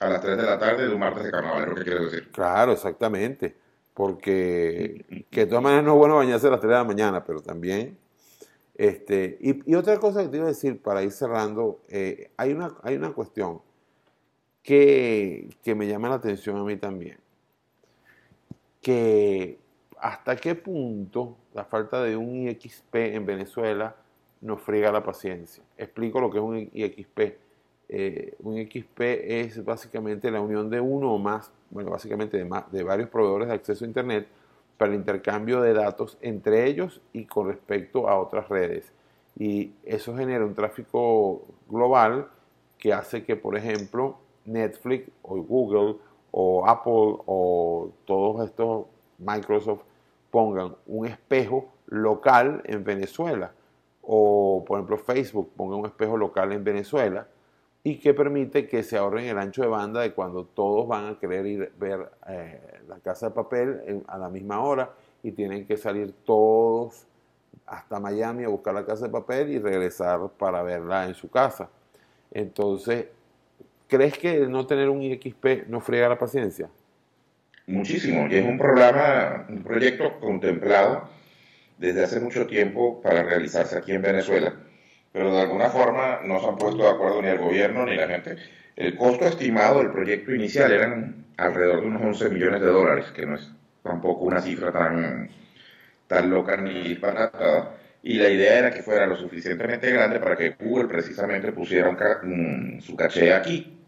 a 0.00 0.08
las 0.08 0.20
3 0.20 0.36
de 0.36 0.42
la 0.42 0.58
tarde 0.58 0.88
de 0.88 0.94
un 0.94 1.00
martes 1.00 1.24
de 1.24 1.30
carnaval, 1.30 1.62
es 1.62 1.68
lo 1.68 1.74
que 1.74 1.84
quiero 1.84 2.04
decir. 2.04 2.30
Claro, 2.30 2.72
exactamente. 2.72 3.56
Porque 3.92 5.26
que 5.30 5.40
de 5.40 5.46
todas 5.46 5.62
maneras 5.62 5.84
no 5.84 5.92
es 5.92 5.98
bueno 5.98 6.16
bañarse 6.16 6.48
a 6.48 6.50
las 6.50 6.60
3 6.60 6.70
de 6.70 6.76
la 6.76 6.84
mañana, 6.84 7.24
pero 7.24 7.40
también. 7.40 7.96
Este, 8.74 9.38
y, 9.40 9.74
otra 9.74 9.98
cosa 9.98 10.22
que 10.22 10.28
te 10.28 10.36
iba 10.38 10.46
a 10.46 10.48
decir 10.48 10.82
para 10.82 11.02
ir 11.02 11.12
cerrando, 11.12 11.80
eh, 11.88 12.32
hay, 12.36 12.52
una, 12.52 12.74
hay 12.82 12.96
una 12.96 13.12
cuestión 13.12 13.62
que, 14.62 15.48
que 15.62 15.74
me 15.76 15.86
llama 15.86 16.08
la 16.08 16.16
atención 16.16 16.56
a 16.56 16.64
mí 16.64 16.76
también. 16.76 17.18
Que 18.80 19.58
hasta 19.98 20.36
qué 20.36 20.54
punto 20.54 21.36
la 21.54 21.64
falta 21.64 22.02
de 22.02 22.16
un 22.16 22.48
IXP 22.48 22.94
en 22.96 23.24
Venezuela 23.24 23.96
nos 24.44 24.60
friega 24.60 24.92
la 24.92 25.02
paciencia. 25.02 25.64
Explico 25.76 26.20
lo 26.20 26.30
que 26.30 26.38
es 26.38 26.44
un 26.44 26.58
IXP. 26.72 27.18
Eh, 27.88 28.34
un 28.40 28.56
XP 28.56 29.00
es 29.00 29.64
básicamente 29.64 30.30
la 30.30 30.40
unión 30.40 30.68
de 30.68 30.80
uno 30.80 31.14
o 31.14 31.18
más, 31.18 31.50
bueno, 31.70 31.90
básicamente 31.90 32.36
de, 32.36 32.62
de 32.70 32.82
varios 32.82 33.08
proveedores 33.08 33.48
de 33.48 33.54
acceso 33.54 33.84
a 33.84 33.88
Internet 33.88 34.28
para 34.76 34.92
el 34.92 34.98
intercambio 34.98 35.62
de 35.62 35.72
datos 35.72 36.18
entre 36.20 36.66
ellos 36.66 37.00
y 37.12 37.24
con 37.24 37.48
respecto 37.48 38.06
a 38.06 38.20
otras 38.20 38.48
redes. 38.50 38.92
Y 39.38 39.72
eso 39.82 40.14
genera 40.14 40.44
un 40.44 40.54
tráfico 40.54 41.42
global 41.68 42.28
que 42.78 42.92
hace 42.92 43.24
que, 43.24 43.36
por 43.36 43.56
ejemplo, 43.56 44.18
Netflix 44.44 45.10
o 45.22 45.36
Google 45.36 45.96
o 46.32 46.66
Apple 46.68 47.22
o 47.24 47.90
todos 48.04 48.46
estos 48.46 48.86
Microsoft 49.18 49.82
pongan 50.30 50.76
un 50.86 51.06
espejo 51.06 51.72
local 51.86 52.60
en 52.66 52.84
Venezuela 52.84 53.52
o, 54.06 54.64
por 54.66 54.78
ejemplo, 54.78 54.98
Facebook 54.98 55.52
ponga 55.56 55.76
un 55.76 55.86
espejo 55.86 56.16
local 56.16 56.52
en 56.52 56.64
Venezuela 56.64 57.26
y 57.82 57.98
que 57.98 58.14
permite 58.14 58.66
que 58.66 58.82
se 58.82 58.96
ahorren 58.96 59.26
el 59.26 59.38
ancho 59.38 59.62
de 59.62 59.68
banda 59.68 60.00
de 60.00 60.12
cuando 60.12 60.44
todos 60.44 60.88
van 60.88 61.06
a 61.06 61.18
querer 61.18 61.46
ir 61.46 61.72
ver 61.78 62.10
eh, 62.28 62.60
la 62.88 62.98
casa 62.98 63.28
de 63.28 63.34
papel 63.34 64.02
a 64.06 64.18
la 64.18 64.28
misma 64.28 64.60
hora 64.60 64.90
y 65.22 65.32
tienen 65.32 65.66
que 65.66 65.76
salir 65.76 66.12
todos 66.24 67.06
hasta 67.66 68.00
Miami 68.00 68.44
a 68.44 68.48
buscar 68.48 68.74
la 68.74 68.84
casa 68.84 69.06
de 69.06 69.12
papel 69.12 69.50
y 69.50 69.58
regresar 69.58 70.20
para 70.38 70.62
verla 70.62 71.06
en 71.06 71.14
su 71.14 71.30
casa. 71.30 71.68
Entonces, 72.30 73.06
¿crees 73.86 74.18
que 74.18 74.46
no 74.46 74.66
tener 74.66 74.88
un 74.88 75.02
IXP 75.02 75.66
no 75.68 75.80
friega 75.80 76.08
la 76.08 76.18
paciencia? 76.18 76.68
Muchísimo, 77.66 78.26
y 78.28 78.36
es 78.36 78.46
un 78.46 78.58
programa, 78.58 79.46
un 79.48 79.62
proyecto 79.62 80.20
contemplado 80.20 81.04
desde 81.78 82.04
hace 82.04 82.20
mucho 82.20 82.46
tiempo 82.46 83.00
para 83.02 83.22
realizarse 83.22 83.76
aquí 83.76 83.92
en 83.92 84.02
Venezuela, 84.02 84.54
pero 85.12 85.34
de 85.34 85.40
alguna 85.40 85.70
forma 85.70 86.20
no 86.24 86.40
se 86.40 86.46
han 86.46 86.56
puesto 86.56 86.82
de 86.82 86.90
acuerdo 86.90 87.22
ni 87.22 87.28
el 87.28 87.38
gobierno 87.38 87.86
ni 87.86 87.96
la 87.96 88.08
gente. 88.08 88.36
El 88.76 88.96
costo 88.96 89.26
estimado 89.26 89.78
del 89.78 89.92
proyecto 89.92 90.34
inicial 90.34 90.72
eran 90.72 91.26
alrededor 91.36 91.82
de 91.82 91.86
unos 91.86 92.02
11 92.02 92.30
millones 92.30 92.60
de 92.60 92.66
dólares, 92.66 93.06
que 93.14 93.26
no 93.26 93.36
es 93.36 93.48
tampoco 93.82 94.24
una 94.24 94.40
cifra 94.40 94.72
tan, 94.72 95.28
tan 96.06 96.30
loca 96.30 96.56
ni 96.56 96.88
disparatada. 96.88 97.76
Y 98.02 98.14
la 98.18 98.28
idea 98.28 98.58
era 98.58 98.70
que 98.70 98.82
fuera 98.82 99.06
lo 99.06 99.16
suficientemente 99.16 99.90
grande 99.90 100.18
para 100.20 100.36
que 100.36 100.50
Google 100.50 100.88
precisamente 100.88 101.52
pusiera 101.52 101.88
un 101.88 102.80
su 102.82 102.96
caché 102.96 103.32
aquí 103.32 103.78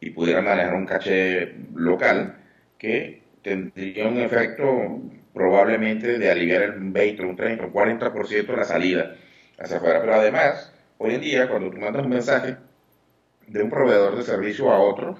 y 0.00 0.10
pudiera 0.10 0.40
manejar 0.40 0.74
un 0.74 0.86
caché 0.86 1.54
local 1.74 2.36
que 2.78 3.22
tendría 3.42 4.06
un 4.06 4.18
efecto 4.18 5.00
probablemente 5.36 6.18
de 6.18 6.30
aliviar 6.30 6.78
un 6.78 6.94
20, 6.94 7.22
un 7.22 7.36
30, 7.36 7.66
un 7.66 7.72
40% 7.72 8.56
la 8.56 8.64
salida 8.64 9.16
hacia 9.58 9.76
afuera. 9.76 10.00
Pero 10.00 10.14
además, 10.14 10.72
hoy 10.96 11.14
en 11.14 11.20
día, 11.20 11.46
cuando 11.46 11.70
tú 11.70 11.76
mandas 11.76 12.04
un 12.04 12.08
mensaje 12.08 12.56
de 13.46 13.62
un 13.62 13.68
proveedor 13.68 14.16
de 14.16 14.22
servicio 14.22 14.70
a 14.72 14.80
otro, 14.80 15.18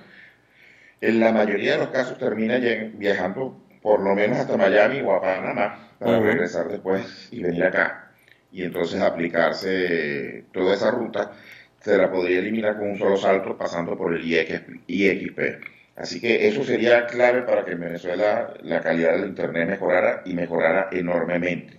en 1.03 1.21
la 1.21 1.33
mayoría 1.33 1.73
de 1.73 1.79
los 1.81 1.89
casos 1.89 2.17
termina 2.17 2.57
viajando 2.95 3.61
por 3.83 4.01
lo 4.01 4.15
menos 4.15 4.39
hasta 4.39 4.57
Miami 4.57 5.03
o 5.03 5.15
a 5.15 5.21
Panamá 5.21 5.91
para 5.99 6.19
regresar 6.19 6.69
después 6.69 7.29
y 7.31 7.43
venir 7.43 7.65
acá. 7.65 8.11
Y 8.51 8.63
entonces 8.63 9.03
aplicarse 9.03 10.47
toda 10.51 10.75
esa 10.75 10.93
ruta 10.93 11.33
se 11.79 11.95
la 11.99 12.11
podría 12.11 12.39
eliminar 12.39 12.79
con 12.79 12.89
un 12.89 12.99
solo 12.99 13.19
salto 13.19 13.59
pasando 13.59 13.99
por 13.99 14.15
el 14.15 14.25
IXP. 14.25 15.76
Así 15.97 16.21
que 16.21 16.47
eso 16.47 16.63
sería 16.63 17.07
clave 17.07 17.43
para 17.43 17.65
que 17.65 17.73
en 17.73 17.81
Venezuela 17.81 18.53
la 18.63 18.81
calidad 18.83 19.13
del 19.13 19.29
Internet 19.31 19.69
mejorara 19.69 20.23
y 20.27 20.35
mejorara 20.35 20.89
enormemente. 20.93 21.79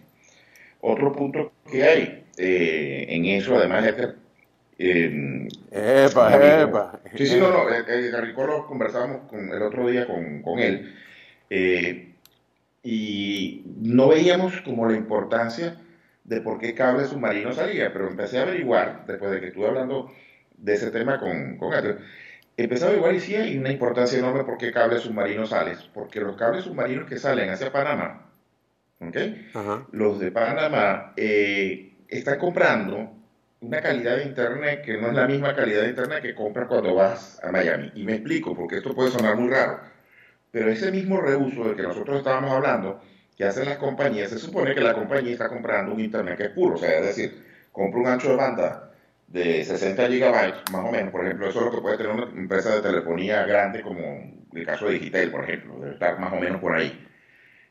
Otro 0.81 1.11
punto 1.11 1.53
que 1.71 1.83
hay 1.83 2.23
eh, 2.37 3.05
en 3.09 3.25
eso, 3.25 3.55
además, 3.55 3.85
es 3.85 3.93
que... 3.93 4.07
eh, 4.79 5.47
Epa, 5.71 6.33
amigo- 6.33 6.69
epa. 6.69 6.99
Sí, 7.15 7.25
sí, 7.27 7.39
no, 7.39 7.51
no. 7.51 7.69
eh, 7.69 7.83
eh, 7.87 8.09
Garrico 8.11 8.45
lo 8.45 8.65
conversábamos 8.65 9.29
con, 9.29 9.51
el 9.51 9.61
otro 9.61 9.87
día 9.87 10.05
con, 10.07 10.41
con 10.41 10.59
él. 10.59 10.95
eh, 11.49 12.03
y 12.83 13.63
no 13.81 14.07
veíamos 14.07 14.61
como 14.61 14.87
la 14.89 14.95
importancia 14.95 15.77
de 16.23 16.41
por 16.41 16.59
qué 16.59 16.73
cable 16.73 17.05
submarino 17.05 17.53
salía, 17.53 17.91
pero 17.91 18.07
empecé 18.07 18.39
a 18.39 18.43
averiguar, 18.43 19.05
después 19.05 19.31
de 19.31 19.39
que 19.41 19.47
estuve 19.47 19.67
hablando 19.67 20.11
de 20.57 20.73
ese 20.73 20.91
tema 20.91 21.19
con, 21.19 21.57
con 21.57 21.73
empecé 22.57 22.85
a 22.85 22.87
averiguar 22.87 23.13
y 23.13 23.19
sí 23.19 23.35
hay 23.35 23.57
una 23.57 23.71
importancia 23.71 24.17
enorme 24.17 24.43
por 24.43 24.57
qué 24.57 24.71
cable 24.71 24.99
submarino 24.99 25.45
sales, 25.45 25.89
porque 25.93 26.19
los 26.19 26.35
cables 26.35 26.63
submarinos 26.63 27.07
que 27.07 27.19
salen 27.19 27.49
hacia 27.49 27.71
Panamá, 27.71 28.31
¿ok? 28.99 29.17
Ajá. 29.53 29.87
los 29.91 30.19
de 30.19 30.31
Panamá 30.31 31.13
eh, 31.15 31.93
están 32.07 32.39
comprando 32.39 33.13
una 33.59 33.81
calidad 33.81 34.17
de 34.17 34.23
internet 34.23 34.83
que 34.83 34.97
no 34.97 35.07
es 35.07 35.13
la 35.13 35.27
misma 35.27 35.55
calidad 35.55 35.83
de 35.83 35.89
internet 35.89 36.21
que 36.21 36.35
compras 36.35 36.67
cuando 36.67 36.93
vas 36.95 37.39
a 37.43 37.51
Miami. 37.51 37.91
Y 37.95 38.03
me 38.03 38.13
explico, 38.13 38.55
porque 38.55 38.77
esto 38.77 38.93
puede 38.93 39.09
sonar 39.11 39.35
muy 39.35 39.49
raro. 39.49 39.79
Pero 40.51 40.69
ese 40.69 40.91
mismo 40.91 41.19
reuso 41.19 41.63
del 41.63 41.75
que 41.75 41.83
nosotros 41.83 42.17
estábamos 42.17 42.51
hablando, 42.51 43.01
que 43.35 43.45
hacen 43.45 43.65
las 43.65 43.77
compañías, 43.77 44.29
se 44.29 44.39
supone 44.39 44.73
que 44.73 44.81
la 44.81 44.93
compañía 44.93 45.31
está 45.33 45.49
comprando 45.49 45.93
un 45.93 45.99
internet 45.99 46.37
que 46.37 46.43
es 46.45 46.49
puro. 46.51 46.75
O 46.75 46.77
sea, 46.77 46.99
es 46.99 47.05
decir, 47.05 47.43
compra 47.71 47.99
un 47.99 48.07
ancho 48.07 48.29
de 48.29 48.35
banda 48.35 48.86
de 49.27 49.63
60 49.63 50.07
gigabytes, 50.07 50.71
más 50.71 50.85
o 50.85 50.91
menos. 50.91 51.11
Por 51.11 51.25
ejemplo, 51.25 51.49
eso 51.49 51.59
es 51.59 51.65
lo 51.65 51.71
que 51.71 51.81
puede 51.81 51.97
tener 51.97 52.13
una 52.13 52.23
empresa 52.23 52.75
de 52.75 52.81
telefonía 52.81 53.45
grande 53.45 53.81
como 53.81 54.01
el 54.53 54.65
caso 54.65 54.87
de 54.87 54.93
Digitel, 54.93 55.31
por 55.31 55.43
ejemplo. 55.43 55.79
Debe 55.79 55.93
estar 55.93 56.19
más 56.19 56.33
o 56.33 56.37
menos 56.37 56.59
por 56.61 56.73
ahí. 56.73 57.05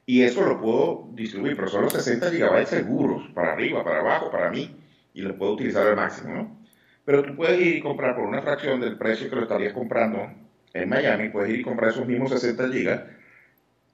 Y 0.04 0.22
eso 0.22 0.44
lo 0.44 0.60
puedo 0.60 1.08
distribuir, 1.14 1.56
pero 1.56 1.68
son 1.68 1.82
los 1.82 1.92
60 1.92 2.30
gigabytes 2.30 2.68
seguros, 2.68 3.28
para 3.34 3.52
arriba, 3.52 3.82
para 3.82 4.00
abajo, 4.00 4.30
para 4.30 4.50
mí, 4.50 4.76
y 5.14 5.22
lo 5.22 5.36
puedo 5.36 5.54
utilizar 5.54 5.84
al 5.86 5.96
máximo, 5.96 6.32
¿no? 6.32 6.66
Pero 7.04 7.24
tú 7.24 7.34
puedes 7.34 7.60
ir 7.60 7.76
y 7.76 7.80
comprar 7.80 8.14
por 8.14 8.24
una 8.24 8.42
fracción 8.42 8.80
del 8.80 8.98
precio 8.98 9.28
que 9.28 9.36
lo 9.36 9.42
estarías 9.42 9.72
comprando 9.72 10.30
en 10.72 10.88
Miami, 10.88 11.30
puedes 11.30 11.50
ir 11.50 11.60
y 11.60 11.62
comprar 11.62 11.90
esos 11.90 12.06
mismos 12.06 12.30
60 12.30 12.68
gigas 12.68 13.02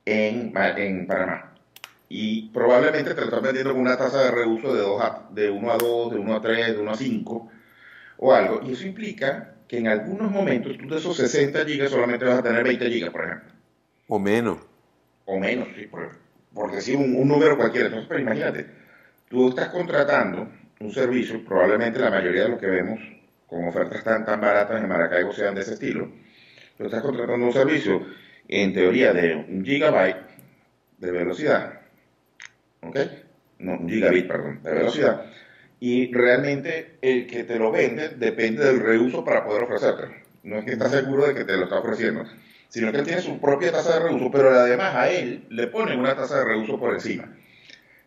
en, 0.05 0.53
en 0.57 1.07
Panamá. 1.07 1.52
Y 2.15 2.51
probablemente 2.51 3.15
te 3.15 3.21
lo 3.23 3.27
están 3.29 3.43
vendiendo 3.43 3.73
con 3.73 3.81
una 3.81 3.97
tasa 3.97 4.23
de 4.25 4.31
reuso 4.33 4.75
de, 4.75 4.83
a- 5.03 5.29
de 5.31 5.51
1 5.51 5.73
a 5.73 5.79
2, 5.79 6.13
de 6.13 6.19
1 6.19 6.35
a 6.37 6.41
3, 6.43 6.75
de 6.75 6.79
1 6.79 6.91
a 6.91 6.95
5 6.95 7.49
o 8.19 8.35
algo. 8.35 8.61
Y 8.63 8.73
eso 8.73 8.87
implica 8.87 9.55
que 9.67 9.79
en 9.79 9.89
algunos 9.89 10.31
momentos 10.31 10.77
tú 10.77 10.87
de 10.89 10.99
esos 10.99 11.17
60 11.17 11.65
gigas 11.65 11.91
solamente 11.91 12.27
vas 12.27 12.41
a 12.41 12.43
tener 12.43 12.63
20 12.65 12.91
gigas, 12.91 13.09
por 13.11 13.25
ejemplo 13.25 13.53
O 14.09 14.19
menos. 14.19 14.59
o 15.25 15.39
menos, 15.39 15.69
sí, 15.75 15.87
por, 15.87 16.11
por 16.53 16.71
decir 16.71 16.97
un, 16.99 17.17
un 17.17 17.29
número 17.29 17.57
cualquiera. 17.57 17.87
Entonces, 17.87 18.09
pero 18.11 18.21
imagínate, 18.21 18.67
tú 19.31 19.49
estás 19.49 19.69
contratando 19.71 20.49
un 20.81 20.93
servicio, 20.93 21.43
probablemente 21.47 21.99
la 21.99 22.11
mayoría 22.11 22.43
de 22.43 22.49
los 22.51 22.61
que 22.61 22.67
vemos 22.67 23.01
con 23.47 23.67
ofertas 23.67 24.05
tan, 24.05 24.27
tan 24.27 24.39
baratas 24.39 24.83
en 24.83 24.89
Maracaibo 24.89 25.33
sean 25.33 25.55
de 25.55 25.63
ese 25.63 25.75
estilo, 25.75 26.11
tú 26.77 26.85
estás 26.85 27.01
contratando 27.03 27.47
un 27.47 27.53
servicio, 27.55 28.05
en 28.49 28.75
teoría, 28.75 29.15
de 29.15 29.35
un 29.35 29.65
gigabyte 29.65 30.17
de 30.99 31.11
velocidad, 31.11 31.81
¿ok? 32.83 32.99
No, 33.59 33.79
un 33.79 33.89
gigabit, 33.89 34.27
perdón, 34.27 34.61
de 34.63 34.73
velocidad, 34.73 35.27
y 35.81 36.13
realmente 36.13 36.99
el 37.01 37.27
que 37.27 37.45
te 37.45 37.59
lo 37.59 37.71
vende 37.71 38.11
depende 38.11 38.65
del 38.65 38.81
reuso 38.81 39.25
para 39.25 39.45
poder 39.45 39.65
ofrecerte. 39.65 40.23
No 40.43 40.59
es 40.59 40.65
que 40.65 40.73
estás 40.73 40.91
seguro 40.91 41.27
de 41.27 41.35
que 41.35 41.45
te 41.45 41.57
lo 41.57 41.65
está 41.65 41.79
ofreciendo, 41.79 42.25
sino 42.69 42.91
que 42.91 42.99
él 42.99 43.05
tiene 43.05 43.21
su 43.21 43.41
propia 43.41 43.71
tasa 43.73 43.95
de 43.95 44.09
reuso, 44.09 44.31
pero 44.31 44.51
además 44.51 44.95
a 44.95 45.09
él 45.11 45.45
le 45.51 45.69
ponen 45.69 46.01
una 46.01 46.17
tasa 46.17 46.39
de 46.39 46.45
reuso 46.45 46.79
por 46.79 46.95
encima. 46.95 47.29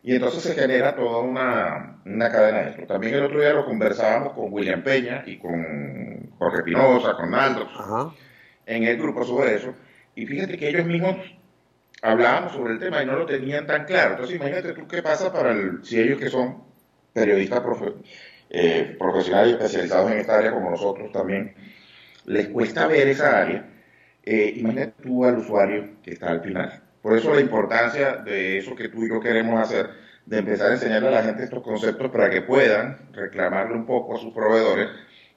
Y 0.02 0.14
entonces 0.14 0.42
se 0.42 0.54
genera 0.54 0.94
toda 0.94 1.20
una, 1.20 2.00
una 2.04 2.30
cadena 2.30 2.60
de 2.60 2.70
esto. 2.70 2.86
También 2.86 3.14
el 3.14 3.24
otro 3.24 3.40
día 3.40 3.52
lo 3.52 3.64
conversábamos 3.64 4.34
con 4.34 4.52
William 4.52 4.82
Peña 4.82 5.24
y 5.26 5.38
con 5.38 6.30
Jorge 6.38 6.62
Pinoza, 6.62 7.14
con 7.14 7.30
Naldo, 7.30 7.64
Ajá. 7.64 8.14
en 8.66 8.84
el 8.84 8.98
grupo 8.98 9.24
sobre 9.24 9.56
eso. 9.56 9.74
Y 10.14 10.26
fíjate 10.26 10.56
que 10.56 10.68
ellos 10.68 10.86
mismos 10.86 11.16
hablábamos 12.10 12.52
sobre 12.52 12.74
el 12.74 12.78
tema 12.78 13.02
y 13.02 13.06
no 13.06 13.16
lo 13.16 13.26
tenían 13.26 13.66
tan 13.66 13.84
claro. 13.84 14.12
Entonces 14.12 14.36
imagínate 14.36 14.72
tú 14.72 14.86
qué 14.86 15.02
pasa 15.02 15.32
para 15.32 15.52
el, 15.52 15.84
si 15.84 16.00
ellos 16.00 16.18
que 16.18 16.28
son 16.28 16.62
periodistas 17.12 17.60
profe- 17.62 17.94
eh, 18.50 18.96
profesionales 18.98 19.54
especializados 19.54 20.10
en 20.12 20.18
esta 20.18 20.38
área 20.38 20.52
como 20.52 20.70
nosotros 20.70 21.10
también, 21.12 21.54
les 22.26 22.48
cuesta 22.48 22.86
ver 22.86 23.08
esa 23.08 23.40
área. 23.42 23.66
Eh, 24.22 24.54
imagínate 24.56 24.94
tú 25.02 25.24
al 25.24 25.38
usuario 25.38 25.90
que 26.02 26.12
está 26.12 26.30
al 26.30 26.40
final. 26.40 26.82
Por 27.02 27.16
eso 27.16 27.32
la 27.34 27.40
importancia 27.40 28.16
de 28.16 28.58
eso 28.58 28.74
que 28.74 28.88
tú 28.88 29.04
y 29.04 29.08
yo 29.08 29.20
queremos 29.20 29.60
hacer, 29.60 29.90
de 30.26 30.38
empezar 30.38 30.70
a 30.70 30.74
enseñarle 30.74 31.08
a 31.08 31.12
la 31.12 31.22
gente 31.22 31.44
estos 31.44 31.62
conceptos 31.62 32.10
para 32.10 32.28
que 32.30 32.42
puedan 32.42 32.98
reclamarle 33.12 33.74
un 33.74 33.86
poco 33.86 34.16
a 34.16 34.18
sus 34.20 34.34
proveedores 34.34 34.88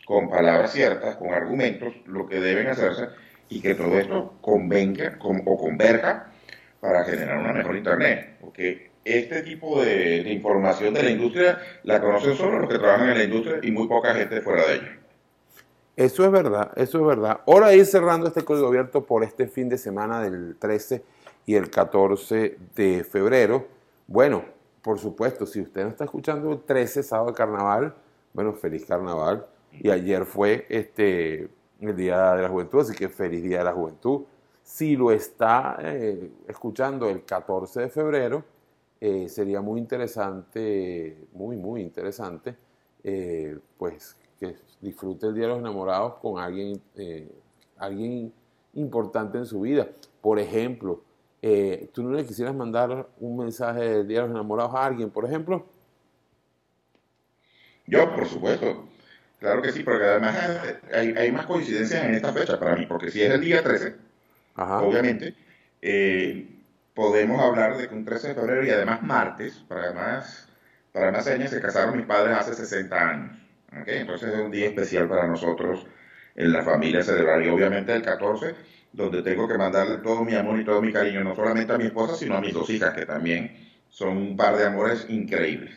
con 0.05 0.29
palabras 0.29 0.71
ciertas, 0.71 1.15
con 1.17 1.31
argumentos, 1.31 1.93
lo 2.07 2.25
que 2.27 2.39
deben 2.39 2.67
hacerse 2.67 3.09
y 3.49 3.61
que 3.61 3.75
todo 3.75 3.99
esto 3.99 4.37
convenga 4.41 5.19
con- 5.19 5.43
o 5.45 5.57
converja 5.57 6.31
para 6.79 7.03
generar 7.03 7.39
una 7.39 7.53
mejor 7.53 7.75
Internet. 7.75 8.37
Porque 8.41 8.91
este 9.03 9.41
tipo 9.41 9.81
de, 9.81 10.21
información 10.31 10.93
de 10.93 11.03
la 11.03 11.09
industria 11.11 11.59
la 11.83 12.01
conocen 12.01 12.35
solo 12.35 12.59
los 12.59 12.69
que 12.69 12.77
trabajan 12.77 13.09
en 13.09 13.17
la 13.17 13.23
industria 13.23 13.59
y 13.61 13.71
muy 13.71 13.87
poca 13.87 14.13
gente 14.13 14.41
fuera 14.41 14.65
de 14.67 14.75
ella. 14.75 14.99
Eso 15.95 16.23
es 16.23 16.31
verdad, 16.31 16.71
eso 16.77 16.99
es 16.99 17.05
verdad. 17.05 17.41
Ahora 17.45 17.73
ir 17.73 17.85
cerrando 17.85 18.27
este 18.27 18.43
código 18.43 18.67
abierto 18.67 19.05
por 19.05 19.23
este 19.23 19.47
fin 19.47 19.67
de 19.67 19.77
semana 19.77 20.21
del 20.21 20.55
13 20.57 21.03
y 21.45 21.55
el 21.55 21.69
14 21.69 22.57
de 22.75 23.03
febrero. 23.03 23.67
Bueno, 24.07 24.45
por 24.81 24.97
supuesto, 24.97 25.45
si 25.45 25.59
usted 25.59 25.83
no 25.83 25.89
está 25.89 26.05
escuchando 26.05 26.53
el 26.53 26.61
13, 26.61 27.03
sábado 27.03 27.31
de 27.31 27.33
carnaval, 27.33 27.95
bueno, 28.33 28.53
feliz 28.53 28.85
carnaval. 28.85 29.45
Y 29.71 29.89
ayer 29.89 30.25
fue 30.25 30.65
este, 30.69 31.49
el 31.81 31.95
Día 31.95 32.33
de 32.35 32.43
la 32.43 32.49
Juventud, 32.49 32.79
así 32.81 32.95
que 32.95 33.09
feliz 33.09 33.43
Día 33.43 33.59
de 33.59 33.65
la 33.65 33.73
Juventud. 33.73 34.21
Si 34.69 34.95
lo 34.95 35.11
está 35.11 35.79
eh, 35.81 36.29
escuchando 36.47 37.09
el 37.09 37.25
14 37.25 37.81
de 37.81 37.89
febrero, 37.89 38.45
eh, 39.01 39.27
sería 39.27 39.61
muy 39.61 39.79
interesante, 39.79 41.25
muy, 41.33 41.57
muy 41.57 41.81
interesante, 41.81 42.55
eh, 43.03 43.57
pues 43.79 44.15
que 44.39 44.57
disfrute 44.79 45.25
el 45.25 45.33
Día 45.33 45.45
de 45.45 45.49
los 45.49 45.59
Enamorados 45.59 46.17
con 46.21 46.39
alguien, 46.39 46.79
alguien 47.77 48.31
importante 48.75 49.39
en 49.39 49.47
su 49.47 49.61
vida. 49.61 49.87
Por 50.21 50.37
ejemplo, 50.37 51.01
¿tú 51.91 52.03
no 52.03 52.11
le 52.11 52.23
quisieras 52.23 52.53
mandar 52.53 53.07
un 53.19 53.37
mensaje 53.37 53.81
del 53.81 54.07
Día 54.07 54.21
de 54.21 54.27
los 54.27 54.35
Enamorados 54.35 54.75
a 54.75 54.85
alguien, 54.85 55.09
por 55.09 55.25
ejemplo? 55.25 55.65
Yo, 57.87 58.15
por 58.15 58.27
supuesto. 58.27 58.85
Claro 59.39 59.63
que 59.63 59.71
sí, 59.71 59.81
porque 59.83 60.05
además 60.05 60.37
hay, 60.93 61.11
hay 61.17 61.31
más 61.31 61.47
coincidencias 61.47 62.05
en 62.05 62.13
esta 62.13 62.31
fecha 62.31 62.59
para 62.59 62.75
mí, 62.75 62.85
porque 62.85 63.09
si 63.09 63.23
es 63.23 63.31
el 63.31 63.41
día 63.41 63.63
13, 63.63 64.08
Ajá. 64.59 64.81
obviamente, 64.81 65.35
eh, 65.81 66.45
podemos 66.93 67.41
hablar 67.41 67.77
de 67.77 67.87
que 67.87 67.95
un 67.95 68.03
13 68.03 68.29
de 68.29 68.35
febrero 68.35 68.65
y 68.65 68.69
además 68.69 69.01
martes, 69.01 69.53
para 69.69 69.93
más, 69.93 70.49
para 70.91 71.13
más 71.13 71.23
señas, 71.23 71.51
se 71.51 71.61
casaron 71.61 71.95
mis 71.95 72.05
padres 72.05 72.37
hace 72.37 72.53
60 72.53 73.09
años. 73.09 73.37
Entonces 73.85 74.33
es 74.33 74.39
un 74.39 74.51
día 74.51 74.67
especial 74.67 75.07
para 75.07 75.27
nosotros 75.27 75.87
en 76.35 76.51
la 76.51 76.61
familia 76.63 77.03
celebrar. 77.03 77.41
Y 77.41 77.47
obviamente 77.47 77.93
el 77.93 78.01
14, 78.01 78.53
donde 78.91 79.21
tengo 79.21 79.47
que 79.47 79.57
mandarle 79.57 79.99
todo 79.99 80.25
mi 80.25 80.35
amor 80.35 80.59
y 80.59 80.65
todo 80.65 80.81
mi 80.81 80.91
cariño, 80.91 81.23
no 81.23 81.35
solamente 81.35 81.71
a 81.71 81.77
mi 81.77 81.85
esposa, 81.85 82.15
sino 82.15 82.35
a 82.35 82.41
mis 82.41 82.53
dos 82.53 82.69
hijas, 82.69 82.93
que 82.93 83.05
también 83.05 83.69
son 83.89 84.17
un 84.17 84.35
par 84.35 84.57
de 84.57 84.65
amores 84.65 85.05
increíbles. 85.07 85.73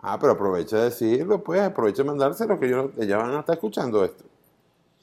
Ah, 0.00 0.18
pero 0.18 0.32
aprovecha 0.32 0.78
de 0.78 0.84
decirlo, 0.86 1.44
pues 1.44 1.60
aprovecha 1.60 2.02
de 2.02 2.08
mandárselo, 2.08 2.58
que 2.58 2.68
yo, 2.68 2.90
ella 2.98 3.16
van 3.16 3.36
a 3.36 3.40
estar 3.40 3.54
escuchando 3.54 4.04
esto. 4.04 4.24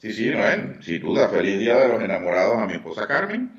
Sí, 0.02 0.12
sí, 0.12 0.30
Noel, 0.30 0.82
sin 0.82 1.00
duda, 1.02 1.28
feliz 1.28 1.58
día 1.58 1.76
de 1.76 1.88
los 1.88 2.02
enamorados 2.02 2.56
a 2.58 2.66
mi 2.66 2.74
esposa 2.74 3.06
Carmen 3.06 3.52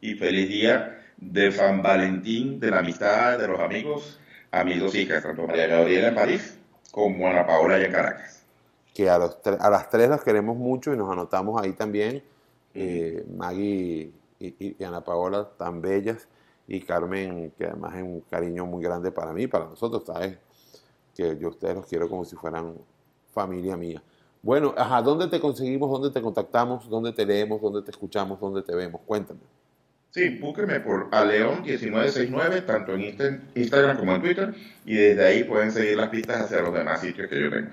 y 0.00 0.14
feliz 0.14 0.48
día 0.48 1.00
de 1.16 1.52
San 1.52 1.82
Valentín, 1.82 2.58
de 2.60 2.70
la 2.72 2.80
amistad, 2.80 3.38
de 3.38 3.48
los 3.48 3.60
amigos, 3.60 4.18
a 4.50 4.64
mis 4.64 4.80
dos 4.80 4.94
hijas, 4.96 5.22
tanto 5.22 5.46
María 5.46 5.68
Gabriela 5.68 6.08
en 6.08 6.14
París 6.16 6.58
como 6.90 7.28
Ana 7.28 7.46
Paola 7.46 7.78
en 7.80 7.92
Caracas. 7.92 8.44
que 8.94 9.08
a, 9.10 9.18
los 9.18 9.38
a 9.60 9.70
las 9.70 9.90
tres 9.90 10.08
las 10.08 10.22
queremos 10.24 10.56
mucho 10.56 10.92
y 10.92 10.96
nos 10.96 11.10
anotamos 11.10 11.60
ahí 11.62 11.72
también. 11.74 12.22
Eh, 12.74 13.24
Maggie 13.36 14.12
y, 14.40 14.46
y- 14.48 14.76
y 14.78 14.84
Ana 14.84 15.02
Paola 15.04 15.48
tan 15.58 15.80
bellas 15.80 16.28
y 16.68 16.80
Carmen, 16.80 17.52
que 17.56 17.66
además 17.66 17.94
es 17.96 18.02
un 18.02 18.20
cariño 18.22 18.66
muy 18.66 18.82
grande 18.82 19.12
para 19.12 19.32
mí, 19.32 19.46
para 19.46 19.66
nosotros, 19.66 20.04
¿sabes? 20.06 20.38
Que 21.14 21.38
yo 21.38 21.48
a 21.48 21.50
ustedes 21.50 21.76
los 21.76 21.86
quiero 21.86 22.08
como 22.08 22.24
si 22.24 22.36
fueran 22.36 22.74
familia 23.34 23.76
mía. 23.76 24.02
Bueno, 24.46 24.72
ajá, 24.76 25.02
¿dónde 25.02 25.26
te 25.26 25.40
conseguimos? 25.40 25.90
¿Dónde 25.90 26.10
te 26.10 26.22
contactamos? 26.22 26.88
¿Dónde 26.88 27.12
te 27.12 27.26
leemos? 27.26 27.60
¿Dónde 27.60 27.82
te 27.82 27.90
escuchamos? 27.90 28.38
¿Dónde 28.38 28.62
te 28.62 28.76
vemos? 28.76 29.00
Cuéntame. 29.04 29.40
Sí, 30.10 30.38
búsquenme 30.38 30.78
por 30.78 31.10
Aleón1969, 31.10 32.64
tanto 32.64 32.94
en 32.94 33.00
Insta- 33.00 33.40
Instagram 33.56 33.98
como 33.98 34.14
en 34.14 34.22
Twitter, 34.22 34.54
y 34.84 34.94
desde 34.94 35.26
ahí 35.26 35.42
pueden 35.44 35.72
seguir 35.72 35.96
las 35.96 36.08
pistas 36.10 36.42
hacia 36.42 36.60
los 36.62 36.72
demás 36.72 37.00
sitios 37.00 37.28
que 37.28 37.40
yo 37.42 37.50
tengo. 37.50 37.70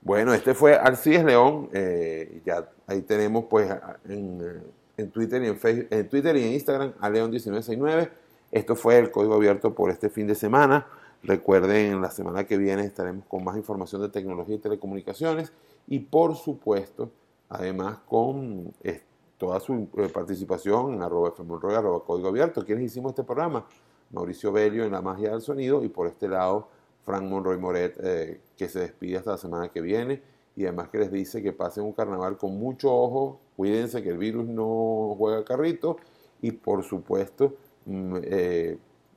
Bueno, 0.00 0.34
este 0.34 0.54
fue 0.54 0.74
Alcides 0.74 1.24
León. 1.24 1.68
eh, 1.72 2.42
ya 2.44 2.68
ahí 2.88 3.02
tenemos 3.02 3.44
pues 3.48 3.70
en, 4.08 4.60
en 4.96 5.10
Twitter 5.12 5.40
y 5.44 5.46
en 5.46 5.56
Facebook, 5.56 5.86
en 5.90 6.08
Twitter 6.08 6.36
y 6.36 6.42
en 6.44 6.52
Instagram 6.54 6.92
a 7.00 7.08
León1969. 7.10 8.08
Esto 8.50 8.74
fue 8.74 8.98
el 8.98 9.12
código 9.12 9.34
abierto 9.34 9.72
por 9.72 9.90
este 9.90 10.10
fin 10.10 10.26
de 10.26 10.34
semana. 10.34 10.84
Recuerden, 11.22 12.02
la 12.02 12.10
semana 12.10 12.44
que 12.44 12.58
viene 12.58 12.84
estaremos 12.84 13.24
con 13.26 13.44
más 13.44 13.56
información 13.56 14.02
de 14.02 14.08
tecnología 14.08 14.56
y 14.56 14.58
telecomunicaciones 14.58 15.52
y 15.86 15.98
por 16.00 16.36
supuesto, 16.36 17.10
además 17.48 17.98
con 18.08 18.72
eh, 18.82 19.02
toda 19.38 19.60
su 19.60 19.88
eh, 19.96 20.08
participación 20.08 20.94
en 20.94 21.02
arroba 21.02 21.32
fmonroy, 21.32 21.74
arroba 21.74 22.04
código 22.04 22.28
abierto. 22.28 22.64
¿Quiénes 22.64 22.84
hicimos 22.84 23.10
este 23.10 23.24
programa? 23.24 23.66
Mauricio 24.10 24.52
Bello 24.52 24.84
en 24.84 24.92
la 24.92 25.00
magia 25.02 25.30
del 25.30 25.40
sonido 25.40 25.82
y 25.84 25.88
por 25.88 26.06
este 26.06 26.28
lado 26.28 26.68
Frank 27.04 27.24
Monroy 27.24 27.58
Moret, 27.58 27.98
eh, 28.02 28.40
que 28.56 28.68
se 28.68 28.80
despide 28.80 29.18
hasta 29.18 29.32
la 29.32 29.38
semana 29.38 29.68
que 29.68 29.80
viene 29.80 30.22
y 30.54 30.64
además 30.64 30.88
que 30.88 30.98
les 30.98 31.10
dice 31.10 31.42
que 31.42 31.52
pasen 31.52 31.84
un 31.84 31.92
carnaval 31.92 32.36
con 32.36 32.58
mucho 32.58 32.94
ojo, 32.94 33.40
cuídense 33.56 34.02
que 34.02 34.10
el 34.10 34.18
virus 34.18 34.46
no 34.46 35.14
juega 35.18 35.44
carrito 35.44 35.96
y 36.42 36.52
por 36.52 36.84
supuesto 36.84 37.54
mm, 37.86 38.16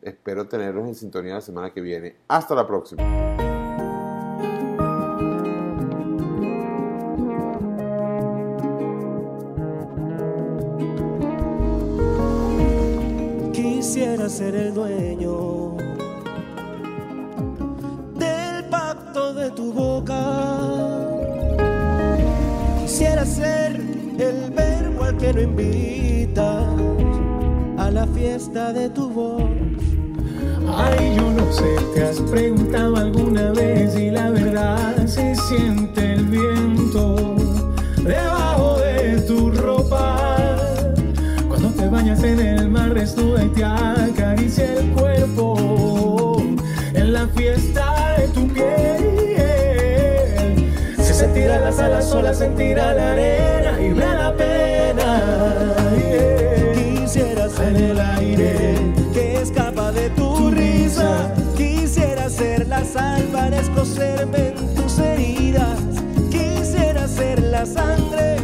espero 0.02 0.48
tenerlos 0.48 0.88
en 0.88 0.96
sintonía 0.96 1.36
la 1.36 1.42
semana 1.42 1.74
que 1.74 1.82
viene. 1.82 2.16
Hasta 2.28 2.56
la 2.56 2.66
próxima. 2.66 3.44
Quisiera 14.26 14.49
ser 14.49 14.56
el 14.56 14.73
dueño 14.73 15.77
del 18.15 18.65
pacto 18.72 19.35
de 19.35 19.52
tu 19.52 19.72
boca. 19.72 20.19
Quisiera 22.81 23.23
ser 23.23 23.80
el 24.18 24.49
verbo 24.49 25.03
al 25.03 25.18
que 25.18 25.31
no 25.31 25.41
invitas 25.41 26.65
a 27.77 27.91
la 27.91 28.07
fiesta 28.07 28.73
de 28.73 28.89
tu 28.89 29.11
voz. 29.11 29.43
Ay, 30.76 31.18
yo 31.18 31.30
no 31.30 31.53
sé, 31.53 31.77
te 31.93 32.02
has 32.02 32.19
preguntado 32.22 32.95
alguna 32.95 33.52
vez 33.52 33.95
y 33.95 34.10
la 34.10 34.31
verdad 34.31 35.06
se 35.06 35.35
siente 35.35 36.14
el 36.14 36.26
viento 36.26 37.35
de 38.03 38.18
en 42.07 42.40
el 42.40 42.69
mar 42.69 42.94
desnuda 42.94 43.44
y 43.44 43.49
te 43.49 43.64
acaricia 43.64 44.73
el 44.73 44.91
cuerpo 44.91 46.40
en 46.94 47.14
la 47.14 47.27
fiesta 47.30 48.15
de 48.19 48.27
tu 48.27 48.48
piel. 48.49 49.15
Se 51.02 51.27
tiran 51.30 51.61
las 51.61 51.80
alas 51.80 52.07
solas, 52.07 52.38
sentirá 52.38 52.94
la 52.94 53.14
arena 53.14 53.82
y 53.82 53.90
me 53.90 54.06
da 54.06 54.36
pena. 54.36 55.23
Quisiera 56.76 57.49
ser 57.49 57.76
el 57.76 57.99
aire 57.99 58.76
que 59.11 59.41
escapa 59.41 59.91
de 59.91 60.11
tu 60.11 60.52
risa. 60.52 61.34
Quisiera 61.57 62.30
ser 62.30 62.68
la 62.68 62.84
sal 62.84 63.23
para 63.34 63.60
escocerme 63.60 64.49
en 64.49 64.76
tus 64.76 64.99
heridas. 64.99 65.80
Quisiera 66.30 67.07
ser 67.07 67.41
la 67.41 67.65
sangre 67.65 68.36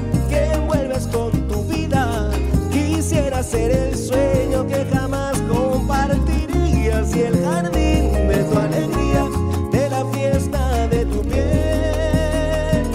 ser 3.51 3.71
el 3.71 3.97
sueño 3.97 4.65
que 4.65 4.85
jamás 4.93 5.37
compartirías 5.41 7.13
y 7.13 7.21
el 7.23 7.43
jardín 7.43 8.13
de 8.29 8.43
tu 8.45 8.57
alegría, 8.57 9.25
de 9.71 9.89
la 9.89 10.05
fiesta 10.05 10.87
de 10.87 11.05
tu 11.05 11.21
piel. 11.21 12.85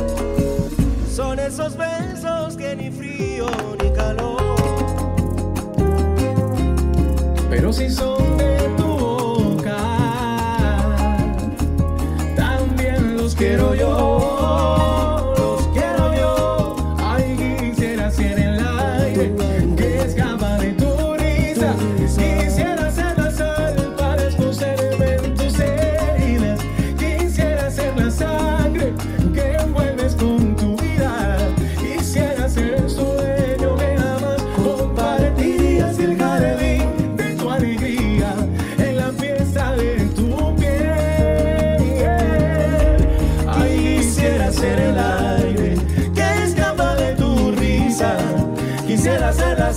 Son 1.14 1.38
esos 1.38 1.76
besos 1.76 2.56
que 2.56 2.74
ni 2.74 2.90
frío 2.90 3.48
ni 3.82 3.90
calor. 3.90 4.40
Pero 7.50 7.70
si 7.70 7.90
son 7.90 8.38
de 8.38 8.56
tu 8.78 8.85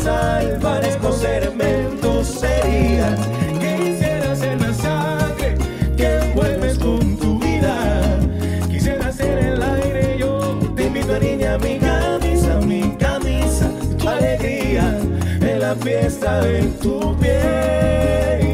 sal, 0.03 0.57
parezco 0.61 1.11
cemento 1.11 2.23
sería. 2.23 3.15
Quisiera 3.59 4.35
ser 4.35 4.59
la 4.61 4.73
sangre 4.73 5.55
que 5.97 6.17
envuelves 6.19 6.77
con 6.77 7.17
tu 7.17 7.39
vida. 7.39 8.19
Quisiera 8.69 9.11
ser 9.11 9.37
el 9.37 9.61
aire, 9.61 10.17
yo 10.17 10.59
te 10.75 10.85
invito 10.85 11.15
a 11.15 11.19
niña, 11.19 11.57
mi 11.57 11.77
camisa, 11.79 12.59
mi 12.61 12.81
camisa, 12.97 13.69
tu 13.97 14.07
alegría 14.07 14.97
en 15.41 15.59
la 15.59 15.75
fiesta 15.75 16.41
de 16.41 16.61
tu 16.81 17.17
piel. 17.19 18.48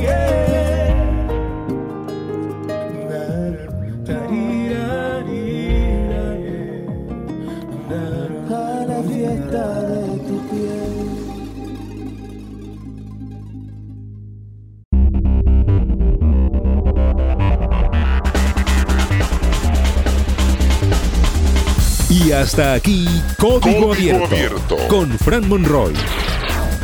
Hasta 22.42 22.74
aquí 22.74 23.08
Código, 23.40 23.60
Código 23.62 23.94
abierto, 23.94 24.26
Abierto. 24.26 24.78
con 24.88 25.18
Fran 25.20 25.48
Monroy. 25.48 25.94